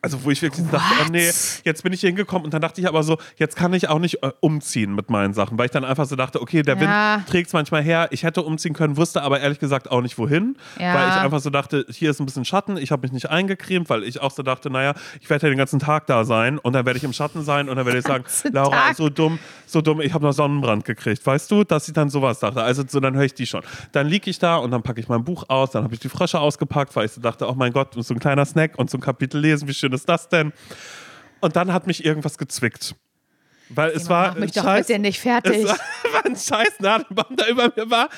also 0.06 0.24
wo 0.24 0.32
ich 0.32 0.42
wirklich 0.42 0.66
dachte, 0.72 0.94
oh 1.06 1.12
nee, 1.12 1.26
jetzt 1.64 1.84
bin 1.84 1.92
ich 1.94 2.00
hier 2.02 2.10
hingekommen 2.10 2.46
und 2.46 2.54
dann 2.54 2.62
dachte 2.62 2.80
ich 2.80 2.88
aber 2.88 3.04
so, 3.04 3.18
jetzt 3.38 3.56
kann 3.56 3.74
ich 3.74 3.90
auch 3.90 4.00
nicht 4.00 4.24
äh, 4.24 4.32
umziehen 4.40 4.94
mit 4.96 5.10
meinen 5.10 5.34
Sachen, 5.34 5.58
weil 5.58 5.66
ich 5.66 5.72
dann 5.72 5.84
einfach 5.84 6.06
so 6.06 6.16
dachte, 6.16 6.42
okay, 6.42 6.62
der 6.62 6.76
Ja. 6.78 7.16
Wind 7.18 7.28
trägt 7.28 7.48
es 7.48 7.54
manchmal 7.54 7.82
her, 7.84 8.08
ich 8.12 8.24
hätte 8.24 8.42
umziehen 8.44 8.74
können, 8.74 8.98
wusste 8.98 9.22
aber 9.24 9.40
ehrlich 9.40 9.60
gesagt 9.60 9.90
auch 9.92 10.02
nicht 10.02 10.18
wohin, 10.18 10.56
Ja. 10.80 10.94
weil 10.94 11.10
ich 11.10 11.16
einfach 11.16 11.40
so 11.40 11.50
dachte, 11.50 11.86
hier 11.90 12.12
ist 12.12 12.20
ein 12.20 12.26
bisschen 12.26 12.46
Schatten, 12.46 12.78
ich 12.78 12.92
habe 12.92 13.02
mich 13.02 13.12
nicht 13.12 13.30
eingecremt, 13.30 13.90
weil 13.90 14.04
ich 14.04 14.22
auch 14.22 14.32
so 14.32 14.44
dachte, 14.44 14.70
naja, 14.70 14.94
ich 15.20 15.30
werde 15.30 15.48
ja 15.48 15.50
den 15.50 15.58
ganzen 15.58 15.80
Tag 15.80 16.08
da 16.08 16.24
sein 16.24 16.58
und 16.60 16.74
dann 16.74 16.86
werde 16.86 16.98
ich 16.98 17.04
im 17.04 17.14
Schatten 17.14 17.44
sein 17.44 17.68
und 17.70 17.76
dann 17.76 17.86
werde 17.86 18.00
ich 18.00 18.06
sagen, 18.06 18.24
Laura, 18.52 18.88
Tag. 18.88 18.96
so 18.96 19.10
dumm, 19.10 19.40
so 19.66 19.82
dumm, 19.82 20.02
ich 20.02 20.14
habe 20.14 20.24
noch 20.26 20.34
Sonnenbrand 20.34 20.86
gekriegt, 20.86 21.26
weißt 21.26 21.50
du, 21.52 21.64
dass 21.64 21.88
ich 21.88 21.94
dann 21.94 22.10
sowas 22.10 22.40
dachte, 22.40 22.62
also 22.62 22.84
so, 22.88 23.00
dann 23.00 23.16
höre 23.16 23.24
ich 23.26 23.34
die 23.34 23.46
schon. 23.46 23.62
Dann 23.92 24.08
liege 24.08 24.30
ich 24.30 24.40
da 24.40 24.58
und 24.58 24.72
dann 24.72 24.84
packe 24.84 25.00
ich 25.00 25.08
mein 25.08 25.24
Buch 25.24 25.46
aus, 25.50 25.72
dann 25.72 25.84
habe 25.84 25.94
ich 25.94 26.00
die 26.00 26.10
Frösche 26.10 26.40
ausgepackt, 26.40 26.96
weil 26.96 27.06
ich 27.06 27.12
so 27.12 27.22
dachte, 27.22 27.48
oh 27.50 27.54
mein 27.56 27.74
Gott, 27.74 27.94
so 27.98 28.14
ein 28.14 28.20
kleiner 28.20 28.46
Snack 28.46 28.78
und 28.78 28.90
so 28.90 28.98
ein 28.98 29.02
Kapitel 29.02 29.40
lesen, 29.42 29.68
wie 29.68 29.74
schön 29.74 29.92
ist 29.96 30.10
das 30.10 30.30
denn? 30.30 30.54
Und 31.42 31.56
dann 31.56 31.74
hat 31.74 31.88
mich 31.88 32.06
irgendwas 32.06 32.38
gezwickt. 32.38 32.96
Weil 33.70 33.92
es 33.92 34.10
war 34.10 34.30
Mach 34.30 34.36
mich 34.36 34.52
doch 34.52 34.64
scheiß, 34.64 34.88
bitte 34.88 35.00
nicht 35.00 35.20
fertig. 35.20 35.64
es 35.64 35.66
war, 35.68 35.78
war 36.14 36.26
ein 36.26 36.36
scheiß 36.36 36.80
Nadelbaum, 36.80 37.36
der 37.36 37.50
über 37.50 37.72
mir 37.76 37.90
war. 37.90 38.10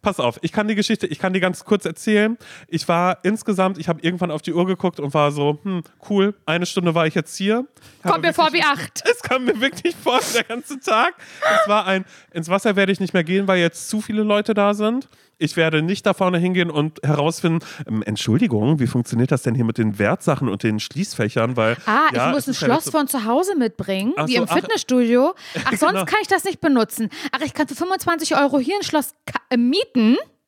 Pass 0.00 0.18
auf, 0.18 0.38
ich 0.42 0.50
kann 0.50 0.66
die 0.66 0.74
Geschichte, 0.74 1.06
ich 1.06 1.18
kann 1.18 1.34
die 1.34 1.40
ganz 1.40 1.64
kurz 1.64 1.84
erzählen. 1.84 2.38
Ich 2.68 2.88
war 2.88 3.18
insgesamt, 3.22 3.76
ich 3.78 3.88
habe 3.88 4.00
irgendwann 4.00 4.30
auf 4.30 4.40
die 4.40 4.54
Uhr 4.54 4.66
geguckt 4.66 4.98
und 4.98 5.12
war 5.12 5.30
so, 5.30 5.58
hm, 5.62 5.82
cool, 6.08 6.34
eine 6.46 6.64
Stunde 6.64 6.94
war 6.94 7.06
ich 7.06 7.14
jetzt 7.14 7.36
hier. 7.36 7.66
Kommt 8.02 8.22
mir 8.22 8.32
vor 8.32 8.52
wie 8.52 8.62
acht. 8.62 9.02
Es 9.10 9.22
kam 9.22 9.44
mir 9.44 9.60
wirklich 9.60 9.96
vor, 9.96 10.20
der 10.34 10.44
ganze 10.44 10.78
Tag. 10.80 11.14
Es 11.62 11.68
war 11.68 11.86
ein, 11.86 12.04
ins 12.32 12.48
Wasser 12.48 12.76
werde 12.76 12.92
ich 12.92 13.00
nicht 13.00 13.12
mehr 13.12 13.24
gehen, 13.24 13.48
weil 13.48 13.58
jetzt 13.58 13.88
zu 13.88 14.00
viele 14.00 14.22
Leute 14.22 14.54
da 14.54 14.74
sind. 14.74 15.08
Ich 15.40 15.56
werde 15.56 15.82
nicht 15.82 16.04
da 16.04 16.14
vorne 16.14 16.38
hingehen 16.38 16.68
und 16.70 16.98
herausfinden, 17.04 17.64
ähm, 17.86 18.02
Entschuldigung, 18.02 18.80
wie 18.80 18.88
funktioniert 18.88 19.30
das 19.30 19.42
denn 19.42 19.54
hier 19.54 19.64
mit 19.64 19.78
den 19.78 19.98
Wertsachen 20.00 20.48
und 20.48 20.64
den 20.64 20.80
Schließfächern? 20.80 21.56
Weil, 21.56 21.76
Ah, 21.86 22.08
ja, 22.12 22.28
ich 22.28 22.34
muss 22.34 22.48
ein 22.48 22.54
Schloss 22.54 22.86
so- 22.86 22.90
von 22.90 23.06
zu 23.06 23.24
Hause 23.24 23.54
mitbringen, 23.56 24.14
Ach 24.16 24.26
wie 24.26 24.34
so, 24.36 24.42
im 24.42 24.48
ach. 24.48 24.54
Fitnessstudio. 24.56 25.34
Ach, 25.64 25.70
sonst 25.76 25.92
Genau. 25.92 26.04
kann 26.06 26.18
ich 26.22 26.28
das 26.28 26.42
nicht 26.44 26.60
benutzen. 26.60 27.08
Ach, 27.30 27.40
ich 27.44 27.54
kann 27.54 27.68
für 27.68 27.76
25 27.76 28.36
Euro 28.36 28.58
hier 28.58 28.74
ein 28.76 28.82
Schloss 28.82 29.14
ka- 29.26 29.40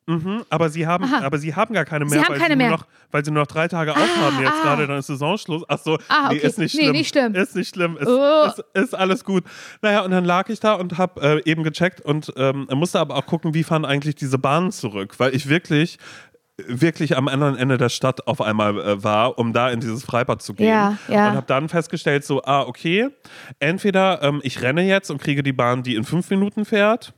mieten. 0.06 0.42
Aber 0.50 0.68
sie 0.70 0.86
haben, 0.86 1.04
Aha. 1.04 1.24
aber 1.24 1.38
sie 1.38 1.54
haben 1.54 1.74
gar 1.74 1.84
keine 1.84 2.08
Sie 2.08 2.14
mehr, 2.14 2.24
haben 2.24 2.32
weil, 2.32 2.38
keine 2.40 2.54
sie 2.54 2.58
mehr. 2.58 2.70
Noch, 2.70 2.86
weil 3.10 3.24
sie 3.24 3.30
nur 3.30 3.42
noch 3.42 3.46
drei 3.46 3.68
Tage 3.68 3.92
aufhaben 3.92 4.40
jetzt 4.40 4.52
ah. 4.58 4.62
gerade, 4.62 4.86
dann 4.86 4.98
ist 4.98 5.06
Saisonschluss. 5.06 5.62
Ach 5.68 5.78
so, 5.78 5.98
Ah, 6.08 6.28
nee, 6.30 6.38
okay. 6.38 6.46
ist 6.46 6.58
nicht 6.58 6.74
Nee, 6.74 6.82
schlimm. 6.82 6.92
nicht 6.92 7.08
schlimm. 7.08 7.34
Ist 7.34 7.56
nicht 7.56 7.68
schlimm, 7.74 7.96
ist, 7.96 8.08
Oh. 8.08 8.46
ist, 8.46 8.64
ist 8.74 8.94
alles 8.94 9.24
gut. 9.24 9.44
Naja, 9.82 10.00
und 10.02 10.10
dann 10.10 10.24
lag 10.24 10.48
ich 10.48 10.60
da 10.60 10.74
und 10.74 10.98
habe 10.98 11.42
äh, 11.44 11.50
eben 11.50 11.62
gecheckt 11.62 12.00
und 12.00 12.32
ähm, 12.36 12.66
musste 12.74 12.98
aber 13.00 13.16
auch 13.16 13.26
gucken, 13.26 13.54
wie 13.54 13.62
fahren 13.64 13.84
eigentlich 13.84 14.14
diese 14.16 14.38
Bahnen 14.38 14.72
zurück, 14.72 15.14
weil 15.18 15.34
ich 15.34 15.48
wirklich 15.48 15.98
wirklich 16.66 17.16
am 17.16 17.26
anderen 17.28 17.56
Ende 17.56 17.78
der 17.78 17.88
Stadt 17.88 18.26
auf 18.26 18.42
einmal 18.42 18.78
äh, 18.78 19.02
war, 19.02 19.38
um 19.38 19.54
da 19.54 19.70
in 19.70 19.80
dieses 19.80 20.04
Freibad 20.04 20.42
zu 20.42 20.52
gehen. 20.52 20.68
Ja, 20.68 20.98
ja. 21.08 21.28
Und 21.30 21.36
habe 21.36 21.46
dann 21.46 21.70
festgestellt, 21.70 22.22
so, 22.24 22.42
ah, 22.44 22.62
okay, 22.62 23.08
entweder 23.60 24.22
ähm, 24.22 24.40
ich 24.44 24.60
renne 24.60 24.82
jetzt 24.82 25.10
und 25.10 25.22
kriege 25.22 25.42
die 25.42 25.54
Bahn, 25.54 25.82
die 25.82 25.94
in 25.94 26.04
fünf 26.04 26.28
Minuten 26.28 26.66
fährt, 26.66 27.14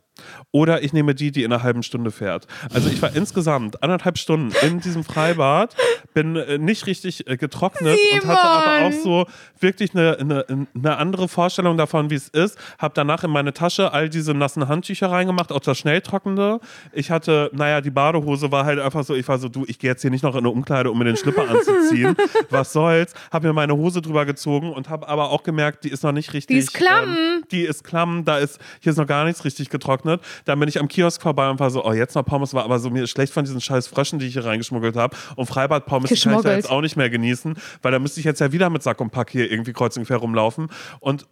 oder 0.51 0.83
ich 0.83 0.93
nehme 0.93 1.15
die, 1.15 1.33
die 1.33 1.45
in 1.45 1.53
einer 1.53 1.63
halben 1.63 1.83
Stunde 1.83 2.11
fährt. 2.11 2.47
Also 2.73 2.89
ich 2.89 3.01
war 3.03 3.15
insgesamt 3.15 3.83
anderthalb 3.83 4.19
Stunden 4.19 4.53
in 4.63 4.81
diesem 4.81 5.05
Freibad, 5.05 5.75
bin 6.15 6.37
äh, 6.37 6.59
nicht 6.59 6.87
richtig 6.87 7.29
äh, 7.29 7.37
getrocknet 7.37 7.99
und 8.13 8.27
hatte 8.27 8.43
aber 8.43 8.87
auch 8.87 8.93
so 8.93 9.27
wirklich 9.61 9.95
eine, 9.95 10.19
eine, 10.19 10.67
eine 10.75 10.97
andere 10.97 11.29
Vorstellung 11.29 11.77
davon, 11.77 12.11
wie 12.11 12.15
es 12.15 12.29
ist. 12.29 12.59
Habe 12.79 12.95
danach 12.95 13.25
in 13.25 13.31
meine 13.31 13.53
Tasche 13.53 13.93
all 13.93 14.09
diese 14.09 14.35
nassen 14.35 14.69
Handtücher 14.69 15.11
reingemacht, 15.11 15.53
auch 15.53 15.61
das 15.61 15.79
Schnelltrocknende. 15.79 16.61
Ich 16.93 17.11
hatte, 17.11 17.51
naja, 17.53 17.81
die 17.81 17.91
Badehose 17.91 18.53
war 18.53 18.65
halt 18.65 18.79
einfach 18.79 19.05
so, 19.05 19.15
ich 19.15 19.27
war 19.29 19.39
so, 19.39 19.49
du, 19.49 19.65
ich 19.67 19.79
gehe 19.79 19.91
jetzt 19.91 20.03
hier 20.03 20.11
nicht 20.11 20.23
noch 20.23 20.35
in 20.35 20.39
eine 20.39 20.51
Umkleide, 20.51 20.91
um 20.91 20.99
mir 20.99 21.05
den 21.05 21.17
Schlipper 21.17 21.49
anzuziehen. 21.49 22.17
Was 22.51 22.73
soll's? 22.73 23.15
Habe 23.31 23.49
mir 23.49 23.53
meine 23.53 23.75
Hose 23.75 24.03
drüber 24.03 24.27
gezogen 24.27 24.73
und 24.73 24.89
habe 24.91 25.09
aber 25.09 25.31
auch 25.31 25.43
gemerkt, 25.43 25.85
die 25.85 25.89
ist 25.89 26.03
noch 26.03 26.13
nicht 26.13 26.33
richtig. 26.33 26.55
Die 26.55 26.59
ist 26.59 26.75
klamm. 26.75 27.17
Ähm, 27.17 27.45
die 27.51 27.63
ist 27.63 27.85
klamm, 27.85 28.25
da 28.25 28.39
ist, 28.39 28.59
hier 28.81 28.91
ist 28.91 28.99
noch 28.99 29.07
gar 29.07 29.25
nichts 29.25 29.45
richtig 29.45 29.71
getrocknet. 29.71 30.12
Dann 30.45 30.59
bin 30.59 30.69
ich 30.69 30.79
am 30.81 30.89
Kiosk 30.89 31.23
vorbei 31.23 31.49
und 31.51 31.61
war 31.61 31.71
so, 31.71 31.85
oh, 31.85 31.93
jetzt 31.93 32.15
noch 32.15 32.25
Pommes, 32.25 32.55
war 32.55 32.65
aber 32.65 32.79
so 32.79 32.91
mir 32.91 33.07
schlecht 33.07 33.33
von 33.33 33.45
diesen 33.45 33.61
scheiß 33.61 33.87
Fröschen, 33.87 34.19
die 34.19 34.27
ich 34.27 34.35
hier 34.35 34.45
reingeschmuggelt 34.45 34.97
habe. 34.97 35.17
Und 35.37 35.47
Freibad-Pommes 35.47 36.09
kann 36.23 36.37
ich 36.37 36.43
da 36.43 36.55
jetzt 36.55 36.71
auch 36.71 36.81
nicht 36.81 36.97
mehr 36.97 37.11
genießen, 37.11 37.57
weil 37.83 37.93
da 37.93 37.99
müsste 37.99 38.21
ich 38.21 38.27
jetzt 38.27 38.41
ja 38.41 38.53
wieder 38.53 38.71
mit 38.71 38.83
Sack 38.83 39.01
und 39.01 39.11
Pack 39.11 39.31
hier 39.31 39.51
irgendwie 39.51 39.73
kreuz 39.73 39.97
und 39.97 40.07
quer 40.07 40.19
rumlaufen. 40.19 40.69
Und 41.01 41.27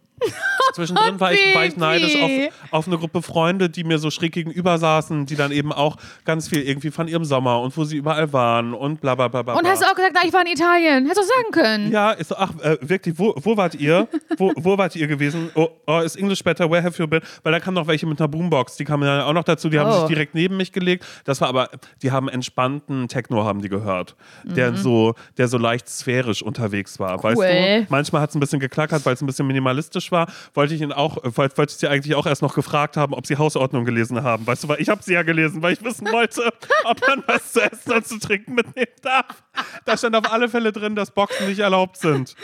zwischendrin 0.73 1.19
war 1.19 1.33
ich, 1.33 1.39
war 1.55 1.65
ich 1.65 1.77
neidisch 1.77 2.15
auf, 2.21 2.31
auf 2.71 2.87
eine 2.87 2.97
Gruppe 2.97 3.21
Freunde, 3.21 3.69
die 3.69 3.83
mir 3.83 3.97
so 3.99 4.09
schräg 4.11 4.31
gegenüber 4.33 4.77
saßen, 4.77 5.25
die 5.25 5.35
dann 5.35 5.51
eben 5.51 5.71
auch 5.71 5.97
ganz 6.25 6.47
viel 6.47 6.61
irgendwie 6.61 6.91
von 6.91 7.07
ihrem 7.07 7.25
Sommer 7.25 7.59
und 7.61 7.75
wo 7.77 7.83
sie 7.83 7.97
überall 7.97 8.31
waren 8.33 8.73
und 8.73 9.01
bla 9.01 9.15
bla 9.15 9.27
bla 9.27 9.41
bla. 9.43 9.53
Und 9.55 9.67
hast 9.67 9.81
du 9.81 9.85
auch 9.87 9.95
gesagt, 9.95 10.13
na, 10.15 10.21
ich 10.27 10.33
war 10.33 10.41
in 10.45 10.51
Italien. 10.53 11.05
Hättest 11.07 11.17
du 11.29 11.33
auch 11.33 11.37
sagen 11.37 11.51
können. 11.51 11.91
Ja, 11.91 12.11
ist 12.11 12.29
so, 12.29 12.35
ach, 12.37 12.51
äh, 12.61 12.77
wirklich, 12.81 13.17
wo, 13.17 13.33
wo 13.37 13.57
wart 13.57 13.75
ihr? 13.75 14.07
Wo, 14.37 14.51
wo 14.57 14.77
wart 14.77 14.95
ihr 14.95 15.07
gewesen? 15.07 15.49
Oh, 15.55 15.69
oh, 15.87 15.99
ist 15.99 16.15
English 16.15 16.43
better? 16.43 16.69
Where 16.69 16.83
have 16.83 16.97
you 17.01 17.07
been? 17.07 17.21
Weil 17.43 17.51
da 17.53 17.59
kamen 17.59 17.75
noch 17.75 17.87
welche 17.87 18.05
mit 18.05 18.19
einer 18.19 18.27
Boombox, 18.27 18.75
die 18.77 18.85
kamen 18.85 19.03
dann 19.03 19.21
auch 19.21 19.33
noch 19.33 19.43
dazu, 19.43 19.69
die 19.69 19.79
haben 19.79 19.91
Oh. 19.91 19.99
sich 20.01 20.07
direkt 20.07 20.35
neben 20.35 20.57
mich 20.57 20.71
gelegt. 20.71 21.05
Das 21.25 21.41
war 21.41 21.49
aber, 21.49 21.69
die 22.01 22.11
haben 22.11 22.29
entspannten 22.29 23.07
Techno, 23.07 23.43
haben 23.43 23.61
die 23.61 23.69
gehört. 23.69 24.15
Der, 24.43 24.75
so, 24.75 25.15
der 25.37 25.47
so 25.47 25.57
leicht 25.57 25.89
sphärisch 25.89 26.41
unterwegs 26.41 26.99
war. 26.99 27.21
Weißt 27.21 27.37
Mhm. 27.37 27.43
Cool. 27.45 27.81
du? 27.81 27.85
Manchmal 27.89 28.21
hat 28.21 28.29
es 28.29 28.35
ein 28.35 28.39
bisschen 28.39 28.59
geklackert, 28.59 29.05
weil 29.05 29.13
es 29.13 29.21
ein 29.21 29.25
bisschen 29.25 29.47
minimalistisch 29.47 30.11
war. 30.11 30.27
Wollte 30.61 30.75
ich 30.75 30.81
ihn 30.81 30.91
auch, 30.91 31.17
wollte, 31.23 31.63
ich 31.71 31.77
sie 31.77 31.87
eigentlich 31.87 32.13
auch 32.13 32.27
erst 32.27 32.43
noch 32.43 32.53
gefragt 32.53 32.95
haben, 32.95 33.15
ob 33.15 33.25
sie 33.25 33.35
Hausordnung 33.35 33.83
gelesen 33.83 34.21
haben. 34.21 34.45
Weißt 34.45 34.63
du, 34.63 34.67
weil 34.67 34.79
ich 34.79 34.89
habe 34.89 35.01
sie 35.01 35.13
ja 35.13 35.23
gelesen, 35.23 35.63
weil 35.63 35.73
ich 35.73 35.83
wissen 35.83 36.05
wollte, 36.11 36.53
ob 36.83 37.01
man 37.07 37.23
was 37.25 37.53
zu 37.53 37.61
essen 37.61 37.93
und 37.93 38.05
zu 38.05 38.19
trinken 38.19 38.53
mitnehmen 38.53 38.91
darf. 39.01 39.41
Da 39.85 39.97
stand 39.97 40.15
auf 40.15 40.31
alle 40.31 40.49
Fälle 40.49 40.71
drin, 40.71 40.93
dass 40.95 41.09
Boxen 41.09 41.47
nicht 41.47 41.57
erlaubt 41.57 41.97
sind. 41.97 42.35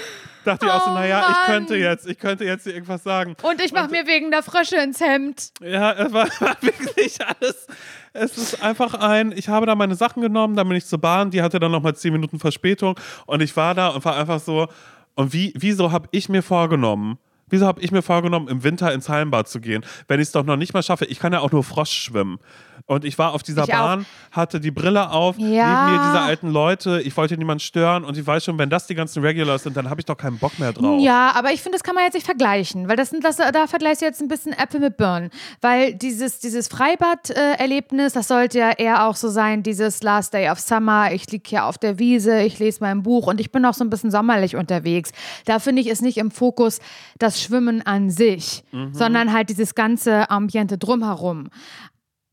Dachte 0.45 0.65
ich 0.65 0.71
auch 0.71 0.83
so, 0.83 0.89
Oh 0.89 0.93
naja, 0.95 1.27
ich 1.29 1.35
Mann. 1.35 1.45
könnte 1.45 1.75
jetzt, 1.75 2.07
ich 2.09 2.17
könnte 2.17 2.43
jetzt 2.43 2.63
hier 2.63 2.73
irgendwas 2.73 3.03
sagen. 3.03 3.35
Und 3.43 3.61
ich 3.61 3.71
mache 3.71 3.91
mir 3.91 4.07
wegen 4.07 4.31
der 4.31 4.41
Frösche 4.41 4.77
ins 4.77 4.99
Hemd. 4.99 5.51
Ja, 5.61 5.91
es 5.91 6.11
war, 6.11 6.25
war 6.39 6.57
wirklich 6.61 7.19
alles. 7.21 7.67
Es 8.13 8.35
ist 8.35 8.63
einfach 8.63 8.95
ein, 8.95 9.31
ich 9.31 9.47
habe 9.47 9.67
da 9.67 9.75
meine 9.75 9.93
Sachen 9.93 10.23
genommen, 10.23 10.55
dann 10.55 10.67
bin 10.67 10.75
ich 10.75 10.87
zur 10.87 10.97
Bahn, 10.97 11.29
die 11.29 11.43
hatte 11.43 11.59
dann 11.59 11.71
nochmal 11.71 11.95
zehn 11.95 12.13
Minuten 12.13 12.39
Verspätung 12.39 12.99
und 13.27 13.43
ich 13.43 13.55
war 13.55 13.75
da 13.75 13.89
und 13.89 14.03
war 14.03 14.17
einfach 14.17 14.39
so, 14.39 14.69
und 15.13 15.33
wie, 15.33 15.53
wieso 15.55 15.91
habe 15.91 16.09
ich 16.09 16.29
mir 16.29 16.41
vorgenommen, 16.41 17.19
wieso 17.49 17.65
habe 17.65 17.81
ich 17.81 17.91
mir 17.91 18.01
vorgenommen, 18.01 18.47
im 18.47 18.63
Winter 18.63 18.93
ins 18.93 19.09
Hallenbad 19.09 19.47
zu 19.47 19.59
gehen, 19.59 19.85
wenn 20.07 20.19
ich 20.19 20.27
es 20.27 20.31
doch 20.31 20.43
noch 20.43 20.57
nicht 20.57 20.73
mal 20.73 20.83
schaffe, 20.83 21.05
ich 21.05 21.19
kann 21.19 21.33
ja 21.33 21.39
auch 21.39 21.51
nur 21.51 21.63
Frosch 21.63 21.91
schwimmen. 21.91 22.39
Und 22.89 23.03
ich 23.03 23.17
war 23.19 23.33
auf 23.33 23.43
dieser 23.43 23.65
Ich 23.65 23.73
auch. 23.73 23.79
Bahn, 23.79 24.05
hatte 24.31 24.61
die 24.61 24.71
Brille 24.71 25.11
auf, 25.11 25.37
Ja. 25.37 25.45
neben 25.87 25.91
mir 25.97 26.03
diese 26.07 26.21
alten 26.21 26.49
Leute, 26.49 27.01
ich 27.01 27.15
wollte 27.17 27.37
niemanden 27.37 27.59
stören 27.59 28.05
und 28.05 28.17
ich 28.17 28.25
weiß 28.25 28.45
schon, 28.45 28.57
wenn 28.57 28.69
das 28.69 28.87
die 28.87 28.95
ganzen 28.95 29.21
Regulars 29.21 29.63
sind, 29.63 29.75
dann 29.75 29.89
habe 29.89 29.99
ich 29.99 30.05
doch 30.05 30.15
keinen 30.15 30.37
Bock 30.39 30.57
mehr 30.57 30.71
drauf. 30.71 31.01
Ja, 31.01 31.33
aber 31.35 31.51
ich 31.51 31.61
finde, 31.61 31.77
das 31.77 31.83
kann 31.83 31.95
man 31.95 32.05
jetzt 32.05 32.13
nicht 32.13 32.25
vergleichen, 32.25 32.87
weil 32.87 32.95
das 32.95 33.09
sind, 33.09 33.25
das, 33.25 33.35
da 33.35 33.67
vergleichst 33.67 34.01
du 34.01 34.05
jetzt 34.05 34.21
ein 34.21 34.29
bisschen 34.29 34.53
Äpfel 34.53 34.79
mit 34.79 34.95
Birnen. 34.95 35.31
Weil 35.59 35.95
dieses, 35.95 36.39
dieses 36.39 36.69
Freibad-Erlebnis, 36.69 38.13
das 38.13 38.29
sollte 38.29 38.59
ja 38.59 38.71
eher 38.71 39.05
auch 39.07 39.17
so 39.17 39.27
sein, 39.27 39.63
dieses 39.63 40.01
Last 40.01 40.33
Day 40.33 40.49
of 40.49 40.59
Summer, 40.59 41.11
ich 41.11 41.29
liege 41.29 41.43
hier 41.45 41.65
auf 41.65 41.77
der 41.77 41.99
Wiese, 41.99 42.39
ich 42.41 42.57
lese 42.57 42.77
mein 42.81 43.03
Buch 43.03 43.27
und 43.27 43.41
ich 43.41 43.51
bin 43.51 43.65
auch 43.65 43.73
so 43.73 43.83
ein 43.83 43.89
bisschen 43.89 44.11
sommerlich 44.11 44.55
unterwegs. 44.55 45.11
Da 45.43 45.59
finde 45.59 45.81
ich, 45.81 45.89
ist 45.89 46.01
nicht 46.01 46.17
im 46.17 46.31
Fokus 46.31 46.79
das 47.19 47.41
Schwimmen 47.41 47.85
an 47.85 48.09
sich, 48.09 48.63
sondern 48.93 49.33
halt 49.33 49.49
dieses 49.49 49.75
ganze 49.75 50.29
Ambiente 50.29 50.77
drumherum. 50.77 51.49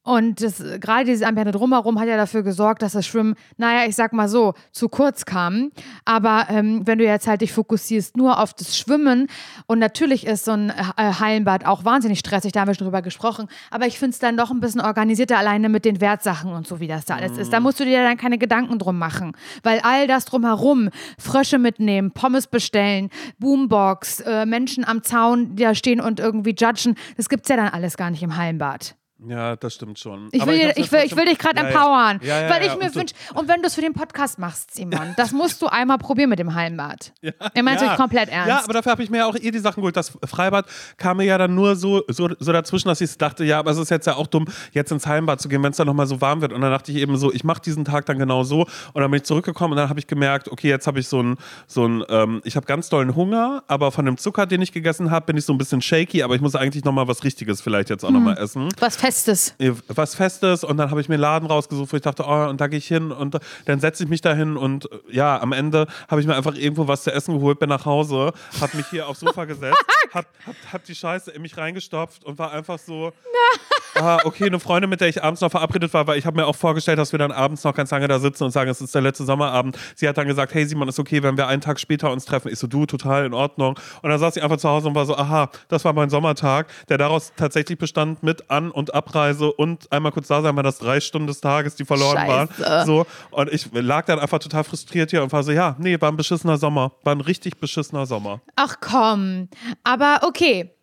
Und 0.05 0.43
das, 0.43 0.63
gerade 0.81 1.07
dieses 1.07 1.23
Ambiente 1.23 1.51
drumherum 1.51 1.99
hat 1.99 2.09
ja 2.09 2.19
dafür 2.19 2.43
gesorgt, 2.43 2.83
dass 2.83 2.93
das 2.93 3.07
Schwimmen, 3.07 3.37
naja, 3.57 3.89
ich 3.89 3.97
sag 3.97 4.13
mal 4.13 4.29
so, 4.29 4.53
zu 4.71 4.91
kurz 4.91 5.25
kam. 5.25 5.73
Aber 6.05 6.47
ähm, 6.51 6.87
wenn 6.87 6.99
du 6.99 7.05
jetzt 7.05 7.27
halt 7.27 7.41
dich 7.41 7.55
fokussierst 7.55 8.15
nur 8.15 8.39
auf 8.39 8.53
das 8.53 8.77
Schwimmen 8.77 9.29
und 9.67 9.79
natürlich 9.79 10.27
ist 10.27 10.45
so 10.45 10.53
ein 10.53 10.69
äh, 10.69 10.75
Hallenbad 10.97 11.65
auch 11.65 11.87
wahnsinnig 11.87 12.19
stressig, 12.19 12.53
da 12.53 12.61
haben 12.61 12.69
wir 12.69 12.75
schon 12.75 12.85
drüber 12.85 13.01
gesprochen, 13.01 13.49
aber 13.71 13.87
ich 13.87 13.99
finde 13.99 14.11
es 14.11 14.19
dann 14.19 14.37
doch 14.37 14.51
ein 14.51 14.61
bisschen 14.61 14.83
organisierter 14.83 15.39
alleine 15.39 15.71
mit 15.71 15.87
den 15.87 16.03
Wertsachen 16.03 16.53
und 16.53 16.67
so, 16.67 16.81
wie 16.81 16.87
das 16.87 17.07
da 17.07 17.17
alles 17.17 17.39
ist. 17.39 17.51
Da 17.51 17.61
musst 17.61 17.81
du 17.81 17.87
dir 17.87 18.03
dann 18.03 18.19
keine 18.19 18.37
Gedanken 18.37 18.79
drum 18.79 18.99
machen, 18.99 19.33
weil 19.63 19.81
all 19.81 20.07
das 20.07 20.27
drumherum, 20.27 20.91
Frösche 21.19 21.59
mitnehmen, 21.59 22.11
Pommes 22.11 22.47
bestellen, 22.47 23.09
Boombox, 23.39 24.21
äh, 24.21 24.45
Menschen 24.45 24.85
am 24.85 25.03
Zaun, 25.03 25.57
die 25.57 25.63
da 25.63 25.75
stehen 25.75 26.03
und 26.03 26.21
irgendwie 26.21 26.55
judgen, 26.55 26.95
das 27.17 27.31
gibt's 27.31 27.49
ja 27.49 27.57
dann 27.57 27.69
alles 27.69 27.97
gar 27.97 28.11
nicht 28.11 28.23
im 28.23 28.37
Hallenbad. 28.37 28.97
Ja, 29.27 29.57
das 29.57 29.75
stimmt 29.75 29.99
schon. 29.99 30.29
Ich 30.33 30.45
will, 30.45 30.55
ja 30.61 30.71
ich, 30.77 30.91
will, 30.93 31.01
ich 31.05 31.17
will 31.17 31.25
dich 31.25 31.39
gerade 31.39 31.57
trotzdem- 31.57 31.75
empowern, 31.77 32.21
Ja, 32.23 32.29
ja, 32.29 32.43
ja, 32.43 32.51
weil 32.51 32.65
ja, 32.67 32.73
ich 32.73 32.79
mir 32.79 32.95
wünsche, 32.95 33.15
und 33.35 33.49
wenn 33.49 33.61
du 33.63 33.69
es 33.69 33.75
für 33.75 33.81
den 33.81 33.93
Podcast 33.95 34.39
machst, 34.39 34.75
Simon, 34.75 35.15
das 35.17 35.33
musst 35.33 35.63
du 35.63 35.67
einmal 35.67 35.99
probieren 35.99 36.31
mit 36.31 36.39
dem 36.39 36.55
Hallenbad. 36.55 37.13
Ja, 37.23 37.33
ich 37.55 37.63
meine 37.63 37.81
Ja. 37.83 37.97
komplett 37.97 38.29
ernst. 38.29 38.49
Ja, 38.49 38.61
aber 38.65 38.73
dafür 38.75 38.93
habe 38.93 39.03
ich 39.03 39.11
mir 39.11 39.19
ja 39.19 39.27
auch 39.27 39.35
eh 39.37 39.51
die 39.51 39.59
Sachen 39.59 39.77
geholt. 39.81 39.97
Das 39.97 40.13
Freibad 40.27 40.67
kam 40.97 41.17
mir 41.19 41.25
ja 41.25 41.39
dann 41.39 41.55
nur 41.55 41.75
so, 41.77 42.03
so, 42.09 42.29
so 42.39 42.53
dazwischen, 42.53 42.89
dass 42.89 43.01
ich 43.01 43.17
dachte, 43.17 43.45
ja, 43.45 43.59
aber 43.59 43.71
es 43.71 43.79
ist 43.79 43.91
jetzt 43.91 44.07
ja 44.07 44.17
auch 44.17 44.27
dumm, 44.27 44.47
jetzt 44.73 44.93
ins 44.93 45.07
Hallenbad 45.07 45.41
zu 45.41 45.49
gehen, 45.49 45.63
wenn 45.63 45.71
es 45.71 45.77
dann 45.79 45.87
nochmal 45.87 46.07
so 46.07 46.21
warm 46.21 46.41
wird. 46.41 46.53
Und 46.53 46.61
dann 46.61 46.71
dachte 46.71 46.93
ich 46.93 46.99
eben 46.99 47.17
so, 47.17 47.33
ich 47.33 47.45
mache 47.45 47.61
diesen 47.63 47.85
Tag 47.85 48.07
dann 48.07 48.19
genau 48.19 48.43
so. 48.45 48.63
Und 48.93 49.01
dann 49.01 49.11
bin 49.11 49.19
ich 49.19 49.25
zurückgekommen 49.25 49.73
und 49.73 49.77
dann 49.79 49.89
habe 49.89 49.99
ich 49.99 50.07
gemerkt, 50.07 50.49
okay, 50.51 50.69
jetzt 50.69 50.87
habe 50.87 51.01
ich 51.01 51.09
so 51.09 51.23
ein, 51.23 51.37
so 51.67 51.87
ein 51.87 52.05
ähm, 52.09 52.41
ich 52.45 52.57
habe 52.57 52.67
ganz 52.67 52.89
dollen 52.89 53.15
Hunger, 53.17 53.63
aber 53.69 53.91
von 53.93 54.05
dem 54.05 54.17
Zucker, 54.19 54.47
den 54.47 54.61
ich 54.63 54.73
gegessen 54.73 55.11
habe, 55.11 55.27
bin 55.27 55.37
ich 55.37 55.45
so 55.45 55.53
ein 55.53 55.59
bisschen 55.59 55.81
shaky, 55.83 56.23
aber 56.23 56.35
ich 56.35 56.41
muss 56.41 56.55
eigentlich 56.55 56.85
nochmal 56.85 57.09
was 57.09 57.25
Richtiges 57.25 57.61
vielleicht 57.63 57.91
jetzt 57.91 58.05
auch 58.05 58.09
Hm. 58.09 58.15
nochmal 58.15 58.39
essen. 58.39 58.69
Was 58.81 58.97
Festes. 59.15 59.55
Was 59.87 60.17
Festes 60.17 60.65
und 60.65 60.77
dann 60.77 60.91
habe 60.91 61.01
ich 61.01 61.09
mir 61.09 61.15
einen 61.15 61.23
Laden 61.23 61.47
rausgesucht, 61.47 61.93
wo 61.93 61.97
ich 61.97 62.03
dachte, 62.03 62.25
oh, 62.27 62.49
und 62.49 62.61
da 62.61 62.67
gehe 62.67 62.79
ich 62.79 62.89
hin 62.89 63.13
und 63.13 63.39
dann 63.65 63.79
setze 63.79 64.03
ich 64.03 64.09
mich 64.09 64.21
da 64.21 64.35
hin 64.35 64.57
und 64.57 64.91
äh, 64.91 64.99
ja, 65.13 65.41
am 65.41 65.53
Ende 65.53 65.87
habe 66.09 66.21
ich 66.21 66.27
mir 66.27 66.35
einfach 66.35 66.57
irgendwo 66.57 66.89
was 66.89 67.05
zu 67.05 67.13
essen 67.13 67.35
geholt, 67.35 67.61
bin 67.61 67.69
nach 67.69 67.87
Hause, 67.87 68.33
habe 68.61 68.77
mich 68.77 68.87
hier 68.89 69.09
aufs 69.09 69.21
Sofa 69.21 69.45
gesetzt, 69.45 69.79
hab, 70.13 70.27
hab, 70.45 70.57
hab 70.73 70.85
die 70.85 70.97
Scheiße 70.97 71.31
in 71.31 71.43
mich 71.43 71.57
reingestopft 71.57 72.25
und 72.25 72.39
war 72.41 72.51
einfach 72.51 72.79
so, 72.79 73.13
ah, 73.95 74.19
okay, 74.25 74.47
eine 74.47 74.59
Freundin, 74.59 74.91
mit 74.91 75.01
der 75.01 75.09
ich 75.09 75.23
abends 75.23 75.41
noch 75.41 75.51
verabredet 75.51 75.93
war, 75.95 76.07
weil 76.07 76.19
ich 76.19 76.27
habe 76.27 76.37
mir 76.37 76.47
auch 76.47 76.57
vorgestellt, 76.57 76.99
dass 76.99 77.13
wir 77.13 77.19
dann 77.19 77.33
abends 77.33 77.65
noch 77.65 77.75
ganz 77.75 77.91
lange 77.91 78.09
da 78.09 78.19
sitzen 78.19 78.45
und 78.45 78.51
sagen, 78.51 78.71
es 78.71 78.81
ist 78.81 78.95
der 78.95 79.03
letzte 79.03 79.25
Sommerabend. 79.25 79.79
Sie 79.95 80.09
hat 80.09 80.19
dann 80.19 80.27
gesagt, 80.27 80.55
hey 80.55 80.67
Simon, 80.67 80.89
ist 80.89 80.99
okay, 80.99 81.23
wenn 81.23 81.37
wir 81.37 81.47
einen 81.47 81.61
Tag 81.61 81.79
später 81.79 82.11
uns 82.11 82.25
treffen. 82.25 82.51
Ich 82.51 82.59
so, 82.59 82.67
du, 82.67 82.87
total 82.87 83.27
in 83.27 83.35
Ordnung. 83.35 83.79
Und 84.03 84.11
dann 84.11 84.19
saß 84.19 84.37
ich 84.37 84.43
einfach 84.43 84.57
zu 84.57 84.69
Hause 84.69 84.89
und 84.89 84.95
war 84.95 85.07
so, 85.07 85.17
aha, 85.17 85.51
das 85.69 85.85
war 85.85 85.93
mein 85.93 86.11
Sommertag, 86.11 86.67
der 86.89 86.99
daraus 86.99 87.33
tatsächlich 87.37 87.79
bestand 87.79 88.23
mit 88.23 88.51
An- 88.51 88.71
und 88.71 88.95
Abreise 89.05 89.53
und 89.53 89.91
einmal 89.93 90.13
kurz 90.13 90.29
da 90.29 90.43
sein, 90.43 90.57
weil 90.57 90.63
das 90.63 90.79
drei 90.79 91.01
Stunden 91.01 91.27
des 91.27 91.41
Tages, 91.41 91.75
die 91.75 91.85
verloren 91.85 92.17
Scheiße. 92.17 92.63
waren. 92.63 92.87
So, 92.87 93.07
und 93.31 93.53
ich 93.53 93.69
lag 93.73 94.07
dann 94.07 94.19
einfach 94.19 94.39
total 94.39 94.65
frustriert 94.65 95.11
hier 95.11 95.23
und 95.23 95.33
war 95.33 95.43
so, 95.43 95.53
ja, 95.53 95.77
nee, 95.79 96.01
war 96.01 96.11
ein 96.11 96.17
beschissener 96.17 96.57
Sommer. 96.57 96.93
War 97.03 97.15
ein 97.15 97.21
richtig 97.21 97.59
beschissener 97.59 98.07
Sommer. 98.07 98.41
Ach 98.57 98.77
komm. 98.81 99.49
Aber 99.83 100.21
okay. 100.23 100.75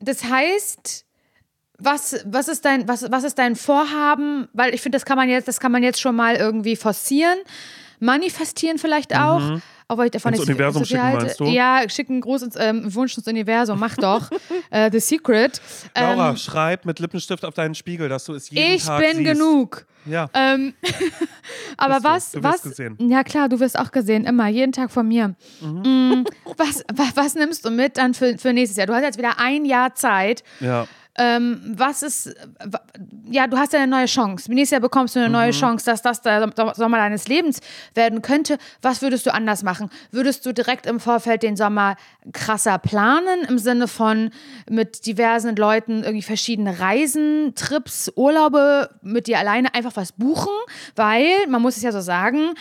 Das 0.00 0.24
heißt, 0.24 1.04
was, 1.78 2.24
was, 2.26 2.48
ist 2.48 2.64
dein, 2.64 2.88
was, 2.88 3.10
was 3.10 3.24
ist 3.24 3.38
dein 3.38 3.56
Vorhaben? 3.56 4.48
Weil 4.52 4.74
ich 4.74 4.80
finde, 4.80 4.96
das 4.96 5.04
kann 5.04 5.16
man 5.16 5.28
jetzt, 5.28 5.48
das 5.48 5.60
kann 5.60 5.72
man 5.72 5.82
jetzt 5.82 6.00
schon 6.00 6.16
mal 6.16 6.36
irgendwie 6.36 6.76
forcieren. 6.76 7.38
Manifestieren 7.98 8.78
vielleicht 8.78 9.14
auch. 9.14 9.42
Auch 9.42 9.60
weil 9.98 10.06
ich 10.06 10.10
davon 10.12 10.30
Mhm. 10.32 10.34
Ins 10.38 10.46
nicht 10.46 10.54
Universum 10.56 10.84
schicken, 10.84 11.02
halte. 11.02 11.24
meinst 11.26 11.40
du? 11.40 11.44
Ja, 11.46 11.82
schicken 11.88 12.12
einen 12.14 12.20
großen 12.22 12.52
ähm, 12.58 12.94
Wunsch 12.94 13.16
ins 13.16 13.26
Universum. 13.26 13.78
Mach 13.78 13.96
doch. 13.96 14.30
äh, 14.70 14.90
The 14.92 15.00
Secret. 15.00 15.60
Laura, 15.96 16.30
Ähm, 16.30 16.36
schreib 16.36 16.84
mit 16.84 16.98
Lippenstift 17.00 17.44
auf 17.44 17.54
deinen 17.54 17.74
Spiegel, 17.74 18.08
dass 18.08 18.24
du 18.24 18.34
es 18.34 18.50
jeden 18.50 18.74
ich 18.74 18.84
Tag 18.84 19.00
bin 19.00 19.16
siehst. 19.18 19.32
genug. 19.32 19.86
Ja. 20.06 20.30
Ähm, 20.34 20.72
aber 21.76 21.98
du. 21.98 22.04
was, 22.04 22.32
Du 22.32 22.42
wirst 22.42 22.54
was? 22.54 22.62
gesehen. 22.62 22.96
Ja 23.10 23.22
klar, 23.24 23.48
du 23.48 23.60
wirst 23.60 23.78
auch 23.78 23.90
gesehen, 23.92 24.24
immer, 24.24 24.48
jeden 24.48 24.72
Tag 24.72 24.90
von 24.90 25.06
mir. 25.06 25.34
Mm, 25.60 26.24
was, 26.56 26.82
was, 26.94 27.16
was 27.16 27.34
nimmst 27.34 27.64
du 27.64 27.70
mit 27.70 27.98
dann 27.98 28.14
für, 28.14 28.38
für 28.38 28.52
nächstes 28.52 28.76
Jahr? 28.78 28.86
Du 28.86 28.94
hast 28.94 29.02
jetzt 29.02 29.18
wieder 29.18 29.38
ein 29.38 29.64
Jahr 29.64 29.94
Zeit. 29.94 30.42
ja. 30.60 30.86
Ähm, 31.18 31.74
was 31.76 32.02
ist, 32.02 32.34
ja, 33.30 33.46
du 33.48 33.58
hast 33.58 33.72
ja 33.72 33.80
eine 33.80 33.90
neue 33.90 34.06
Chance. 34.06 34.50
Nächstes 34.52 34.70
Jahr 34.70 34.80
bekommst 34.80 35.16
du 35.16 35.18
eine 35.18 35.28
Mhm. 35.28 35.32
neue 35.34 35.50
Chance, 35.50 35.84
dass 35.84 36.02
das 36.02 36.22
der 36.22 36.50
Sommer 36.74 36.98
deines 36.98 37.26
Lebens 37.26 37.60
werden 37.94 38.22
könnte. 38.22 38.58
Was 38.80 39.02
würdest 39.02 39.26
du 39.26 39.34
anders 39.34 39.62
machen? 39.62 39.90
Würdest 40.12 40.46
du 40.46 40.52
direkt 40.52 40.86
im 40.86 41.00
Vorfeld 41.00 41.42
den 41.42 41.56
Sommer 41.56 41.96
krasser 42.32 42.78
planen, 42.78 43.42
im 43.48 43.58
Sinne 43.58 43.88
von 43.88 44.30
mit 44.68 45.04
diversen 45.06 45.56
Leuten 45.56 46.04
irgendwie 46.04 46.22
verschiedene 46.22 46.78
Reisen, 46.78 47.54
Trips, 47.56 48.10
Urlaube 48.14 48.88
mit 49.02 49.26
dir 49.26 49.38
alleine 49.40 49.74
einfach 49.74 49.96
was 49.96 50.12
buchen? 50.12 50.52
Weil, 50.94 51.28
man 51.48 51.60
muss 51.60 51.76
es 51.76 51.82
ja 51.82 51.90
so 51.92 52.00
sagen, 52.00 52.54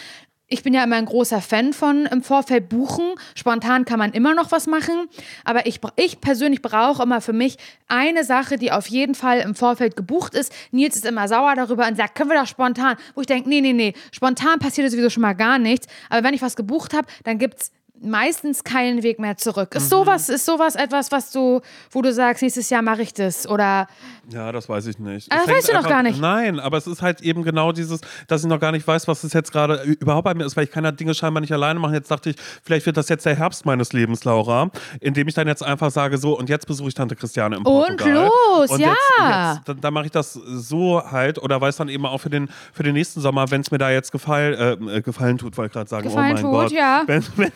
ich 0.49 0.63
bin 0.63 0.73
ja 0.73 0.83
immer 0.83 0.95
ein 0.95 1.05
großer 1.05 1.41
Fan 1.41 1.73
von 1.73 2.07
im 2.07 2.23
Vorfeld 2.23 2.69
buchen. 2.69 3.13
Spontan 3.35 3.85
kann 3.85 3.99
man 3.99 4.11
immer 4.13 4.33
noch 4.33 4.51
was 4.51 4.65
machen. 4.65 5.07
Aber 5.45 5.67
ich, 5.67 5.79
ich 5.95 6.19
persönlich 6.21 6.63
brauche 6.63 7.03
immer 7.03 7.21
für 7.21 7.33
mich 7.33 7.57
eine 7.87 8.23
Sache, 8.23 8.57
die 8.57 8.71
auf 8.71 8.87
jeden 8.87 9.13
Fall 9.13 9.39
im 9.41 9.53
Vorfeld 9.53 9.95
gebucht 9.95 10.33
ist. 10.33 10.51
Nils 10.71 10.95
ist 10.95 11.05
immer 11.05 11.27
sauer 11.27 11.53
darüber 11.55 11.87
und 11.87 11.95
sagt, 11.95 12.15
können 12.15 12.31
wir 12.31 12.39
doch 12.39 12.47
spontan. 12.47 12.97
Wo 13.13 13.21
ich 13.21 13.27
denke, 13.27 13.47
nee, 13.47 13.61
nee, 13.61 13.73
nee, 13.73 13.93
spontan 14.11 14.57
passiert 14.57 14.89
sowieso 14.89 15.11
schon 15.11 15.21
mal 15.21 15.33
gar 15.33 15.59
nichts. 15.59 15.87
Aber 16.09 16.23
wenn 16.23 16.33
ich 16.33 16.41
was 16.41 16.55
gebucht 16.55 16.93
habe, 16.93 17.07
dann 17.23 17.37
gibt 17.37 17.61
es 17.61 17.71
meistens 18.01 18.63
keinen 18.63 19.03
Weg 19.03 19.19
mehr 19.19 19.37
zurück. 19.37 19.75
Ist 19.75 19.89
sowas, 19.89 20.29
ist 20.29 20.45
sowas 20.45 20.75
etwas, 20.75 21.11
was 21.11 21.31
du, 21.31 21.61
wo 21.91 22.01
du 22.01 22.13
sagst, 22.13 22.41
nächstes 22.43 22.69
Jahr 22.69 22.81
mache 22.81 23.01
ich 23.01 23.13
das? 23.13 23.47
Oder 23.47 23.87
Ja, 24.29 24.51
das 24.51 24.69
weiß 24.69 24.85
ich 24.87 24.99
nicht. 24.99 25.31
Ah, 25.31 25.39
das 25.45 25.47
weißt 25.55 25.69
du 25.69 25.77
einfach- 25.77 25.89
gar 25.89 26.03
nicht. 26.03 26.19
Nein, 26.21 26.59
aber 26.59 26.77
es 26.77 26.87
ist 26.87 27.01
halt 27.01 27.21
eben 27.21 27.43
genau 27.43 27.71
dieses, 27.71 28.01
dass 28.27 28.41
ich 28.41 28.47
noch 28.47 28.59
gar 28.59 28.71
nicht 28.71 28.87
weiß, 28.87 29.07
was 29.07 29.23
es 29.23 29.33
jetzt 29.33 29.51
gerade 29.51 29.81
überhaupt 29.83 30.25
bei 30.25 30.33
mir 30.33 30.45
ist, 30.45 30.55
weil 30.55 30.65
ich 30.65 30.75
ja 30.75 30.91
Dinge 30.91 31.13
scheinbar 31.13 31.41
nicht 31.41 31.51
alleine 31.51 31.79
machen. 31.79 31.93
Jetzt 31.93 32.11
dachte 32.11 32.29
ich, 32.31 32.35
vielleicht 32.63 32.85
wird 32.85 32.97
das 32.97 33.09
jetzt 33.09 33.25
der 33.25 33.35
Herbst 33.35 33.65
meines 33.65 33.91
Lebens, 33.93 34.23
Laura, 34.23 34.69
indem 35.01 35.27
ich 35.27 35.33
dann 35.33 35.47
jetzt 35.47 35.63
einfach 35.63 35.91
sage, 35.91 36.17
so, 36.17 36.37
und 36.37 36.47
jetzt 36.49 36.67
besuche 36.67 36.89
ich 36.89 36.93
Tante 36.93 37.15
Christiane 37.15 37.57
im 37.57 37.65
Und 37.65 37.97
Portugal. 37.97 38.29
los, 38.57 38.69
und 38.71 38.79
ja. 38.79 38.89
Jetzt, 38.89 39.67
jetzt, 39.67 39.83
dann, 39.83 39.93
mache 39.93 40.05
ich 40.05 40.11
das 40.11 40.33
so 40.33 41.01
halt 41.03 41.39
oder 41.41 41.59
weiß 41.59 41.77
dann 41.77 41.89
eben 41.89 42.05
auch 42.05 42.19
für 42.19 42.29
den, 42.29 42.49
für 42.73 42.83
den 42.83 42.93
nächsten 42.93 43.19
Sommer, 43.21 43.49
wenn 43.51 43.61
es 43.61 43.71
mir 43.71 43.77
da 43.77 43.89
jetzt 43.89 44.11
gefall, 44.11 44.77
äh, 44.89 45.01
gefallen 45.01 45.37
tut, 45.37 45.57
wollte 45.57 45.67
ich 45.69 45.73
gerade 45.73 45.89
sagen, 45.89 46.03
Gefallen 46.07 46.31
oh 46.31 46.33
mein 46.33 46.41
tut, 46.43 46.51
Gott. 46.51 46.71
ja. 46.71 47.03
Wenn 47.07 47.19
es 47.19 47.31
wenn, 47.37 47.51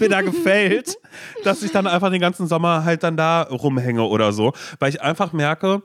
mir 0.00 0.08
da 0.08 0.22
gefällt, 0.22 0.96
dass 1.44 1.62
ich 1.62 1.72
dann 1.72 1.86
einfach 1.86 2.10
den 2.10 2.20
ganzen 2.20 2.46
Sommer 2.46 2.84
halt 2.84 3.02
dann 3.02 3.16
da 3.16 3.42
rumhänge 3.42 4.02
oder 4.02 4.32
so, 4.32 4.52
weil 4.78 4.90
ich 4.90 5.00
einfach 5.00 5.32
merke, 5.32 5.82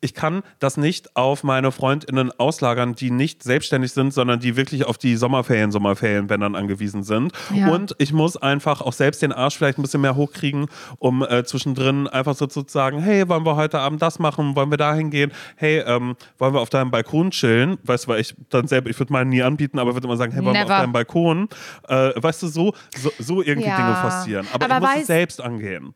ich 0.00 0.14
kann 0.14 0.42
das 0.58 0.76
nicht 0.76 1.16
auf 1.16 1.42
meine 1.42 1.72
FreundInnen 1.72 2.30
auslagern, 2.38 2.94
die 2.94 3.10
nicht 3.10 3.42
selbstständig 3.42 3.92
sind, 3.92 4.12
sondern 4.12 4.40
die 4.40 4.56
wirklich 4.56 4.84
auf 4.84 4.98
die 4.98 5.16
Sommerferien, 5.16 5.72
Sommerferien, 5.72 6.28
wenn 6.28 6.40
dann 6.40 6.54
angewiesen 6.54 7.02
sind. 7.02 7.32
Ja. 7.54 7.68
Und 7.68 7.94
ich 7.98 8.12
muss 8.12 8.36
einfach 8.36 8.82
auch 8.82 8.92
selbst 8.92 9.22
den 9.22 9.32
Arsch 9.32 9.56
vielleicht 9.56 9.78
ein 9.78 9.82
bisschen 9.82 10.02
mehr 10.02 10.16
hochkriegen, 10.16 10.66
um 10.98 11.22
äh, 11.22 11.44
zwischendrin 11.44 12.08
einfach 12.08 12.34
so 12.34 12.46
zu 12.46 12.64
sagen, 12.66 12.98
hey, 13.00 13.26
wollen 13.28 13.46
wir 13.46 13.56
heute 13.56 13.78
Abend 13.78 14.02
das 14.02 14.18
machen? 14.18 14.54
Wollen 14.54 14.70
wir 14.70 14.76
da 14.76 14.94
hingehen? 14.94 15.32
Hey, 15.56 15.78
ähm, 15.78 16.16
wollen 16.38 16.52
wir 16.52 16.60
auf 16.60 16.70
deinem 16.70 16.90
Balkon 16.90 17.30
chillen? 17.30 17.78
Weißt 17.84 18.04
du, 18.04 18.08
weil 18.08 18.20
ich 18.20 18.34
dann 18.50 18.66
selber, 18.66 18.90
ich 18.90 18.98
würde 18.98 19.12
meinen 19.12 19.30
nie 19.30 19.42
anbieten, 19.42 19.78
aber 19.78 19.94
würde 19.94 20.06
immer 20.06 20.16
sagen, 20.18 20.32
hey, 20.32 20.44
wollen 20.44 20.54
wir 20.54 20.64
Never. 20.64 20.74
auf 20.74 20.80
deinem 20.82 20.92
Balkon? 20.92 21.48
Äh, 21.88 22.10
weißt 22.16 22.42
du, 22.42 22.48
so, 22.48 22.74
so, 22.96 23.10
so 23.18 23.42
irgendwie 23.42 23.68
Ja. 23.68 23.76
Dinge 23.76 23.94
forcieren. 23.96 24.46
Aber, 24.52 24.66
Aber 24.66 24.76
ich 24.76 24.92
muss 24.92 25.00
es 25.00 25.06
selbst 25.06 25.40
angehen. 25.40 25.94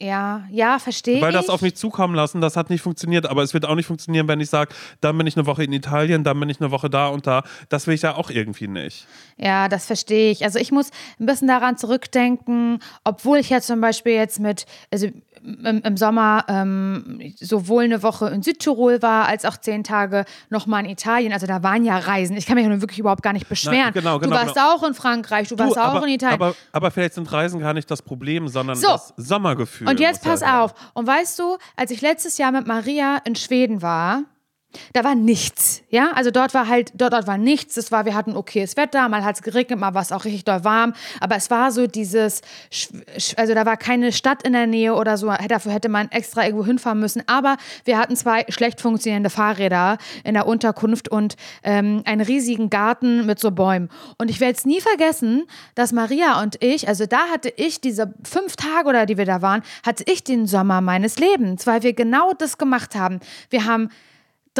Ja, 0.00 0.44
ja, 0.50 0.78
verstehe 0.78 1.16
ich. 1.16 1.22
Weil 1.22 1.32
das 1.32 1.50
auf 1.50 1.60
mich 1.60 1.76
zukommen 1.76 2.14
lassen, 2.14 2.40
das 2.40 2.56
hat 2.56 2.70
nicht 2.70 2.80
funktioniert. 2.80 3.26
Aber 3.26 3.42
es 3.42 3.52
wird 3.52 3.66
auch 3.66 3.74
nicht 3.74 3.86
funktionieren, 3.86 4.28
wenn 4.28 4.40
ich 4.40 4.48
sage, 4.48 4.74
dann 5.02 5.16
bin 5.18 5.26
ich 5.26 5.36
eine 5.36 5.44
Woche 5.44 5.62
in 5.62 5.72
Italien, 5.72 6.24
dann 6.24 6.40
bin 6.40 6.48
ich 6.48 6.58
eine 6.58 6.70
Woche 6.70 6.88
da 6.88 7.08
und 7.08 7.26
da. 7.26 7.42
Das 7.68 7.86
will 7.86 7.94
ich 7.94 8.02
ja 8.02 8.14
auch 8.14 8.30
irgendwie 8.30 8.66
nicht. 8.66 9.06
Ja, 9.36 9.68
das 9.68 9.84
verstehe 9.84 10.30
ich. 10.30 10.42
Also 10.42 10.58
ich 10.58 10.72
muss 10.72 10.90
ein 11.18 11.26
bisschen 11.26 11.48
daran 11.48 11.76
zurückdenken, 11.76 12.78
obwohl 13.04 13.38
ich 13.38 13.50
ja 13.50 13.60
zum 13.60 13.82
Beispiel 13.82 14.14
jetzt 14.14 14.40
mit, 14.40 14.64
also 14.90 15.08
im, 15.42 15.82
im 15.82 15.96
Sommer 15.96 16.44
ähm, 16.48 17.32
sowohl 17.40 17.84
eine 17.84 18.02
Woche 18.02 18.28
in 18.28 18.42
Südtirol 18.42 19.02
war, 19.02 19.26
als 19.26 19.44
auch 19.44 19.56
zehn 19.56 19.84
Tage 19.84 20.24
nochmal 20.48 20.84
in 20.84 20.90
Italien. 20.90 21.32
Also 21.32 21.46
da 21.46 21.62
waren 21.62 21.84
ja 21.84 21.98
Reisen. 21.98 22.36
Ich 22.36 22.46
kann 22.46 22.56
mich 22.56 22.66
nun 22.66 22.80
wirklich 22.80 22.98
überhaupt 22.98 23.22
gar 23.22 23.32
nicht 23.32 23.48
beschweren. 23.48 23.92
genau, 23.92 24.18
du 24.18 24.24
genau, 24.24 24.36
warst 24.36 24.54
genau. 24.54 24.74
auch 24.74 24.82
in 24.82 24.94
Frankreich, 24.94 25.48
du, 25.48 25.58
warst 25.58 25.78
auch 25.78 25.94
aber, 25.94 26.06
in 26.06 26.14
Italien. 26.14 26.40
Aber, 26.40 26.54
aber 26.72 26.90
vielleicht 26.90 27.14
sind 27.14 27.30
Reisen 27.32 27.60
gar 27.60 27.74
nicht 27.74 27.90
das 27.90 28.02
Problem, 28.02 28.48
sondern 28.48 28.76
So. 28.76 28.88
das 28.88 29.14
Sommergefühl. 29.16 29.88
Und 29.88 30.00
jetzt 30.00 30.22
pass 30.22 30.40
ja 30.40 30.64
auf. 30.64 30.74
Und 30.94 31.06
weißt 31.06 31.38
du, 31.38 31.56
als 31.76 31.90
ich 31.90 32.00
letztes 32.00 32.38
Jahr 32.38 32.52
mit 32.52 32.66
Maria 32.66 33.18
in 33.24 33.34
Schweden 33.34 33.82
war, 33.82 34.24
da 34.92 35.04
war 35.04 35.14
nichts, 35.14 35.82
ja, 35.90 36.12
also 36.14 36.30
dort 36.30 36.54
war 36.54 36.68
halt, 36.68 36.92
dort, 36.94 37.12
dort 37.12 37.26
war 37.26 37.38
nichts, 37.38 37.76
es 37.76 37.90
war, 37.90 38.04
wir 38.04 38.14
hatten 38.14 38.36
okayes 38.36 38.76
Wetter, 38.76 39.08
mal 39.08 39.24
hat 39.24 39.36
es 39.36 39.42
geregnet, 39.42 39.78
mal 39.78 39.94
war 39.94 40.02
es 40.02 40.12
auch 40.12 40.24
richtig 40.24 40.44
doll 40.44 40.64
warm, 40.64 40.94
aber 41.20 41.36
es 41.36 41.50
war 41.50 41.72
so 41.72 41.86
dieses, 41.86 42.42
also 43.36 43.54
da 43.54 43.66
war 43.66 43.76
keine 43.76 44.12
Stadt 44.12 44.42
in 44.42 44.52
der 44.52 44.66
Nähe 44.66 44.94
oder 44.94 45.16
so, 45.16 45.32
dafür 45.48 45.72
hätte 45.72 45.88
man 45.88 46.10
extra 46.10 46.44
irgendwo 46.44 46.64
hinfahren 46.64 47.00
müssen, 47.00 47.22
aber 47.26 47.56
wir 47.84 47.98
hatten 47.98 48.16
zwei 48.16 48.44
schlecht 48.48 48.80
funktionierende 48.80 49.30
Fahrräder 49.30 49.98
in 50.24 50.34
der 50.34 50.46
Unterkunft 50.46 51.08
und 51.08 51.36
ähm, 51.62 52.02
einen 52.04 52.20
riesigen 52.20 52.70
Garten 52.70 53.26
mit 53.26 53.38
so 53.38 53.50
Bäumen. 53.50 53.88
Und 54.18 54.30
ich 54.30 54.40
werde 54.40 54.54
es 54.56 54.64
nie 54.64 54.80
vergessen, 54.80 55.44
dass 55.74 55.92
Maria 55.92 56.40
und 56.42 56.62
ich, 56.62 56.88
also 56.88 57.06
da 57.06 57.28
hatte 57.32 57.52
ich 57.56 57.80
diese 57.80 58.14
fünf 58.22 58.56
Tage 58.56 58.88
oder 58.88 59.06
die 59.06 59.16
wir 59.16 59.26
da 59.26 59.42
waren, 59.42 59.62
hatte 59.84 60.04
ich 60.06 60.24
den 60.24 60.46
Sommer 60.46 60.80
meines 60.80 61.18
Lebens, 61.18 61.66
weil 61.66 61.82
wir 61.82 61.92
genau 61.92 62.32
das 62.32 62.58
gemacht 62.58 62.94
haben. 62.94 63.20
Wir 63.50 63.66
haben 63.66 63.90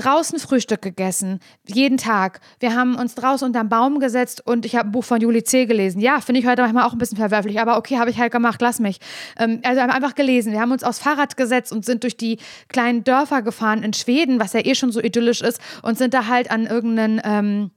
draußen 0.01 0.39
Frühstück 0.39 0.83
gegessen, 0.83 1.41
jeden 1.67 1.99
Tag. 1.99 2.41
Wir 2.59 2.75
haben 2.75 2.97
uns 2.97 3.15
draußen 3.15 3.47
unterm 3.47 3.69
Baum 3.69 4.01
gesetzt 4.01 4.47
und 4.47 4.65
ich 4.65 4.77
habe 4.77 4.89
ein 4.89 4.93
Buch 4.93 5.05
von 5.05 5.21
Juli 5.21 5.45
C. 5.45 5.67
gelesen. 5.67 6.01
Ja, 6.01 6.21
finde 6.21 6.41
ich 6.41 6.47
heute 6.47 6.63
manchmal 6.63 6.85
auch 6.85 6.93
ein 6.93 6.99
bisschen 6.99 7.19
verwerflich, 7.19 7.61
aber 7.61 7.77
okay, 7.77 7.99
habe 7.99 8.11
ich 8.11 8.19
halt 8.19 8.33
gemacht, 8.33 8.61
lass 8.63 8.81
mich. 8.81 8.99
Ähm, 9.39 9.61
also 9.65 9.81
haben 9.81 9.91
einfach 9.91 10.15
gelesen. 10.15 10.53
Wir 10.53 10.61
haben 10.61 10.73
uns 10.73 10.85
aufs 10.85 10.99
Fahrrad 10.99 11.37
gesetzt 11.37 11.73
und 11.73 11.85
sind 11.85 12.03
durch 12.03 12.17
die 12.17 12.39
kleinen 12.69 13.05
Dörfer 13.05 13.43
gefahren 13.43 13.83
in 13.83 13.93
Schweden, 13.93 14.41
was 14.41 14.53
ja 14.53 14.65
eh 14.65 14.75
schon 14.75 14.93
so 14.93 15.01
idyllisch 15.01 15.43
ist, 15.43 15.61
und 15.83 15.99
sind 15.99 16.15
da 16.15 16.27
halt 16.27 16.51
an 16.51 16.67
irgendeinen 16.67 17.21
ähm, 17.25 17.71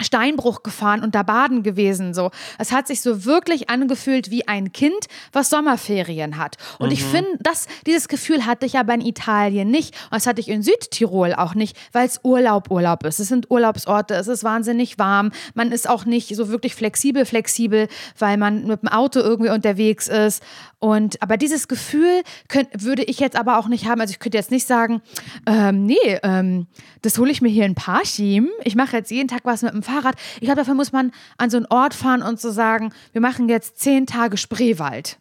Steinbruch 0.00 0.62
gefahren 0.62 1.02
und 1.02 1.14
da 1.14 1.22
baden 1.22 1.62
gewesen. 1.62 2.14
So, 2.14 2.30
es 2.58 2.72
hat 2.72 2.86
sich 2.86 3.00
so 3.00 3.24
wirklich 3.24 3.68
angefühlt 3.68 4.30
wie 4.30 4.46
ein 4.46 4.72
Kind, 4.72 5.06
was 5.32 5.50
Sommerferien 5.50 6.38
hat. 6.38 6.56
Und 6.78 6.92
ich 6.92 7.02
finde, 7.02 7.30
dass 7.40 7.66
dieses 7.86 8.08
Gefühl 8.08 8.46
hatte 8.46 8.66
ich 8.66 8.78
aber 8.78 8.94
in 8.94 9.00
Italien 9.00 9.70
nicht. 9.70 9.94
Und 10.04 10.14
das 10.14 10.26
hatte 10.26 10.40
ich 10.40 10.48
in 10.48 10.62
Südtirol 10.62 11.34
auch 11.34 11.54
nicht, 11.54 11.76
weil 11.92 12.06
es 12.06 12.20
Urlaub 12.22 12.70
Urlaub 12.70 13.04
ist. 13.04 13.18
Es 13.18 13.28
sind 13.28 13.50
Urlaubsorte, 13.50 14.14
es 14.14 14.28
ist 14.28 14.44
wahnsinnig 14.44 14.98
warm. 14.98 15.32
Man 15.54 15.72
ist 15.72 15.88
auch 15.88 16.04
nicht 16.04 16.34
so 16.34 16.48
wirklich 16.48 16.74
flexibel 16.74 17.24
flexibel, 17.24 17.88
weil 18.18 18.36
man 18.36 18.66
mit 18.66 18.82
dem 18.82 18.88
Auto 18.88 19.20
irgendwie 19.20 19.50
unterwegs 19.50 20.08
ist. 20.08 20.42
Und 20.80 21.20
aber 21.22 21.36
dieses 21.36 21.66
Gefühl 21.66 22.22
könnt, 22.48 22.68
würde 22.84 23.02
ich 23.02 23.18
jetzt 23.18 23.36
aber 23.36 23.58
auch 23.58 23.66
nicht 23.68 23.88
haben. 23.88 24.00
Also 24.00 24.12
ich 24.12 24.20
könnte 24.20 24.38
jetzt 24.38 24.50
nicht 24.50 24.66
sagen, 24.66 25.02
ähm, 25.46 25.86
nee, 25.86 26.18
ähm, 26.22 26.68
das 27.02 27.18
hole 27.18 27.30
ich 27.30 27.42
mir 27.42 27.48
hier 27.48 27.66
in 27.66 27.74
Parchim. 27.74 28.48
Ich 28.62 28.76
mache 28.76 28.96
jetzt 28.96 29.10
jeden 29.10 29.28
Tag 29.28 29.40
was 29.44 29.62
mit 29.62 29.72
dem 29.72 29.82
Fahrrad. 29.82 30.14
Ich 30.36 30.42
glaube, 30.42 30.56
dafür 30.56 30.74
muss 30.74 30.92
man 30.92 31.12
an 31.36 31.50
so 31.50 31.56
einen 31.56 31.66
Ort 31.66 31.94
fahren 31.94 32.22
und 32.22 32.40
so 32.40 32.50
sagen, 32.50 32.92
wir 33.12 33.20
machen 33.20 33.48
jetzt 33.48 33.78
zehn 33.78 34.06
Tage 34.06 34.36
Spreewald. 34.36 35.18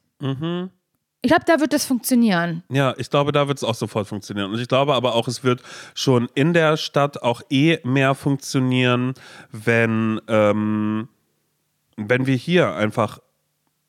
Ich 1.23 1.29
glaube, 1.31 1.45
da 1.47 1.59
wird 1.59 1.73
das 1.73 1.85
funktionieren. 1.85 2.63
Ja, 2.69 2.93
ich 2.97 3.09
glaube, 3.09 3.31
da 3.31 3.47
wird 3.47 3.57
es 3.57 3.63
auch 3.63 3.75
sofort 3.75 4.07
funktionieren. 4.07 4.51
Und 4.51 4.59
ich 4.59 4.67
glaube 4.67 4.93
aber 4.93 5.15
auch, 5.15 5.27
es 5.27 5.43
wird 5.43 5.61
schon 5.95 6.29
in 6.35 6.53
der 6.53 6.77
Stadt 6.77 7.23
auch 7.23 7.41
eh 7.49 7.79
mehr 7.83 8.13
funktionieren, 8.13 9.15
wenn, 9.51 10.21
ähm, 10.27 11.09
wenn 11.97 12.27
wir 12.27 12.35
hier 12.35 12.75
einfach 12.75 13.19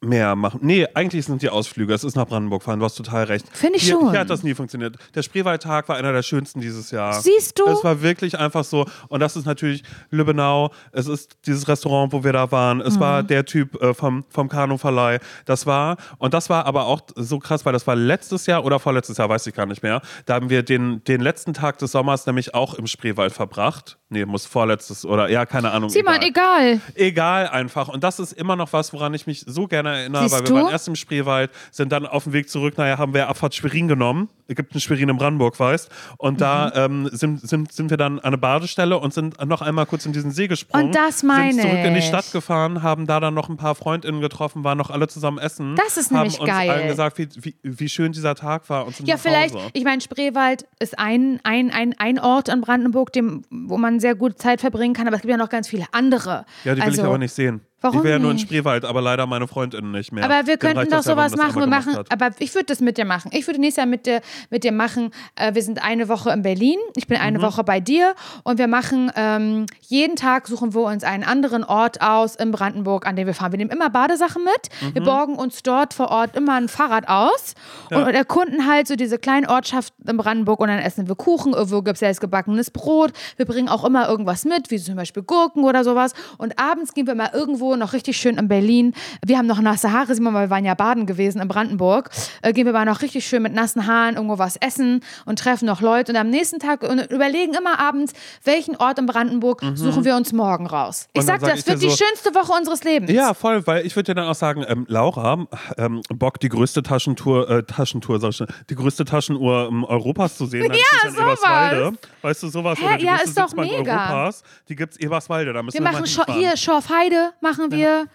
mehr 0.00 0.36
machen. 0.36 0.60
Nee, 0.62 0.86
eigentlich 0.94 1.24
sind 1.26 1.42
die 1.42 1.48
Ausflüge. 1.50 1.92
Es 1.92 2.04
ist 2.04 2.14
nach 2.14 2.26
Brandenburg 2.26 2.62
fahren, 2.62 2.78
du 2.78 2.84
hast 2.84 2.94
total 2.94 3.24
recht. 3.24 3.46
Finde 3.52 3.78
ich 3.78 3.82
hier, 3.84 3.94
schon. 3.94 4.10
Hier 4.10 4.20
hat 4.20 4.30
das 4.30 4.44
nie 4.44 4.54
funktioniert. 4.54 4.96
Der 5.14 5.22
Spreewaldtag 5.22 5.88
war 5.88 5.96
einer 5.96 6.12
der 6.12 6.22
schönsten 6.22 6.60
dieses 6.60 6.90
Jahr. 6.92 7.14
Siehst 7.20 7.58
du? 7.58 7.66
Es 7.66 7.82
war 7.82 8.00
wirklich 8.00 8.38
einfach 8.38 8.62
so. 8.62 8.86
Und 9.08 9.20
das 9.20 9.34
ist 9.36 9.44
natürlich 9.44 9.82
Lübbenau. 10.10 10.70
Es 10.92 11.08
ist 11.08 11.38
dieses 11.46 11.66
Restaurant, 11.66 12.12
wo 12.12 12.22
wir 12.22 12.32
da 12.32 12.52
waren. 12.52 12.80
Es 12.80 12.94
Mhm. 12.94 13.00
war 13.00 13.22
der 13.24 13.44
Typ 13.44 13.80
äh, 13.82 13.92
vom, 13.92 14.24
vom 14.28 14.48
Kanuverleih. 14.48 15.18
Das 15.46 15.66
war, 15.66 15.96
und 16.18 16.32
das 16.32 16.48
war 16.48 16.66
aber 16.66 16.86
auch 16.86 17.00
so 17.16 17.40
krass, 17.40 17.66
weil 17.66 17.72
das 17.72 17.86
war 17.86 17.96
letztes 17.96 18.46
Jahr 18.46 18.64
oder 18.64 18.78
vorletztes 18.78 19.16
Jahr, 19.18 19.28
weiß 19.28 19.46
ich 19.48 19.54
gar 19.54 19.66
nicht 19.66 19.82
mehr. 19.82 20.00
Da 20.26 20.34
haben 20.34 20.48
wir 20.48 20.62
den, 20.62 21.02
den 21.04 21.20
letzten 21.20 21.54
Tag 21.54 21.78
des 21.78 21.90
Sommers 21.92 22.24
nämlich 22.26 22.54
auch 22.54 22.74
im 22.74 22.86
Spreewald 22.86 23.32
verbracht. 23.32 23.98
Nee, 24.10 24.24
muss 24.24 24.46
vorletztes 24.46 25.04
oder 25.04 25.28
ja, 25.28 25.44
keine 25.44 25.70
Ahnung. 25.72 25.90
Simon, 25.90 26.22
egal. 26.22 26.80
Egal 26.94 27.48
einfach. 27.48 27.88
Und 27.88 28.04
das 28.04 28.18
ist 28.20 28.32
immer 28.32 28.56
noch 28.56 28.72
was, 28.72 28.92
woran 28.94 29.12
ich 29.12 29.26
mich 29.26 29.44
so 29.46 29.66
gerne 29.66 29.87
erinnere, 29.94 30.22
Siehst 30.22 30.34
weil 30.34 30.40
wir 30.42 30.48
du? 30.48 30.54
waren 30.54 30.70
erst 30.72 30.88
im 30.88 30.96
Spreewald, 30.96 31.50
sind 31.70 31.92
dann 31.92 32.06
auf 32.06 32.24
dem 32.24 32.32
Weg 32.32 32.48
zurück, 32.48 32.76
naja, 32.78 32.98
haben 32.98 33.14
wir 33.14 33.28
Abfahrt 33.28 33.54
Schwerin 33.54 33.88
genommen. 33.88 34.28
Ägypten 34.50 34.80
Schwerin 34.80 35.10
in 35.10 35.16
Brandenburg, 35.18 35.60
weißt. 35.60 35.90
Und 36.16 36.40
da 36.40 36.72
Mhm. 36.88 37.04
ähm, 37.06 37.10
sind, 37.12 37.40
sind, 37.46 37.70
sind 37.70 37.90
wir 37.90 37.98
dann 37.98 38.18
an 38.18 38.24
eine 38.24 38.38
Badestelle 38.38 38.96
und 38.98 39.12
sind 39.12 39.44
noch 39.44 39.60
einmal 39.60 39.84
kurz 39.84 40.06
in 40.06 40.12
diesen 40.14 40.30
See 40.30 40.48
gesprungen. 40.48 40.86
Und 40.86 40.94
das 40.94 41.22
meine 41.22 41.52
Sind 41.52 41.62
zurück 41.70 41.84
in 41.84 41.94
die. 41.94 42.00
Stadt 42.02 42.32
gefahren, 42.32 42.82
haben 42.82 43.06
da 43.06 43.20
dann 43.20 43.34
noch 43.34 43.50
ein 43.50 43.58
paar 43.58 43.74
FreundInnen 43.74 44.22
getroffen, 44.22 44.64
waren 44.64 44.78
noch 44.78 44.88
alle 44.88 45.06
zusammen 45.08 45.36
essen. 45.38 45.76
Das 45.76 45.98
ist 45.98 46.10
haben 46.10 46.22
nämlich 46.22 46.40
uns 46.40 46.48
geil. 46.48 46.70
allen 46.70 46.88
gesagt, 46.88 47.18
wie, 47.18 47.28
wie, 47.36 47.56
wie 47.62 47.88
schön 47.90 48.12
dieser 48.12 48.34
Tag 48.34 48.68
war 48.70 48.86
und 48.86 48.96
sind 48.96 49.06
Ja, 49.06 49.18
vielleicht, 49.18 49.54
Hause. 49.54 49.66
ich 49.74 49.84
meine, 49.84 50.00
Spreewald 50.00 50.66
ist 50.80 50.98
ein, 50.98 51.40
ein, 51.44 51.70
ein, 51.70 51.94
ein 51.98 52.18
Ort 52.18 52.48
in 52.48 52.62
Brandenburg, 52.62 53.12
dem, 53.12 53.42
wo 53.50 53.76
man 53.76 54.00
sehr 54.00 54.14
gut 54.14 54.38
Zeit 54.38 54.60
verbringen 54.62 54.94
kann, 54.94 55.06
aber 55.06 55.16
es 55.16 55.22
gibt 55.22 55.30
ja 55.30 55.36
noch 55.36 55.50
ganz 55.50 55.68
viele 55.68 55.84
andere. 55.92 56.46
Ja, 56.64 56.74
die 56.74 56.80
will 56.80 56.88
also, 56.88 57.02
ich 57.02 57.06
aber 57.06 57.18
nicht 57.18 57.34
sehen. 57.34 57.60
Warum 57.80 57.98
ich 57.98 58.04
will 58.04 58.10
ja 58.10 58.18
nur 58.18 58.32
in? 58.32 58.38
Spreewald, 58.38 58.84
aber 58.84 59.00
leider 59.00 59.26
meine 59.26 59.46
FreundInnen 59.46 59.92
nicht 59.92 60.10
mehr. 60.12 60.24
Aber 60.24 60.46
wir 60.46 60.56
könnten 60.56 60.84
doch 60.86 60.90
ja, 60.96 61.02
sowas 61.02 61.32
das 61.32 61.40
machen. 61.40 61.60
Wir 61.60 61.66
machen, 61.68 61.96
hat. 61.96 62.10
aber 62.12 62.30
ich 62.40 62.54
würde 62.54 62.66
das 62.66 62.80
mit 62.80 62.98
dir 62.98 63.04
machen. 63.04 63.30
Ich 63.32 63.46
würde 63.46 63.60
nächstes 63.60 63.76
Jahr 63.82 63.86
mit 63.86 64.06
dir, 64.06 64.20
mit 64.50 64.64
dir 64.64 64.72
machen. 64.72 65.10
Äh, 65.36 65.54
wir 65.54 65.62
sind 65.62 65.82
eine 65.84 66.08
Woche 66.08 66.30
in 66.30 66.42
Berlin. 66.42 66.78
Ich 66.96 67.06
bin 67.06 67.18
Mhm. 67.18 67.24
eine 67.24 67.42
Woche 67.42 67.62
bei 67.64 67.78
dir 67.80 68.14
und 68.42 68.58
wir 68.58 68.66
machen 68.66 69.12
ähm, 69.14 69.66
jeden 69.82 70.16
Tag 70.16 70.48
suchen 70.48 70.74
wir 70.74 70.82
uns 70.82 71.04
einen 71.04 71.22
anderen 71.24 71.62
Ort 71.64 72.00
aus 72.00 72.34
in 72.36 72.50
Brandenburg, 72.50 73.06
an 73.06 73.14
dem 73.16 73.26
wir 73.26 73.34
fahren. 73.34 73.52
Wir 73.52 73.58
nehmen 73.58 73.70
immer 73.70 73.90
Badesachen 73.90 74.42
mit. 74.44 74.68
Mhm. 74.80 74.94
Wir 74.94 75.02
borgen 75.02 75.36
uns 75.36 75.62
dort 75.62 75.94
vor 75.94 76.08
Ort 76.10 76.36
immer 76.36 76.54
ein 76.54 76.68
Fahrrad 76.68 77.08
aus 77.08 77.54
und, 77.90 77.96
und 78.02 78.14
erkunden 78.14 78.66
halt 78.66 78.88
so 78.88 78.96
diese 78.96 79.18
kleinen 79.18 79.46
Ortschaften 79.46 80.08
in 80.08 80.16
Brandenburg 80.16 80.60
und 80.60 80.68
dann 80.68 80.78
essen 80.80 81.06
wir 81.08 81.14
Kuchen. 81.14 81.52
Irgendwo 81.52 81.82
gibt 81.82 81.94
es 81.94 82.00
selbstgebackenes 82.00 82.70
Brot. 82.70 83.12
Wir 83.36 83.46
bringen 83.46 83.68
auch 83.68 83.84
immer 83.84 84.08
irgendwas 84.08 84.44
mit, 84.44 84.70
wie 84.70 84.78
zum 84.78 84.96
Beispiel 84.96 85.22
Gurken 85.22 85.64
oder 85.64 85.84
sowas. 85.84 86.12
Und 86.38 86.58
abends 86.58 86.92
gehen 86.94 87.06
wir 87.06 87.14
mal 87.14 87.30
irgendwo 87.32 87.67
noch 87.76 87.92
richtig 87.92 88.16
schön 88.16 88.36
in 88.38 88.48
Berlin. 88.48 88.94
Wir 89.24 89.38
haben 89.38 89.46
noch 89.46 89.60
nasse 89.60 89.92
Haare, 89.92 90.14
Simon, 90.14 90.34
weil 90.34 90.46
wir 90.46 90.50
waren 90.50 90.64
ja 90.64 90.74
baden 90.74 91.06
gewesen 91.06 91.40
in 91.40 91.48
Brandenburg. 91.48 92.10
Äh, 92.42 92.52
gehen 92.52 92.66
wir 92.66 92.72
mal 92.72 92.84
noch 92.84 93.02
richtig 93.02 93.26
schön 93.26 93.42
mit 93.42 93.52
nassen 93.54 93.86
Haaren 93.86 94.14
irgendwo 94.16 94.38
was 94.38 94.56
essen 94.56 95.00
und 95.26 95.38
treffen 95.38 95.66
noch 95.66 95.80
Leute. 95.80 96.12
Und 96.12 96.18
am 96.18 96.30
nächsten 96.30 96.58
Tag 96.58 96.82
und 96.82 96.98
überlegen 97.10 97.54
immer 97.54 97.78
abends, 97.78 98.12
welchen 98.44 98.76
Ort 98.76 98.98
in 98.98 99.06
Brandenburg 99.06 99.62
suchen 99.74 100.04
wir 100.04 100.16
uns 100.16 100.32
morgen 100.32 100.66
raus. 100.66 101.08
Ich 101.12 101.22
Mhm. 101.22 101.26
Sag 101.26 101.40
dir, 101.40 101.46
sag 101.46 101.50
das 101.56 101.60
ich 101.60 101.66
wird 101.66 101.82
die 101.82 101.90
so- 101.90 101.96
schönste 102.04 102.34
Woche 102.34 102.52
unseres 102.52 102.84
Lebens. 102.84 103.10
Ja, 103.12 103.34
voll, 103.34 103.66
weil 103.66 103.84
ich 103.86 103.94
würde 103.96 104.12
dir 104.12 104.20
dann 104.20 104.28
auch 104.28 104.34
sagen, 104.34 104.64
ähm, 104.66 104.84
Laura, 104.88 105.46
ähm, 105.76 106.00
Bock, 106.14 106.40
die 106.40 106.48
größte 106.48 106.82
Taschentour, 106.82 107.48
äh, 107.50 107.62
Taschentour, 107.62 108.20
sag 108.20 108.30
ich 108.30 108.42
die 108.70 108.74
größte 108.74 109.04
Taschenuhr 109.04 109.68
ähm, 109.70 109.84
Europas 109.84 110.36
zu 110.36 110.46
sehen. 110.46 110.68
Dann 110.68 110.76
Ja, 110.78 111.10
sowas. 111.10 111.94
Weißt 112.22 112.42
du, 112.42 112.48
sowas. 112.48 112.78
Hä, 112.80 113.02
ja, 113.04 113.16
ist 113.16 113.36
doch 113.38 113.54
mega. 113.54 114.08
Europas, 114.10 114.42
die 114.68 114.76
gibt's 114.76 114.96
Eberswalde, 114.96 115.52
da 115.52 115.62
müssen 115.62 115.74
Wir 115.74 115.80
wir, 115.80 115.84
machen 115.92 116.02
mal 116.02 116.06
hinfahren. 116.08 116.34
hier 116.40 116.56
Schorfheide, 116.56 117.30
machen 117.40 117.57
wir. 117.70 118.00
aber, 118.00 118.08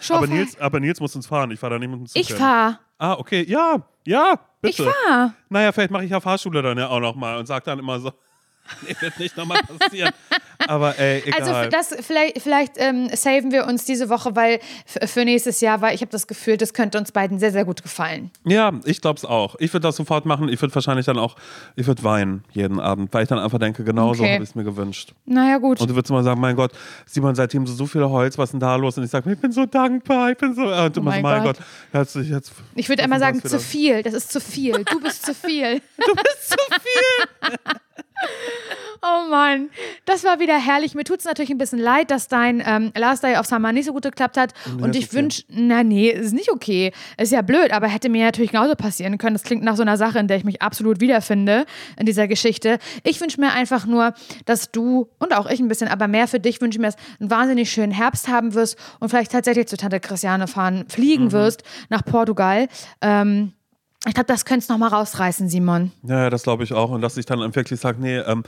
Schorfheide. 0.00 0.32
Nils, 0.32 0.60
aber 0.60 0.80
Nils 0.80 1.00
muss 1.00 1.14
uns 1.16 1.26
fahren, 1.26 1.50
ich 1.50 1.60
fahre 1.60 1.74
da 1.74 1.78
nicht 1.78 1.90
mit 1.90 1.98
dem 2.00 2.06
Zug 2.06 2.20
Ich 2.20 2.28
hin. 2.28 2.36
fahr. 2.36 2.80
Ah, 2.98 3.14
okay, 3.14 3.44
ja, 3.48 3.76
ja, 4.06 4.34
Ich 4.62 4.76
bitte. 4.76 4.90
fahr. 5.06 5.34
Naja, 5.48 5.72
vielleicht 5.72 5.90
mache 5.90 6.04
ich 6.04 6.10
ja 6.10 6.20
Fahrschule 6.20 6.62
dann 6.62 6.78
ja 6.78 6.88
auch 6.88 7.00
nochmal 7.00 7.38
und 7.38 7.46
sag 7.46 7.64
dann 7.64 7.78
immer 7.78 7.98
so, 8.00 8.12
nee, 8.86 8.96
wird 9.00 9.18
nicht 9.18 9.36
nochmal 9.36 9.60
passieren. 9.78 10.12
aber 10.66 10.98
ey, 10.98 11.22
egal. 11.26 11.42
Also 11.42 11.70
das 11.70 11.94
vielleicht, 12.00 12.40
vielleicht 12.40 12.72
ähm, 12.76 13.08
saven 13.14 13.50
wir 13.52 13.66
uns 13.66 13.84
diese 13.84 14.08
Woche, 14.08 14.34
weil 14.36 14.60
für 15.06 15.24
nächstes 15.24 15.60
Jahr, 15.60 15.80
weil 15.80 15.94
ich 15.94 16.00
habe 16.00 16.10
das 16.12 16.26
Gefühl, 16.26 16.56
das 16.56 16.72
könnte 16.72 16.98
uns 16.98 17.12
beiden 17.12 17.38
sehr, 17.38 17.52
sehr 17.52 17.64
gut 17.64 17.82
gefallen. 17.82 18.30
Ja, 18.44 18.72
ich 18.84 19.00
glaube 19.00 19.18
es 19.18 19.24
auch. 19.24 19.56
Ich 19.58 19.72
würde 19.72 19.82
das 19.88 19.96
sofort 19.96 20.24
machen. 20.26 20.48
Ich 20.48 20.60
würde 20.62 20.74
wahrscheinlich 20.74 21.06
dann 21.06 21.18
auch, 21.18 21.36
ich 21.76 21.86
würde 21.86 22.02
weinen 22.04 22.44
jeden 22.52 22.80
Abend, 22.80 23.12
weil 23.12 23.24
ich 23.24 23.28
dann 23.28 23.38
einfach 23.38 23.58
denke, 23.58 23.84
genau 23.84 24.14
so 24.14 24.22
Okay. 24.22 24.34
habe 24.34 24.44
ich 24.44 24.50
es 24.50 24.54
mir 24.54 24.64
gewünscht. 24.64 25.12
Naja, 25.26 25.58
gut. 25.58 25.80
Und 25.80 25.90
du 25.90 25.94
würdest 25.94 26.10
immer 26.10 26.22
sagen, 26.22 26.40
mein 26.40 26.54
Gott, 26.56 26.72
Simon, 27.06 27.34
seitdem 27.34 27.66
so, 27.66 27.74
so 27.74 27.86
viel 27.86 28.04
Holz, 28.04 28.38
was 28.38 28.48
ist 28.50 28.52
denn 28.52 28.60
da 28.60 28.76
los? 28.76 28.96
Und 28.96 29.04
ich 29.04 29.10
sage, 29.10 29.32
ich 29.32 29.38
bin 29.40 29.50
so 29.52 29.66
dankbar, 29.66 30.30
ich 30.30 30.38
bin 30.38 30.54
so, 30.54 30.62
äh, 30.62 30.86
und 30.86 30.96
du 30.96 31.00
Oh 31.00 31.04
so, 31.04 31.10
mein 31.10 31.22
mein 31.22 31.42
Gott, 31.42 31.56
Gott. 31.58 31.66
herzlich 31.92 32.28
jetzt. 32.28 32.52
ich 32.74 32.88
würde 32.88 33.02
einmal 33.02 33.18
sagen, 33.18 33.42
zu 33.42 33.58
viel. 33.58 34.02
Das 34.02 34.14
ist 34.14 34.30
zu 34.30 34.40
viel. 34.40 34.84
Du 34.84 35.00
bist 35.00 35.26
zu 35.26 35.34
viel. 35.34 35.80
Du 35.96 36.14
bist 36.14 36.50
zu 36.50 36.56
viel. 36.80 37.58
Oh 39.04 39.28
Mann, 39.28 39.70
das 40.04 40.22
war 40.22 40.38
wieder 40.38 40.56
herrlich. 40.56 40.94
Mir 40.94 41.02
tut 41.02 41.18
es 41.18 41.24
natürlich 41.24 41.50
ein 41.50 41.58
bisschen 41.58 41.80
leid, 41.80 42.12
dass 42.12 42.28
dein 42.28 42.62
ähm, 42.64 42.92
Last 42.96 43.24
Day 43.24 43.36
of 43.36 43.46
Summer 43.46 43.72
nicht 43.72 43.86
so 43.86 43.92
gut 43.92 44.04
geklappt 44.04 44.36
hat. 44.36 44.52
und 44.80 44.94
ist 44.94 45.02
ich 45.02 45.12
wünsche, 45.12 45.42
na 45.48 45.82
nee, 45.82 46.08
ist 46.08 46.32
nicht 46.32 46.52
okay. 46.52 46.92
Ist 47.18 47.32
ja 47.32 47.42
blöd, 47.42 47.72
aber 47.72 47.88
hätte 47.88 48.08
mir 48.08 48.24
natürlich 48.26 48.52
genauso 48.52 48.76
passieren 48.76 49.18
können. 49.18 49.34
Das 49.34 49.42
klingt 49.42 49.64
nach 49.64 49.74
so 49.74 49.82
einer 49.82 49.96
Sache, 49.96 50.20
in 50.20 50.28
der 50.28 50.36
ich 50.36 50.44
mich 50.44 50.62
absolut 50.62 51.00
wiederfinde 51.00 51.66
in 51.98 52.06
dieser 52.06 52.28
Geschichte. 52.28 52.78
Ich 53.02 53.20
wünsche 53.20 53.40
mir 53.40 53.52
einfach 53.52 53.86
nur, 53.86 54.14
dass 54.44 54.70
du 54.70 55.08
und 55.18 55.34
auch 55.36 55.50
ich 55.50 55.58
ein 55.58 55.66
bisschen, 55.66 55.88
aber 55.88 56.06
mehr 56.06 56.28
für 56.28 56.38
dich 56.38 56.60
wünsche 56.60 56.78
mir, 56.78 56.86
dass 56.86 56.96
du 56.96 57.02
einen 57.22 57.30
wahnsinnig 57.30 57.72
schönen 57.72 57.90
Herbst 57.92 58.28
haben 58.28 58.54
wirst 58.54 58.78
und 59.00 59.08
vielleicht 59.08 59.32
tatsächlich 59.32 59.66
zu 59.66 59.76
Tante 59.76 59.98
Christiane 59.98 60.46
fahren, 60.46 60.84
fliegen 60.88 61.24
Mhm. 61.24 61.32
wirst 61.32 61.64
nach 61.88 62.04
Portugal. 62.04 62.68
Ähm, 63.00 63.52
Ich 64.06 64.14
glaube, 64.14 64.26
das 64.26 64.44
könnte 64.44 64.64
es 64.64 64.68
nochmal 64.68 64.88
rausreißen, 64.90 65.48
Simon. 65.48 65.92
Ja, 66.02 66.28
das 66.28 66.42
glaube 66.42 66.64
ich 66.64 66.72
auch. 66.72 66.90
Und 66.90 67.02
dass 67.02 67.16
ich 67.16 67.26
dann 67.26 67.38
wirklich 67.54 67.78
sage, 67.78 68.00
nee, 68.00 68.18
ähm, 68.18 68.42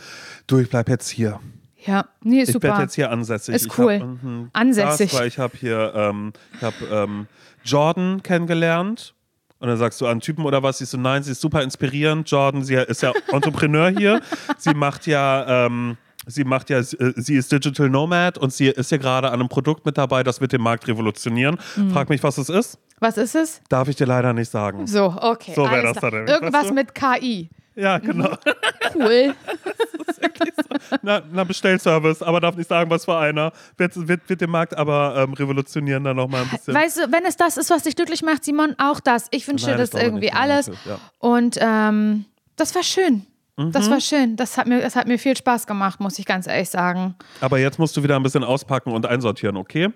du, 0.47 0.59
ich 0.59 0.69
bleib 0.69 0.89
jetzt 0.89 1.09
hier. 1.09 1.39
Ja, 1.87 2.07
nee, 2.23 2.41
ist 2.41 2.49
Ich 2.49 2.53
super. 2.55 2.69
werde 2.69 2.83
jetzt 2.83 2.95
hier 2.95 3.11
ansässig. 3.11 3.55
Ist 3.55 3.67
ich 3.67 3.79
cool. 3.79 4.01
Hab, 4.01 4.23
mhm, 4.23 4.51
Ansässig. 4.53 5.11
Das, 5.11 5.21
weil 5.21 5.29
ich 5.29 5.39
habe 5.39 5.57
hier, 5.57 5.93
ähm, 5.95 6.33
ich 6.57 6.63
habe 6.63 6.77
ähm, 6.91 7.27
Jordan 7.65 8.23
kennengelernt. 8.23 9.15
Und 9.61 9.69
dann 9.69 9.79
sagst 9.79 10.01
du 10.01 10.07
an 10.07 10.21
Typen 10.21 10.45
oder 10.45 10.63
was? 10.63 10.79
Siehst 10.79 10.93
du, 10.93 10.99
nein, 10.99 11.23
sie 11.23 11.33
ist 11.33 11.41
super 11.41 11.63
inspirierend. 11.63 12.29
Jordan, 12.31 12.65
sie 12.65 12.75
ist 12.75 13.03
ja 13.03 13.13
Entrepreneur 13.33 13.89
hier. 13.89 14.21
Sie 14.59 14.75
macht 14.75 15.07
ja, 15.07 15.67
ähm, 15.67 15.97
sie 16.27 16.45
macht 16.45 16.69
ja, 16.71 16.81
äh, 16.81 16.85
sie 17.17 17.37
ist 17.37 17.51
Digital 17.53 17.89
Nomad 17.89 18.37
und 18.37 18.53
sie 18.53 18.67
ist 18.67 18.91
ja 18.91 18.99
gerade 18.99 19.29
an 19.29 19.35
einem 19.41 19.49
Produkt 19.49 19.87
mit 19.87 19.97
dabei, 19.97 20.23
das 20.23 20.41
wird 20.41 20.53
den 20.53 20.61
Markt 20.61 20.87
revolutionieren. 20.89 21.59
Mhm. 21.77 21.91
Frag 21.93 22.09
mich, 22.11 22.23
was 22.23 22.37
es 22.39 22.49
ist. 22.49 22.79
Was 23.01 23.17
ist 23.17 23.35
es? 23.35 23.61
Darf 23.69 23.89
ich 23.89 23.97
dir 23.97 24.07
leider 24.07 24.33
nicht 24.33 24.51
sagen. 24.51 24.87
So, 24.87 25.15
okay. 25.21 25.53
So 25.55 25.65
wär 25.65 25.71
alles 25.73 25.93
das 25.95 26.01
dann 26.01 26.15
nämlich, 26.15 26.31
Irgendwas 26.35 26.61
weißt 26.63 26.71
du? 26.71 26.75
mit 26.75 26.95
KI. 26.95 27.51
Ja, 27.75 27.99
genau. 27.99 28.37
Cool. 28.95 29.35
Na, 31.03 31.21
na, 31.33 31.45
Bestellservice, 31.45 32.23
aber 32.23 32.41
darf 32.41 32.57
nicht 32.57 32.69
sagen, 32.69 32.89
was 32.91 33.05
für 33.05 33.17
einer. 33.17 33.53
Wird, 33.77 34.07
wird, 34.09 34.29
wird 34.29 34.41
den 34.41 34.51
Markt 34.51 34.77
aber 34.77 35.15
ähm, 35.17 35.33
revolutionieren 35.33 36.05
dann 36.05 36.17
nochmal 36.17 36.43
ein 36.43 36.49
bisschen. 36.49 36.75
weißt 36.75 36.99
du, 36.99 37.13
wenn 37.13 37.25
es 37.25 37.37
das 37.37 37.57
ist, 37.57 37.71
was 37.71 37.83
dich 37.83 37.97
glücklich 37.97 38.23
macht, 38.23 38.45
Simon, 38.45 38.75
auch 38.79 39.01
das. 39.01 39.27
Ich 39.31 39.47
wünsche 39.49 39.67
dir 39.67 39.77
das 39.77 39.93
irgendwie 39.95 40.33
alles. 40.33 40.69
ja. 40.85 40.99
Und 41.19 41.59
ähm, 41.61 42.25
das 42.57 42.75
war 42.75 42.83
schön. 42.83 43.27
Das 43.57 43.87
Mhm. 43.87 43.91
war 43.93 44.01
schön. 44.01 44.37
Das 44.37 44.57
hat, 44.59 44.67
mir, 44.67 44.81
das 44.81 44.97
hat 44.97 45.07
mir 45.07 45.19
viel 45.19 45.37
Spaß 45.37 45.67
gemacht, 45.69 46.01
muss 46.01 46.19
ich 46.19 46.27
ganz 46.27 46.47
ehrlich 46.49 46.71
sagen. 46.71 47.15
Aber 47.41 47.59
jetzt 47.59 47.79
musst 47.79 47.97
du 47.97 48.03
wieder 48.03 48.17
ein 48.17 48.23
bisschen 48.23 48.43
auspacken 48.43 48.91
und 48.93 49.07
einsortieren, 49.07 49.57
okay? 49.57 49.91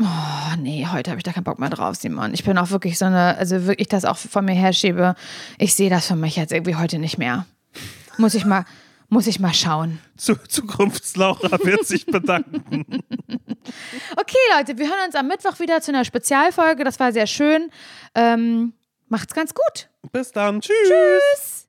Oh 0.00 0.56
nee, 0.58 0.86
heute 0.90 1.10
habe 1.10 1.18
ich 1.18 1.24
da 1.24 1.32
keinen 1.32 1.44
Bock 1.44 1.58
mehr 1.58 1.68
drauf, 1.68 1.94
Simon. 1.96 2.32
Ich 2.32 2.42
bin 2.44 2.56
auch 2.56 2.70
wirklich 2.70 2.96
so 2.96 3.04
eine, 3.04 3.36
also 3.36 3.66
wirklich 3.66 3.88
das 3.88 4.06
auch 4.06 4.16
von 4.16 4.46
mir 4.46 4.54
herschiebe. 4.54 5.14
Ich 5.58 5.74
sehe 5.74 5.90
das 5.90 6.06
für 6.06 6.16
mich 6.16 6.36
jetzt 6.36 6.52
irgendwie 6.52 6.76
heute 6.76 6.98
nicht 6.98 7.18
mehr. 7.18 7.44
Muss 8.16 8.34
ich 8.34 8.46
mal, 8.46 8.64
muss 9.10 9.26
ich 9.26 9.40
mal 9.40 9.52
schauen. 9.52 9.98
Zu, 10.16 10.36
Zukunftslaura 10.36 11.58
wird 11.64 11.86
sich 11.86 12.06
bedanken. 12.06 12.86
Okay, 14.16 14.38
Leute, 14.56 14.78
wir 14.78 14.86
hören 14.86 15.06
uns 15.06 15.14
am 15.14 15.28
Mittwoch 15.28 15.60
wieder 15.60 15.82
zu 15.82 15.92
einer 15.92 16.06
Spezialfolge. 16.06 16.82
Das 16.82 16.98
war 16.98 17.12
sehr 17.12 17.26
schön. 17.26 17.70
Ähm, 18.14 18.72
macht's 19.08 19.34
ganz 19.34 19.52
gut. 19.52 19.90
Bis 20.12 20.32
dann. 20.32 20.62
Tschüss. 20.62 20.74
Tschüss. 20.88 21.59